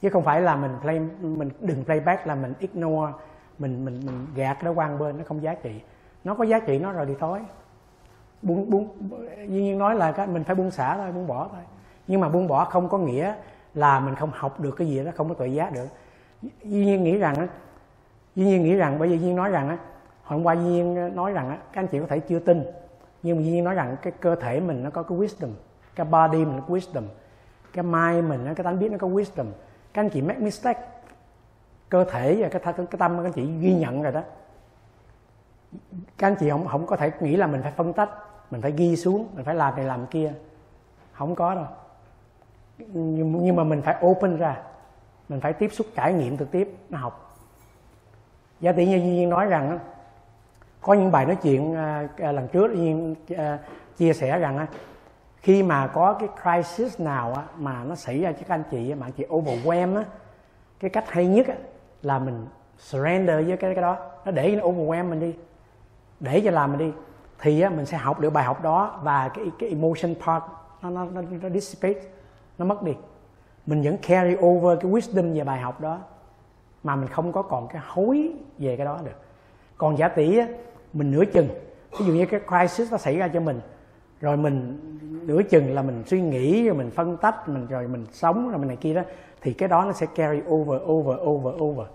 Chứ 0.00 0.08
không 0.08 0.24
phải 0.24 0.40
là 0.40 0.56
mình 0.56 0.72
play 0.82 1.00
mình 1.20 1.50
đừng 1.60 1.84
playback 1.84 2.26
là 2.26 2.34
mình 2.34 2.54
ignore 2.58 3.12
mình 3.58 3.84
mình 3.84 4.00
mình 4.06 4.26
gạt 4.34 4.64
nó 4.64 4.70
quan 4.70 4.98
bên 4.98 5.18
nó 5.18 5.24
không 5.28 5.42
giá 5.42 5.54
trị 5.54 5.80
nó 6.24 6.34
có 6.34 6.44
giá 6.44 6.58
trị 6.58 6.78
nó 6.78 6.92
rồi 6.92 7.06
thì 7.06 7.14
thôi. 7.20 7.40
Buông 8.42 8.70
buông 8.70 8.88
duy 9.48 9.62
nhiên 9.62 9.78
nói 9.78 9.94
là 9.94 10.12
cái 10.12 10.26
mình 10.26 10.44
phải 10.44 10.54
buông 10.54 10.70
xả 10.70 10.96
thôi 10.96 11.12
buông 11.12 11.26
bỏ 11.26 11.48
thôi. 11.52 11.60
Nhưng 12.06 12.20
mà 12.20 12.28
buông 12.28 12.48
bỏ 12.48 12.64
không 12.64 12.88
có 12.88 12.98
nghĩa 12.98 13.34
là 13.74 14.00
mình 14.00 14.14
không 14.14 14.30
học 14.34 14.60
được 14.60 14.70
cái 14.70 14.88
gì 14.88 15.04
đó 15.04 15.10
không 15.14 15.28
có 15.28 15.34
tội 15.34 15.52
giá 15.52 15.70
được. 15.70 15.86
Duy 16.42 16.84
nhiên 16.84 17.04
nghĩ 17.04 17.18
rằng 17.18 17.48
duy 18.36 18.44
nhiên 18.44 18.62
nghĩ 18.62 18.74
rằng 18.74 18.98
bởi 18.98 19.08
vì 19.08 19.18
duy 19.18 19.26
nhiên 19.26 19.36
nói 19.36 19.50
rằng 19.50 19.68
á 19.68 19.78
hôm 20.22 20.42
qua 20.42 20.54
duy 20.54 20.62
nhiên 20.62 21.16
nói 21.16 21.32
rằng 21.32 21.50
á 21.50 21.58
các 21.72 21.80
anh 21.80 21.86
chị 21.86 22.00
có 22.00 22.06
thể 22.06 22.20
chưa 22.20 22.38
tin 22.38 22.64
nhưng 23.22 23.36
mà 23.36 23.42
duy 23.42 23.50
nhiên 23.50 23.64
nói 23.64 23.74
rằng 23.74 23.96
cái 24.02 24.12
cơ 24.20 24.34
thể 24.34 24.60
mình 24.60 24.82
nó 24.84 24.90
có 24.90 25.02
cái 25.02 25.18
wisdom 25.18 25.50
cái 25.94 26.06
body 26.06 26.44
mình 26.44 26.56
nó 26.56 26.62
có 26.68 26.74
wisdom 26.74 27.02
cái 27.72 27.82
mind 27.82 28.28
mình 28.28 28.44
nó 28.44 28.54
cái 28.54 28.64
tánh 28.64 28.78
biết 28.78 28.90
nó 28.90 28.98
có 28.98 29.08
wisdom. 29.08 29.46
Các 29.92 30.02
anh 30.02 30.10
chị 30.10 30.22
make 30.22 30.40
mistake 30.40 30.88
cơ 31.88 32.04
thể 32.04 32.42
và 32.42 32.48
cái, 32.48 32.60
cái, 32.64 32.74
cái 32.76 32.98
tâm 32.98 33.16
các 33.16 33.24
anh 33.24 33.32
chị 33.32 33.48
ghi 33.60 33.74
nhận 33.74 34.02
rồi 34.02 34.12
đó 34.12 34.22
các 36.18 36.26
anh 36.26 36.36
chị 36.40 36.50
không 36.50 36.66
không 36.66 36.86
có 36.86 36.96
thể 36.96 37.10
nghĩ 37.20 37.36
là 37.36 37.46
mình 37.46 37.62
phải 37.62 37.72
phân 37.72 37.92
tách 37.92 38.10
mình 38.52 38.62
phải 38.62 38.72
ghi 38.72 38.96
xuống 38.96 39.28
mình 39.34 39.44
phải 39.44 39.54
làm 39.54 39.76
này 39.76 39.84
làm 39.84 40.06
kia. 40.06 40.32
Không 41.12 41.34
có 41.34 41.54
đâu. 41.54 41.66
Nhưng, 42.78 43.44
nhưng 43.44 43.56
mà 43.56 43.64
mình 43.64 43.82
phải 43.82 43.96
open 44.06 44.36
ra. 44.36 44.56
Mình 45.28 45.40
phải 45.40 45.52
tiếp 45.52 45.68
xúc 45.72 45.86
trải 45.94 46.12
nghiệm 46.12 46.38
trực 46.38 46.50
tiếp 46.50 46.76
nó 46.90 46.98
học. 46.98 47.38
Giá 48.60 48.72
tỷ 48.72 48.86
như 48.86 49.00
nhiên 49.00 49.30
nói 49.30 49.46
rằng 49.46 49.78
có 50.80 50.94
những 50.94 51.10
bài 51.10 51.26
nói 51.26 51.36
chuyện 51.42 51.74
à, 51.74 52.08
à, 52.18 52.32
lần 52.32 52.48
trước 52.48 52.70
nhiên 52.70 53.14
à, 53.36 53.58
chia 53.96 54.12
sẻ 54.12 54.38
rằng 54.38 54.66
khi 55.36 55.62
mà 55.62 55.86
có 55.86 56.18
cái 56.20 56.28
crisis 56.42 57.00
nào 57.00 57.44
mà 57.56 57.84
nó 57.84 57.94
xảy 57.94 58.20
ra 58.20 58.32
cho 58.32 58.38
các 58.38 58.54
anh 58.54 58.62
chị 58.70 58.94
mà 58.94 59.06
anh 59.06 59.12
chị 59.12 59.24
overwhelm 59.28 59.96
á 59.96 60.04
cái 60.80 60.90
cách 60.90 61.10
hay 61.10 61.26
nhất 61.26 61.46
là 62.02 62.18
mình 62.18 62.46
surrender 62.78 63.46
với 63.46 63.56
cái 63.56 63.74
cái 63.74 63.82
đó. 63.82 63.96
Nó 64.24 64.30
để 64.30 64.56
nó 64.56 64.68
overwhelm 64.68 65.08
mình 65.08 65.20
đi 65.20 65.34
để 66.22 66.40
cho 66.44 66.50
làm 66.50 66.70
mình 66.70 66.78
đi 66.78 66.92
thì 67.38 67.60
á, 67.60 67.70
mình 67.70 67.86
sẽ 67.86 67.96
học 67.96 68.20
được 68.20 68.30
bài 68.30 68.44
học 68.44 68.62
đó 68.62 69.00
và 69.02 69.28
cái 69.28 69.44
cái 69.58 69.68
emotion 69.68 70.14
part 70.14 70.44
nó 70.82 70.90
nó 70.90 71.04
nó, 71.04 71.22
nó 71.42 71.48
dissipate 71.48 72.00
nó 72.58 72.64
mất 72.64 72.82
đi. 72.82 72.92
Mình 73.66 73.82
vẫn 73.82 73.96
carry 73.96 74.36
over 74.46 74.78
cái 74.80 74.90
wisdom 74.90 75.34
về 75.36 75.44
bài 75.44 75.60
học 75.60 75.80
đó 75.80 75.98
mà 76.82 76.96
mình 76.96 77.08
không 77.08 77.32
có 77.32 77.42
còn 77.42 77.68
cái 77.68 77.82
hối 77.86 78.32
về 78.58 78.76
cái 78.76 78.86
đó 78.86 78.98
được. 79.04 79.20
Còn 79.78 79.98
giả 79.98 80.08
tỷ 80.08 80.38
á, 80.38 80.46
mình 80.92 81.10
nửa 81.10 81.24
chừng 81.24 81.48
ví 81.98 82.06
dụ 82.06 82.12
như 82.12 82.26
cái 82.26 82.40
crisis 82.48 82.92
nó 82.92 82.98
xảy 82.98 83.16
ra 83.16 83.28
cho 83.28 83.40
mình 83.40 83.60
rồi 84.20 84.36
mình 84.36 84.78
nửa 85.26 85.42
chừng 85.42 85.74
là 85.74 85.82
mình 85.82 86.02
suy 86.06 86.20
nghĩ 86.20 86.66
rồi 86.66 86.76
mình 86.76 86.90
phân 86.90 87.16
tách 87.16 87.48
mình 87.48 87.66
rồi 87.66 87.88
mình 87.88 88.06
sống 88.12 88.50
rồi 88.50 88.58
mình 88.58 88.68
này 88.68 88.76
kia 88.76 88.94
đó 88.94 89.02
thì 89.40 89.52
cái 89.52 89.68
đó 89.68 89.84
nó 89.84 89.92
sẽ 89.92 90.06
carry 90.06 90.40
over 90.48 90.82
over 90.82 91.20
over 91.20 91.62
over. 91.62 91.86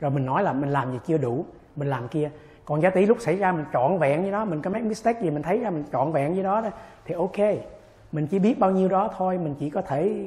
Rồi 0.00 0.10
mình 0.10 0.26
nói 0.26 0.42
là 0.42 0.52
mình 0.52 0.70
làm 0.70 0.92
gì 0.92 0.98
chưa 1.06 1.18
đủ 1.18 1.44
mình 1.76 1.88
làm 1.88 2.08
kia 2.08 2.30
còn 2.70 2.82
giá 2.82 2.90
tỷ 2.90 3.06
lúc 3.06 3.20
xảy 3.20 3.36
ra 3.36 3.52
mình 3.52 3.64
trọn 3.72 3.98
vẹn 3.98 4.22
với 4.22 4.30
đó 4.30 4.44
mình 4.44 4.62
có 4.62 4.70
mấy 4.70 4.82
mistake 4.82 5.20
gì 5.20 5.30
mình 5.30 5.42
thấy 5.42 5.58
ra 5.58 5.70
mình 5.70 5.84
trọn 5.92 6.12
vẹn 6.12 6.34
với 6.34 6.42
đó, 6.42 6.60
đó 6.60 6.70
thì 7.04 7.14
ok. 7.14 7.36
Mình 8.12 8.26
chỉ 8.26 8.38
biết 8.38 8.58
bao 8.58 8.70
nhiêu 8.70 8.88
đó 8.88 9.10
thôi 9.16 9.38
mình 9.38 9.54
chỉ 9.58 9.70
có 9.70 9.82
thể 9.82 10.26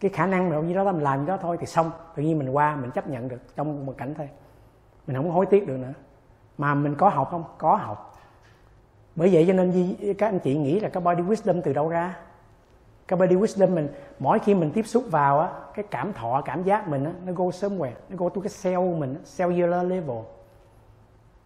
cái 0.00 0.10
khả 0.10 0.26
năng 0.26 0.50
bao 0.50 0.62
nhiêu 0.62 0.76
đó 0.76 0.92
mình 0.92 1.02
làm 1.02 1.26
đó 1.26 1.38
thôi 1.42 1.56
thì 1.60 1.66
xong. 1.66 1.90
Tự 2.16 2.22
nhiên 2.22 2.38
mình 2.38 2.50
qua 2.50 2.76
mình 2.76 2.90
chấp 2.90 3.08
nhận 3.08 3.28
được 3.28 3.56
trong 3.56 3.86
một 3.86 3.94
cảnh 3.96 4.14
thôi. 4.16 4.28
Mình 5.06 5.16
không 5.16 5.30
hối 5.30 5.46
tiếc 5.46 5.66
được 5.66 5.76
nữa. 5.76 5.92
Mà 6.58 6.74
mình 6.74 6.94
có 6.94 7.08
học 7.08 7.28
không? 7.30 7.44
Có 7.58 7.74
học. 7.76 8.16
Bởi 9.16 9.28
vậy 9.32 9.44
cho 9.46 9.52
nên 9.52 9.94
các 10.18 10.28
anh 10.28 10.38
chị 10.38 10.56
nghĩ 10.56 10.80
là 10.80 10.88
cái 10.88 11.02
body 11.02 11.22
wisdom 11.22 11.60
từ 11.64 11.72
đâu 11.72 11.88
ra? 11.88 12.16
Cái 13.08 13.18
body 13.18 13.36
wisdom 13.36 13.74
mình 13.74 13.88
mỗi 14.18 14.38
khi 14.38 14.54
mình 14.54 14.70
tiếp 14.70 14.86
xúc 14.86 15.04
vào 15.10 15.40
á 15.40 15.48
cái 15.74 15.84
cảm 15.90 16.12
thọ 16.12 16.42
cảm 16.44 16.62
giác 16.62 16.88
mình 16.88 17.04
á 17.04 17.12
nó 17.26 17.32
go 17.32 17.44
somewhere 17.44 17.92
nó 18.08 18.16
go 18.16 18.28
to 18.28 18.40
cái 18.40 18.52
cell 18.62 18.94
mình 18.98 19.16
cellular 19.38 19.86
level 19.86 20.18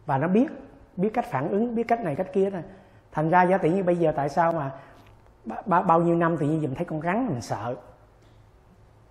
và 0.08 0.18
nó 0.18 0.28
biết 0.28 0.46
biết 0.96 1.10
cách 1.14 1.24
phản 1.30 1.48
ứng 1.48 1.74
biết 1.74 1.88
cách 1.88 2.00
này 2.00 2.14
cách 2.14 2.32
kia 2.32 2.50
thôi. 2.50 2.62
Thành 3.12 3.30
ra 3.30 3.42
giá 3.42 3.58
tỷ 3.58 3.70
như 3.70 3.82
bây 3.82 3.96
giờ 3.96 4.12
tại 4.16 4.28
sao 4.28 4.52
mà 4.52 4.70
bao, 5.66 5.82
bao 5.82 6.00
nhiêu 6.02 6.16
năm 6.16 6.36
tự 6.36 6.46
nhiên 6.46 6.62
mình 6.62 6.74
thấy 6.74 6.84
con 6.84 7.02
rắn 7.02 7.26
mình 7.26 7.40
sợ. 7.40 7.76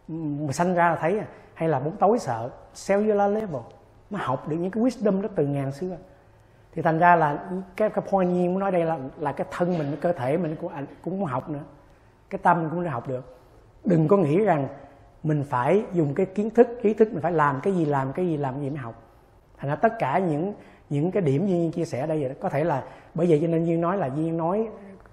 Mình 0.07 0.53
sanh 0.53 0.75
ra 0.75 0.89
là 0.89 0.95
thấy 0.95 1.19
à, 1.19 1.25
hay 1.53 1.69
là 1.69 1.79
bóng 1.79 1.97
tối 1.97 2.19
sợ 2.19 2.49
cellular 2.87 3.33
level. 3.33 3.61
Nó 4.09 4.19
học 4.21 4.47
được 4.47 4.57
những 4.57 4.71
cái 4.71 4.83
wisdom 4.83 5.21
đó 5.21 5.29
từ 5.35 5.45
ngàn 5.45 5.71
xưa. 5.71 5.97
Thì 6.71 6.81
thành 6.81 6.99
ra 6.99 7.15
là 7.15 7.49
cái 7.75 7.89
cái 7.89 8.05
point 8.11 8.29
nhiên 8.29 8.51
muốn 8.51 8.59
nói 8.59 8.71
đây 8.71 8.85
là 8.85 8.99
là 9.17 9.31
cái 9.31 9.47
thân 9.51 9.77
mình 9.77 9.87
cái 9.87 9.97
cơ 10.01 10.13
thể 10.13 10.37
mình 10.37 10.55
cũng 10.61 10.71
cũng 11.03 11.19
muốn 11.19 11.29
học 11.29 11.49
nữa. 11.49 11.63
Cái 12.29 12.39
tâm 12.43 12.69
cũng 12.69 12.83
đã 12.83 12.91
học 12.91 13.07
được. 13.07 13.37
Đừng 13.85 14.07
có 14.07 14.17
nghĩ 14.17 14.39
rằng 14.39 14.67
mình 15.23 15.43
phải 15.49 15.83
dùng 15.93 16.13
cái 16.13 16.25
kiến 16.25 16.49
thức 16.49 16.67
trí 16.83 16.93
thức 16.93 17.07
mình 17.11 17.21
phải 17.21 17.31
làm 17.31 17.59
cái 17.63 17.73
gì 17.73 17.85
làm 17.85 18.13
cái 18.13 18.27
gì 18.27 18.37
làm 18.37 18.53
cái 18.53 18.63
gì 18.63 18.69
mới 18.69 18.77
học. 18.77 19.03
Thành 19.57 19.69
ra 19.69 19.75
tất 19.75 19.99
cả 19.99 20.17
những 20.17 20.53
những 20.89 21.11
cái 21.11 21.21
điểm 21.21 21.45
như 21.45 21.71
chia 21.71 21.85
sẻ 21.85 22.07
đây 22.07 22.35
có 22.41 22.49
thể 22.49 22.63
là 22.63 22.83
bởi 23.13 23.27
vậy 23.27 23.39
cho 23.41 23.47
nên 23.47 23.65
duyên 23.65 23.81
nói 23.81 23.97
là 23.97 24.07
duyên 24.07 24.37
nói 24.37 24.69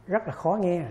rất 0.07 0.27
là 0.27 0.33
khó 0.33 0.59
nghe. 0.61 0.83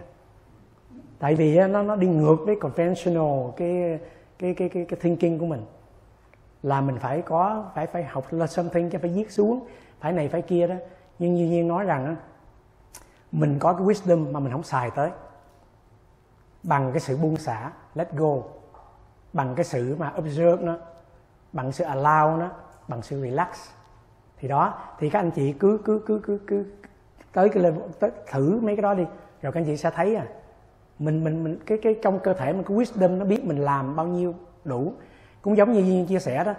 Tại 1.19 1.35
vì 1.35 1.59
nó 1.59 1.81
nó 1.81 1.95
đi 1.95 2.07
ngược 2.07 2.37
với 2.45 2.55
conventional 2.55 3.51
cái 3.57 3.99
cái 4.39 4.53
cái 4.53 4.69
cái, 4.69 4.85
cái 4.85 4.99
thinking 5.01 5.39
của 5.39 5.45
mình. 5.45 5.65
Là 6.63 6.81
mình 6.81 6.99
phải 6.99 7.21
có 7.21 7.65
phải 7.75 7.87
phải 7.87 8.03
học 8.03 8.25
là 8.31 8.47
something 8.47 8.89
chứ 8.89 8.97
phải 9.01 9.09
viết 9.09 9.31
xuống 9.31 9.67
phải 9.99 10.11
này 10.11 10.27
phải 10.27 10.41
kia 10.41 10.67
đó. 10.67 10.75
Nhưng 11.19 11.37
duyên 11.37 11.49
nhiên 11.49 11.67
nói 11.67 11.85
rằng 11.85 12.15
mình 13.31 13.59
có 13.59 13.73
cái 13.73 13.85
wisdom 13.85 14.31
mà 14.31 14.39
mình 14.39 14.51
không 14.51 14.63
xài 14.63 14.91
tới. 14.91 15.09
Bằng 16.63 16.91
cái 16.91 16.99
sự 16.99 17.17
buông 17.17 17.37
xả 17.37 17.71
let 17.95 18.13
go. 18.13 18.35
Bằng 19.33 19.55
cái 19.55 19.65
sự 19.65 19.95
mà 19.99 20.13
observe 20.17 20.63
nó. 20.63 20.77
Bằng 21.53 21.71
sự 21.71 21.85
allow 21.85 22.37
nó. 22.37 22.49
Bằng 22.87 23.01
sự 23.01 23.21
relax 23.21 23.47
thì 24.43 24.49
đó 24.49 24.73
thì 24.99 25.09
các 25.09 25.19
anh 25.19 25.31
chị 25.31 25.53
cứ 25.53 25.79
cứ 25.85 26.01
cứ 26.05 26.21
cứ 26.23 26.39
cứ 26.47 26.65
tới 27.33 27.49
cái 27.49 27.63
level 27.63 27.81
tới, 27.99 28.11
thử 28.31 28.59
mấy 28.61 28.75
cái 28.75 28.83
đó 28.83 28.93
đi. 28.93 29.03
Rồi 29.41 29.51
các 29.51 29.59
anh 29.59 29.65
chị 29.65 29.77
sẽ 29.77 29.89
thấy 29.89 30.15
à 30.15 30.25
mình 30.99 31.23
mình 31.23 31.43
mình 31.43 31.59
cái 31.65 31.77
cái 31.81 31.95
trong 32.01 32.19
cơ 32.19 32.33
thể 32.33 32.53
mình 32.53 32.63
có 32.63 32.75
wisdom 32.75 33.17
nó 33.17 33.25
biết 33.25 33.45
mình 33.45 33.57
làm 33.57 33.95
bao 33.95 34.07
nhiêu 34.07 34.35
đủ. 34.63 34.93
Cũng 35.41 35.57
giống 35.57 35.73
như 35.73 35.79
Duyên 35.79 36.05
chia 36.05 36.19
sẻ 36.19 36.43
đó 36.43 36.53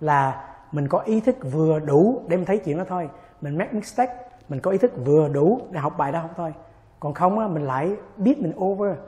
là 0.00 0.48
mình 0.72 0.88
có 0.88 0.98
ý 0.98 1.20
thức 1.20 1.36
vừa 1.52 1.78
đủ 1.78 2.22
để 2.28 2.36
mình 2.36 2.46
thấy 2.46 2.58
chuyện 2.58 2.78
đó 2.78 2.84
thôi. 2.88 3.08
Mình 3.40 3.58
make 3.58 3.72
mistake 3.72 4.14
mình 4.48 4.60
có 4.60 4.70
ý 4.70 4.78
thức 4.78 4.92
vừa 5.04 5.28
đủ 5.28 5.60
để 5.70 5.80
học 5.80 5.94
bài 5.98 6.12
đó 6.12 6.20
không 6.20 6.34
thôi. 6.36 6.54
Còn 7.00 7.14
không 7.14 7.38
á 7.38 7.48
mình 7.48 7.62
lại 7.62 7.96
biết 8.16 8.42
mình 8.42 8.52
over. 8.64 8.98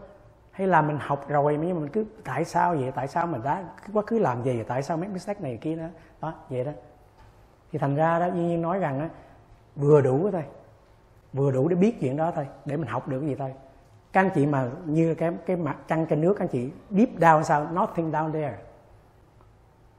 Hay 0.51 0.66
là 0.66 0.83
mình 0.83 0.99
học 1.01 1.29
rồi 1.29 1.59
nhưng 1.61 1.74
mà 1.74 1.81
mình 1.81 1.91
cứ 1.91 2.05
tại 2.24 2.45
sao 2.45 2.74
vậy? 2.74 2.93
Tại 2.95 3.09
sao 3.09 3.26
mình 3.26 3.43
đã 3.43 3.64
quá 3.93 4.03
cứ 4.07 4.18
làm 4.18 4.43
gì 4.43 4.62
tại 4.68 4.83
sao 4.83 4.97
make 4.97 5.12
mistake 5.12 5.41
này 5.41 5.59
kia 5.61 5.76
đó 5.76 5.87
đó 6.20 6.35
vậy 6.49 6.64
đó 6.64 6.72
thì 7.73 7.79
thành 7.79 7.97
ra 7.97 8.19
đó 8.19 8.27
Duyên 8.27 8.62
nói 8.62 8.79
rằng 8.79 9.01
á 9.01 9.09
vừa 9.77 10.01
đủ 10.01 10.31
thôi. 10.33 10.45
Vừa 11.33 11.51
đủ 11.51 11.69
để 11.69 11.77
biết 11.77 12.01
chuyện 12.01 12.16
đó 12.16 12.33
thôi 12.35 12.47
để 12.64 12.77
mình 12.77 12.89
học 12.89 13.09
được 13.09 13.21
cái 13.21 13.29
gì 13.29 13.35
thôi. 13.35 13.55
Các 14.12 14.21
anh 14.21 14.31
chị 14.35 14.47
mà 14.47 14.71
như 14.85 15.14
cái 15.14 15.33
cái 15.47 15.57
mặt 15.57 15.77
trăng 15.89 16.07
trên 16.07 16.21
nước 16.21 16.35
các 16.39 16.45
anh 16.45 16.49
chị 16.49 16.71
deep 16.91 17.09
down 17.09 17.43
sao 17.43 17.64
nothing 17.73 18.12
down 18.12 18.33
there. 18.33 18.59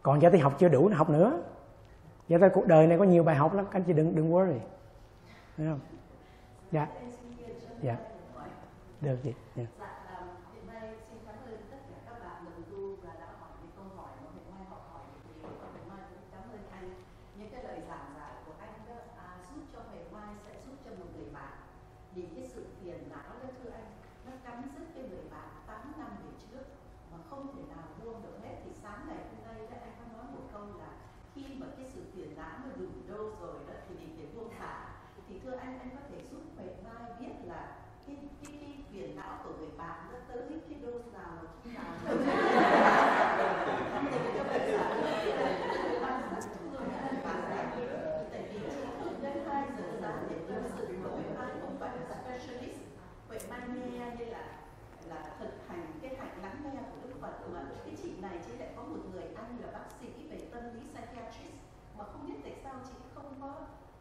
Còn 0.01 0.19
cho 0.21 0.29
tỷ 0.29 0.37
học 0.39 0.55
chưa 0.59 0.69
đủ 0.69 0.89
nó 0.89 0.97
học 0.97 1.09
nữa. 1.09 1.41
Giả 2.27 2.37
tới 2.37 2.49
cuộc 2.49 2.67
đời 2.67 2.87
này 2.87 2.97
có 2.97 3.03
nhiều 3.03 3.23
bài 3.23 3.35
học 3.35 3.53
lắm 3.53 3.65
các 3.65 3.79
anh 3.79 3.83
chị 3.83 3.93
đừng 3.93 4.15
đừng 4.15 4.33
worry. 4.33 4.57
Thấy 5.57 5.67
không? 5.67 5.79
Dạ. 6.71 6.87
Dạ. 7.81 7.97
Được 9.01 9.17
gì? 9.23 9.33
Yeah. 9.55 9.69
Dạ, 9.79 10.19
hiện 10.53 10.67
nay 10.67 10.95
xin 11.09 11.17
cảm 11.25 11.35
ơn 11.45 11.57
tất 11.71 11.77
cả 11.89 11.97
các 12.05 12.19
bạn 12.19 12.45
đồng 12.45 12.63
tu 12.71 12.95
và 13.03 13.13
đã 13.19 13.27
hỏi 13.39 13.51
những 13.61 13.71
câu 13.75 13.85
hỏi 13.97 14.11
mà 14.23 14.29
Huệ 14.33 14.43
Mai 14.51 14.63
học 14.69 14.83
hỏi 14.91 15.03
thì 15.23 15.41
Huệ 15.41 15.81
Mai 15.89 16.01
cũng 16.09 16.25
cảm 16.31 16.43
ơn 16.55 16.63
anh 16.71 16.87
những 17.37 17.49
cái 17.51 17.63
lời 17.63 17.79
giảng 17.89 18.09
giải 18.17 18.33
của 18.45 18.53
anh 18.59 18.73
đó 18.87 18.97
à, 19.17 19.27
giúp 19.49 19.61
cho 19.73 19.79
Huệ 19.89 20.01
Mai 20.13 20.29
sẽ 20.45 20.51
giúp 20.65 20.75
cho 20.85 20.91
một 20.99 21.09
người 21.15 21.29
bạn 21.33 21.53
vì 22.15 22.23
cái 22.35 22.45
sự 22.53 22.65
phiền 22.79 22.99
não 23.09 23.31
đó 23.43 23.49
thưa 23.57 23.69
anh 23.69 23.89
nó 24.25 24.31
cắn 24.43 24.57
rứt 24.75 24.85
cái 24.95 25.03
người 25.09 25.25
bạn 25.31 25.49
8 25.67 25.93
năm 25.99 26.11
về 26.23 26.31
trước 26.51 26.65
mà 27.11 27.17
không 27.29 27.43
thể 27.53 27.61
nào 27.73 27.85
buông 28.03 28.21
được 28.23 28.37
hết 28.43 28.55
thì 28.63 28.71
sáng 28.83 28.99
ngày 29.07 29.21
hôm 29.29 29.39
nay 29.47 29.67
đó 29.71 29.77
anh 29.87 29.93
có 29.99 30.05
nói 30.17 30.25
một 30.35 30.45
câu 30.53 30.65
là 30.81 30.91
khi 31.35 31.45
mà 31.59 31.67
cái 31.77 31.85
sự 31.93 32.01
phiền 32.13 32.35
não 32.35 32.55
nó 32.63 32.69
đủ 32.79 32.89
đô 33.09 33.21
rồi 33.41 33.59
đó 33.67 33.73
thì 33.87 33.95
mình 33.99 34.13
phải 34.17 34.27
buông 34.35 34.49
thả 34.59 34.75
thì 35.27 35.39
thưa 35.43 35.55
anh 35.55 35.79
anh 35.79 35.89
có 35.95 36.01
thể 36.09 36.17
giúp 36.31 36.41
Huệ 36.57 36.67
Mai 36.83 37.11
biết 37.19 37.33
là 37.43 37.75
cái 38.09 38.29
cái 38.41 38.53
cái 38.61 38.73
phiền 38.91 39.15
não 39.15 39.39
của 39.43 39.53
người 39.59 39.71
bạn 39.77 39.97
nó 40.11 40.17
tới 40.27 40.41
cái 40.49 40.79
dose 40.81 41.09
nào 41.13 41.31
và 41.41 41.49
khi 41.63 41.69
nào 41.71 41.85
thì 44.11 44.29
các 44.37 44.47
bạn 44.49 44.61
giả 44.71 44.83
bạn 46.01 46.15
rất 46.35 46.43
thương 46.53 46.73
bạn 47.23 47.39
này 47.49 47.65
tại 48.31 48.43
vì 48.53 48.59
thường 48.99 49.19
đến 49.21 49.37
hai 49.49 49.63
giờ 49.77 49.85
sáng 50.01 50.27
để 50.29 50.35
tâm 50.49 50.63
sự 50.77 50.83
của 51.03 51.09
Huệ 51.09 51.23
Mai 51.37 51.49
không 51.61 51.75
phải 51.79 51.89
là 51.97 52.15
specialist 52.23 52.79
Huệ 53.27 53.39
Mai 53.49 53.61
nghe 53.67 54.15
như 54.17 54.25
là 54.25 54.43
là 55.09 55.23
thực 55.39 55.51
hành 55.67 55.85
cái 56.01 56.15
hạnh 56.19 56.41
lắng 56.43 56.55
nghe 56.63 56.81
của 56.91 57.07
Đức 57.07 57.15
Phật 57.21 57.49
mà 57.53 57.61
cái 57.85 57.95
chị 58.03 58.13
này 58.21 58.39
chị 58.45 58.51
lại 58.59 58.69
có 58.75 58.83
một 58.83 58.99
người 59.13 59.23
anh 59.35 59.57
là 59.61 59.71
bác 59.73 59.85
sĩ 60.01 60.07
về 60.29 60.37
tâm 60.51 60.63
lý 60.73 60.81
psychiatrist, 60.93 61.53
mà 61.97 62.03
không 62.03 62.27
biết 62.27 62.35
tại 62.43 62.53
sao 62.63 62.73
chị 62.87 62.93
không 63.15 63.33
có 63.41 63.53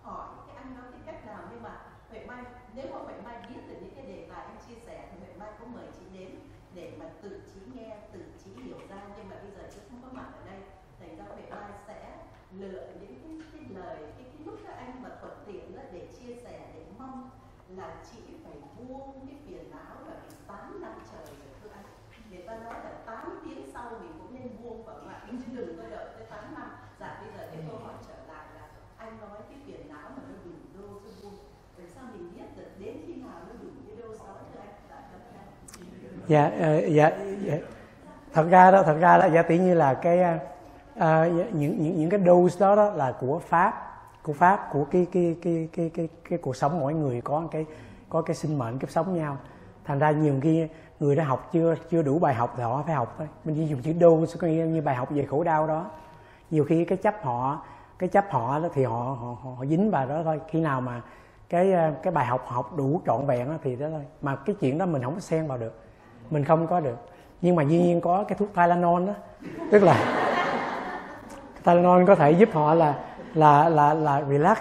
hỏi 0.02 0.28
cái 0.46 0.56
anh 0.56 0.74
nói 0.74 0.84
cái 0.92 1.00
cách 1.06 1.26
nào. 1.26 1.42
Nhưng 1.50 1.62
mà 1.62 1.80
Huệ 2.10 2.26
Mai, 2.26 2.42
nếu 2.74 2.86
mà 2.92 2.98
Huệ 2.98 3.14
Mai 3.24 3.36
biết 3.48 3.60
được 3.68 3.76
những 3.80 3.94
cái 4.38 4.46
anh 4.46 4.68
chia 4.68 4.80
sẻ 4.86 5.08
thì 5.10 5.18
Mai 5.38 5.50
có 5.58 5.66
mời 5.66 5.86
chị 5.98 6.18
đến 6.18 6.30
để 6.74 6.92
mà 6.98 7.06
tự 7.22 7.40
trí 7.54 7.60
nghe, 7.74 7.96
tự 8.12 8.20
trí 8.44 8.62
hiểu 8.62 8.78
ra. 8.88 8.96
Nhưng 9.16 9.28
mà 9.30 9.36
bây 9.42 9.50
giờ 9.50 9.70
chị 9.74 9.80
không 9.90 10.00
có 10.02 10.08
mặt 10.12 10.28
ở 10.40 10.46
đây 10.46 10.60
thành 11.00 11.16
ra 11.16 11.24
Huệ 11.24 11.42
Mai 11.50 11.70
sẽ 11.86 12.16
lựa 12.52 12.86
những 13.00 13.14
cái, 13.22 13.32
cái 13.52 13.64
lời 13.74 13.96
cái, 13.98 14.24
cái 14.32 14.42
lúc 14.44 14.54
các 14.66 14.76
anh 14.76 15.02
mà 15.02 15.10
thuận 15.20 15.32
tiện 15.46 15.76
đó 15.76 15.82
để 15.92 16.08
chia 16.18 16.34
sẻ 16.44 16.70
để 16.74 16.84
mong 16.98 17.30
là 17.68 18.04
chị 18.12 18.18
phải 18.44 18.52
buông 18.78 19.26
cái 19.26 19.36
phiền 19.46 19.70
não 19.70 19.96
là 20.06 20.20
vì 20.28 20.36
8 20.46 20.80
năm 20.80 20.92
trời 21.12 21.26
rồi 21.26 21.48
thưa 21.62 21.68
anh. 21.68 21.84
Người 22.30 22.42
ta 22.46 22.58
nói 22.58 22.74
là 22.74 22.92
8 23.06 23.40
tiếng 23.44 23.70
sau 23.72 23.90
mình 23.90 24.12
cũng 24.18 24.34
nên 24.34 24.56
buông 24.62 24.86
phải 24.86 24.94
không 24.98 25.08
ạ 25.08 25.26
chứ 25.30 25.56
đừng 25.56 25.76
có 25.76 25.88
đợi 25.90 26.08
tới 26.14 26.26
8 26.30 26.54
năm. 26.54 26.70
Dạ 27.00 27.22
bây 27.22 27.32
giờ 27.36 27.48
cái 27.52 27.64
câu 27.68 27.78
hỏi 27.78 27.94
trở 28.08 28.34
lại 28.34 28.46
là 28.54 28.68
anh 28.96 29.20
nói 29.20 29.38
cái 29.48 29.58
phiền 29.66 29.88
não 29.88 30.10
mà 30.16 30.22
nó 30.28 30.34
đủ 30.44 30.50
đô 30.74 31.00
cho 31.04 31.10
buông. 31.22 31.38
Làm 31.76 31.88
sao 31.94 32.04
mình 32.12 32.32
biết 32.34 32.46
được 32.56 32.70
đến 32.78 33.04
khi 33.06 33.14
nào 33.14 33.40
nó 33.48 33.52
đủ 33.62 33.68
dạ 36.28 36.50
ờ, 36.60 36.86
dạ 36.86 37.10
dạ, 37.44 37.54
thật 38.32 38.46
ra 38.50 38.70
đó 38.70 38.82
thật 38.82 38.96
ra 39.00 39.16
là 39.16 39.26
giả 39.26 39.42
tỷ 39.42 39.58
như 39.58 39.74
là 39.74 39.94
cái 39.94 40.20
uh, 40.98 41.02
những 41.52 41.82
những 41.82 41.96
những 41.96 42.10
cái 42.10 42.20
dose 42.26 42.60
đó 42.60 42.76
đó 42.76 42.90
là 42.90 43.12
của 43.20 43.38
pháp 43.38 43.84
của 44.22 44.32
pháp 44.32 44.68
của 44.72 44.84
cái 44.84 45.06
cái 45.12 45.36
cái 45.42 45.68
cái 45.72 45.90
cái 45.94 46.08
cái 46.28 46.38
cuộc 46.38 46.56
sống 46.56 46.80
mỗi 46.80 46.94
người 46.94 47.20
có 47.20 47.48
cái 47.50 47.66
có 48.08 48.22
cái 48.22 48.36
sinh 48.36 48.58
mệnh 48.58 48.78
kiếp 48.78 48.90
sống 48.90 49.18
nhau. 49.18 49.36
Thành 49.84 49.98
ra 49.98 50.10
nhiều 50.10 50.34
khi 50.42 50.68
người 51.00 51.16
đã 51.16 51.24
học 51.24 51.48
chưa 51.52 51.74
chưa 51.90 52.02
đủ 52.02 52.18
bài 52.18 52.34
học 52.34 52.54
thì 52.56 52.62
họ 52.62 52.82
phải 52.86 52.94
học 52.94 53.14
thôi. 53.18 53.28
Mình 53.44 53.54
chỉ 53.56 53.66
dùng 53.66 53.82
chữ 53.82 53.92
đô 53.92 54.24
có 54.40 54.48
nghĩa 54.48 54.64
như 54.64 54.82
bài 54.82 54.94
học 54.94 55.10
về 55.10 55.24
khổ 55.24 55.44
đau 55.44 55.66
đó. 55.66 55.86
Nhiều 56.50 56.64
khi 56.64 56.84
cái 56.84 56.98
chấp 56.98 57.14
họ 57.22 57.62
cái 57.98 58.08
chấp 58.08 58.24
họ 58.30 58.58
đó 58.58 58.68
thì 58.74 58.84
họ 58.84 59.16
họ 59.20 59.36
họ, 59.42 59.50
họ 59.56 59.64
dính 59.66 59.90
vào 59.90 60.06
đó 60.06 60.20
thôi. 60.24 60.40
Khi 60.48 60.60
nào 60.60 60.80
mà 60.80 61.02
cái 61.48 61.72
ờ, 61.72 61.92
cái 62.02 62.12
bài 62.12 62.26
học 62.26 62.44
học 62.46 62.76
đủ 62.76 63.00
trọn 63.06 63.26
vẹn 63.26 63.58
thì 63.62 63.76
đó 63.76 63.86
thôi. 63.90 64.02
Mà 64.22 64.36
cái 64.36 64.56
chuyện 64.60 64.78
đó 64.78 64.86
mình 64.86 65.02
không 65.02 65.14
có 65.14 65.20
xen 65.20 65.46
vào 65.46 65.58
được. 65.58 65.80
Mình 66.30 66.44
không 66.44 66.66
có 66.66 66.80
được. 66.80 66.96
Nhưng 67.42 67.56
mà 67.56 67.62
dĩ 67.62 67.78
nhiên 67.78 68.00
có 68.00 68.24
cái 68.28 68.38
thuốc 68.38 68.48
Tylenol 68.54 69.06
đó. 69.06 69.12
Tức 69.70 69.82
là 69.82 70.24
Tylenol 71.64 72.04
có 72.06 72.14
thể 72.14 72.30
giúp 72.30 72.48
họ 72.52 72.74
là 72.74 72.94
là 73.34 73.68
là 73.68 73.94
là 73.94 74.22
relax 74.28 74.58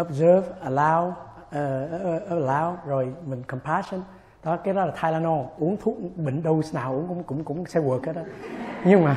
observe 0.00 0.48
allow 0.64 1.08
uh, 1.08 2.30
allow 2.30 2.74
rồi 2.86 3.12
mình 3.26 3.42
compassion. 3.42 4.00
Đó 4.44 4.56
cái 4.56 4.74
đó 4.74 4.84
là 4.84 4.92
Tylenol. 5.02 5.46
Uống 5.58 5.76
thuốc 5.82 5.96
bệnh 6.16 6.42
đâu 6.42 6.62
nào 6.72 6.92
uống 6.92 7.08
cũng 7.08 7.24
cũng 7.24 7.44
cũng 7.44 7.66
sẽ 7.66 7.80
work 7.80 8.06
hết 8.06 8.12
đó 8.12 8.22
nhưng 8.84 9.04
mà 9.04 9.16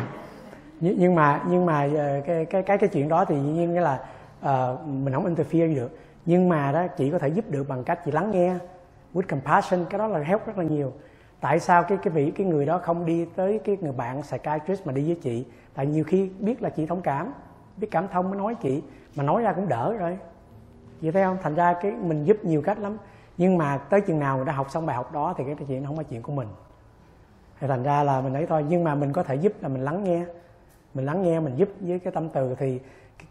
nhưng 0.80 1.16
mà 1.16 1.41
nhưng 1.48 1.66
mà 1.66 1.88
cái 2.26 2.46
cái 2.46 2.64
cái 2.64 2.78
cái 2.78 2.89
chuyện 2.89 3.10
đó 3.10 3.26
thì 3.26 3.36
dĩ 3.36 3.50
nhiên 3.50 3.80
là 3.80 4.00
uh, 4.46 4.88
mình 4.88 5.14
không 5.14 5.36
interfere 5.36 5.76
được 5.76 5.91
nhưng 6.26 6.49
mà 6.49 6.71
đó, 6.71 6.88
chị 6.88 7.11
có 7.11 7.19
thể 7.19 7.28
giúp 7.28 7.45
được 7.49 7.67
bằng 7.67 7.84
cách 7.84 8.05
chị 8.05 8.11
lắng 8.11 8.32
nghe, 8.32 8.55
with 9.13 9.23
compassion, 9.30 9.86
cái 9.89 9.99
đó 9.99 10.07
là 10.07 10.19
help 10.19 10.47
rất 10.47 10.57
là 10.57 10.63
nhiều. 10.63 10.93
Tại 11.39 11.59
sao 11.59 11.84
cái 11.84 11.97
cái 11.97 12.13
vị, 12.13 12.32
cái 12.32 12.47
người 12.47 12.65
đó 12.65 12.78
không 12.78 13.05
đi 13.05 13.26
tới 13.36 13.59
cái 13.63 13.78
người 13.82 13.91
bạn 13.91 14.21
psychiatrist 14.21 14.88
mà 14.88 14.93
đi 14.93 15.05
với 15.07 15.17
chị? 15.21 15.45
Tại 15.73 15.86
nhiều 15.86 16.03
khi 16.03 16.30
biết 16.39 16.61
là 16.61 16.69
chị 16.69 16.86
thông 16.86 17.01
cảm, 17.01 17.34
biết 17.78 17.88
cảm 17.91 18.07
thông 18.07 18.30
mới 18.30 18.39
nói 18.39 18.55
chị, 18.55 18.84
mà 19.15 19.23
nói 19.23 19.41
ra 19.41 19.53
cũng 19.53 19.67
đỡ 19.67 19.93
rồi. 19.99 20.17
Chị 21.01 21.11
thấy 21.11 21.23
không? 21.23 21.38
Thành 21.41 21.55
ra 21.55 21.73
cái 21.82 21.91
mình 21.91 22.23
giúp 22.23 22.45
nhiều 22.45 22.61
cách 22.61 22.80
lắm. 22.80 22.97
Nhưng 23.38 23.57
mà 23.57 23.78
tới 23.78 24.01
chừng 24.01 24.19
nào 24.19 24.38
người 24.38 24.45
đã 24.45 24.53
học 24.53 24.71
xong 24.71 24.86
bài 24.86 24.95
học 24.95 25.13
đó 25.13 25.34
thì 25.38 25.43
cái 25.43 25.55
chuyện 25.67 25.86
không 25.86 25.95
phải 25.95 26.05
chuyện 26.05 26.21
của 26.21 26.32
mình. 26.32 26.47
Thì 27.59 27.67
thành 27.67 27.84
ra 27.84 28.03
là 28.03 28.21
mình 28.21 28.34
ấy 28.34 28.45
thôi. 28.45 28.65
Nhưng 28.69 28.84
mà 28.84 28.95
mình 28.95 29.13
có 29.13 29.23
thể 29.23 29.36
giúp 29.36 29.53
là 29.61 29.67
mình 29.67 29.82
lắng 29.82 30.03
nghe. 30.03 30.26
Mình 30.93 31.05
lắng 31.05 31.23
nghe, 31.23 31.39
mình 31.39 31.55
giúp 31.55 31.69
với 31.80 31.99
cái 31.99 32.13
tâm 32.13 32.30
từ 32.30 32.55
thì 32.55 32.80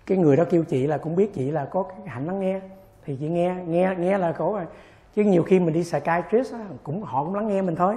cái 0.06 0.18
người 0.18 0.36
đó 0.36 0.44
kêu 0.50 0.64
chị 0.64 0.86
là 0.86 0.98
cũng 0.98 1.16
biết 1.16 1.34
chị 1.34 1.50
là 1.50 1.64
có 1.64 1.82
cái 1.82 1.98
hạnh 2.06 2.26
lắng 2.26 2.40
nghe 2.40 2.60
thì 3.04 3.16
chị 3.20 3.28
nghe 3.28 3.56
nghe 3.66 3.94
nghe 3.98 4.18
là 4.18 4.32
khổ 4.32 4.52
rồi 4.52 4.66
chứ 5.14 5.22
nhiều 5.24 5.42
khi 5.42 5.60
mình 5.60 5.74
đi 5.74 5.82
psychiatrist 5.82 6.52
á, 6.52 6.60
cũng 6.82 7.02
họ 7.02 7.24
cũng 7.24 7.34
lắng 7.34 7.48
nghe 7.48 7.62
mình 7.62 7.76
thôi. 7.76 7.96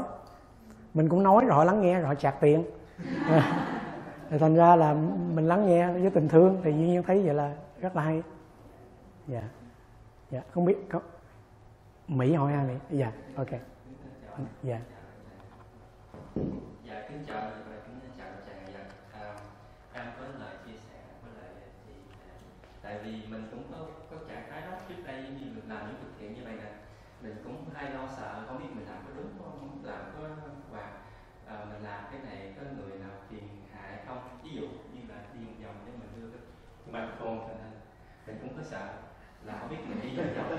Mình 0.94 1.10
cũng 1.10 1.24
nói 1.24 1.46
rồi 1.46 1.56
họ 1.56 1.64
lắng 1.64 1.82
nghe 1.82 2.00
rồi 2.00 2.08
họ 2.08 2.16
chặt 2.16 2.36
tiền. 2.40 2.64
Thì 4.30 4.38
thành 4.38 4.56
ra 4.56 4.76
là 4.76 4.94
mình 5.34 5.48
lắng 5.48 5.68
nghe 5.68 5.92
với 5.92 6.10
tình 6.10 6.30
thương 6.30 6.62
thì 6.64 6.74
dĩ 6.74 6.78
nhiên 6.78 7.04
thấy 7.04 7.22
vậy 7.26 7.34
là 7.34 7.56
rất 7.82 7.96
là 7.96 8.02
hay. 8.02 8.24
Dạ. 9.28 9.42
Dạ 10.32 10.42
không 10.52 10.66
biết 10.66 10.78
có 10.90 11.00
mỹ 12.08 12.34
hỏi 12.34 12.54
ai 12.54 12.66
mỹ 12.66 12.74
dạ 12.90 13.12
ok. 13.36 13.50
Dạ. 14.64 14.80
Dạ 16.84 17.02
kính 17.10 17.24
chào 17.28 17.42
và 17.70 17.76
kính 17.86 18.00
chào 18.18 18.28
chàng 18.48 18.74
dạ 18.74 18.80
à, 19.22 19.36
em 19.94 20.06
có 20.20 20.26
lời 20.40 20.56
chia 20.66 20.78
sẻ 20.90 21.00
với 21.24 21.32
lại 21.42 21.52
thì 21.88 21.94
tại 22.82 23.00
vì 23.04 23.12
mình 23.32 23.48
cũng 23.52 23.64
có 23.72 23.78
có 24.12 24.18
trạng 24.30 24.44
thái 24.50 24.62
đó 24.62 24.78
trước 24.90 25.04
đây 25.06 25.22
như 25.22 25.46
mình 25.56 25.70
làm 25.70 25.88
những 25.88 25.96
thực 26.02 26.20
hiện 26.20 26.34
như 26.34 26.42
vậy 26.44 26.54
nè 26.58 26.72
mình 27.22 27.36
cũng 27.44 27.67
hay 27.78 27.94
lo 27.94 28.08
sợ 28.18 28.44
không 28.48 28.58
biết 28.60 28.70
mình 28.76 28.86
làm 28.90 28.98
có 29.06 29.12
đúng 29.16 29.32
không? 29.40 29.82
Làm 29.84 30.02
có 30.18 30.28
và 30.72 30.92
à, 31.48 31.66
mình 31.70 31.84
làm 31.84 32.04
cái 32.12 32.22
này 32.22 32.54
có 32.58 32.62
người 32.78 33.00
nào 33.00 33.10
phiền 33.30 33.44
hại 33.74 33.98
không? 34.08 34.40
Ví 34.44 34.50
dụ 34.56 34.62
như 34.62 35.02
là 35.10 35.16
đi 35.34 35.46
vòng 35.46 35.64
vòng 35.64 35.76
để 35.86 35.92
mình 36.00 36.12
đưa 36.16 36.30
cái 36.30 36.42
microphone 36.86 37.48
thành 37.48 37.60
hình 37.64 37.80
mình 38.28 38.38
cũng 38.42 38.58
có 38.58 38.64
sợ. 38.64 38.88
Là 39.46 39.58
không 39.60 39.70
biết 39.70 39.78
mình 39.90 40.00
đi 40.02 40.18
vòng 40.18 40.34
vòng 40.38 40.58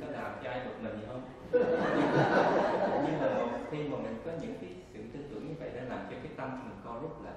có 0.00 0.06
làm 0.06 0.32
cho 0.44 0.50
ai 0.50 0.60
bực 0.66 0.82
mình 0.82 1.00
gì 1.00 1.06
không? 1.06 1.22
Nhưng 3.06 3.20
mà 3.20 3.28
một 3.38 3.58
khi 3.70 3.88
mà 3.88 3.96
mình 3.96 4.22
có 4.24 4.32
những 4.40 4.58
cái 4.60 4.70
sự 4.92 5.02
tư 5.12 5.20
tưởng 5.30 5.48
như 5.48 5.54
vậy 5.58 5.70
nó 5.74 5.96
làm 5.96 6.06
cho 6.10 6.16
cái 6.22 6.32
tâm 6.36 6.68
mình 6.68 6.80
co 6.84 6.98
rút 7.02 7.24
lại 7.24 7.34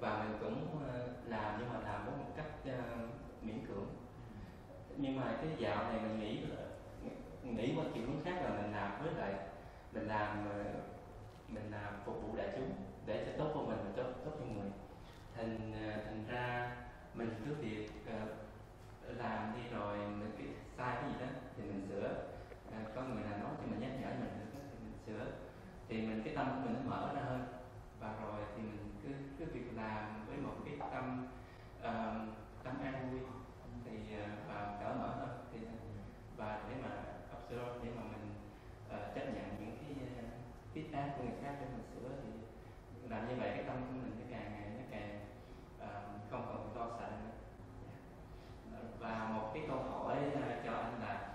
và 0.00 0.24
mình 0.24 0.38
cũng 0.40 0.82
làm 1.26 1.54
nhưng 1.58 1.68
mà 1.72 1.78
làm 1.84 2.04
với 2.04 2.14
một 2.16 2.32
cách 2.36 2.46
uh, 2.68 3.44
miễn 3.44 3.66
cưỡng. 3.66 3.86
Nhưng 4.96 5.20
mà 5.20 5.36
cái 5.40 5.50
dạo 5.58 5.84
này 5.84 6.00
mình 6.02 6.20
nghĩ 6.20 6.40
là 6.40 6.73
nghĩ 7.44 7.74
qua 7.76 7.84
chiều 7.94 8.02
hướng 8.06 8.24
khác 8.24 8.42
là 8.42 8.50
mình 8.50 8.72
làm 8.72 9.02
với 9.02 9.14
lại 9.14 9.34
mình 9.92 10.08
làm 10.08 10.44
mình 11.48 11.70
làm 11.70 11.94
phục 12.04 12.22
vụ 12.22 12.36
đại 12.36 12.48
chúng 12.56 12.72
để 13.06 13.26
cho 13.26 13.44
tốt 13.44 13.50
của 13.54 13.66
mình 13.66 13.78
và 13.84 13.90
tốt 13.96 14.12
tốt 14.24 14.30
cho 14.38 14.46
người. 14.46 14.70
Thành 15.36 15.72
thành 16.04 16.24
ra 16.28 16.76
mình 17.14 17.30
cứ 17.44 17.54
việc 17.54 17.90
uh, 18.22 18.28
làm 19.16 19.52
đi 19.56 19.76
rồi 19.76 19.98
mình 19.98 20.32
cái 20.38 20.46
sai 20.76 20.96
cái 21.00 21.10
gì 21.10 21.16
đó 21.20 21.26
thì 21.56 21.62
mình 21.62 21.86
sửa. 21.88 22.08
À, 22.72 22.78
có 22.94 23.02
người 23.02 23.22
nào 23.24 23.38
nói 23.38 23.50
cho 23.56 23.66
mình 23.70 23.80
nhắc 23.80 23.90
nhở 24.00 24.08
mình 24.08 24.38
được 24.38 24.60
thì 24.70 24.78
mình 24.84 24.98
sửa. 25.06 25.26
Thì 25.88 26.02
mình 26.02 26.22
cái 26.24 26.36
tâm 26.36 26.46
của 26.48 26.68
mình 26.68 26.74
nó 26.74 26.90
mở 26.90 27.12
ra 27.14 27.20
hơn. 27.20 27.46
Và 28.00 28.14
rồi 28.22 28.40
thì 28.56 28.62
mình 28.62 28.94
cứ 29.02 29.08
cứ 29.38 29.52
việc 29.52 29.76
làm 29.76 30.26
với 30.26 30.36
một 30.36 30.54
cái 30.64 30.74
tâm 30.92 31.28
uh, 31.78 32.34
tâm 32.64 32.74
an 32.84 33.10
vui. 33.10 33.20
Thì 33.84 33.92
uh, 33.92 34.48
và 34.48 34.78
cởi 34.80 34.94
mở 34.94 35.06
hơn. 35.06 35.46
Thì 35.52 35.58
và 36.36 36.62
để 36.68 36.74
mà 36.82 36.88
observe 37.36 37.84
để 37.84 37.90
mà 37.96 38.02
mình 38.02 38.34
uh, 38.88 39.14
chấp 39.14 39.24
nhận 39.24 39.56
những 39.60 39.76
cái 39.80 39.96
uh, 40.06 40.24
feedback 40.74 41.13
của 41.13 41.13
người 41.24 41.38
khác 41.42 41.54
để 41.60 41.66
mình 41.72 41.84
sửa 41.94 42.08
thì 42.22 42.30
làm 43.08 43.28
như 43.28 43.34
vậy 43.38 43.50
cái 43.54 43.64
tâm 43.66 43.76
của 43.76 43.92
mình 44.02 44.16
nó 44.20 44.26
càng 44.30 44.52
ngày 44.52 44.70
nó 44.78 44.84
càng 44.90 45.20
uh, 45.78 46.30
không 46.30 46.46
còn 46.46 46.76
lo 46.76 46.96
sợ 46.98 47.10
nữa. 47.10 47.32
Và 48.98 49.28
một 49.34 49.50
cái 49.54 49.62
câu 49.68 49.76
hỏi 49.76 50.16
uh, 50.28 50.64
cho 50.64 50.72
anh 50.72 51.00
là 51.02 51.28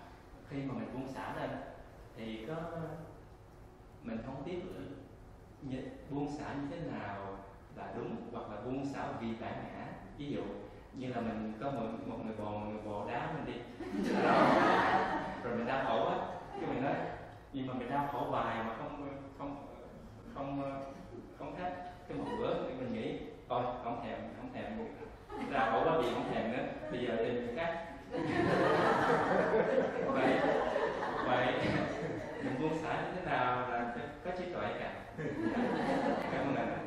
khi 0.49 0.57
mà 0.63 0.73
mình 0.73 0.93
buông 0.93 1.07
xả 1.07 1.35
lên 1.35 1.49
thì 2.17 2.45
có 2.47 2.55
mình 4.03 4.17
không 4.25 4.43
biết 4.45 4.61
buông 6.09 6.29
xả 6.37 6.53
như 6.53 6.67
thế 6.71 6.91
nào 6.91 7.37
là 7.75 7.93
đúng 7.95 8.15
hoặc 8.31 8.51
là 8.51 8.61
buông 8.61 8.85
xả 8.85 9.11
vì 9.21 9.35
bản 9.41 9.53
ngã. 9.63 9.87
Ví 10.17 10.31
dụ 10.31 10.43
như 10.93 11.07
là 11.07 11.21
mình 11.21 11.53
có 11.61 11.71
một, 11.71 11.87
một 12.05 12.17
người 12.25 12.35
bồ 12.37 12.57
một 12.57 12.65
người 12.69 12.81
bồ 12.81 13.07
đá 13.07 13.33
mình 13.33 13.45
đi. 13.45 13.61
Rồi 15.43 15.57
mình 15.57 15.65
đau 15.65 15.85
khổ 15.85 16.05
á 16.05 16.17
cái 16.59 16.69
mình 16.69 16.83
nói 16.83 16.95
nhưng 17.53 17.67
mà 17.67 17.73
mình 17.73 17.89
đau 17.89 18.09
khổ 18.11 18.29
hoài 18.29 18.63
mà 18.63 18.75
không 18.77 19.18
không 20.39 20.61
không 20.61 20.93
không 21.39 21.55
hết 21.55 21.71
cái 22.07 22.17
một 22.17 22.25
bữa 22.39 22.53
thì 22.53 22.73
mình 22.79 22.93
nghĩ. 22.93 23.17
Thôi 23.49 23.63
không 23.83 24.01
thèm 24.03 24.17
không 24.37 24.49
thèm 24.53 24.63
ra 25.51 25.69
khổ 25.71 25.81
quá 25.85 25.97
gì 26.03 26.09
không 26.13 26.33
thèm 26.33 26.51
nữa. 26.51 26.63
Bây 26.91 27.01
giờ 27.01 27.15
tìm 27.17 27.33
người 27.35 27.55
khác. 27.55 27.85
Vậy 30.13 30.33
vậy 31.27 31.47
mình 32.43 32.53
buông 32.61 32.77
xả 32.83 32.93
như 32.93 33.07
thế 33.15 33.31
nào 33.31 33.69
là 33.71 33.93
có 34.25 34.31
trí 34.37 34.45
tuệ 34.53 34.63
cả. 34.79 34.91
Cảm 36.31 36.47
ơn 36.47 36.55
anh 36.55 36.85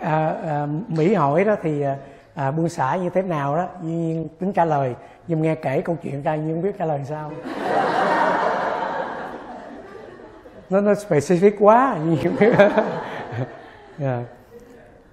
à, 0.00 0.34
à, 0.46 0.66
mỹ 0.88 1.14
hỏi 1.14 1.44
đó 1.44 1.56
thì 1.62 1.84
à, 2.34 2.50
buông 2.50 2.68
xả 2.68 2.96
như 2.96 3.10
thế 3.10 3.22
nào 3.22 3.56
đó 3.56 3.68
nhiên 3.82 4.28
tính 4.38 4.52
trả 4.52 4.64
lời. 4.64 4.94
Nhưng 5.26 5.42
nghe 5.42 5.54
kể 5.54 5.80
câu 5.80 5.96
chuyện 6.02 6.22
ra 6.22 6.36
nhưng 6.36 6.54
không 6.54 6.62
biết 6.62 6.78
trả 6.78 6.84
lời 6.84 7.00
sao 7.04 7.32
nó 10.70 10.80
nó 10.80 10.92
specific 10.92 11.52
quá 11.58 11.98
yeah. 13.98 14.24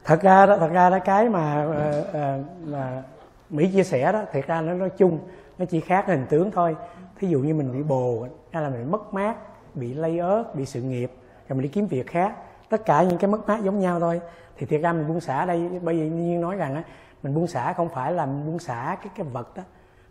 thật 0.03 0.21
ra 0.21 0.45
đó, 0.45 0.57
thật 0.57 0.69
ra 0.73 0.89
đó, 0.89 0.99
cái 1.05 1.29
mà 1.29 1.65
ờ, 1.65 2.05
ờ, 2.13 2.39
mà 2.65 3.03
mỹ 3.49 3.71
chia 3.73 3.83
sẻ 3.83 4.11
đó 4.11 4.23
thật 4.31 4.41
ra 4.47 4.61
nó 4.61 4.73
nói 4.73 4.89
chung, 4.89 5.19
nó 5.57 5.65
chỉ 5.65 5.79
khác 5.79 6.05
hình 6.07 6.25
tướng 6.29 6.51
thôi 6.51 6.75
thí 7.19 7.27
dụ 7.27 7.39
như 7.39 7.53
mình 7.53 7.73
bị 7.73 7.83
bồ, 7.83 8.27
hay 8.51 8.63
là 8.63 8.69
mình 8.69 8.91
mất 8.91 9.13
mát, 9.13 9.35
bị 9.73 9.93
lây 9.93 10.19
ớt, 10.19 10.43
bị 10.55 10.65
sự 10.65 10.81
nghiệp, 10.81 11.11
rồi 11.49 11.57
mình 11.57 11.61
đi 11.61 11.69
kiếm 11.69 11.87
việc 11.87 12.07
khác, 12.07 12.35
tất 12.69 12.85
cả 12.85 13.03
những 13.03 13.17
cái 13.17 13.31
mất 13.31 13.47
mát 13.47 13.63
giống 13.63 13.79
nhau 13.79 13.99
thôi 13.99 14.21
thì 14.57 14.65
thiệt 14.65 14.81
ra 14.81 14.93
mình 14.93 15.07
buông 15.07 15.19
xả 15.19 15.45
đây, 15.45 15.69
bởi 15.81 15.95
vì 15.95 16.09
nhiên 16.09 16.41
nói 16.41 16.55
rằng 16.55 16.75
á, 16.75 16.83
mình 17.23 17.35
buông 17.35 17.47
xả 17.47 17.73
không 17.73 17.89
phải 17.89 18.11
là 18.11 18.25
mình 18.25 18.45
buông 18.45 18.59
xả 18.59 18.97
cái 19.03 19.11
cái 19.15 19.25
vật 19.33 19.55
đó, 19.55 19.63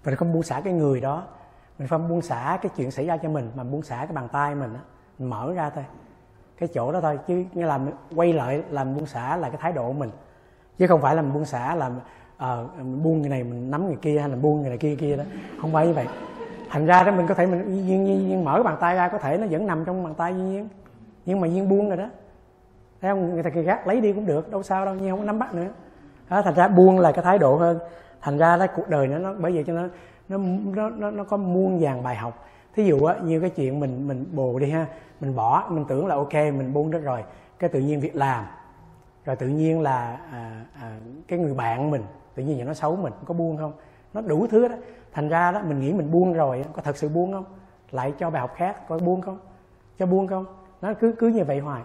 mình 0.04 0.14
không 0.14 0.32
buông 0.32 0.42
xả 0.42 0.60
cái 0.64 0.72
người 0.72 1.00
đó 1.00 1.26
mình 1.78 1.88
không 1.88 2.08
buông 2.08 2.22
xả 2.22 2.58
cái 2.62 2.72
chuyện 2.76 2.90
xảy 2.90 3.06
ra 3.06 3.16
cho 3.16 3.28
mình, 3.28 3.50
mà 3.54 3.64
buông 3.64 3.82
xả 3.82 3.96
cái 3.96 4.12
bàn 4.12 4.28
tay 4.32 4.54
mình 4.54 4.74
đó 4.74 4.80
mở 5.18 5.52
ra 5.56 5.70
thôi. 5.70 5.84
Cái 6.58 6.68
chỗ 6.74 6.92
đó 6.92 7.00
thôi 7.00 7.18
chứ 7.26 7.44
nghĩa 7.54 7.66
là 7.66 7.80
quay 8.14 8.32
lại 8.32 8.62
làm 8.70 8.94
buông 8.94 9.06
xả 9.06 9.36
là 9.36 9.48
cái 9.48 9.58
thái 9.60 9.72
độ 9.72 9.86
của 9.86 9.92
mình. 9.92 10.10
Chứ 10.78 10.86
không 10.86 11.00
phải 11.00 11.14
là 11.14 11.22
mình 11.22 11.32
buông 11.32 11.44
xả 11.44 11.74
là 11.74 11.86
uh, 11.86 11.92
ờ, 12.36 12.66
mình 12.78 13.02
buông 13.02 13.20
người 13.20 13.30
này 13.30 13.44
mình 13.44 13.70
nắm 13.70 13.86
người 13.86 13.96
kia 14.02 14.18
hay 14.18 14.28
là 14.28 14.36
buông 14.36 14.60
người 14.60 14.68
này 14.68 14.78
kia 14.78 14.96
kia 14.96 15.16
đó. 15.16 15.24
Không 15.60 15.72
phải 15.72 15.86
như 15.86 15.92
vậy. 15.92 16.06
Thành 16.70 16.86
ra 16.86 17.02
đó 17.02 17.12
mình 17.12 17.26
có 17.26 17.34
thể 17.34 17.46
mình 17.46 17.86
duyên 17.88 18.04
nhiên, 18.04 18.28
nhiên 18.28 18.44
mở 18.44 18.62
bàn 18.62 18.76
tay 18.80 18.94
ra 18.94 19.08
có 19.08 19.18
thể 19.18 19.38
nó 19.38 19.46
vẫn 19.50 19.66
nằm 19.66 19.84
trong 19.84 20.04
bàn 20.04 20.14
tay 20.14 20.34
duyên 20.34 20.52
nhiên 20.52 20.68
nhưng 21.26 21.40
mà 21.40 21.46
duyên 21.46 21.68
buông 21.68 21.88
rồi 21.88 21.96
đó. 21.96 22.08
Thấy 23.00 23.10
không? 23.10 23.34
Người 23.34 23.42
ta 23.42 23.50
kia 23.50 23.62
gác 23.62 23.86
lấy 23.86 24.00
đi 24.00 24.12
cũng 24.12 24.26
được 24.26 24.50
đâu 24.50 24.62
sao 24.62 24.84
đâu 24.84 24.94
nhưng 24.94 25.10
không 25.10 25.18
có 25.18 25.24
nắm 25.24 25.38
bắt 25.38 25.54
nữa. 25.54 25.68
Đó, 26.30 26.42
thành 26.42 26.54
ra 26.54 26.68
buông 26.68 26.98
là 26.98 27.12
cái 27.12 27.24
thái 27.24 27.38
độ 27.38 27.56
hơn. 27.56 27.78
Thành 28.20 28.38
ra 28.38 28.56
đó 28.56 28.66
cuộc 28.76 28.88
đời 28.88 29.06
nó 29.08 29.18
nó 29.18 29.34
bởi 29.38 29.52
vậy 29.52 29.64
cho 29.66 29.72
nó 29.72 29.82
nó 30.28 30.38
nó 30.74 30.90
nó, 30.90 31.10
nó 31.10 31.24
có 31.24 31.36
muôn 31.36 31.80
vàng 31.80 32.02
bài 32.02 32.16
học 32.16 32.46
thí 32.76 32.84
dụ 32.84 33.04
á 33.04 33.16
như 33.22 33.40
cái 33.40 33.50
chuyện 33.50 33.80
mình 33.80 34.08
mình 34.08 34.26
bù 34.32 34.58
đi 34.58 34.70
ha 34.70 34.86
mình 35.20 35.36
bỏ 35.36 35.66
mình 35.70 35.84
tưởng 35.88 36.06
là 36.06 36.14
ok 36.14 36.34
mình 36.34 36.72
buông 36.72 36.90
đó 36.90 36.98
rồi 36.98 37.24
cái 37.58 37.70
tự 37.70 37.80
nhiên 37.80 38.00
việc 38.00 38.16
làm. 38.16 38.44
Rồi 39.24 39.36
tự 39.36 39.48
nhiên 39.48 39.80
là 39.80 40.18
à, 40.32 40.64
à, 40.80 40.96
cái 41.28 41.38
người 41.38 41.54
bạn 41.54 41.90
mình 41.90 42.02
tự 42.34 42.42
nhiên 42.42 42.66
nó 42.66 42.74
xấu 42.74 42.96
mình 42.96 43.12
có 43.24 43.34
buông 43.34 43.56
không? 43.56 43.72
Nó 44.14 44.20
đủ 44.20 44.46
thứ 44.46 44.68
đó. 44.68 44.74
Thành 45.12 45.28
ra 45.28 45.52
đó 45.52 45.62
mình 45.68 45.80
nghĩ 45.80 45.92
mình 45.92 46.10
buông 46.10 46.32
rồi 46.32 46.64
có 46.72 46.82
thật 46.82 46.96
sự 46.96 47.08
buông 47.08 47.32
không? 47.32 47.44
Lại 47.90 48.12
cho 48.18 48.30
bài 48.30 48.40
học 48.40 48.52
khác 48.56 48.88
có 48.88 48.98
buông 48.98 49.20
không? 49.20 49.38
Cho 49.98 50.06
buông 50.06 50.26
không? 50.26 50.44
Nó 50.82 50.94
cứ 50.94 51.14
cứ 51.18 51.28
như 51.28 51.44
vậy 51.44 51.58
hoài. 51.58 51.82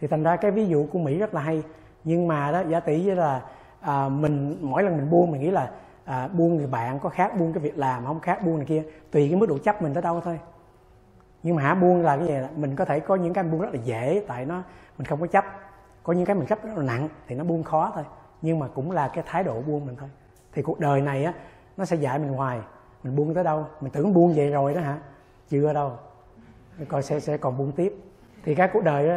Thì 0.00 0.06
thành 0.06 0.22
ra 0.22 0.36
cái 0.36 0.50
ví 0.50 0.66
dụ 0.66 0.86
của 0.92 0.98
mỹ 0.98 1.18
rất 1.18 1.34
là 1.34 1.40
hay. 1.40 1.62
Nhưng 2.04 2.28
mà 2.28 2.52
đó 2.52 2.62
giả 2.68 2.80
tỷ 2.80 3.06
với 3.06 3.16
là 3.16 3.42
à, 3.80 4.08
mình 4.08 4.58
mỗi 4.60 4.82
lần 4.82 4.96
mình 4.96 5.10
buông 5.10 5.30
mình 5.30 5.40
nghĩ 5.40 5.50
là 5.50 5.70
à, 6.04 6.28
buông 6.28 6.56
người 6.56 6.66
bạn 6.66 6.98
có 6.98 7.08
khác 7.08 7.38
buông 7.38 7.52
cái 7.52 7.62
việc 7.62 7.78
làm 7.78 8.06
không 8.06 8.20
khác 8.20 8.44
buông 8.44 8.56
này 8.56 8.66
kia 8.66 8.82
tùy 9.10 9.28
cái 9.28 9.36
mức 9.36 9.48
độ 9.48 9.58
chấp 9.58 9.82
mình 9.82 9.94
tới 9.94 10.02
đâu 10.02 10.20
thôi. 10.20 10.38
Nhưng 11.42 11.56
mà 11.56 11.62
hả 11.62 11.74
buông 11.74 12.02
là 12.02 12.16
cái 12.16 12.26
gì 12.26 12.34
mình 12.56 12.76
có 12.76 12.84
thể 12.84 13.00
có 13.00 13.16
những 13.16 13.32
cái 13.32 13.44
buông 13.44 13.60
rất 13.60 13.74
là 13.74 13.80
dễ 13.84 14.24
tại 14.28 14.46
nó 14.46 14.62
mình 14.98 15.06
không 15.06 15.20
có 15.20 15.26
chấp. 15.26 15.44
Có 16.02 16.12
những 16.12 16.26
cái 16.26 16.36
mình 16.36 16.46
chấp 16.46 16.64
rất 16.64 16.76
là 16.76 16.82
nặng 16.82 17.08
thì 17.26 17.34
nó 17.34 17.44
buông 17.44 17.62
khó 17.62 17.92
thôi. 17.94 18.04
Nhưng 18.42 18.58
mà 18.58 18.68
cũng 18.74 18.90
là 18.90 19.08
cái 19.08 19.24
thái 19.26 19.44
độ 19.44 19.62
buông 19.62 19.86
mình 19.86 19.96
thôi. 19.98 20.08
Thì 20.52 20.62
cuộc 20.62 20.80
đời 20.80 21.00
này 21.00 21.24
á 21.24 21.34
nó 21.76 21.84
sẽ 21.84 21.96
dạy 21.96 22.18
mình 22.18 22.28
hoài. 22.28 22.60
Mình 23.02 23.16
buông 23.16 23.34
tới 23.34 23.44
đâu? 23.44 23.66
Mình 23.80 23.92
tưởng 23.92 24.14
buông 24.14 24.34
vậy 24.34 24.50
rồi 24.50 24.74
đó 24.74 24.80
hả? 24.80 24.98
Chưa 25.48 25.72
đâu. 25.72 25.92
Coi 26.88 27.02
sẽ 27.02 27.20
sẽ 27.20 27.36
còn 27.36 27.58
buông 27.58 27.72
tiếp. 27.72 27.94
Thì 28.44 28.54
cái 28.54 28.68
cuộc 28.72 28.84
đời 28.84 29.08
đó 29.08 29.14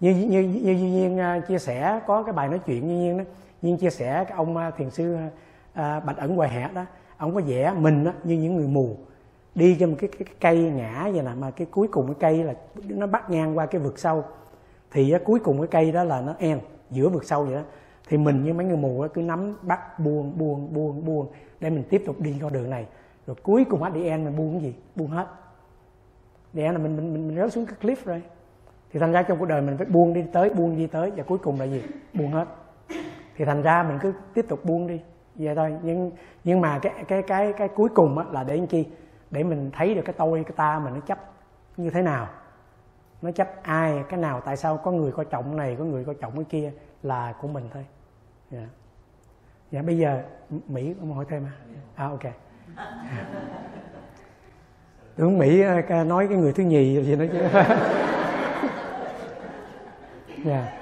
như 0.00 0.10
như 0.10 0.42
như 0.42 0.74
như 0.74 0.74
nhiên 0.74 1.18
à, 1.18 1.40
chia 1.48 1.58
sẻ 1.58 2.00
có 2.06 2.22
cái 2.22 2.32
bài 2.32 2.48
nói 2.48 2.58
chuyện 2.66 2.88
như 2.88 2.94
nhiên 2.94 3.18
đó. 3.18 3.24
Nhiên 3.62 3.76
chia 3.76 3.90
sẻ 3.90 4.24
cái 4.24 4.36
ông 4.36 4.56
à, 4.56 4.70
thiền 4.70 4.90
sư 4.90 5.16
à, 5.76 6.00
bạch 6.00 6.16
ẩn 6.16 6.36
quầy 6.36 6.48
hẹt 6.48 6.74
đó 6.74 6.84
ông 7.16 7.34
có 7.34 7.40
vẽ 7.40 7.72
mình 7.76 8.04
đó, 8.04 8.12
như 8.24 8.36
những 8.36 8.56
người 8.56 8.66
mù 8.66 8.96
đi 9.54 9.76
trên 9.80 9.90
một 9.90 9.96
cái, 10.00 10.10
cái, 10.18 10.24
cái 10.24 10.34
cây 10.40 10.70
ngã 10.70 11.08
vậy 11.12 11.22
nè 11.22 11.30
mà 11.38 11.50
cái 11.50 11.66
cuối 11.70 11.88
cùng 11.88 12.06
cái 12.06 12.16
cây 12.20 12.44
là 12.44 12.54
nó 12.88 13.06
bắt 13.06 13.30
ngang 13.30 13.58
qua 13.58 13.66
cái 13.66 13.80
vực 13.80 13.98
sâu. 13.98 14.24
Thì 14.90 15.10
á, 15.10 15.18
cuối 15.24 15.40
cùng 15.40 15.58
cái 15.58 15.68
cây 15.68 15.92
đó 15.92 16.04
là 16.04 16.20
nó 16.20 16.34
en 16.38 16.60
giữa 16.90 17.08
vực 17.08 17.24
sâu 17.24 17.44
vậy 17.44 17.54
đó. 17.54 17.62
Thì 18.08 18.18
mình 18.18 18.44
như 18.44 18.54
mấy 18.54 18.66
người 18.66 18.76
mù 18.76 19.00
á, 19.00 19.08
cứ 19.14 19.22
nắm 19.22 19.56
bắt 19.62 19.98
buông 19.98 20.38
buông 20.38 20.74
buông 20.74 21.04
buông 21.04 21.26
để 21.60 21.70
mình 21.70 21.84
tiếp 21.90 22.02
tục 22.06 22.20
đi 22.20 22.34
con 22.42 22.52
đường 22.52 22.70
này. 22.70 22.86
Rồi 23.26 23.36
cuối 23.42 23.64
cùng 23.64 23.82
hết 23.82 23.94
đi 23.94 24.08
en 24.08 24.24
mình 24.24 24.36
buông 24.36 24.52
cái 24.52 24.60
gì? 24.60 24.74
Buông 24.96 25.08
hết. 25.08 25.26
Đi 26.52 26.62
en 26.62 26.72
là 26.72 26.78
mình 26.78 26.96
mình 26.96 27.12
mình, 27.12 27.28
mình 27.28 27.36
rớt 27.36 27.52
xuống 27.52 27.66
cái 27.66 27.76
cliff 27.82 27.96
rồi. 28.04 28.22
Thì 28.92 29.00
thành 29.00 29.12
ra 29.12 29.22
trong 29.22 29.38
cuộc 29.38 29.46
đời 29.46 29.62
mình 29.62 29.76
phải 29.76 29.86
buông 29.86 30.14
đi 30.14 30.24
tới 30.32 30.50
buông 30.50 30.76
đi 30.76 30.86
tới 30.86 31.10
và 31.16 31.22
cuối 31.22 31.38
cùng 31.38 31.60
là 31.60 31.64
gì? 31.64 31.82
Buông 32.14 32.32
hết. 32.32 32.48
Thì 33.36 33.44
thành 33.44 33.62
ra 33.62 33.82
mình 33.82 33.98
cứ 34.02 34.12
tiếp 34.34 34.46
tục 34.48 34.64
buông 34.64 34.86
đi 34.86 35.00
vậy 35.38 35.54
thôi 35.54 35.74
nhưng 35.82 36.10
nhưng 36.44 36.60
mà 36.60 36.78
cái 36.78 36.92
cái 37.08 37.22
cái 37.22 37.52
cái 37.52 37.68
cuối 37.68 37.88
cùng 37.94 38.18
á, 38.18 38.24
là 38.30 38.44
để 38.44 38.54
anh 38.54 38.66
chi? 38.66 38.86
Để 39.30 39.44
mình 39.44 39.70
thấy 39.72 39.94
được 39.94 40.02
cái 40.04 40.14
tôi 40.18 40.44
cái 40.44 40.52
ta 40.56 40.78
mình 40.78 40.94
nó 40.94 41.00
chấp 41.00 41.18
như 41.76 41.90
thế 41.90 42.02
nào? 42.02 42.28
Nó 43.22 43.30
chấp 43.30 43.62
ai 43.62 44.04
cái 44.08 44.20
nào? 44.20 44.40
Tại 44.40 44.56
sao 44.56 44.76
có 44.76 44.90
người 44.90 45.12
coi 45.12 45.24
trọng 45.24 45.56
này 45.56 45.76
có 45.78 45.84
người 45.84 46.04
coi 46.04 46.14
trọng 46.14 46.34
cái 46.34 46.44
kia 46.44 46.72
là 47.02 47.34
của 47.40 47.48
mình 47.48 47.68
thôi. 47.72 47.86
Dạ. 48.50 48.66
Dạ 49.70 49.82
bây 49.82 49.98
giờ 49.98 50.22
mỹ 50.68 50.94
ông 51.00 51.14
hỏi 51.14 51.24
thêm 51.28 51.44
à 51.44 51.52
à 51.94 52.06
ok. 52.06 52.32
Tưởng 55.16 55.38
mỹ 55.38 55.60
ờ, 55.60 56.04
nói 56.04 56.26
cái 56.28 56.38
người 56.38 56.52
thứ 56.52 56.62
nhì 56.62 57.02
gì 57.02 57.16
nữa 57.16 57.26
chứ. 57.32 57.48
Dạ. 60.44 60.75